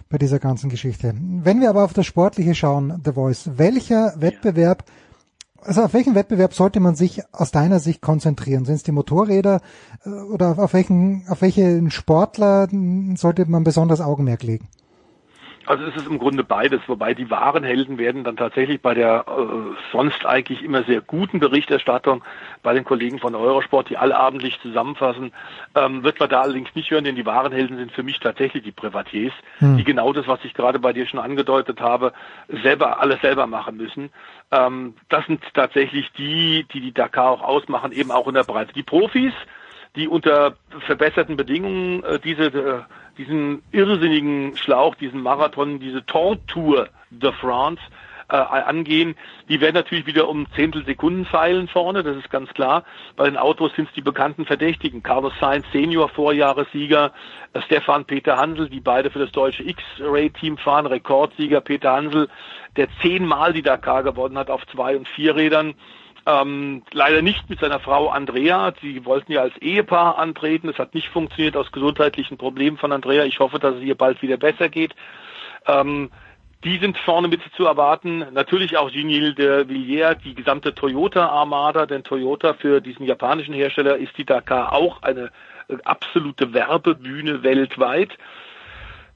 [0.10, 1.14] bei dieser ganzen Geschichte.
[1.18, 4.84] Wenn wir aber auf das Sportliche schauen, The Voice, welcher Wettbewerb
[5.62, 8.66] also auf welchen Wettbewerb sollte man sich aus deiner Sicht konzentrieren?
[8.66, 9.62] Sind es die Motorräder
[10.06, 12.68] äh, oder auf welchen, auf welchen Sportler
[13.16, 14.68] sollte man besonders Augenmerk legen?
[15.68, 19.26] Also es ist im Grunde beides, wobei die wahren Helden werden dann tatsächlich bei der
[19.28, 22.24] äh, sonst eigentlich immer sehr guten Berichterstattung
[22.64, 25.34] bei den Kollegen von Eurosport, die allabendlich zusammenfassen,
[25.76, 28.64] ähm, wird man da allerdings nicht hören, denn die wahren Helden sind für mich tatsächlich
[28.64, 29.76] die Privatiers, hm.
[29.76, 32.14] die genau das, was ich gerade bei dir schon angedeutet habe,
[32.64, 34.10] selber alles selber machen müssen.
[34.52, 38.72] Ähm, das sind tatsächlich die, die die Dakar auch ausmachen, eben auch in der Breite.
[38.72, 39.34] Die Profis,
[39.98, 40.54] die unter
[40.86, 42.82] verbesserten Bedingungen äh, diese äh,
[43.18, 47.82] diesen irrsinnigen Schlauch, diesen Marathon, diese Tortour de France
[48.30, 49.16] äh, angehen.
[49.50, 52.84] Die werden natürlich wieder um Zehntelsekunden feilen vorne, das ist ganz klar.
[53.16, 55.04] Bei den Autos sind es die bekannten Verdächtigen.
[55.04, 57.14] Carlos Sainz Senior, Vorjahressieger,
[57.54, 62.30] äh, Stefan Peter Hansel, die beide für das deutsche X-Ray-Team fahren, Rekordsieger Peter Hansel,
[62.76, 65.74] der zehnmal die Dakar gewonnen hat auf zwei und vier Rädern.
[66.28, 68.74] Ähm, leider nicht mit seiner Frau Andrea.
[68.82, 70.68] Sie wollten ja als Ehepaar antreten.
[70.68, 73.24] Es hat nicht funktioniert aus gesundheitlichen Problemen von Andrea.
[73.24, 74.94] Ich hoffe, dass es ihr bald wieder besser geht.
[75.68, 76.12] Ähm,
[76.66, 78.26] die sind vorne mit zu erwarten.
[78.34, 84.18] Natürlich auch Giniel de Villiers, die gesamte Toyota-Armada, denn Toyota für diesen japanischen Hersteller ist
[84.18, 85.32] die Dakar auch eine
[85.70, 88.10] äh, absolute Werbebühne weltweit.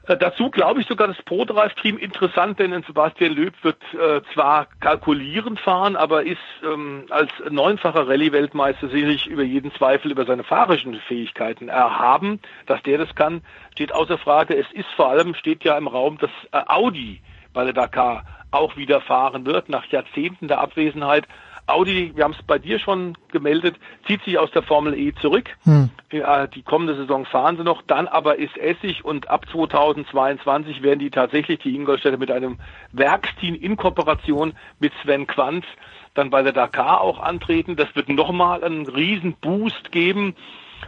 [0.07, 5.59] Äh, dazu glaube ich sogar das Pro-Drive-Team interessant, denn Sebastian Löb wird äh, zwar kalkulierend
[5.59, 11.69] fahren, aber ist ähm, als neunfacher Rallye-Weltmeister sicherlich über jeden Zweifel über seine fahrischen Fähigkeiten
[11.69, 12.39] erhaben.
[12.65, 13.41] Dass der das kann,
[13.73, 14.55] steht außer Frage.
[14.55, 17.21] Es ist vor allem, steht ja im Raum, dass äh, Audi
[17.53, 21.27] bei der Dakar auch wieder fahren wird, nach Jahrzehnten der Abwesenheit.
[21.67, 25.49] Audi, wir haben es bei dir schon gemeldet, zieht sich aus der Formel E zurück.
[25.63, 25.89] Hm.
[26.11, 31.09] Die kommende Saison fahren sie noch, dann aber ist Essig und ab 2022 werden die
[31.09, 32.57] tatsächlich die Ingolstädter mit einem
[32.91, 35.65] Werksteam in Kooperation mit Sven Quanz
[36.13, 37.75] dann bei der Dakar auch antreten.
[37.75, 40.35] Das wird nochmal einen riesen Boost geben.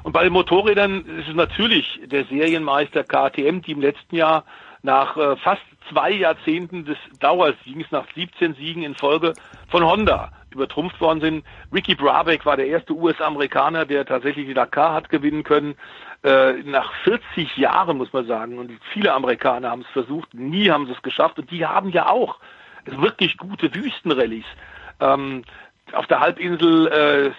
[0.03, 4.43] Und bei den Motorrädern ist es natürlich der Serienmeister KTM, die im letzten Jahr
[4.81, 9.33] nach äh, fast zwei Jahrzehnten des Dauersiegens, nach 17 Siegen in Folge
[9.69, 11.45] von Honda übertrumpft worden sind.
[11.73, 15.75] Ricky Brabeck war der erste US-Amerikaner, der tatsächlich die Dakar hat gewinnen können.
[16.23, 18.57] Äh, nach 40 Jahren, muss man sagen.
[18.57, 21.39] Und viele Amerikaner haben es versucht, nie haben sie es geschafft.
[21.39, 22.39] Und die haben ja auch
[22.85, 24.45] wirklich gute Wüstenrallyes.
[24.99, 25.43] Ähm,
[25.91, 27.31] auf der Halbinsel äh,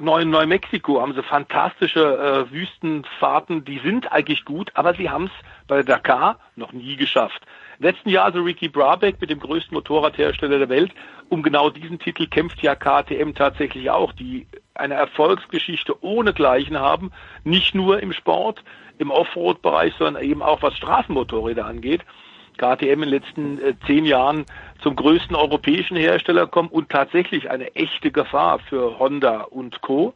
[0.00, 2.00] Neu Neumexiko haben sie fantastische
[2.48, 5.30] äh, Wüstenfahrten, die sind eigentlich gut, aber sie haben es
[5.68, 7.42] bei der Dakar noch nie geschafft.
[7.78, 10.92] Letzten Jahr also Ricky Brabeck mit dem größten Motorradhersteller der Welt.
[11.28, 17.10] Um genau diesen Titel kämpft ja KTM tatsächlich auch, die eine Erfolgsgeschichte ohne Gleichen haben.
[17.44, 18.62] Nicht nur im Sport,
[18.98, 22.02] im Offroad-Bereich, sondern eben auch was Straßenmotorräder angeht.
[22.56, 24.46] KTM in den letzten äh, zehn Jahren
[24.80, 30.14] zum größten europäischen Hersteller kommen und tatsächlich eine echte Gefahr für Honda und Co.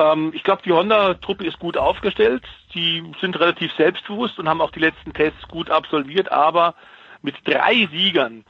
[0.00, 2.42] Ähm, ich glaube, die Honda-Truppe ist gut aufgestellt.
[2.74, 6.74] Die sind relativ selbstbewusst und haben auch die letzten Tests gut absolviert, aber
[7.22, 8.44] mit drei Siegern,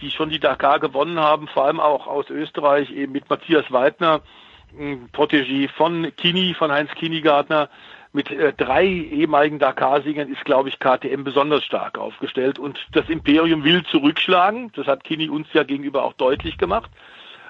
[0.00, 4.20] die schon die Dakar gewonnen haben, vor allem auch aus Österreich, eben mit Matthias Weidner,
[5.12, 7.68] Protégé von Kini, von Heinz Kinigartner,
[8.12, 12.58] mit äh, drei ehemaligen Dakar-Siegern ist, glaube ich, KTM besonders stark aufgestellt.
[12.58, 14.70] Und das Imperium will zurückschlagen.
[14.74, 16.90] Das hat Kini uns ja gegenüber auch deutlich gemacht.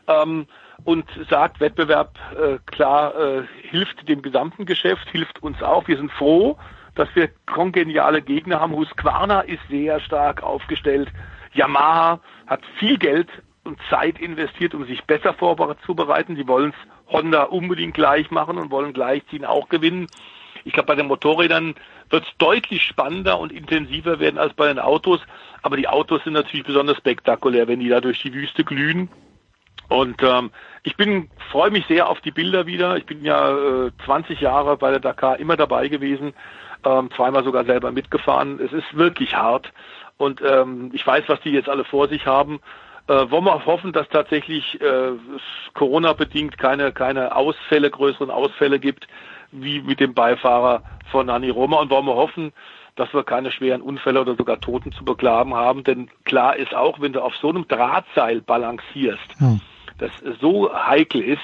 [0.07, 0.47] Ähm,
[0.85, 5.86] und sagt, Wettbewerb, äh, klar, äh, hilft dem gesamten Geschäft, hilft uns auch.
[5.89, 6.59] Wir sind froh,
[6.94, 8.75] dass wir kongeniale Gegner haben.
[8.75, 11.09] Husqvarna ist sehr stark aufgestellt.
[11.55, 13.28] Yamaha hat viel Geld
[13.65, 16.35] und Zeit investiert, um sich besser vorzubereiten.
[16.35, 20.07] Die wollen es Honda unbedingt gleich machen und wollen gleichziehen auch gewinnen.
[20.65, 21.75] Ich glaube, bei den Motorrädern
[22.11, 25.20] wird es deutlich spannender und intensiver werden als bei den Autos.
[25.62, 29.09] Aber die Autos sind natürlich besonders spektakulär, wenn die da durch die Wüste glühen.
[29.93, 30.51] Und ähm,
[30.85, 32.97] ich bin freue mich sehr auf die Bilder wieder.
[32.97, 33.51] Ich bin ja
[33.87, 36.33] äh, 20 Jahre bei der Dakar immer dabei gewesen,
[36.85, 38.59] ähm, zweimal sogar selber mitgefahren.
[38.59, 39.71] Es ist wirklich hart
[40.17, 42.61] und ähm, ich weiß, was die jetzt alle vor sich haben.
[43.07, 45.12] Äh, wollen wir hoffen, dass tatsächlich äh,
[45.75, 49.07] Corona bedingt keine keine Ausfälle, größeren Ausfälle gibt,
[49.51, 52.53] wie mit dem Beifahrer von Nani Roma und wollen wir hoffen,
[52.97, 55.85] dass wir keine schweren Unfälle oder sogar Toten zu beklagen haben.
[55.85, 59.61] Denn klar ist auch, wenn du auf so einem Drahtseil balancierst, hm.
[59.99, 61.43] Das so heikel ist,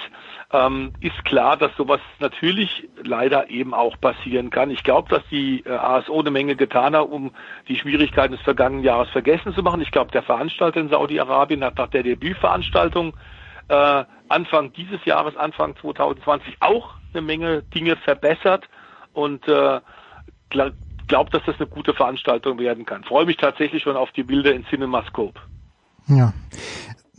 [0.52, 4.70] ähm, ist klar, dass sowas natürlich leider eben auch passieren kann.
[4.70, 7.32] Ich glaube, dass die äh, ASO eine Menge getan hat, um
[7.68, 9.82] die Schwierigkeiten des vergangenen Jahres vergessen zu machen.
[9.82, 13.14] Ich glaube, der Veranstalter in Saudi-Arabien hat nach der Debütveranstaltung
[13.68, 18.68] äh, Anfang dieses Jahres, Anfang 2020 auch eine Menge Dinge verbessert
[19.12, 19.80] und äh,
[20.50, 23.04] glaube, dass das eine gute Veranstaltung werden kann.
[23.04, 25.40] Freue mich tatsächlich schon auf die Bilder in CinemaScope.
[26.06, 26.32] Ja.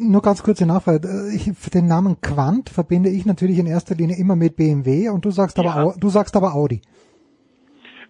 [0.01, 1.29] Nur ganz kurze Nachfrage.
[1.33, 5.31] Ich, den Namen Quant verbinde ich natürlich in erster Linie immer mit BMW und du
[5.31, 5.93] sagst aber, ja.
[5.97, 6.81] du sagst aber Audi.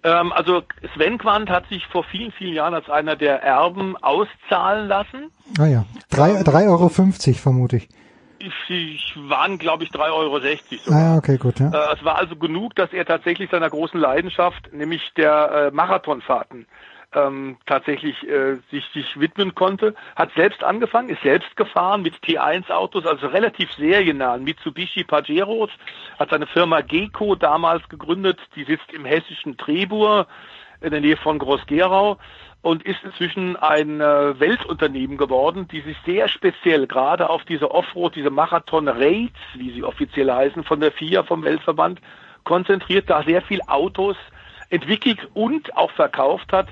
[0.03, 0.61] Ähm, also
[0.95, 5.31] Sven Quant hat sich vor vielen, vielen Jahren als einer der Erben auszahlen lassen.
[5.57, 7.89] Ah ja, 3,50 ähm, Euro vermute ich.
[8.39, 10.99] Ich waren, glaube ich, 3,60 Euro sogar.
[10.99, 11.59] Ah, okay, gut.
[11.59, 11.71] Ja.
[11.71, 16.65] Äh, es war also genug, dass er tatsächlich seiner großen Leidenschaft, nämlich der äh, Marathonfahrten,
[17.13, 19.95] ähm, tatsächlich äh, sich, sich widmen konnte.
[20.15, 25.71] Hat selbst angefangen, ist selbst gefahren mit T1-Autos, also relativ seriennahen Mitsubishi Pajeros,
[26.19, 30.27] hat seine Firma Geco damals gegründet, die sitzt im hessischen Trebur
[30.81, 32.17] in der Nähe von Groß-Gerau
[32.61, 38.15] und ist inzwischen ein äh, Weltunternehmen geworden, die sich sehr speziell gerade auf diese Offroad,
[38.15, 42.01] diese Marathon-Raids, wie sie offiziell heißen, von der FIA, vom Weltverband,
[42.43, 44.17] konzentriert, da sehr viel Autos
[44.69, 46.67] entwickelt und auch verkauft hat,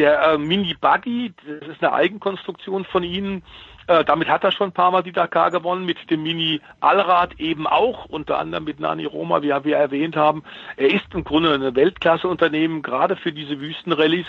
[0.00, 3.42] der äh, Mini Buggy, das ist eine Eigenkonstruktion von ihnen.
[3.86, 7.38] Äh, damit hat er schon ein paar Mal die Dakar gewonnen, mit dem Mini Allrad
[7.38, 10.42] eben auch, unter anderem mit Nani Roma, wie wir erwähnt haben.
[10.78, 14.26] Er ist im Grunde ein Weltklasse-Unternehmen, gerade für diese Wüstenrallyes.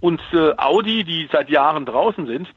[0.00, 2.48] Und äh, Audi, die seit Jahren draußen sind,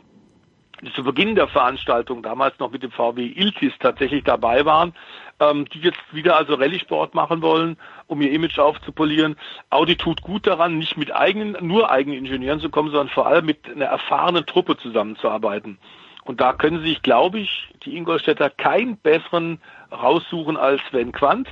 [0.94, 4.94] zu Beginn der Veranstaltung damals noch mit dem VW Iltis tatsächlich dabei waren,
[5.40, 9.36] ähm, die jetzt wieder also Rallye-Sport machen wollen, um ihr Image aufzupolieren.
[9.70, 13.46] Audi tut gut daran, nicht mit eigenen, nur eigenen Ingenieuren zu kommen, sondern vor allem
[13.46, 15.78] mit einer erfahrenen Truppe zusammenzuarbeiten.
[16.24, 21.48] Und da können sich, glaube ich, die Ingolstädter keinen besseren raussuchen als Sven Quandt.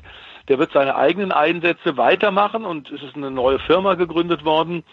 [0.49, 4.83] Der wird seine eigenen Einsätze weitermachen und es ist eine neue Firma gegründet worden,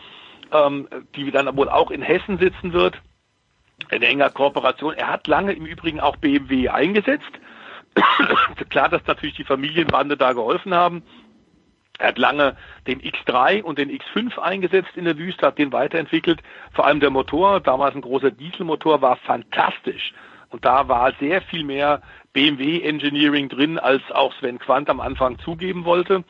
[0.53, 3.01] ähm, die dann wohl auch in Hessen sitzen wird,
[3.91, 4.95] in enger Kooperation.
[4.95, 7.33] Er hat lange im Übrigen auch BMW eingesetzt.
[8.71, 11.03] Klar, dass natürlich die Familienbande da geholfen haben.
[11.99, 12.57] Er hat lange
[12.87, 16.43] den X3 und den X5 eingesetzt in der Wüste, hat den weiterentwickelt.
[16.73, 20.13] Vor allem der Motor, damals ein großer Dieselmotor, war fantastisch.
[20.51, 25.39] Und da war sehr viel mehr BMW Engineering drin, als auch Sven Quandt am Anfang
[25.39, 26.25] zugeben wollte.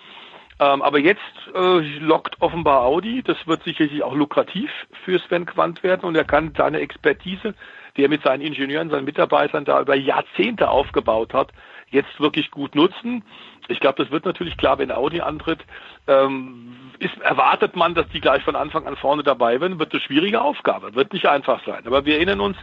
[0.60, 1.20] Ähm, aber jetzt
[1.54, 3.22] äh, lockt offenbar Audi.
[3.22, 4.70] Das wird sicherlich auch lukrativ
[5.04, 7.54] für Sven Quandt werden und er kann seine Expertise
[7.96, 11.48] die er mit seinen Ingenieuren, seinen Mitarbeitern da über Jahrzehnte aufgebaut hat,
[11.90, 13.24] jetzt wirklich gut nutzen.
[13.68, 15.60] Ich glaube, das wird natürlich klar, wenn Audi antritt.
[16.06, 20.00] Ähm, ist, erwartet man, dass die gleich von Anfang an vorne dabei werden, wird eine
[20.00, 21.86] schwierige Aufgabe, wird nicht einfach sein.
[21.86, 22.56] Aber wir erinnern uns,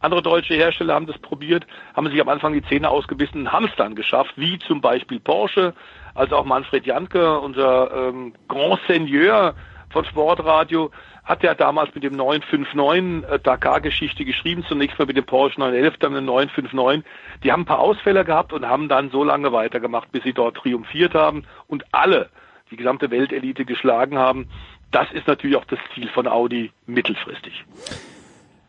[0.00, 3.76] andere deutsche Hersteller haben das probiert, haben sich am Anfang die Zähne ausgebissen, haben es
[3.76, 5.72] dann geschafft, wie zum Beispiel Porsche,
[6.14, 9.54] als auch Manfred Janke, unser ähm, Grand Seigneur
[9.90, 10.90] von Sportradio,
[11.26, 15.96] hat ja damals mit dem 959 äh, Dakar-Geschichte geschrieben, zunächst mal mit dem Porsche 911,
[15.98, 17.04] dann mit dem 959.
[17.42, 20.56] Die haben ein paar Ausfälle gehabt und haben dann so lange weitergemacht, bis sie dort
[20.56, 22.30] triumphiert haben und alle,
[22.70, 24.48] die gesamte Weltelite geschlagen haben.
[24.92, 27.64] Das ist natürlich auch das Ziel von Audi mittelfristig.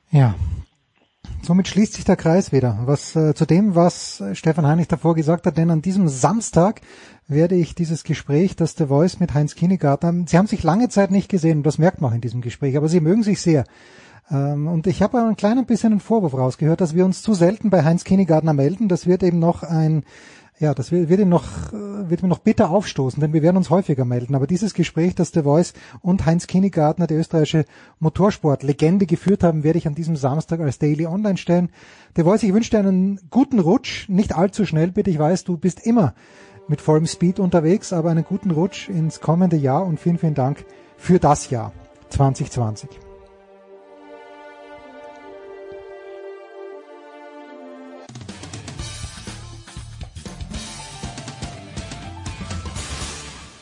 [0.10, 0.34] Ja,
[1.42, 2.80] Somit schließt sich der Kreis wieder.
[2.86, 6.82] Was äh, zu dem, was Stefan Heinrich davor gesagt hat, denn an diesem Samstag
[7.28, 11.12] werde ich dieses Gespräch, das The Voice mit Heinz Kinnegarten, Sie haben sich lange Zeit
[11.12, 13.64] nicht gesehen, das merkt man auch in diesem Gespräch, aber Sie mögen sich sehr.
[14.30, 17.70] Ähm, und ich habe ein klein bisschen einen Vorwurf rausgehört, dass wir uns zu selten
[17.70, 18.88] bei Heinz Kinnegartner melden.
[18.88, 20.04] Das wird eben noch ein
[20.60, 23.58] Ja, das wird, wird, ihm noch, äh, wird ihm noch bitter aufstoßen, denn wir werden
[23.58, 24.34] uns häufiger melden.
[24.34, 27.66] Aber dieses Gespräch, das der Voice und Heinz Kinnegartner, die österreichische
[28.00, 31.70] Motorsportlegende, geführt haben, werde ich an diesem Samstag als Daily online stellen.
[32.16, 35.12] Der Voice, ich wünsche dir einen guten Rutsch, nicht allzu schnell bitte.
[35.12, 36.16] Ich weiß, du bist immer
[36.68, 40.66] mit vollem Speed unterwegs, aber einen guten Rutsch ins kommende Jahr und vielen, vielen Dank
[40.98, 41.72] für das Jahr
[42.10, 43.07] 2020.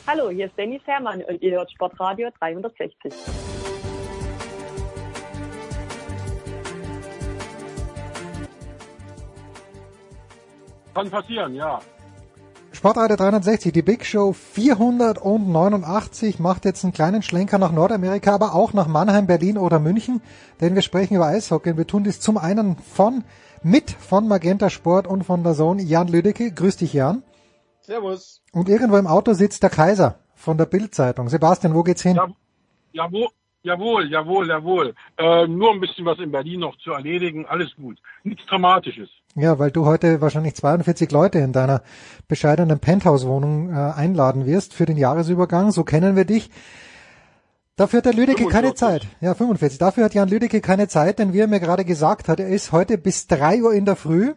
[0.07, 3.11] Hallo, hier ist Dennis Herrmann und ihr hört Sportradio 360.
[10.93, 11.79] Kann passieren, ja.
[12.71, 18.73] Sportradio 360, die Big Show 489 macht jetzt einen kleinen Schlenker nach Nordamerika, aber auch
[18.73, 20.21] nach Mannheim, Berlin oder München,
[20.61, 23.23] denn wir sprechen über Eishockey und wir tun das zum einen von,
[23.63, 26.51] mit von Magenta Sport und von der Sohn Jan Lüdecke.
[26.51, 27.23] Grüß dich, Jan.
[27.85, 28.41] Servus.
[28.51, 31.29] Und irgendwo im Auto sitzt der Kaiser von der Bildzeitung.
[31.29, 32.15] Sebastian, wo geht's hin?
[32.15, 32.27] Ja,
[32.93, 33.27] jawohl,
[33.63, 34.95] jawohl, jawohl, jawohl.
[35.17, 37.45] Äh, nur ein bisschen was in Berlin noch zu erledigen.
[37.45, 37.97] Alles gut.
[38.23, 39.09] Nichts Dramatisches.
[39.35, 41.83] Ja, weil du heute wahrscheinlich 42 Leute in deiner
[42.27, 45.71] bescheidenen Penthouse-Wohnung äh, einladen wirst für den Jahresübergang.
[45.71, 46.49] So kennen wir dich.
[47.75, 49.05] Dafür hat der Lüdecke keine Zeit.
[49.19, 49.77] Ja, 45.
[49.77, 52.71] Dafür hat Jan Lüdecke keine Zeit, denn wie er mir gerade gesagt hat, er ist
[52.71, 54.33] heute bis drei Uhr in der Früh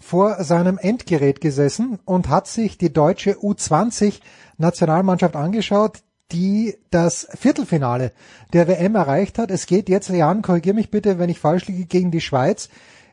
[0.00, 4.20] vor seinem Endgerät gesessen und hat sich die deutsche U20
[4.58, 5.98] Nationalmannschaft angeschaut,
[6.32, 8.12] die das Viertelfinale
[8.52, 9.50] der WM erreicht hat.
[9.50, 12.68] Es geht jetzt, Jan, korrigier mich bitte, wenn ich falsch liege, gegen die Schweiz.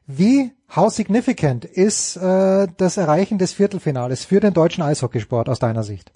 [0.06, 5.83] Wie, how significant ist äh, das Erreichen des Viertelfinales für den deutschen Eishockeysport aus deiner
[5.83, 6.11] Sicht?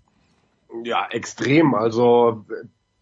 [0.84, 1.76] Ja, extrem.
[1.76, 2.46] Also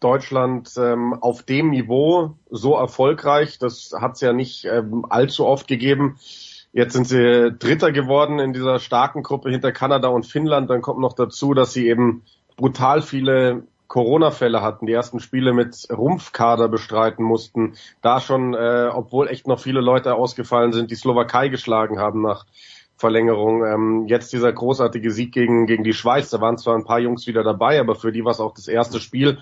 [0.00, 5.68] Deutschland ähm, auf dem Niveau so erfolgreich, das hat es ja nicht ähm, allzu oft
[5.68, 6.18] gegeben.
[6.72, 10.70] Jetzt sind sie Dritter geworden in dieser starken Gruppe hinter Kanada und Finnland.
[10.70, 12.22] Dann kommt noch dazu, dass sie eben
[12.56, 19.26] brutal viele Corona-Fälle hatten, die ersten Spiele mit Rumpfkader bestreiten mussten, da schon, äh, obwohl
[19.26, 22.46] echt noch viele Leute ausgefallen sind, die Slowakei geschlagen haben nach
[22.96, 23.64] Verlängerung.
[23.66, 27.26] Ähm, jetzt dieser großartige Sieg gegen, gegen die Schweiz, da waren zwar ein paar Jungs
[27.26, 29.38] wieder dabei, aber für die war es auch das erste Spiel.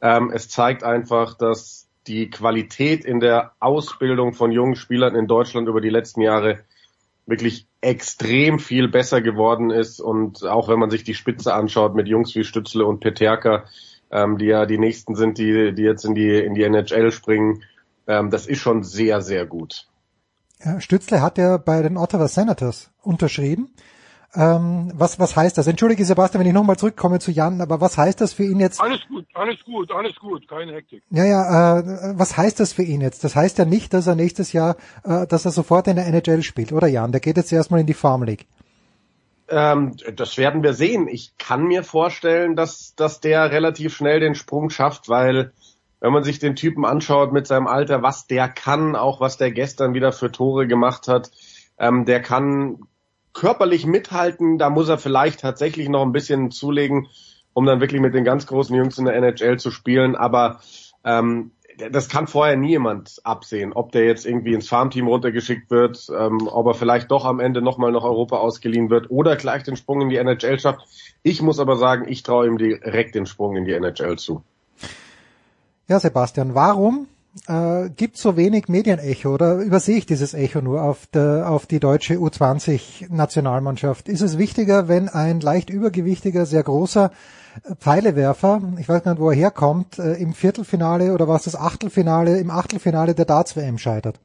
[0.00, 5.66] Ähm, es zeigt einfach, dass die Qualität in der Ausbildung von jungen Spielern in Deutschland
[5.66, 6.60] über die letzten Jahre
[7.28, 12.08] wirklich extrem viel besser geworden ist und auch wenn man sich die Spitze anschaut mit
[12.08, 13.66] Jungs wie Stützle und Peterka,
[14.10, 17.62] ähm, die ja die nächsten sind, die, die jetzt in die, in die NHL springen,
[18.06, 19.86] ähm, das ist schon sehr, sehr gut.
[20.78, 23.70] Stützle hat ja bei den Ottawa Senators unterschrieben
[24.34, 25.66] ähm, was, was heißt das?
[25.66, 28.80] Entschuldige Sebastian, wenn ich nochmal zurückkomme zu Jan, aber was heißt das für ihn jetzt?
[28.80, 31.02] Alles gut, alles gut, alles gut, keine Hektik.
[31.10, 33.24] Ja, ja, äh, was heißt das für ihn jetzt?
[33.24, 36.42] Das heißt ja nicht, dass er nächstes Jahr, äh, dass er sofort in der NHL
[36.42, 37.12] spielt, oder Jan?
[37.12, 38.46] Der geht jetzt erstmal in die Farm League.
[39.48, 41.08] Ähm, das werden wir sehen.
[41.08, 45.52] Ich kann mir vorstellen, dass, dass der relativ schnell den Sprung schafft, weil
[46.00, 49.50] wenn man sich den Typen anschaut mit seinem Alter, was der kann, auch was der
[49.52, 51.30] gestern wieder für Tore gemacht hat,
[51.78, 52.80] ähm, der kann
[53.38, 57.06] körperlich mithalten, da muss er vielleicht tatsächlich noch ein bisschen zulegen,
[57.54, 60.16] um dann wirklich mit den ganz großen Jungs in der NHL zu spielen.
[60.16, 60.60] Aber
[61.04, 61.52] ähm,
[61.90, 66.48] das kann vorher nie jemand absehen, ob der jetzt irgendwie ins Farmteam runtergeschickt wird, ähm,
[66.48, 70.00] ob er vielleicht doch am Ende nochmal nach Europa ausgeliehen wird oder gleich den Sprung
[70.00, 70.80] in die NHL schafft.
[71.22, 74.42] Ich muss aber sagen, ich traue ihm direkt den Sprung in die NHL zu.
[75.86, 77.06] Ja, Sebastian, warum
[77.46, 81.80] äh, gibt so wenig Medienecho oder übersehe ich dieses Echo nur auf, der, auf die
[81.80, 84.08] deutsche U20-Nationalmannschaft?
[84.08, 87.10] Ist es wichtiger, wenn ein leicht übergewichtiger, sehr großer
[87.78, 92.38] Pfeilewerfer, ich weiß gar nicht, wo er herkommt, äh, im Viertelfinale oder was das Achtelfinale,
[92.38, 94.20] im Achtelfinale der Darts-WM scheitert?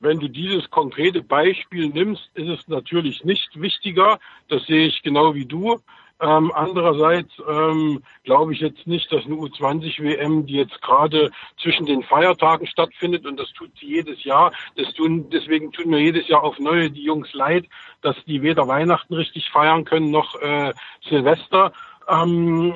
[0.00, 4.18] Wenn du dieses konkrete Beispiel nimmst, ist es natürlich nicht wichtiger.
[4.48, 5.78] Das sehe ich genau wie du.
[6.24, 11.30] Ähm, andererseits ähm, glaube ich jetzt nicht, dass eine U20-WM, die jetzt gerade
[11.60, 15.98] zwischen den Feiertagen stattfindet, und das tut sie jedes Jahr, das tun, deswegen tun mir
[15.98, 17.66] jedes Jahr auf neue die Jungs leid,
[18.00, 20.72] dass die weder Weihnachten richtig feiern können noch äh,
[21.06, 21.72] Silvester.
[22.08, 22.74] Ähm,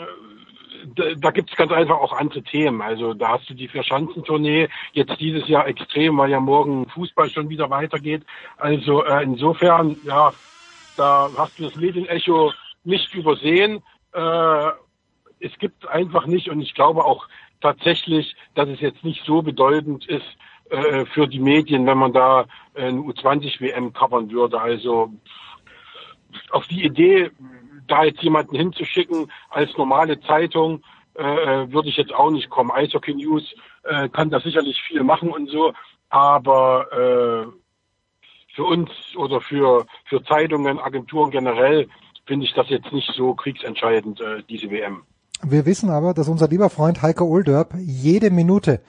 [1.17, 2.83] da, gibt es ganz einfach auch andere Themen.
[2.83, 7.49] Also da hast du die Vierschanzentournee jetzt dieses Jahr extrem, weil ja morgen Fußball schon
[7.49, 8.25] wieder weitergeht.
[8.59, 10.33] Also äh, insofern, ja,
[10.99, 12.52] da hast du das Medienecho
[12.89, 13.83] nicht übersehen.
[14.12, 14.70] Äh,
[15.41, 17.28] es gibt einfach nicht, und ich glaube auch
[17.60, 20.26] tatsächlich, dass es jetzt nicht so bedeutend ist
[20.70, 24.60] äh, für die Medien, wenn man da eine U20-WM covern würde.
[24.60, 25.12] Also
[26.50, 27.31] auf die Idee,
[27.86, 30.83] da jetzt jemanden hinzuschicken als normale Zeitung,
[31.15, 32.70] äh, würde ich jetzt auch nicht kommen.
[32.70, 35.73] Eishockey News äh, kann da sicherlich viel machen und so,
[36.10, 37.58] aber äh,
[38.55, 41.89] für uns oder für, für Zeitungen, Agenturen generell
[42.28, 45.02] finde ich das jetzt nicht so kriegsentscheidend, äh, diese WM.
[45.42, 48.81] Wir wissen aber, dass unser lieber Freund Heiko Olderb jede Minute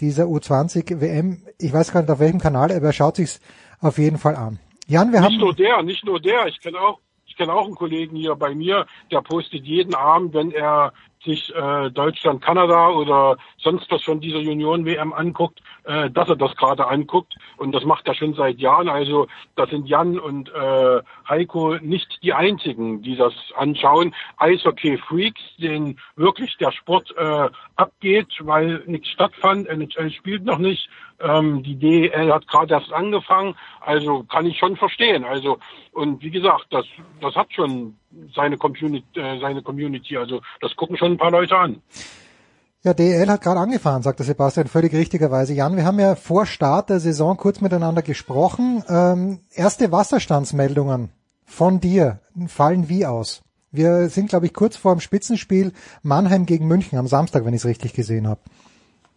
[0.00, 3.40] dieser U20 WM, ich weiß gar nicht auf welchem Kanal, aber er schaut sich's
[3.80, 4.58] auf jeden Fall an.
[4.86, 6.46] Jan, wir nicht haben nur der, nicht nur der.
[6.46, 10.32] Ich kenne auch, ich kenne auch einen Kollegen hier bei mir, der postet jeden Abend,
[10.34, 10.92] wenn er
[11.26, 16.56] sich äh, Deutschland, Kanada oder sonst was von dieser Union-WM anguckt, äh, dass er das
[16.56, 17.34] gerade anguckt.
[17.58, 18.88] Und das macht er schon seit Jahren.
[18.88, 24.14] Also da sind Jan und äh, Heiko nicht die einzigen, die das anschauen.
[24.38, 29.68] Eishockey-Freaks, denen wirklich der Sport äh, abgeht, weil nichts stattfand.
[29.68, 30.88] NHL spielt noch nicht.
[31.20, 33.56] Ähm, die DEL hat gerade erst angefangen.
[33.80, 35.24] Also kann ich schon verstehen.
[35.24, 35.58] Also
[35.92, 36.86] und wie gesagt, das
[37.20, 37.96] das hat schon
[38.34, 40.16] seine Community, äh, seine Community.
[40.16, 41.82] Also das gucken schon ein paar Leute an.
[42.82, 45.54] Ja, DEL hat gerade angefahren, sagte Sebastian völlig richtigerweise.
[45.54, 48.84] Jan, wir haben ja vor Start der Saison kurz miteinander gesprochen.
[48.88, 51.10] Ähm, erste Wasserstandsmeldungen
[51.44, 53.42] von dir fallen wie aus?
[53.72, 55.72] Wir sind, glaube ich, kurz vor dem Spitzenspiel
[56.02, 58.40] Mannheim gegen München am Samstag, wenn ich es richtig gesehen habe.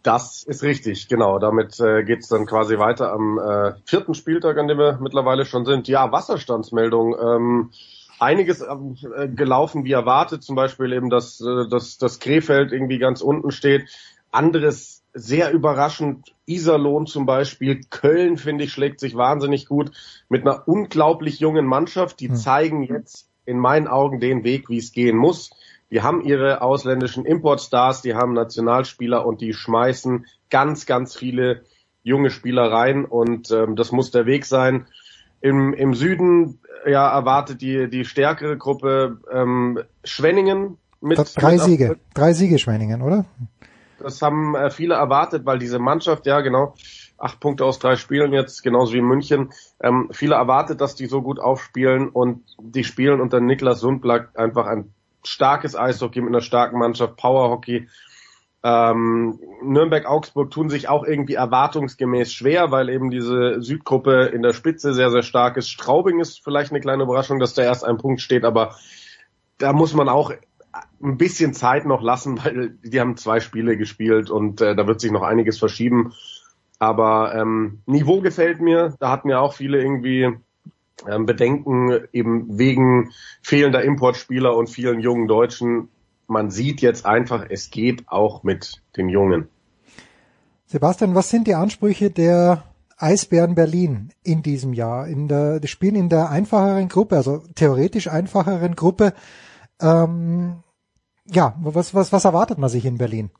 [0.02, 1.38] Das ist richtig, genau.
[1.38, 5.44] Damit äh, geht es dann quasi weiter am äh, vierten Spieltag, an dem wir mittlerweile
[5.44, 5.88] schon sind.
[5.88, 7.14] Ja, Wasserstandsmeldung.
[7.22, 7.70] Ähm,
[8.20, 13.22] einiges äh, gelaufen wie erwartet, zum Beispiel eben, dass, äh, dass das Krefeld irgendwie ganz
[13.22, 13.88] unten steht.
[14.30, 19.90] Anderes sehr überraschend, Iserlohn zum Beispiel, Köln finde ich schlägt sich wahnsinnig gut
[20.28, 22.20] mit einer unglaublich jungen Mannschaft.
[22.20, 22.36] Die hm.
[22.36, 25.50] zeigen jetzt in meinen Augen den Weg, wie es gehen muss.
[25.90, 31.64] Die haben ihre ausländischen Importstars, die haben Nationalspieler und die schmeißen ganz, ganz viele
[32.02, 34.86] junge Spieler rein und ähm, das muss der Weg sein.
[35.40, 41.18] Im, im Süden ja, erwartet die, die stärkere Gruppe ähm, Schwenningen mit.
[41.36, 43.24] Drei mit Siege, drei Siege Schwenningen, oder?
[43.98, 46.74] Das haben äh, viele erwartet, weil diese Mannschaft, ja genau,
[47.18, 49.50] acht Punkte aus drei Spielen jetzt, genauso wie München.
[49.82, 54.66] Ähm, viele erwartet, dass die so gut aufspielen und die spielen unter Niklas Sundblatt einfach
[54.66, 57.88] ein starkes Eishockey mit einer starken Mannschaft, Powerhockey.
[58.62, 64.92] Ähm, Nürnberg-Augsburg tun sich auch irgendwie erwartungsgemäß schwer, weil eben diese Südgruppe in der Spitze
[64.92, 65.70] sehr, sehr stark ist.
[65.70, 68.74] Straubing ist vielleicht eine kleine Überraschung, dass da erst ein Punkt steht, aber
[69.56, 70.32] da muss man auch
[71.02, 75.00] ein bisschen Zeit noch lassen, weil die haben zwei Spiele gespielt und äh, da wird
[75.00, 76.12] sich noch einiges verschieben.
[76.78, 78.94] Aber ähm, Niveau gefällt mir.
[79.00, 80.30] Da hatten ja auch viele irgendwie
[81.08, 83.10] ähm, Bedenken eben wegen
[83.42, 85.88] fehlender Importspieler und vielen jungen Deutschen
[86.30, 89.48] man sieht jetzt einfach, es geht auch mit den Jungen.
[90.66, 92.62] Sebastian, was sind die Ansprüche der
[92.96, 95.08] Eisbären Berlin in diesem Jahr?
[95.08, 99.12] In der, die spielen in der einfacheren Gruppe, also theoretisch einfacheren Gruppe.
[99.80, 100.62] Ähm,
[101.26, 103.30] ja, was, was, was erwartet man sich in Berlin?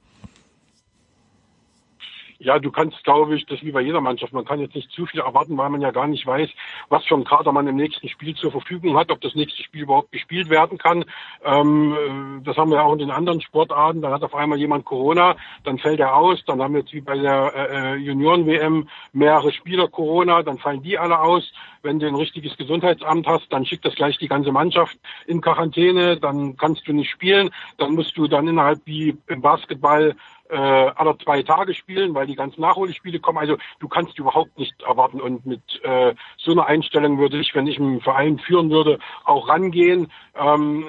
[2.42, 4.32] Ja, du kannst, glaube ich, das wie bei jeder Mannschaft.
[4.32, 6.48] Man kann jetzt nicht zu viel erwarten, weil man ja gar nicht weiß,
[6.88, 9.82] was für ein Kader man im nächsten Spiel zur Verfügung hat, ob das nächste Spiel
[9.82, 11.04] überhaupt gespielt werden kann.
[11.44, 14.00] Ähm, das haben wir ja auch in den anderen Sportarten.
[14.00, 16.42] Da hat auf einmal jemand Corona, dann fällt er aus.
[16.46, 20.96] Dann haben wir jetzt wie bei der äh, Junioren-WM mehrere Spieler Corona, dann fallen die
[20.96, 21.52] alle aus.
[21.82, 26.16] Wenn du ein richtiges Gesundheitsamt hast, dann schickt das gleich die ganze Mannschaft in Quarantäne,
[26.16, 27.50] dann kannst du nicht spielen.
[27.76, 30.16] Dann musst du dann innerhalb wie im Basketball
[30.50, 33.38] äh, alle zwei Tage spielen, weil die ganzen Nachholspiele kommen.
[33.38, 35.20] Also du kannst überhaupt nicht erwarten.
[35.20, 39.48] Und mit äh, so einer Einstellung würde ich, wenn ich einen Verein führen würde, auch
[39.48, 40.10] rangehen.
[40.34, 40.84] Ähm,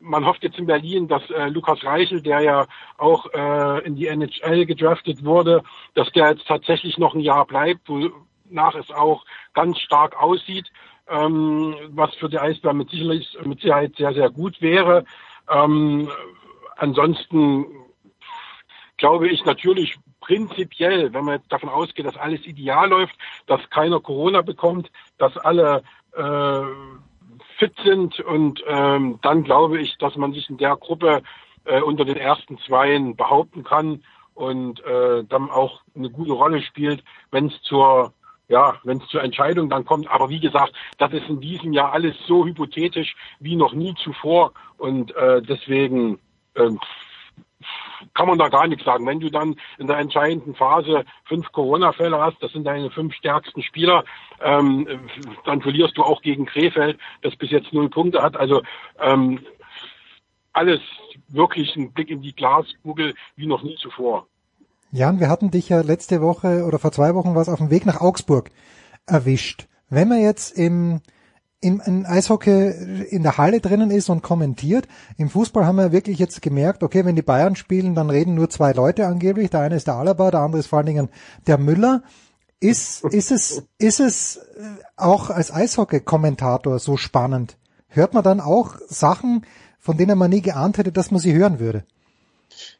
[0.00, 4.06] man hofft jetzt in Berlin, dass äh, Lukas Reichel, der ja auch äh, in die
[4.06, 5.62] NHL gedraftet wurde,
[5.94, 10.70] dass der jetzt tatsächlich noch ein Jahr bleibt, wonach es auch ganz stark aussieht,
[11.08, 15.04] ähm, was für die Eisbären mit Sicherheit, mit Sicherheit sehr, sehr gut wäre.
[15.50, 16.08] Ähm,
[16.76, 17.66] ansonsten
[19.00, 23.14] glaube ich natürlich prinzipiell, wenn man jetzt davon ausgeht, dass alles ideal läuft,
[23.46, 26.62] dass keiner Corona bekommt, dass alle äh,
[27.58, 31.22] fit sind und ähm, dann glaube ich, dass man sich in der Gruppe
[31.64, 34.04] äh, unter den ersten Zweien behaupten kann
[34.34, 38.12] und äh, dann auch eine gute Rolle spielt, wenn es zur
[38.48, 40.10] ja, wenn es zur Entscheidung dann kommt.
[40.10, 44.52] Aber wie gesagt, das ist in diesem Jahr alles so hypothetisch wie noch nie zuvor
[44.76, 46.18] und äh, deswegen
[46.54, 46.70] äh,
[48.14, 49.06] kann man da gar nichts sagen.
[49.06, 53.62] Wenn du dann in der entscheidenden Phase fünf Corona-Fälle hast, das sind deine fünf stärksten
[53.62, 54.04] Spieler,
[54.42, 54.86] ähm,
[55.44, 58.36] dann verlierst du auch gegen Krefeld, das bis jetzt null Punkte hat.
[58.36, 58.62] Also
[58.98, 59.40] ähm,
[60.52, 60.80] alles
[61.28, 64.26] wirklich ein Blick in die Glaskugel wie noch nie zuvor.
[64.92, 67.86] Jan, wir hatten dich ja letzte Woche oder vor zwei Wochen was auf dem Weg
[67.86, 68.50] nach Augsburg
[69.06, 69.68] erwischt.
[69.88, 71.00] Wenn man jetzt im
[71.60, 74.88] im, im Eishockey in der Halle drinnen ist und kommentiert.
[75.18, 78.48] Im Fußball haben wir wirklich jetzt gemerkt, okay, wenn die Bayern spielen, dann reden nur
[78.48, 79.50] zwei Leute angeblich.
[79.50, 81.10] Der eine ist der Alaba, der andere ist vor allen Dingen
[81.46, 82.02] der Müller.
[82.60, 84.62] Ist, ist es, ist es äh,
[84.96, 87.56] auch als Eishockey-Kommentator so spannend?
[87.88, 89.46] Hört man dann auch Sachen,
[89.78, 91.84] von denen man nie geahnt hätte, dass man sie hören würde?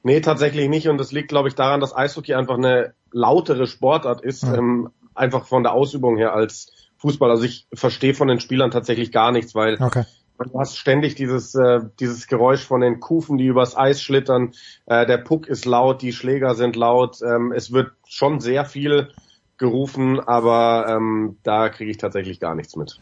[0.02, 0.89] Nee, tatsächlich nicht.
[0.89, 4.55] Und das liegt, glaube ich, daran, dass Eishockey einfach eine lautere Sportart ist, mhm.
[4.55, 7.30] ähm, einfach von der Ausübung her als Fußball.
[7.30, 10.04] Also ich verstehe von den Spielern tatsächlich gar nichts, weil okay.
[10.38, 14.52] du hast ständig dieses, äh, dieses Geräusch von den Kufen, die übers Eis schlittern.
[14.86, 17.18] Äh, der Puck ist laut, die Schläger sind laut.
[17.22, 19.08] Ähm, es wird schon sehr viel
[19.56, 22.98] gerufen, aber ähm, da kriege ich tatsächlich gar nichts mit.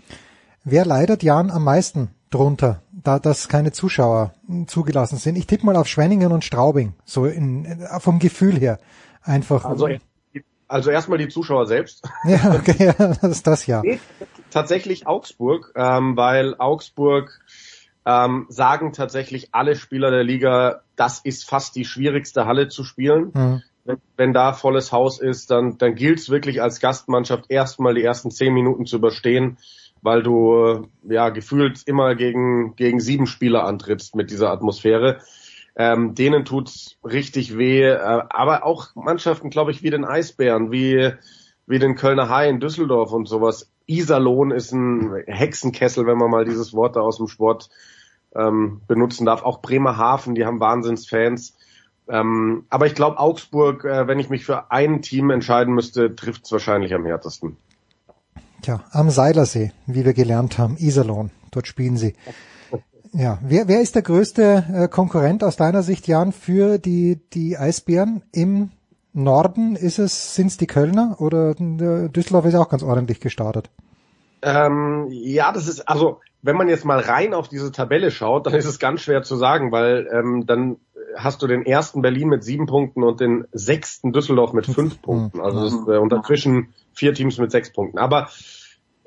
[0.64, 4.34] Wer leidet Jan am meisten drunter, da dass keine Zuschauer
[4.66, 5.36] zugelassen sind?
[5.36, 8.78] Ich tippe mal auf Schwenningen und Straubing, so in, vom Gefühl her
[9.22, 9.64] einfach.
[9.64, 9.88] Also,
[10.68, 12.06] also erstmal die Zuschauer selbst.
[12.24, 13.82] Ja, okay, das ist das ja.
[13.82, 13.98] Nee,
[14.50, 17.40] tatsächlich Augsburg, ähm, weil Augsburg
[18.06, 23.32] ähm, sagen tatsächlich alle Spieler der Liga, das ist fast die schwierigste Halle zu spielen.
[23.34, 23.62] Mhm
[24.16, 28.30] wenn da volles Haus ist, dann, dann gilt es wirklich als Gastmannschaft erstmal die ersten
[28.30, 29.58] zehn Minuten zu überstehen,
[30.02, 35.20] weil du ja gefühlt immer gegen, gegen sieben Spieler antrittst mit dieser Atmosphäre.
[35.80, 41.12] Ähm, denen tut's richtig weh, äh, aber auch Mannschaften, glaube ich, wie den Eisbären, wie,
[41.66, 43.70] wie den Kölner Hain, Düsseldorf und sowas.
[43.86, 47.70] Iserlohn ist ein Hexenkessel, wenn man mal dieses Wort da aus dem Sport
[48.34, 49.42] ähm, benutzen darf.
[49.42, 51.54] Auch Bremerhaven, die haben Wahnsinnsfans.
[52.08, 56.44] Ähm, aber ich glaube, Augsburg, äh, wenn ich mich für ein Team entscheiden müsste, trifft
[56.44, 57.56] es wahrscheinlich am härtesten.
[58.62, 62.14] Tja, am Seilersee, wie wir gelernt haben, Iserlohn, dort spielen sie.
[63.12, 67.56] Ja, wer, wer ist der größte äh, Konkurrent aus deiner Sicht, Jan, für die, die
[67.56, 68.70] Eisbären im
[69.12, 69.76] Norden?
[69.76, 73.70] Ist es, sind es die Kölner oder äh, Düsseldorf ist auch ganz ordentlich gestartet?
[74.42, 78.54] Ähm, ja, das ist, also wenn man jetzt mal rein auf diese Tabelle schaut, dann
[78.54, 80.76] ist es ganz schwer zu sagen, weil ähm, dann
[81.16, 85.02] hast du den ersten Berlin mit sieben Punkten und den sechsten Düsseldorf mit fünf mhm.
[85.02, 85.40] Punkten.
[85.40, 87.98] Also das ist äh, unter dazwischen vier Teams mit sechs Punkten.
[87.98, 88.28] Aber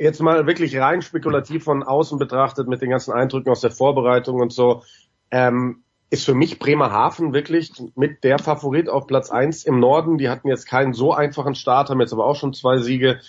[0.03, 4.39] jetzt mal wirklich rein spekulativ von außen betrachtet mit den ganzen Eindrücken aus der Vorbereitung
[4.39, 4.83] und so,
[5.30, 10.17] ähm, ist für mich Bremerhaven wirklich mit der Favorit auf Platz eins im Norden.
[10.17, 13.19] Die hatten jetzt keinen so einfachen Start, haben jetzt aber auch schon zwei Siege.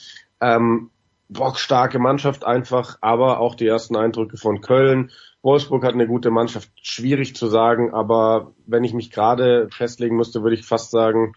[0.41, 0.91] Ähm,
[1.29, 5.11] bockstarke Mannschaft einfach, aber auch die ersten Eindrücke von Köln
[5.43, 10.43] Wolfsburg hat eine gute Mannschaft, schwierig zu sagen, aber wenn ich mich gerade festlegen müsste,
[10.43, 11.35] würde ich fast sagen,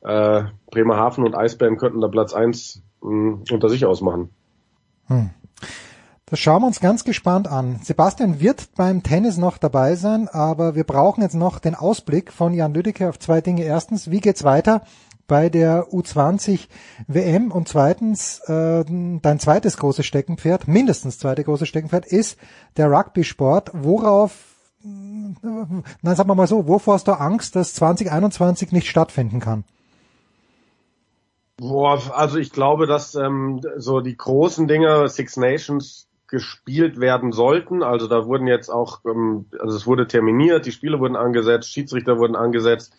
[0.00, 4.30] äh, Bremerhaven und Eisbären könnten da Platz eins mh, unter sich ausmachen.
[5.08, 5.30] Hm.
[6.28, 7.78] Das schauen wir uns ganz gespannt an.
[7.84, 12.52] Sebastian wird beim Tennis noch dabei sein, aber wir brauchen jetzt noch den Ausblick von
[12.52, 13.62] Jan Lüdecke auf zwei Dinge.
[13.62, 14.82] Erstens, wie geht's weiter
[15.28, 16.66] bei der U20
[17.06, 22.38] WM und zweitens äh, dein zweites großes Steckenpferd, mindestens zweite große Steckenpferd ist
[22.76, 23.70] der Rugby-Sport.
[23.72, 24.32] Worauf,
[24.82, 29.62] nein, sagen wir mal so, wovor hast du Angst, dass 2021 nicht stattfinden kann?
[31.58, 37.82] Boah, also ich glaube, dass ähm, so die großen Dinge Six Nations gespielt werden sollten.
[37.82, 42.18] Also da wurden jetzt auch, ähm, also es wurde terminiert, die Spiele wurden angesetzt, Schiedsrichter
[42.18, 42.94] wurden angesetzt.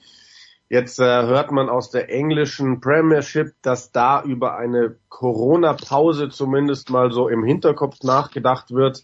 [0.70, 7.12] Jetzt äh, hört man aus der englischen Premiership, dass da über eine Corona-Pause zumindest mal
[7.12, 9.04] so im Hinterkopf nachgedacht wird,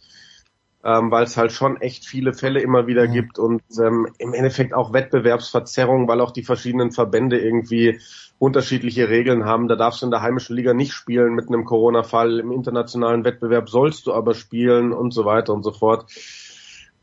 [0.83, 3.13] ähm, weil es halt schon echt viele Fälle immer wieder mhm.
[3.13, 7.99] gibt und ähm, im Endeffekt auch Wettbewerbsverzerrung, weil auch die verschiedenen Verbände irgendwie
[8.37, 9.67] unterschiedliche Regeln haben.
[9.67, 13.69] Da darfst du in der heimischen Liga nicht spielen mit einem Corona-Fall, im internationalen Wettbewerb
[13.69, 16.11] sollst du aber spielen und so weiter und so fort.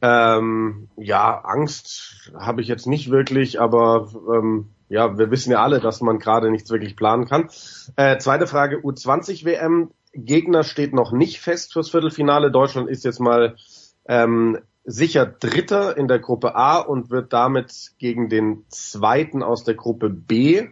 [0.02, 5.80] Ähm, ja, Angst habe ich jetzt nicht wirklich, aber ähm, ja, wir wissen ja alle,
[5.80, 7.48] dass man gerade nichts wirklich planen kann.
[7.96, 9.90] Äh, zweite Frage, U20 WM.
[10.12, 12.50] Gegner steht noch nicht fest fürs Viertelfinale.
[12.50, 13.56] Deutschland ist jetzt mal
[14.06, 19.74] ähm, sicher Dritter in der Gruppe A und wird damit gegen den Zweiten aus der
[19.74, 20.68] Gruppe B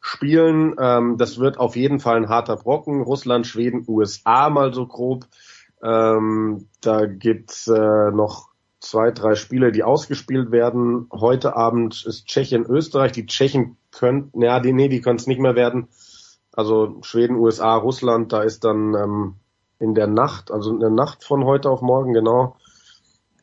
[0.00, 0.76] spielen.
[0.78, 3.02] Ähm, das wird auf jeden Fall ein harter Brocken.
[3.02, 5.26] Russland, Schweden, USA mal so grob.
[5.82, 8.48] Ähm, da gibt's äh, noch
[8.80, 11.08] zwei, drei Spiele, die ausgespielt werden.
[11.12, 13.12] Heute Abend ist Tschechien, Österreich.
[13.12, 15.88] Die Tschechen können, ja, die, nee, die können es nicht mehr werden.
[16.58, 19.34] Also Schweden, USA, Russland, da ist dann ähm,
[19.78, 22.56] in der Nacht, also in der Nacht von heute auf morgen, genau,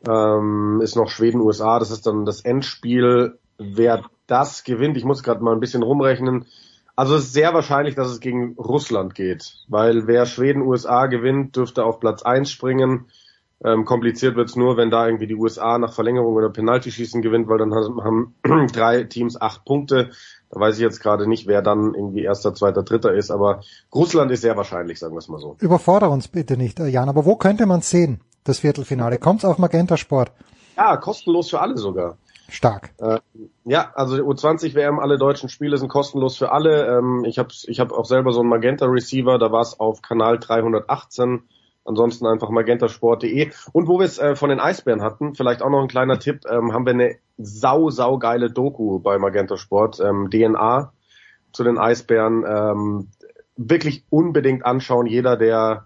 [0.06, 1.80] ähm, ist noch Schweden, USA.
[1.80, 3.40] Das ist dann das Endspiel.
[3.58, 6.46] Wer das gewinnt, ich muss gerade mal ein bisschen rumrechnen.
[6.98, 11.56] Also es ist sehr wahrscheinlich, dass es gegen Russland geht, weil wer Schweden, USA gewinnt,
[11.56, 13.06] dürfte auf Platz eins springen
[13.64, 17.58] ähm, kompliziert wird's nur, wenn da irgendwie die USA nach Verlängerung oder Penaltyschießen gewinnt, weil
[17.58, 18.36] dann haben
[18.74, 20.12] drei Teams acht Punkte.
[20.50, 23.62] Da weiß ich jetzt gerade nicht, wer dann irgendwie erster, zweiter, dritter ist, aber
[23.94, 25.58] Russland ist sehr wahrscheinlich, sagen wir es mal so.
[25.60, 29.18] Überfordere uns bitte nicht, äh, Jan, aber wo könnte man sehen, das Viertelfinale?
[29.18, 30.32] Kommt's auf Magenta Sport?
[30.78, 32.18] Ja, kostenlos für alle sogar.
[32.48, 32.94] Stark.
[33.00, 33.20] Äh,
[33.64, 36.98] ja, also U20 WM, alle deutschen Spiele sind kostenlos für alle.
[36.98, 40.02] Ähm, ich habe ich hab auch selber so einen Magenta Receiver, da war es auf
[40.02, 41.44] Kanal 318.
[41.86, 43.52] Ansonsten einfach magentasport.de.
[43.72, 46.42] Und wo wir es äh, von den Eisbären hatten, vielleicht auch noch ein kleiner Tipp,
[46.50, 50.92] ähm, haben wir eine sau, sau geile Doku bei Magenta Sport, ähm, DNA
[51.52, 52.44] zu den Eisbären.
[52.48, 53.08] Ähm,
[53.58, 55.06] wirklich unbedingt anschauen.
[55.06, 55.86] Jeder, der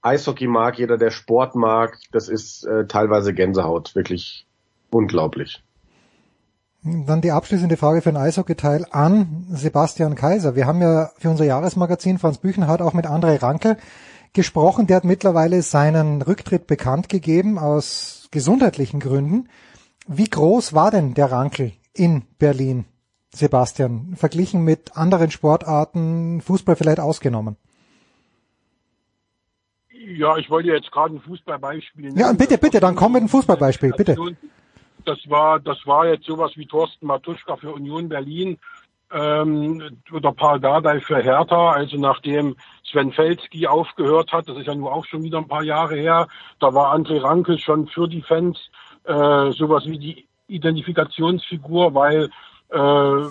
[0.00, 3.94] Eishockey mag, jeder, der Sport mag, das ist äh, teilweise Gänsehaut.
[3.94, 4.46] Wirklich
[4.90, 5.62] unglaublich.
[6.84, 10.56] Dann die abschließende Frage für den Eishockey-Teil an Sebastian Kaiser.
[10.56, 13.76] Wir haben ja für unser Jahresmagazin Franz Büchenhardt auch mit André Ranke
[14.32, 14.88] gesprochen.
[14.88, 19.48] Der hat mittlerweile seinen Rücktritt bekannt gegeben aus gesundheitlichen Gründen.
[20.08, 22.86] Wie groß war denn der Rankel in Berlin,
[23.30, 27.56] Sebastian, verglichen mit anderen Sportarten, Fußball vielleicht ausgenommen?
[29.90, 32.18] Ja, ich wollte jetzt gerade ein Fußballbeispiel nehmen.
[32.18, 34.16] Ja, bitte, bitte, dann komm mit einem Fußballbeispiel, bitte.
[35.04, 38.58] Das war, das war jetzt sowas wie Thorsten Matuschka für Union Berlin
[39.12, 39.82] ähm,
[40.12, 41.72] oder Paul Dardai für Hertha.
[41.72, 45.62] Also nachdem Sven Felski aufgehört hat, das ist ja nun auch schon wieder ein paar
[45.62, 48.58] Jahre her, da war André Rankel schon für die Fans
[49.04, 52.30] äh, sowas wie die Identifikationsfigur, weil
[52.70, 53.26] äh,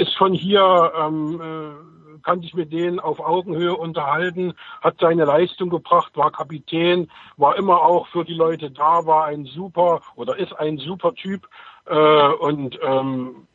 [0.00, 5.70] ist von hier ähm, äh, kann sich mit denen auf Augenhöhe unterhalten, hat seine Leistung
[5.70, 10.52] gebracht, war Kapitän, war immer auch für die Leute da, war ein super oder ist
[10.52, 11.48] ein super Typ
[11.86, 13.46] äh, und ähm,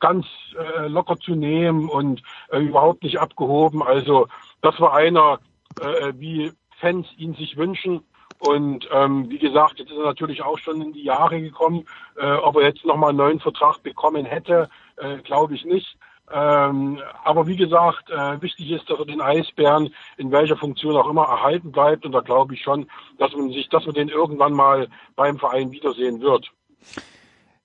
[0.00, 0.26] ganz
[0.58, 3.82] äh, locker zu nehmen und äh, überhaupt nicht abgehoben.
[3.82, 4.26] Also
[4.60, 5.38] das war einer,
[5.80, 8.02] äh, wie Fans ihn sich wünschen.
[8.44, 11.84] Und ähm, wie gesagt, jetzt ist er natürlich auch schon in die Jahre gekommen.
[12.16, 15.96] Äh, ob er jetzt nochmal einen neuen Vertrag bekommen hätte, äh, glaube ich nicht.
[16.32, 21.08] Ähm, aber wie gesagt, äh, wichtig ist, dass er den Eisbären in welcher Funktion auch
[21.08, 22.04] immer erhalten bleibt.
[22.04, 25.70] Und da glaube ich schon, dass man sich, dass man den irgendwann mal beim Verein
[25.70, 26.50] wiedersehen wird.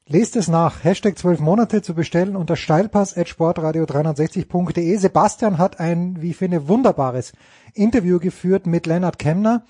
[0.06, 0.84] Lest es nach.
[0.84, 4.96] Hashtag 12 Monate zu bestellen unter steilpass.sportradio360.de.
[4.98, 7.34] Sebastian hat ein, wie ich finde, wunderbares
[7.74, 9.64] Interview geführt mit Lennart Kemner.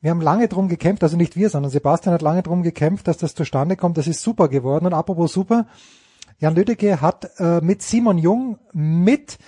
[0.00, 3.18] Wir haben lange drum gekämpft, also nicht wir, sondern Sebastian hat lange drum gekämpft, dass
[3.18, 3.98] das zustande kommt.
[3.98, 4.86] Das ist super geworden.
[4.86, 5.66] Und apropos super,
[6.38, 9.38] Jan Lüdecke hat äh, mit Simon Jung, mit,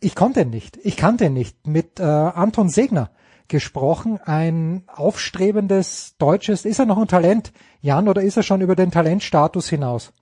[0.00, 3.10] ich konnte nicht, ich kannte nicht, mit äh, Anton Segner
[3.46, 8.74] gesprochen, ein aufstrebendes deutsches, ist er noch ein Talent, Jan, oder ist er schon über
[8.74, 10.12] den Talentstatus hinaus?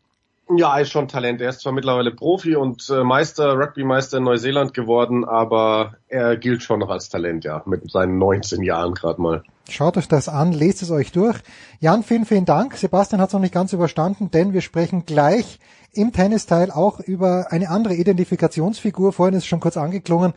[0.56, 1.40] Ja, er ist schon Talent.
[1.40, 6.62] Er ist zwar mittlerweile Profi und äh, Meister, Rugby-Meister in Neuseeland geworden, aber er gilt
[6.62, 9.42] schon noch als Talent, ja, mit seinen 19 Jahren gerade mal.
[9.68, 11.38] Schaut euch das an, lest es euch durch.
[11.78, 12.74] Jan, vielen, vielen Dank.
[12.74, 15.60] Sebastian hat es noch nicht ganz überstanden, denn wir sprechen gleich
[15.92, 19.12] im Tennisteil auch über eine andere Identifikationsfigur.
[19.12, 20.34] Vorhin ist es schon kurz angeklungen,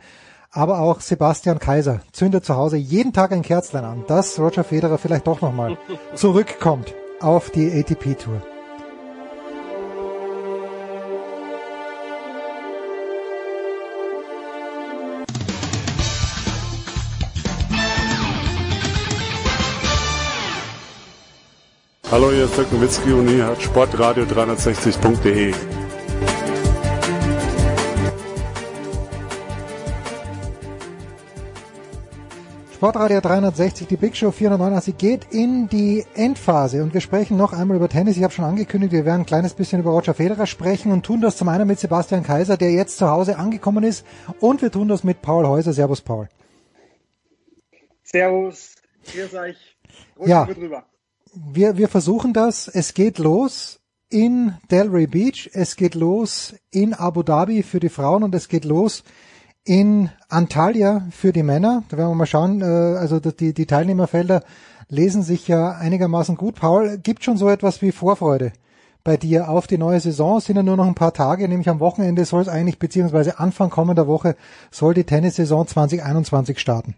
[0.52, 4.98] aber auch Sebastian Kaiser zündet zu Hause jeden Tag ein Kerzlein an, dass Roger Federer
[4.98, 5.76] vielleicht doch nochmal
[6.14, 8.53] zurückkommt auf die ATP-Tour.
[22.14, 25.52] Hallo, hier ist Dirk Nowitzki und ihr hört Sportradio 360.de.
[32.72, 37.78] Sportradio 360, die Big Show 489 geht in die Endphase und wir sprechen noch einmal
[37.78, 38.16] über Tennis.
[38.16, 41.20] Ich habe schon angekündigt, wir werden ein kleines bisschen über Roger Federer sprechen und tun
[41.20, 44.06] das zum einen mit Sebastian Kaiser, der jetzt zu Hause angekommen ist
[44.38, 45.72] und wir tun das mit Paul Häuser.
[45.72, 46.28] Servus Paul.
[48.04, 49.76] Servus, grüß euch.
[50.16, 50.46] Rutsch ja,
[51.34, 52.68] wir, wir versuchen das.
[52.68, 58.22] Es geht los in Delray Beach, es geht los in Abu Dhabi für die Frauen
[58.22, 59.02] und es geht los
[59.64, 61.84] in Antalya für die Männer.
[61.88, 62.60] Da werden wir mal schauen.
[62.60, 64.42] Äh, also die, die Teilnehmerfelder
[64.88, 66.56] lesen sich ja einigermaßen gut.
[66.56, 68.52] Paul, gibt schon so etwas wie Vorfreude
[69.02, 70.38] bei dir auf die neue Saison?
[70.38, 73.38] Es sind ja nur noch ein paar Tage, nämlich am Wochenende soll es eigentlich, beziehungsweise
[73.38, 74.36] Anfang kommender Woche
[74.70, 76.94] soll die Tennissaison 2021 starten.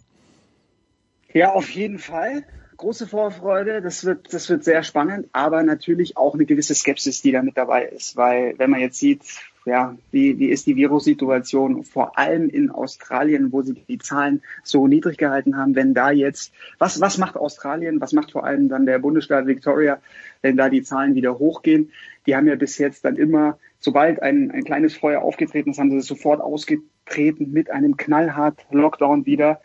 [1.33, 2.45] Ja, auf jeden Fall
[2.77, 7.33] große Vorfreude, das wird, das wird sehr spannend, aber natürlich auch eine gewisse Skepsis, die
[7.33, 9.23] da mit dabei ist, weil wenn man jetzt sieht,
[9.67, 14.87] ja, wie, wie ist die Virussituation, vor allem in Australien, wo sie die Zahlen so
[14.87, 18.87] niedrig gehalten haben, wenn da jetzt, was, was macht Australien, was macht vor allem dann
[18.87, 19.99] der Bundesstaat Victoria,
[20.41, 21.91] wenn da die Zahlen wieder hochgehen?
[22.27, 25.91] Die haben ja bis jetzt dann immer, sobald ein, ein kleines Feuer aufgetreten ist, haben
[25.91, 29.61] sie sofort ausgetreten mit einem knallhart Lockdown wieder.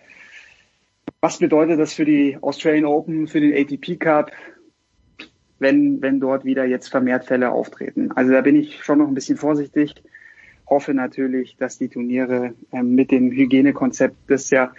[1.22, 4.32] Was bedeutet das für die Australian Open, für den ATP Cup,
[5.59, 8.11] wenn, wenn dort wieder jetzt vermehrt Fälle auftreten?
[8.11, 9.93] Also da bin ich schon noch ein bisschen vorsichtig.
[10.67, 14.74] Hoffe natürlich, dass die Turniere ähm, mit dem Hygienekonzept, das ja,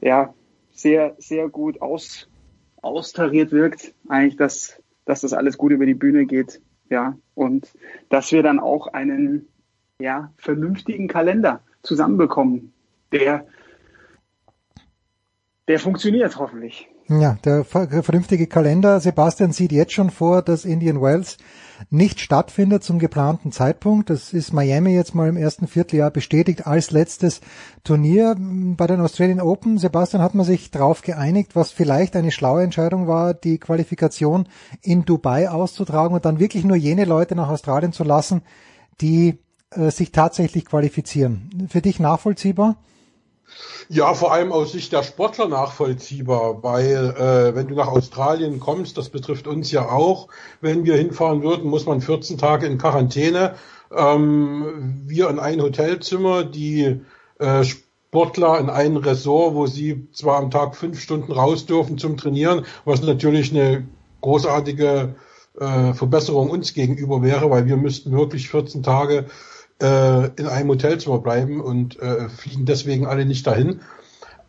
[0.00, 0.32] ja
[0.70, 2.28] sehr, sehr gut aus,
[2.82, 6.60] austariert wirkt, eigentlich, dass, dass das alles gut über die Bühne geht.
[6.88, 7.68] Ja, und
[8.10, 9.48] dass wir dann auch einen
[10.00, 12.72] ja, vernünftigen Kalender zusammenbekommen,
[13.10, 13.46] der,
[15.70, 16.88] der funktioniert hoffentlich.
[17.08, 18.98] Ja, der vernünftige Kalender.
[18.98, 21.36] Sebastian sieht jetzt schon vor, dass Indian Wells
[21.90, 24.10] nicht stattfindet zum geplanten Zeitpunkt.
[24.10, 27.40] Das ist Miami jetzt mal im ersten Vierteljahr bestätigt als letztes
[27.84, 29.78] Turnier bei den Australian Open.
[29.78, 34.48] Sebastian hat man sich darauf geeinigt, was vielleicht eine schlaue Entscheidung war, die Qualifikation
[34.82, 38.42] in Dubai auszutragen und dann wirklich nur jene Leute nach Australien zu lassen,
[39.00, 39.38] die
[39.70, 41.68] äh, sich tatsächlich qualifizieren.
[41.70, 42.76] Für dich nachvollziehbar?
[43.88, 48.96] Ja, vor allem aus Sicht der Sportler nachvollziehbar, weil äh, wenn du nach Australien kommst,
[48.96, 50.28] das betrifft uns ja auch,
[50.60, 53.56] wenn wir hinfahren würden, muss man 14 Tage in Quarantäne.
[53.92, 57.00] Ähm, wir in ein Hotelzimmer, die
[57.38, 62.16] äh, Sportler in ein Ressort, wo sie zwar am Tag fünf Stunden raus dürfen zum
[62.16, 63.86] Trainieren, was natürlich eine
[64.20, 65.14] großartige
[65.58, 69.26] äh, Verbesserung uns gegenüber wäre, weil wir müssten wirklich 14 Tage
[69.80, 73.80] äh, in einem Hotelzimmer bleiben und äh, fliegen deswegen alle nicht dahin.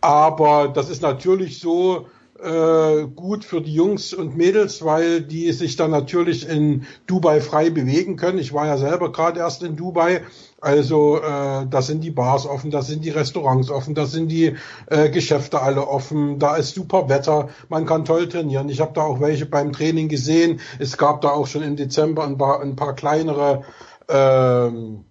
[0.01, 2.08] Aber das ist natürlich so
[2.42, 7.69] äh, gut für die Jungs und Mädels, weil die sich dann natürlich in Dubai frei
[7.69, 8.40] bewegen können.
[8.40, 10.24] Ich war ja selber gerade erst in Dubai.
[10.60, 14.56] Also äh, da sind die Bars offen, da sind die Restaurants offen, da sind die
[14.88, 18.69] äh, Geschäfte alle offen, da ist super Wetter, man kann toll trainieren.
[18.69, 20.60] Ich habe da auch welche beim Training gesehen.
[20.77, 23.64] Es gab da auch schon im Dezember ein paar, ein paar kleinere
[24.08, 25.06] ähm,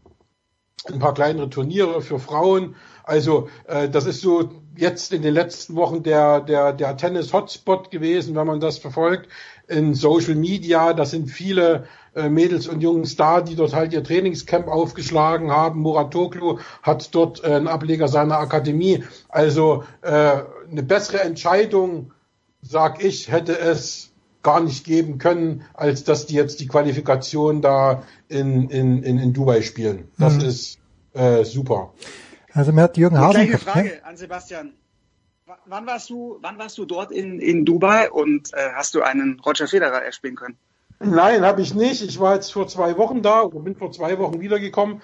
[0.86, 2.74] ein paar kleinere Turniere für Frauen.
[3.04, 8.34] Also äh, das ist so jetzt in den letzten Wochen der, der, der Tennis-Hotspot gewesen,
[8.34, 9.28] wenn man das verfolgt.
[9.68, 11.84] In Social Media, da sind viele
[12.14, 15.80] äh, Mädels und Jungs da, die dort halt ihr Trainingscamp aufgeschlagen haben.
[15.80, 19.04] Muratoglu hat dort äh, einen Ableger seiner Akademie.
[19.28, 22.12] Also äh, eine bessere Entscheidung,
[22.62, 24.12] sag ich, hätte es
[24.42, 29.32] gar nicht geben können, als dass die jetzt die Qualifikation da in, in, in, in
[29.32, 30.08] Dubai spielen.
[30.18, 30.40] Das mhm.
[30.40, 30.78] ist
[31.12, 31.92] äh, super.
[32.52, 33.40] Also mir hat Jürgen Hasen.
[33.40, 34.72] Eine Frage an Sebastian.
[35.46, 39.02] W wann warst du, wann warst du dort in, in Dubai und äh, hast du
[39.02, 40.56] einen Roger Federer erspielen können?
[41.00, 42.02] Nein, habe ich nicht.
[42.02, 45.00] Ich war jetzt vor zwei Wochen da oder bin vor zwei Wochen wiedergekommen.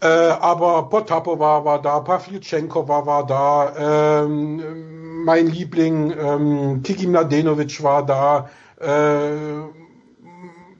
[0.00, 8.04] Äh, aber Potapo war, da, Pavlyuchenko war, da, ähm, mein Liebling ähm, Kiki Mladenovic war
[8.04, 8.50] da,
[8.80, 9.64] äh,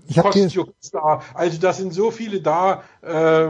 [0.07, 1.21] ich Kostjuk ist da.
[1.33, 2.83] Also da sind so viele da.
[3.01, 3.49] Äh,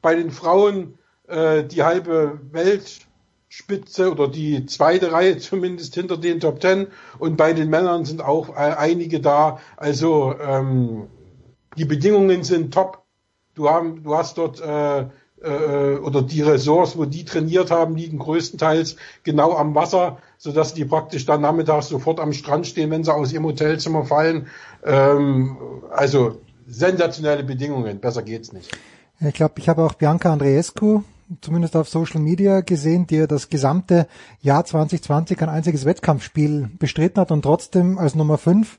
[0.00, 0.98] bei den Frauen
[1.28, 7.52] äh, die halbe Weltspitze oder die zweite Reihe zumindest hinter den Top Ten und bei
[7.52, 9.58] den Männern sind auch äh, einige da.
[9.76, 11.08] Also ähm,
[11.76, 13.03] die Bedingungen sind top.
[13.54, 15.06] Du, haben, du hast dort äh,
[15.44, 20.84] äh, oder die Ressorts, wo die trainiert haben, liegen größtenteils genau am Wasser, sodass die
[20.84, 24.46] praktisch dann nachmittags sofort am Strand stehen, wenn sie aus ihrem Hotelzimmer fallen.
[24.84, 25.56] Ähm,
[25.90, 28.70] also sensationelle Bedingungen, besser geht's nicht.
[29.20, 31.02] Ich glaube, ich habe auch Bianca Andreescu
[31.40, 34.06] zumindest auf Social Media gesehen, die das gesamte
[34.40, 38.78] Jahr 2020 ein einziges Wettkampfspiel bestritten hat und trotzdem als Nummer 5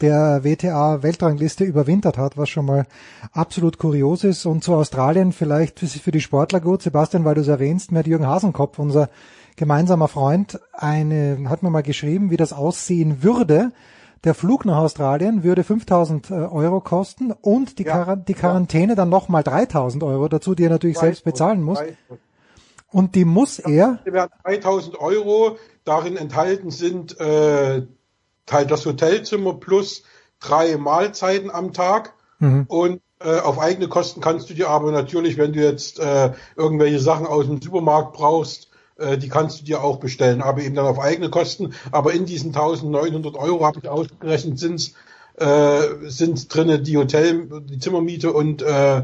[0.00, 2.86] der WTA Weltrangliste überwintert hat, was schon mal
[3.32, 4.46] absolut kurios ist.
[4.46, 6.82] Und zu Australien vielleicht für die Sportler gut.
[6.82, 9.08] Sebastian, weil du es erwähnst, mir hat Jürgen Hasenkopf, unser
[9.56, 13.72] gemeinsamer Freund, eine, hat mir mal geschrieben, wie das aussehen würde,
[14.24, 18.92] der Flug nach Australien würde 5000 äh, Euro kosten und die, ja, Quar die Quarantäne
[18.92, 18.96] ja.
[18.96, 21.78] dann nochmal 3000 Euro dazu, die er natürlich 3000, selbst bezahlen muss.
[21.78, 22.20] 3000.
[22.90, 24.00] Und die muss er.
[24.44, 27.82] 3000 Euro, darin enthalten sind äh,
[28.52, 30.02] halt das Hotelzimmer plus
[30.40, 32.64] drei Mahlzeiten am Tag mhm.
[32.68, 37.00] und äh, auf eigene Kosten kannst du dir aber natürlich, wenn du jetzt äh, irgendwelche
[37.00, 40.86] Sachen aus dem Supermarkt brauchst, äh, die kannst du dir auch bestellen, aber eben dann
[40.86, 41.74] auf eigene Kosten.
[41.90, 44.92] Aber in diesen 1900 Euro habe ich ausgerechnet, sind
[45.38, 49.02] äh, sind drinne die Hotel, die Zimmermiete und äh,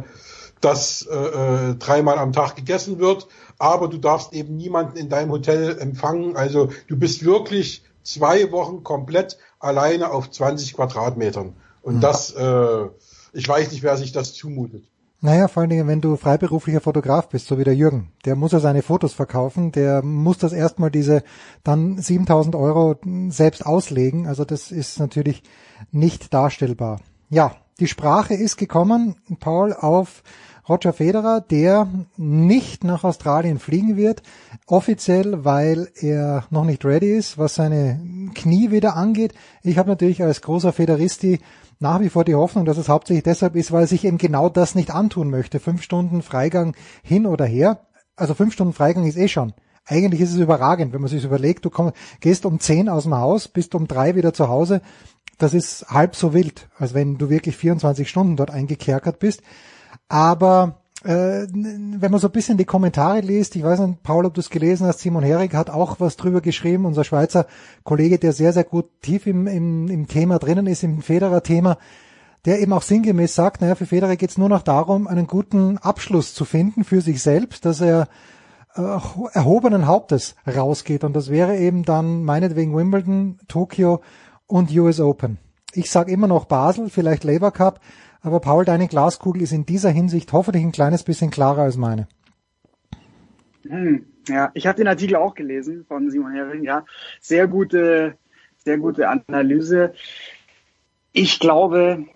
[0.60, 3.28] das äh, äh, dreimal am Tag gegessen wird.
[3.58, 6.36] Aber du darfst eben niemanden in deinem Hotel empfangen.
[6.36, 11.54] Also du bist wirklich zwei Wochen komplett alleine auf 20 Quadratmetern.
[11.82, 12.00] Und mhm.
[12.00, 12.86] das, äh,
[13.32, 14.84] ich weiß nicht, wer sich das zumutet.
[15.20, 18.52] Naja, vor allen Dingen, wenn du freiberuflicher Fotograf bist, so wie der Jürgen, der muss
[18.52, 21.22] ja seine Fotos verkaufen, der muss das erstmal diese
[21.62, 22.96] dann 7000 Euro
[23.30, 24.26] selbst auslegen.
[24.26, 25.42] Also das ist natürlich
[25.90, 27.00] nicht darstellbar.
[27.30, 30.22] Ja, die Sprache ist gekommen, Paul, auf
[30.68, 34.22] Roger Federer, der nicht nach Australien fliegen wird,
[34.66, 38.00] offiziell, weil er noch nicht ready ist, was seine
[38.34, 39.34] Knie wieder angeht.
[39.62, 41.40] Ich habe natürlich als großer Federisti
[41.80, 44.48] nach wie vor die Hoffnung, dass es hauptsächlich deshalb ist, weil er sich eben genau
[44.48, 45.60] das nicht antun möchte.
[45.60, 47.80] Fünf Stunden Freigang hin oder her.
[48.16, 49.52] Also fünf Stunden Freigang ist eh schon.
[49.86, 53.16] Eigentlich ist es überragend, wenn man sich überlegt, du komm, gehst um zehn aus dem
[53.16, 54.80] Haus, bist um drei wieder zu Hause
[55.38, 59.42] das ist halb so wild, als wenn du wirklich 24 Stunden dort eingekerkert bist.
[60.08, 64.34] Aber äh, wenn man so ein bisschen die Kommentare liest, ich weiß nicht, Paul, ob
[64.34, 67.46] du es gelesen hast, Simon Herrig hat auch was drüber geschrieben, unser Schweizer
[67.82, 71.78] Kollege, der sehr, sehr gut tief im, im, im Thema drinnen ist, im Federer-Thema,
[72.46, 75.78] der eben auch sinngemäß sagt, naja, für Federer geht es nur noch darum, einen guten
[75.78, 78.08] Abschluss zu finden für sich selbst, dass er
[78.74, 78.80] äh,
[79.32, 81.04] erhobenen Hauptes rausgeht.
[81.04, 84.00] Und das wäre eben dann meinetwegen Wimbledon, Tokio
[84.46, 85.38] und US Open.
[85.72, 87.80] Ich sage immer noch Basel, vielleicht Labour Cup,
[88.24, 92.08] aber Paul, deine Glaskugel ist in dieser Hinsicht hoffentlich ein kleines bisschen klarer als meine.
[93.68, 96.84] Hm, ja, ich habe den Artikel auch gelesen von Simon Hering, ja.
[97.20, 98.16] Sehr gute,
[98.56, 99.92] sehr gute Analyse.
[101.12, 102.06] Ich glaube,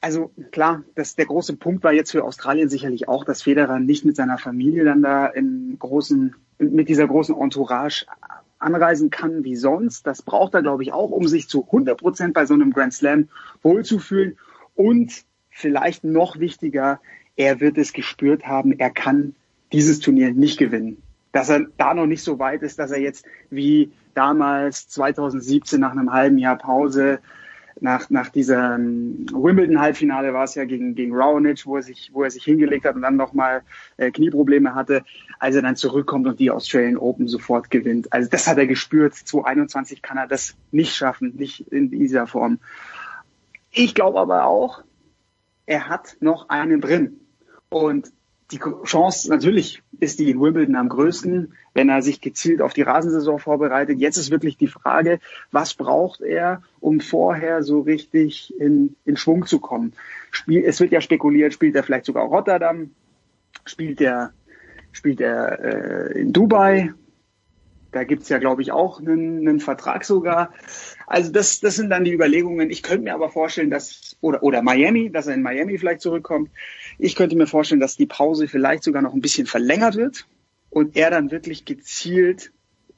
[0.00, 4.04] also klar, das, der große Punkt war jetzt für Australien sicherlich auch, dass Federer nicht
[4.04, 8.06] mit seiner Familie dann da in großen, mit dieser großen Entourage
[8.58, 10.06] anreisen kann wie sonst.
[10.06, 12.94] Das braucht er, glaube ich, auch, um sich zu 100 Prozent bei so einem Grand
[12.94, 13.28] Slam
[13.62, 14.38] wohlzufühlen.
[14.74, 15.24] Und
[15.58, 17.00] vielleicht noch wichtiger,
[17.36, 19.34] er wird es gespürt haben, er kann
[19.72, 21.02] dieses Turnier nicht gewinnen.
[21.32, 25.92] Dass er da noch nicht so weit ist, dass er jetzt wie damals 2017 nach
[25.92, 27.18] einem halben Jahr Pause
[27.80, 32.30] nach, nach diesem Wimbledon-Halbfinale war es ja gegen, gegen Raonic, wo er sich, wo er
[32.30, 33.62] sich hingelegt hat und dann nochmal
[33.96, 35.04] äh, Knieprobleme hatte,
[35.38, 38.12] als er dann zurückkommt und die Australian Open sofort gewinnt.
[38.12, 39.14] Also das hat er gespürt.
[39.14, 42.58] 2021 kann er das nicht schaffen, nicht in dieser Form.
[43.70, 44.82] Ich glaube aber auch,
[45.68, 47.20] er hat noch einen drin.
[47.68, 48.10] Und
[48.50, 52.82] die Chance natürlich ist die in Wimbledon am größten, wenn er sich gezielt auf die
[52.82, 53.98] Rasensaison vorbereitet.
[53.98, 55.20] Jetzt ist wirklich die Frage,
[55.52, 59.92] was braucht er, um vorher so richtig in, in Schwung zu kommen?
[60.30, 62.92] Spiel, es wird ja spekuliert, spielt er vielleicht sogar Rotterdam,
[63.66, 64.32] spielt er,
[64.92, 65.58] spielt er
[66.14, 66.94] äh, in Dubai,
[67.92, 70.52] da gibt's ja, glaube ich, auch einen, einen Vertrag sogar.
[71.06, 72.70] Also das, das sind dann die Überlegungen.
[72.70, 76.50] Ich könnte mir aber vorstellen, dass, oder, oder Miami, dass er in Miami vielleicht zurückkommt.
[76.98, 80.26] Ich könnte mir vorstellen, dass die Pause vielleicht sogar noch ein bisschen verlängert wird
[80.70, 82.52] und er dann wirklich gezielt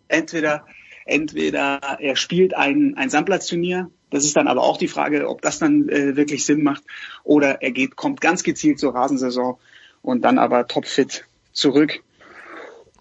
[0.08, 0.66] entweder,
[1.06, 5.60] entweder er spielt ein, ein Sandplatzturnier, das ist dann aber auch die Frage, ob das
[5.60, 6.82] dann äh, wirklich Sinn macht,
[7.22, 9.56] oder er geht, kommt ganz gezielt zur Rasensaison
[10.02, 12.02] und dann aber topfit zurück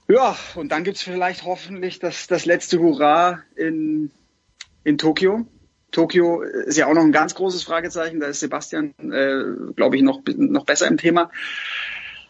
[0.10, 4.12] ja, und dann gibt's vielleicht hoffentlich das, das letzte Hurra in,
[4.84, 5.46] in Tokio.
[5.92, 8.20] Tokio ist ja auch noch ein ganz großes Fragezeichen.
[8.20, 11.32] Da ist Sebastian, äh, glaube ich, noch, noch besser im Thema.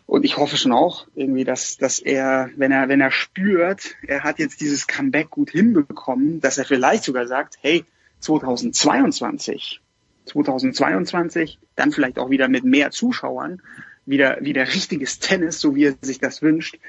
[0.05, 4.23] Und ich hoffe schon auch irgendwie, dass, dass er, wenn er, wenn er spürt, er
[4.23, 7.85] hat jetzt dieses Comeback gut hinbekommen, dass er vielleicht sogar sagt, hey,
[8.19, 9.81] 2022,
[10.25, 13.61] 2022, dann vielleicht auch wieder mit mehr Zuschauern,
[14.09, 16.79] wieder, wieder richtiges Tennis, so wie er sich das wünscht.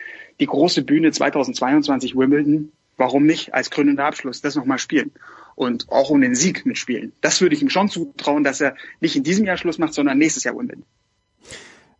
[0.40, 2.72] Die große Bühne 2022 Wimbledon.
[2.96, 5.12] Warum nicht als krönender Abschluss das nochmal spielen?
[5.54, 7.12] Und auch um den Sieg mitspielen.
[7.20, 10.18] Das würde ich ihm schon zutrauen, dass er nicht in diesem Jahr Schluss macht, sondern
[10.18, 10.84] nächstes Jahr Wimbledon.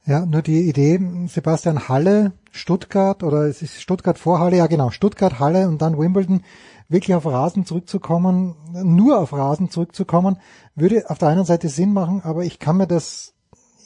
[0.06, 4.90] Ja, nur die Idee, Sebastian Halle, Stuttgart oder es ist Stuttgart vor Halle, ja genau,
[4.90, 6.42] Stuttgart, Halle und dann Wimbledon,
[6.88, 10.38] wirklich auf Rasen zurückzukommen, nur auf Rasen zurückzukommen,
[10.74, 13.34] würde auf der einen Seite Sinn machen, aber ich kann mir das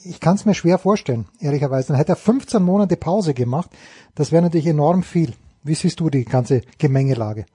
[0.05, 1.89] ich kann es mir schwer vorstellen, ehrlicherweise.
[1.89, 3.69] Dann hätte er 15 Monate Pause gemacht.
[4.13, 5.33] Das wäre natürlich enorm viel.
[5.63, 7.45] Wie siehst du die ganze Gemengelage?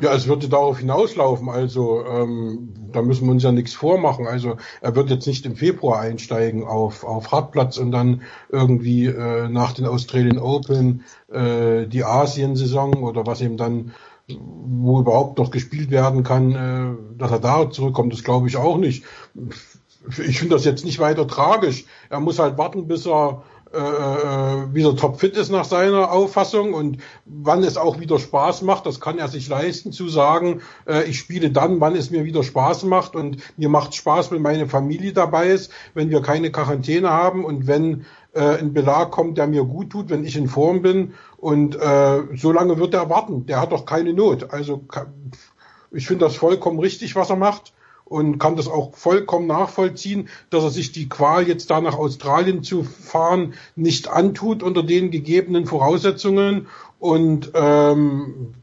[0.00, 1.48] Ja, es würde darauf hinauslaufen.
[1.48, 4.26] Also ähm, da müssen wir uns ja nichts vormachen.
[4.26, 9.48] Also er wird jetzt nicht im Februar einsteigen auf, auf Hartplatz und dann irgendwie äh,
[9.48, 13.92] nach den Australian Open äh, die Asien-Saison oder was eben dann
[14.30, 18.76] wo überhaupt noch gespielt werden kann, äh, dass er da zurückkommt, das glaube ich auch
[18.76, 19.04] nicht
[20.26, 21.84] ich finde das jetzt nicht weiter tragisch.
[22.08, 26.98] Er muss halt warten, bis er äh, äh, wieder topfit ist nach seiner Auffassung und
[27.26, 31.18] wann es auch wieder Spaß macht, das kann er sich leisten zu sagen, äh, ich
[31.18, 35.12] spiele dann, wann es mir wieder Spaß macht und mir macht Spaß, wenn meine Familie
[35.12, 39.64] dabei ist, wenn wir keine Quarantäne haben und wenn äh, ein Belag kommt, der mir
[39.64, 43.44] gut tut, wenn ich in Form bin und äh, so lange wird er warten.
[43.44, 44.50] Der hat doch keine Not.
[44.50, 44.84] Also
[45.90, 47.74] ich finde das vollkommen richtig, was er macht
[48.08, 52.62] und kann das auch vollkommen nachvollziehen, dass er sich die Qual jetzt da nach Australien
[52.62, 56.68] zu fahren nicht antut unter den gegebenen Voraussetzungen.
[56.98, 58.54] Und ähm,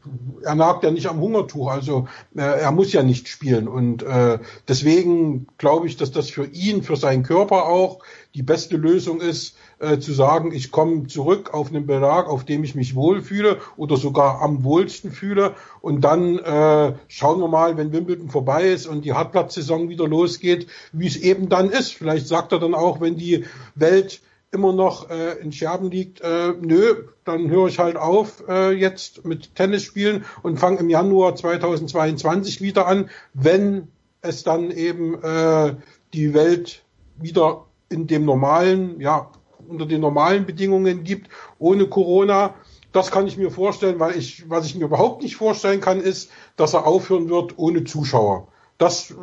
[0.42, 3.66] er nagt ja nicht am Hungertuch, also äh, er muss ja nicht spielen.
[3.66, 8.00] Und äh, deswegen glaube ich, dass das für ihn, für seinen Körper auch
[8.34, 12.64] die beste Lösung ist, äh, zu sagen, ich komme zurück auf einen Belag, auf dem
[12.64, 17.92] ich mich wohlfühle oder sogar am wohlsten fühle und dann äh, schauen wir mal, wenn
[17.92, 21.92] Wimbledon vorbei ist und die Hartplatzsaison wieder losgeht, wie es eben dann ist.
[21.92, 26.54] Vielleicht sagt er dann auch, wenn die Welt immer noch äh, in Scherben liegt, äh,
[26.58, 31.34] nö, dann höre ich halt auf äh, jetzt mit Tennis spielen und fange im Januar
[31.34, 33.88] 2022 wieder an, wenn
[34.22, 35.74] es dann eben äh,
[36.14, 36.84] die Welt
[37.16, 39.30] wieder in dem normalen, ja,
[39.68, 41.28] unter den normalen Bedingungen gibt,
[41.58, 42.54] ohne Corona.
[42.92, 46.30] Das kann ich mir vorstellen, weil ich, was ich mir überhaupt nicht vorstellen kann, ist,
[46.56, 48.48] dass er aufhören wird ohne Zuschauer.
[48.78, 49.14] Das äh,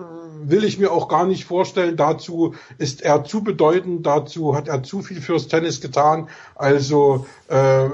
[0.43, 1.95] will ich mir auch gar nicht vorstellen.
[1.95, 6.29] Dazu ist er zu bedeutend, dazu hat er zu viel fürs Tennis getan.
[6.55, 7.89] Also äh,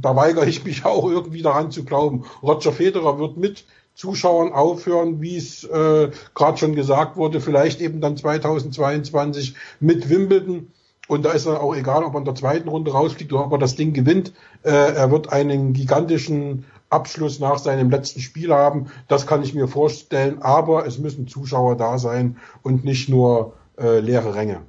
[0.00, 2.24] da weigere ich mich auch irgendwie daran zu glauben.
[2.42, 3.64] Roger Federer wird mit
[3.94, 10.70] Zuschauern aufhören, wie es äh, gerade schon gesagt wurde, vielleicht eben dann 2022 mit Wimbledon.
[11.08, 13.52] Und da ist dann auch egal, ob er in der zweiten Runde rausfliegt oder ob
[13.52, 14.32] er das Ding gewinnt.
[14.62, 18.86] Äh, er wird einen gigantischen Abschluss nach seinem letzten Spiel haben.
[19.08, 20.42] Das kann ich mir vorstellen.
[20.42, 24.60] Aber es müssen Zuschauer da sein und nicht nur äh, leere Ränge.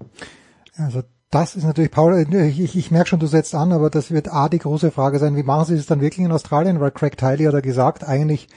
[0.78, 4.10] Also das ist natürlich, Paul, ich, ich, ich merke schon, du setzt an, aber das
[4.10, 6.80] wird A, die große Frage sein, wie machen sie es dann wirklich in Australien?
[6.80, 8.48] Weil Craig Tiley hat ja gesagt, eigentlich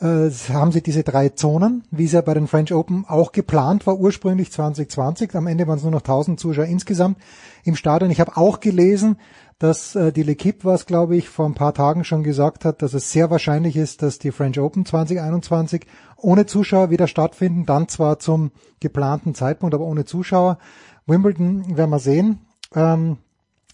[0.00, 3.86] äh, haben sie diese drei Zonen, wie es ja bei den French Open auch geplant
[3.86, 5.34] war, ursprünglich 2020.
[5.34, 7.16] Am Ende waren es nur noch 1000 Zuschauer insgesamt
[7.64, 8.10] im Stadion.
[8.10, 9.16] Ich habe auch gelesen,
[9.58, 12.94] dass äh, die L'Equipe, was glaube ich vor ein paar Tagen schon gesagt hat, dass
[12.94, 18.18] es sehr wahrscheinlich ist, dass die French Open 2021 ohne Zuschauer wieder stattfinden, dann zwar
[18.18, 18.50] zum
[18.80, 20.58] geplanten Zeitpunkt, aber ohne Zuschauer.
[21.08, 22.38] Wimbledon werden wir sehen.
[22.74, 23.16] Ähm,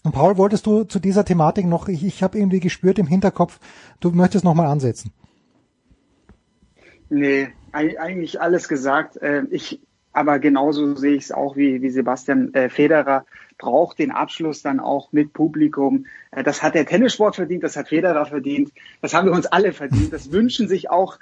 [0.03, 3.59] und Paul, wolltest du zu dieser Thematik noch, ich, ich habe irgendwie gespürt im Hinterkopf,
[3.99, 5.11] du möchtest nochmal ansetzen.
[7.09, 9.17] Nee, eigentlich alles gesagt.
[9.17, 9.81] Äh, ich,
[10.13, 13.25] aber genauso sehe ich es auch wie, wie Sebastian äh, Federer
[13.57, 16.05] braucht den Abschluss dann auch mit Publikum.
[16.31, 19.73] Äh, das hat der Tennissport verdient, das hat Federer verdient, das haben wir uns alle
[19.73, 20.13] verdient.
[20.13, 21.19] Das wünschen sich auch,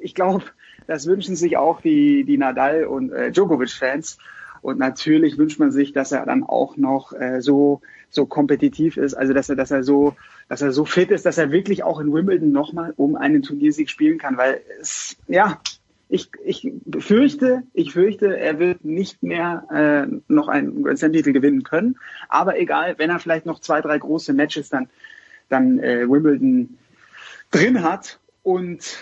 [0.00, 0.44] ich glaube,
[0.86, 4.18] das wünschen sich auch die, die Nadal und Djokovic-Fans.
[4.62, 7.80] Und natürlich wünscht man sich, dass er dann auch noch äh, so
[8.12, 10.16] so kompetitiv ist, also dass er dass er so
[10.48, 13.88] dass er so fit ist, dass er wirklich auch in Wimbledon nochmal um einen Turniersieg
[13.88, 15.60] spielen kann, weil es ja
[16.12, 19.64] ich, ich fürchte, ich fürchte, er wird nicht mehr
[20.10, 22.00] äh, noch einen Grand Slam Titel gewinnen können.
[22.28, 24.88] Aber egal, wenn er vielleicht noch zwei, drei große Matches dann
[25.50, 26.78] dann äh, Wimbledon
[27.50, 28.98] drin hat und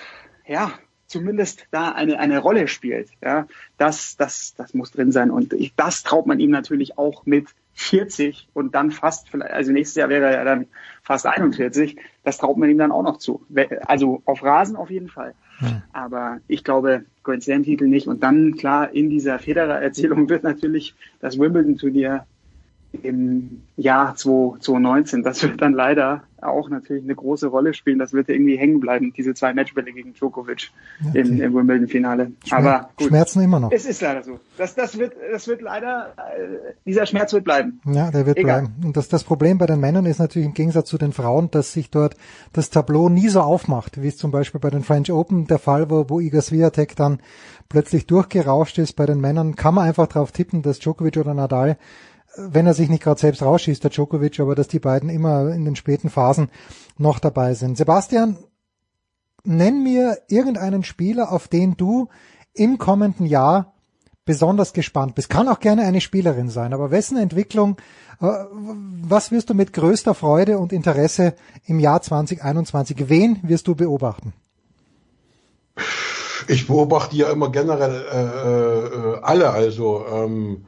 [0.46, 0.72] ja,
[1.08, 3.10] zumindest da eine, eine Rolle spielt.
[3.22, 5.30] Ja, das, das, das muss drin sein.
[5.30, 9.96] Und ich, das traut man ihm natürlich auch mit 40 und dann fast, also nächstes
[9.96, 10.66] Jahr wäre er dann
[11.02, 11.96] fast 41.
[12.24, 13.44] Das traut man ihm dann auch noch zu.
[13.86, 15.34] Also auf Rasen auf jeden Fall.
[15.58, 15.82] Hm.
[15.92, 18.06] Aber ich glaube, Grand Slam Titel nicht.
[18.06, 22.26] Und dann, klar, in dieser Federer-Erzählung wird natürlich das Wimbledon-Turnier
[23.02, 25.22] im Jahr 2019.
[25.22, 27.98] Das wird dann leider auch natürlich eine große Rolle spielen.
[27.98, 30.70] Das wird irgendwie hängen bleiben, diese zwei Matchbälle gegen Djokovic
[31.06, 31.20] okay.
[31.20, 32.32] im, im Wimbledon-Finale.
[32.50, 33.72] Aber gut, Schmerzen immer noch.
[33.72, 34.38] Es ist leider so.
[34.56, 37.80] Das, das wird, das wird leider, äh, dieser Schmerz wird bleiben.
[37.84, 38.62] Ja, der wird Egal.
[38.62, 38.86] bleiben.
[38.86, 41.72] Und das, das Problem bei den Männern ist natürlich im Gegensatz zu den Frauen, dass
[41.72, 42.16] sich dort
[42.52, 45.90] das Tableau nie so aufmacht, wie es zum Beispiel bei den French Open der Fall
[45.90, 47.18] war, wo Iga Swiatek dann
[47.68, 48.94] plötzlich durchgerauscht ist.
[48.94, 51.76] Bei den Männern kann man einfach darauf tippen, dass Djokovic oder Nadal
[52.36, 55.64] wenn er sich nicht gerade selbst rausschießt, der Djokovic, aber dass die beiden immer in
[55.64, 56.50] den späten Phasen
[56.96, 57.76] noch dabei sind.
[57.76, 58.36] Sebastian,
[59.44, 62.08] nenn mir irgendeinen Spieler, auf den du
[62.54, 63.74] im kommenden Jahr
[64.24, 65.30] besonders gespannt bist.
[65.30, 67.78] Kann auch gerne eine Spielerin sein, aber wessen Entwicklung,
[68.20, 71.34] äh, was wirst du mit größter Freude und Interesse
[71.64, 74.34] im Jahr 2021, wen wirst du beobachten?
[76.46, 80.66] Ich beobachte ja immer generell äh, äh, alle, also ähm,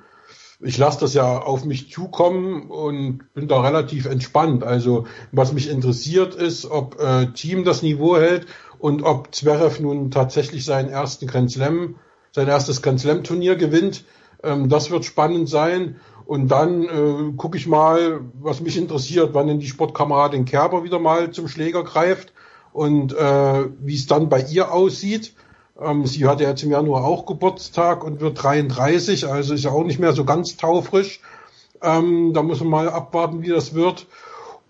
[0.62, 4.62] ich lasse das ja auf mich zukommen und bin da relativ entspannt.
[4.62, 8.46] Also was mich interessiert ist, ob äh, Team das Niveau hält
[8.78, 11.96] und ob Zverev nun tatsächlich seinen ersten Grand Slam,
[12.32, 14.04] sein erstes Grand Slam Turnier gewinnt.
[14.42, 15.96] Ähm, das wird spannend sein.
[16.26, 20.98] Und dann äh, gucke ich mal, was mich interessiert, wann denn die Sportkameradin Kerber wieder
[20.98, 22.32] mal zum Schläger greift
[22.72, 25.34] und äh, wie es dann bei ihr aussieht.
[25.80, 29.84] Ähm, sie hatte jetzt im Januar auch Geburtstag und wird 33, also ist ja auch
[29.84, 31.20] nicht mehr so ganz taufrisch.
[31.82, 34.06] Ähm, da muss man mal abwarten, wie das wird.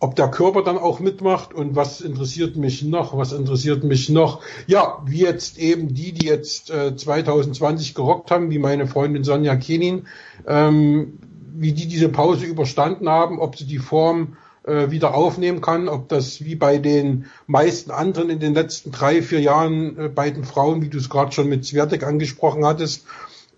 [0.03, 3.15] Ob der Körper dann auch mitmacht und was interessiert mich noch?
[3.19, 4.41] Was interessiert mich noch?
[4.67, 9.57] Ja, wie jetzt eben die, die jetzt äh, 2020 gerockt haben, wie meine Freundin Sonja
[9.57, 10.07] Kenin,
[10.47, 11.19] ähm,
[11.55, 16.09] wie die diese Pause überstanden haben, ob sie die Form äh, wieder aufnehmen kann, ob
[16.09, 20.45] das wie bei den meisten anderen in den letzten drei, vier Jahren äh, bei den
[20.45, 23.07] Frauen, wie du es gerade schon mit Zwertek angesprochen hattest,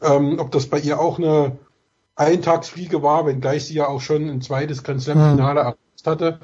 [0.00, 1.58] ähm, ob das bei ihr auch eine
[2.14, 5.66] Eintagsfliege war, wenngleich sie ja auch schon ein zweites Grand Slam-Finale mhm.
[5.66, 6.40] erreicht hatte.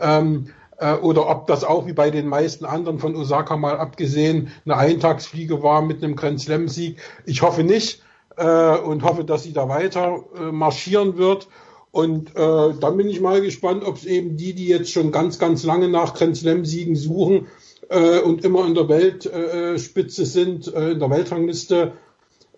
[0.00, 4.52] Ähm, äh, oder ob das auch wie bei den meisten anderen von Osaka mal abgesehen
[4.64, 6.98] eine Eintagsfliege war mit einem Grand Slam-Sieg.
[7.26, 8.02] Ich hoffe nicht
[8.36, 11.48] äh, und hoffe, dass sie da weiter äh, marschieren wird
[11.90, 15.38] und äh, dann bin ich mal gespannt, ob es eben die, die jetzt schon ganz,
[15.38, 17.46] ganz lange nach Grand Slam-Siegen suchen,
[17.88, 21.92] äh, und immer in der Weltspitze sind, äh, in der Weltrangliste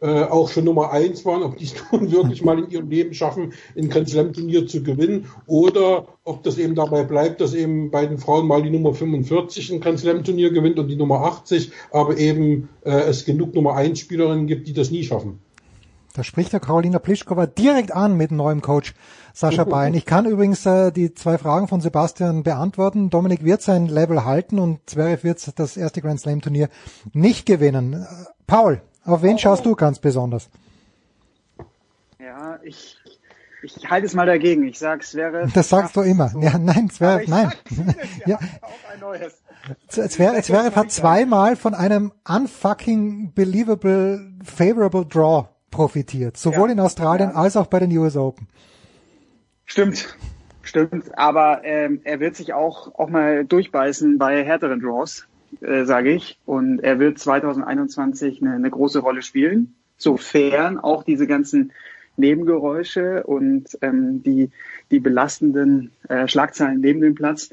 [0.01, 3.15] äh, auch schon Nummer eins waren, ob die es nun wirklich mal in ihrem Leben
[3.15, 7.91] schaffen, ein Grand Slam Turnier zu gewinnen oder ob das eben dabei bleibt, dass eben
[7.91, 11.21] bei den Frauen mal die Nummer 45 ein Grand Slam Turnier gewinnt und die Nummer
[11.23, 15.41] 80, aber eben äh, es genug Nummer eins Spielerinnen gibt, die das nie schaffen.
[16.13, 18.95] Da spricht der Karolina Pliskova direkt an mit neuem Coach
[19.33, 19.95] Sascha Bein.
[19.95, 23.11] Ich kann übrigens äh, die zwei Fragen von Sebastian beantworten.
[23.11, 26.69] Dominik wird sein Level halten und Zverev wird das erste Grand Slam Turnier
[27.13, 27.93] nicht gewinnen.
[27.93, 28.07] Äh,
[28.47, 30.51] Paul, auf wen schaust du ganz besonders?
[32.19, 32.97] Ja, ich,
[33.63, 34.67] ich halte es mal dagegen.
[34.67, 35.49] Ich sage, es wäre.
[35.55, 36.31] Das sagst du immer.
[36.31, 36.41] So.
[36.41, 37.53] Ja, nein, wäre, nein.
[38.27, 39.41] ja, auch ein neues.
[39.89, 46.37] Zverev, Zverev hat zweimal von einem unfucking believable favorable draw profitiert.
[46.37, 47.37] Sowohl ja, in Australien ja.
[47.37, 48.49] als auch bei den US Open.
[49.67, 50.17] Stimmt.
[50.63, 55.27] Stimmt, aber ähm, er wird sich auch auch mal durchbeißen bei härteren Draws
[55.61, 56.39] äh, sage ich.
[56.47, 61.73] Und er wird 2021 eine, eine große Rolle spielen, sofern auch diese ganzen
[62.17, 64.51] Nebengeräusche und ähm, die,
[64.91, 67.51] die belastenden äh, Schlagzeilen neben dem Platz,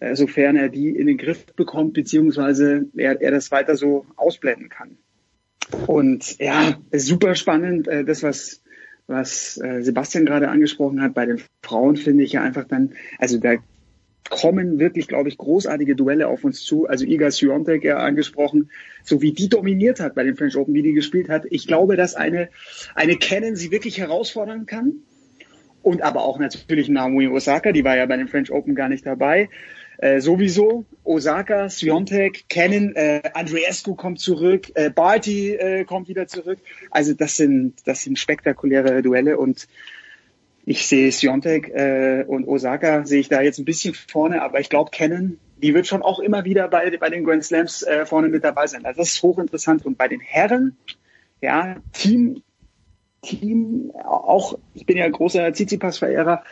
[0.00, 4.68] äh, sofern er die in den Griff bekommt, beziehungsweise er, er das weiter so ausblenden
[4.68, 4.96] kann.
[5.86, 8.62] Und ja, super spannend, äh, das, was,
[9.06, 13.38] was äh, Sebastian gerade angesprochen hat, bei den Frauen finde ich ja einfach dann, also
[13.38, 13.56] da
[14.30, 16.86] kommen wirklich, glaube ich, großartige Duelle auf uns zu.
[16.86, 18.70] Also Iga Swiatek ja angesprochen,
[19.02, 21.44] so wie die dominiert hat bei den French Open, wie die gespielt hat.
[21.50, 22.48] Ich glaube, dass eine,
[22.94, 24.94] eine Canon sie wirklich herausfordern kann.
[25.82, 29.04] Und aber auch natürlich Naomi Osaka, die war ja bei den French Open gar nicht
[29.04, 29.50] dabei.
[29.98, 36.58] Äh, sowieso Osaka, Swiatek, Cannon, äh, Andreescu kommt zurück, äh, Barty äh, kommt wieder zurück.
[36.90, 39.68] Also das sind das sind spektakuläre Duelle und
[40.66, 44.70] ich sehe Siontek äh, und Osaka sehe ich da jetzt ein bisschen vorne, aber ich
[44.70, 48.28] glaube, Kennen, die wird schon auch immer wieder bei, bei den Grand Slams äh, vorne
[48.28, 48.84] mit dabei sein.
[48.84, 49.84] Also das ist hochinteressant.
[49.84, 50.76] Und bei den Herren,
[51.40, 52.42] ja, Team,
[53.22, 56.42] Team, auch, ich bin ja großer Tsitsipas-Verehrer,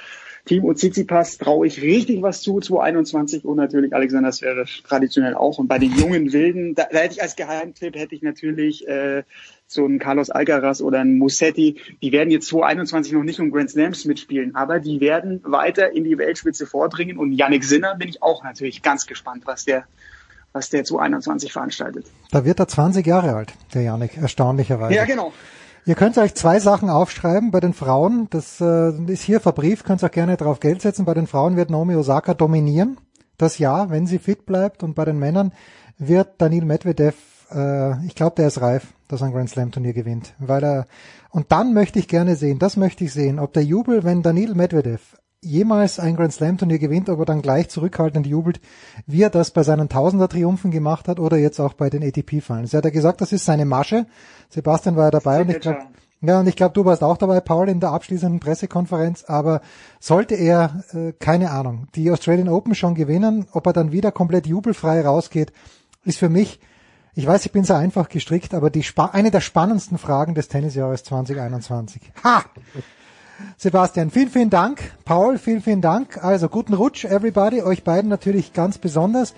[0.44, 5.58] Team und Tsitsipas traue ich richtig was zu, 2021 und natürlich Alexander Zverev traditionell auch.
[5.58, 9.22] Und bei den jungen Wilden, da, da hätte ich als Geheimtipp, hätte ich natürlich äh,
[9.68, 13.70] so ein Carlos Alcaraz oder ein Musetti, die werden jetzt 2021 noch nicht um Grand
[13.70, 18.20] Slams mitspielen, aber die werden weiter in die Weltspitze vordringen und Yannick Sinner bin ich
[18.22, 19.84] auch natürlich ganz gespannt, was der
[20.54, 22.04] was der 2021 veranstaltet.
[22.30, 24.94] Da wird er 20 Jahre alt, der Yannick, erstaunlicherweise.
[24.94, 25.32] Ja, genau.
[25.84, 28.28] Ihr könnt euch zwei Sachen aufschreiben bei den Frauen.
[28.30, 31.04] Das äh, ist hier verbrieft, könnt ihr auch gerne drauf Geld setzen.
[31.04, 32.98] Bei den Frauen wird Naomi Osaka dominieren.
[33.36, 34.82] Das Jahr, wenn sie fit bleibt.
[34.82, 35.52] Und bei den Männern
[35.98, 37.16] wird Daniel Medvedev,
[37.52, 40.86] äh, ich glaube, der ist reif dass er ein Grand Slam Turnier gewinnt, weil er
[41.30, 44.54] und dann möchte ich gerne sehen, das möchte ich sehen, ob der Jubel, wenn Daniil
[44.54, 48.60] Medvedev jemals ein Grand Slam Turnier gewinnt, ob er dann gleich zurückhaltend jubelt,
[49.06, 52.40] wie er das bei seinen Tausender Triumphen gemacht hat oder jetzt auch bei den ATP
[52.40, 52.72] Finals.
[52.72, 54.06] Er hat ja gesagt, das ist seine Masche.
[54.48, 55.80] Sebastian war ja dabei und ich glaube,
[56.24, 59.24] ja, und ich glaube, du warst auch dabei, Paul, in der abschließenden Pressekonferenz.
[59.24, 59.60] Aber
[59.98, 64.46] sollte er, äh, keine Ahnung, die Australian Open schon gewinnen, ob er dann wieder komplett
[64.46, 65.52] jubelfrei rausgeht,
[66.04, 66.60] ist für mich
[67.14, 71.04] ich weiß, ich bin sehr einfach gestrickt, aber die eine der spannendsten Fragen des Tennisjahres
[71.04, 72.00] 2021.
[72.24, 72.42] Ha!
[73.56, 74.80] Sebastian, vielen, vielen Dank.
[75.04, 76.22] Paul, vielen, vielen Dank.
[76.22, 77.62] Also guten Rutsch, everybody.
[77.62, 79.34] Euch beiden natürlich ganz besonders.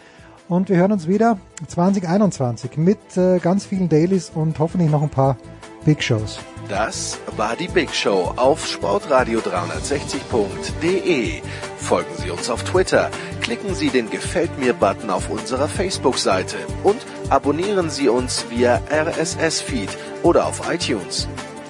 [0.49, 5.09] Und wir hören uns wieder 2021 mit äh, ganz vielen Dailies und hoffentlich noch ein
[5.09, 5.39] paar
[5.85, 6.39] Big Shows.
[6.69, 11.43] Das war die Big Show auf sportradio360.de.
[11.77, 13.11] Folgen Sie uns auf Twitter,
[13.43, 19.91] klicken Sie den Gefällt mir-Button auf unserer Facebook-Seite und abonnieren Sie uns via RSS-Feed
[20.23, 21.29] oder auf iTunes.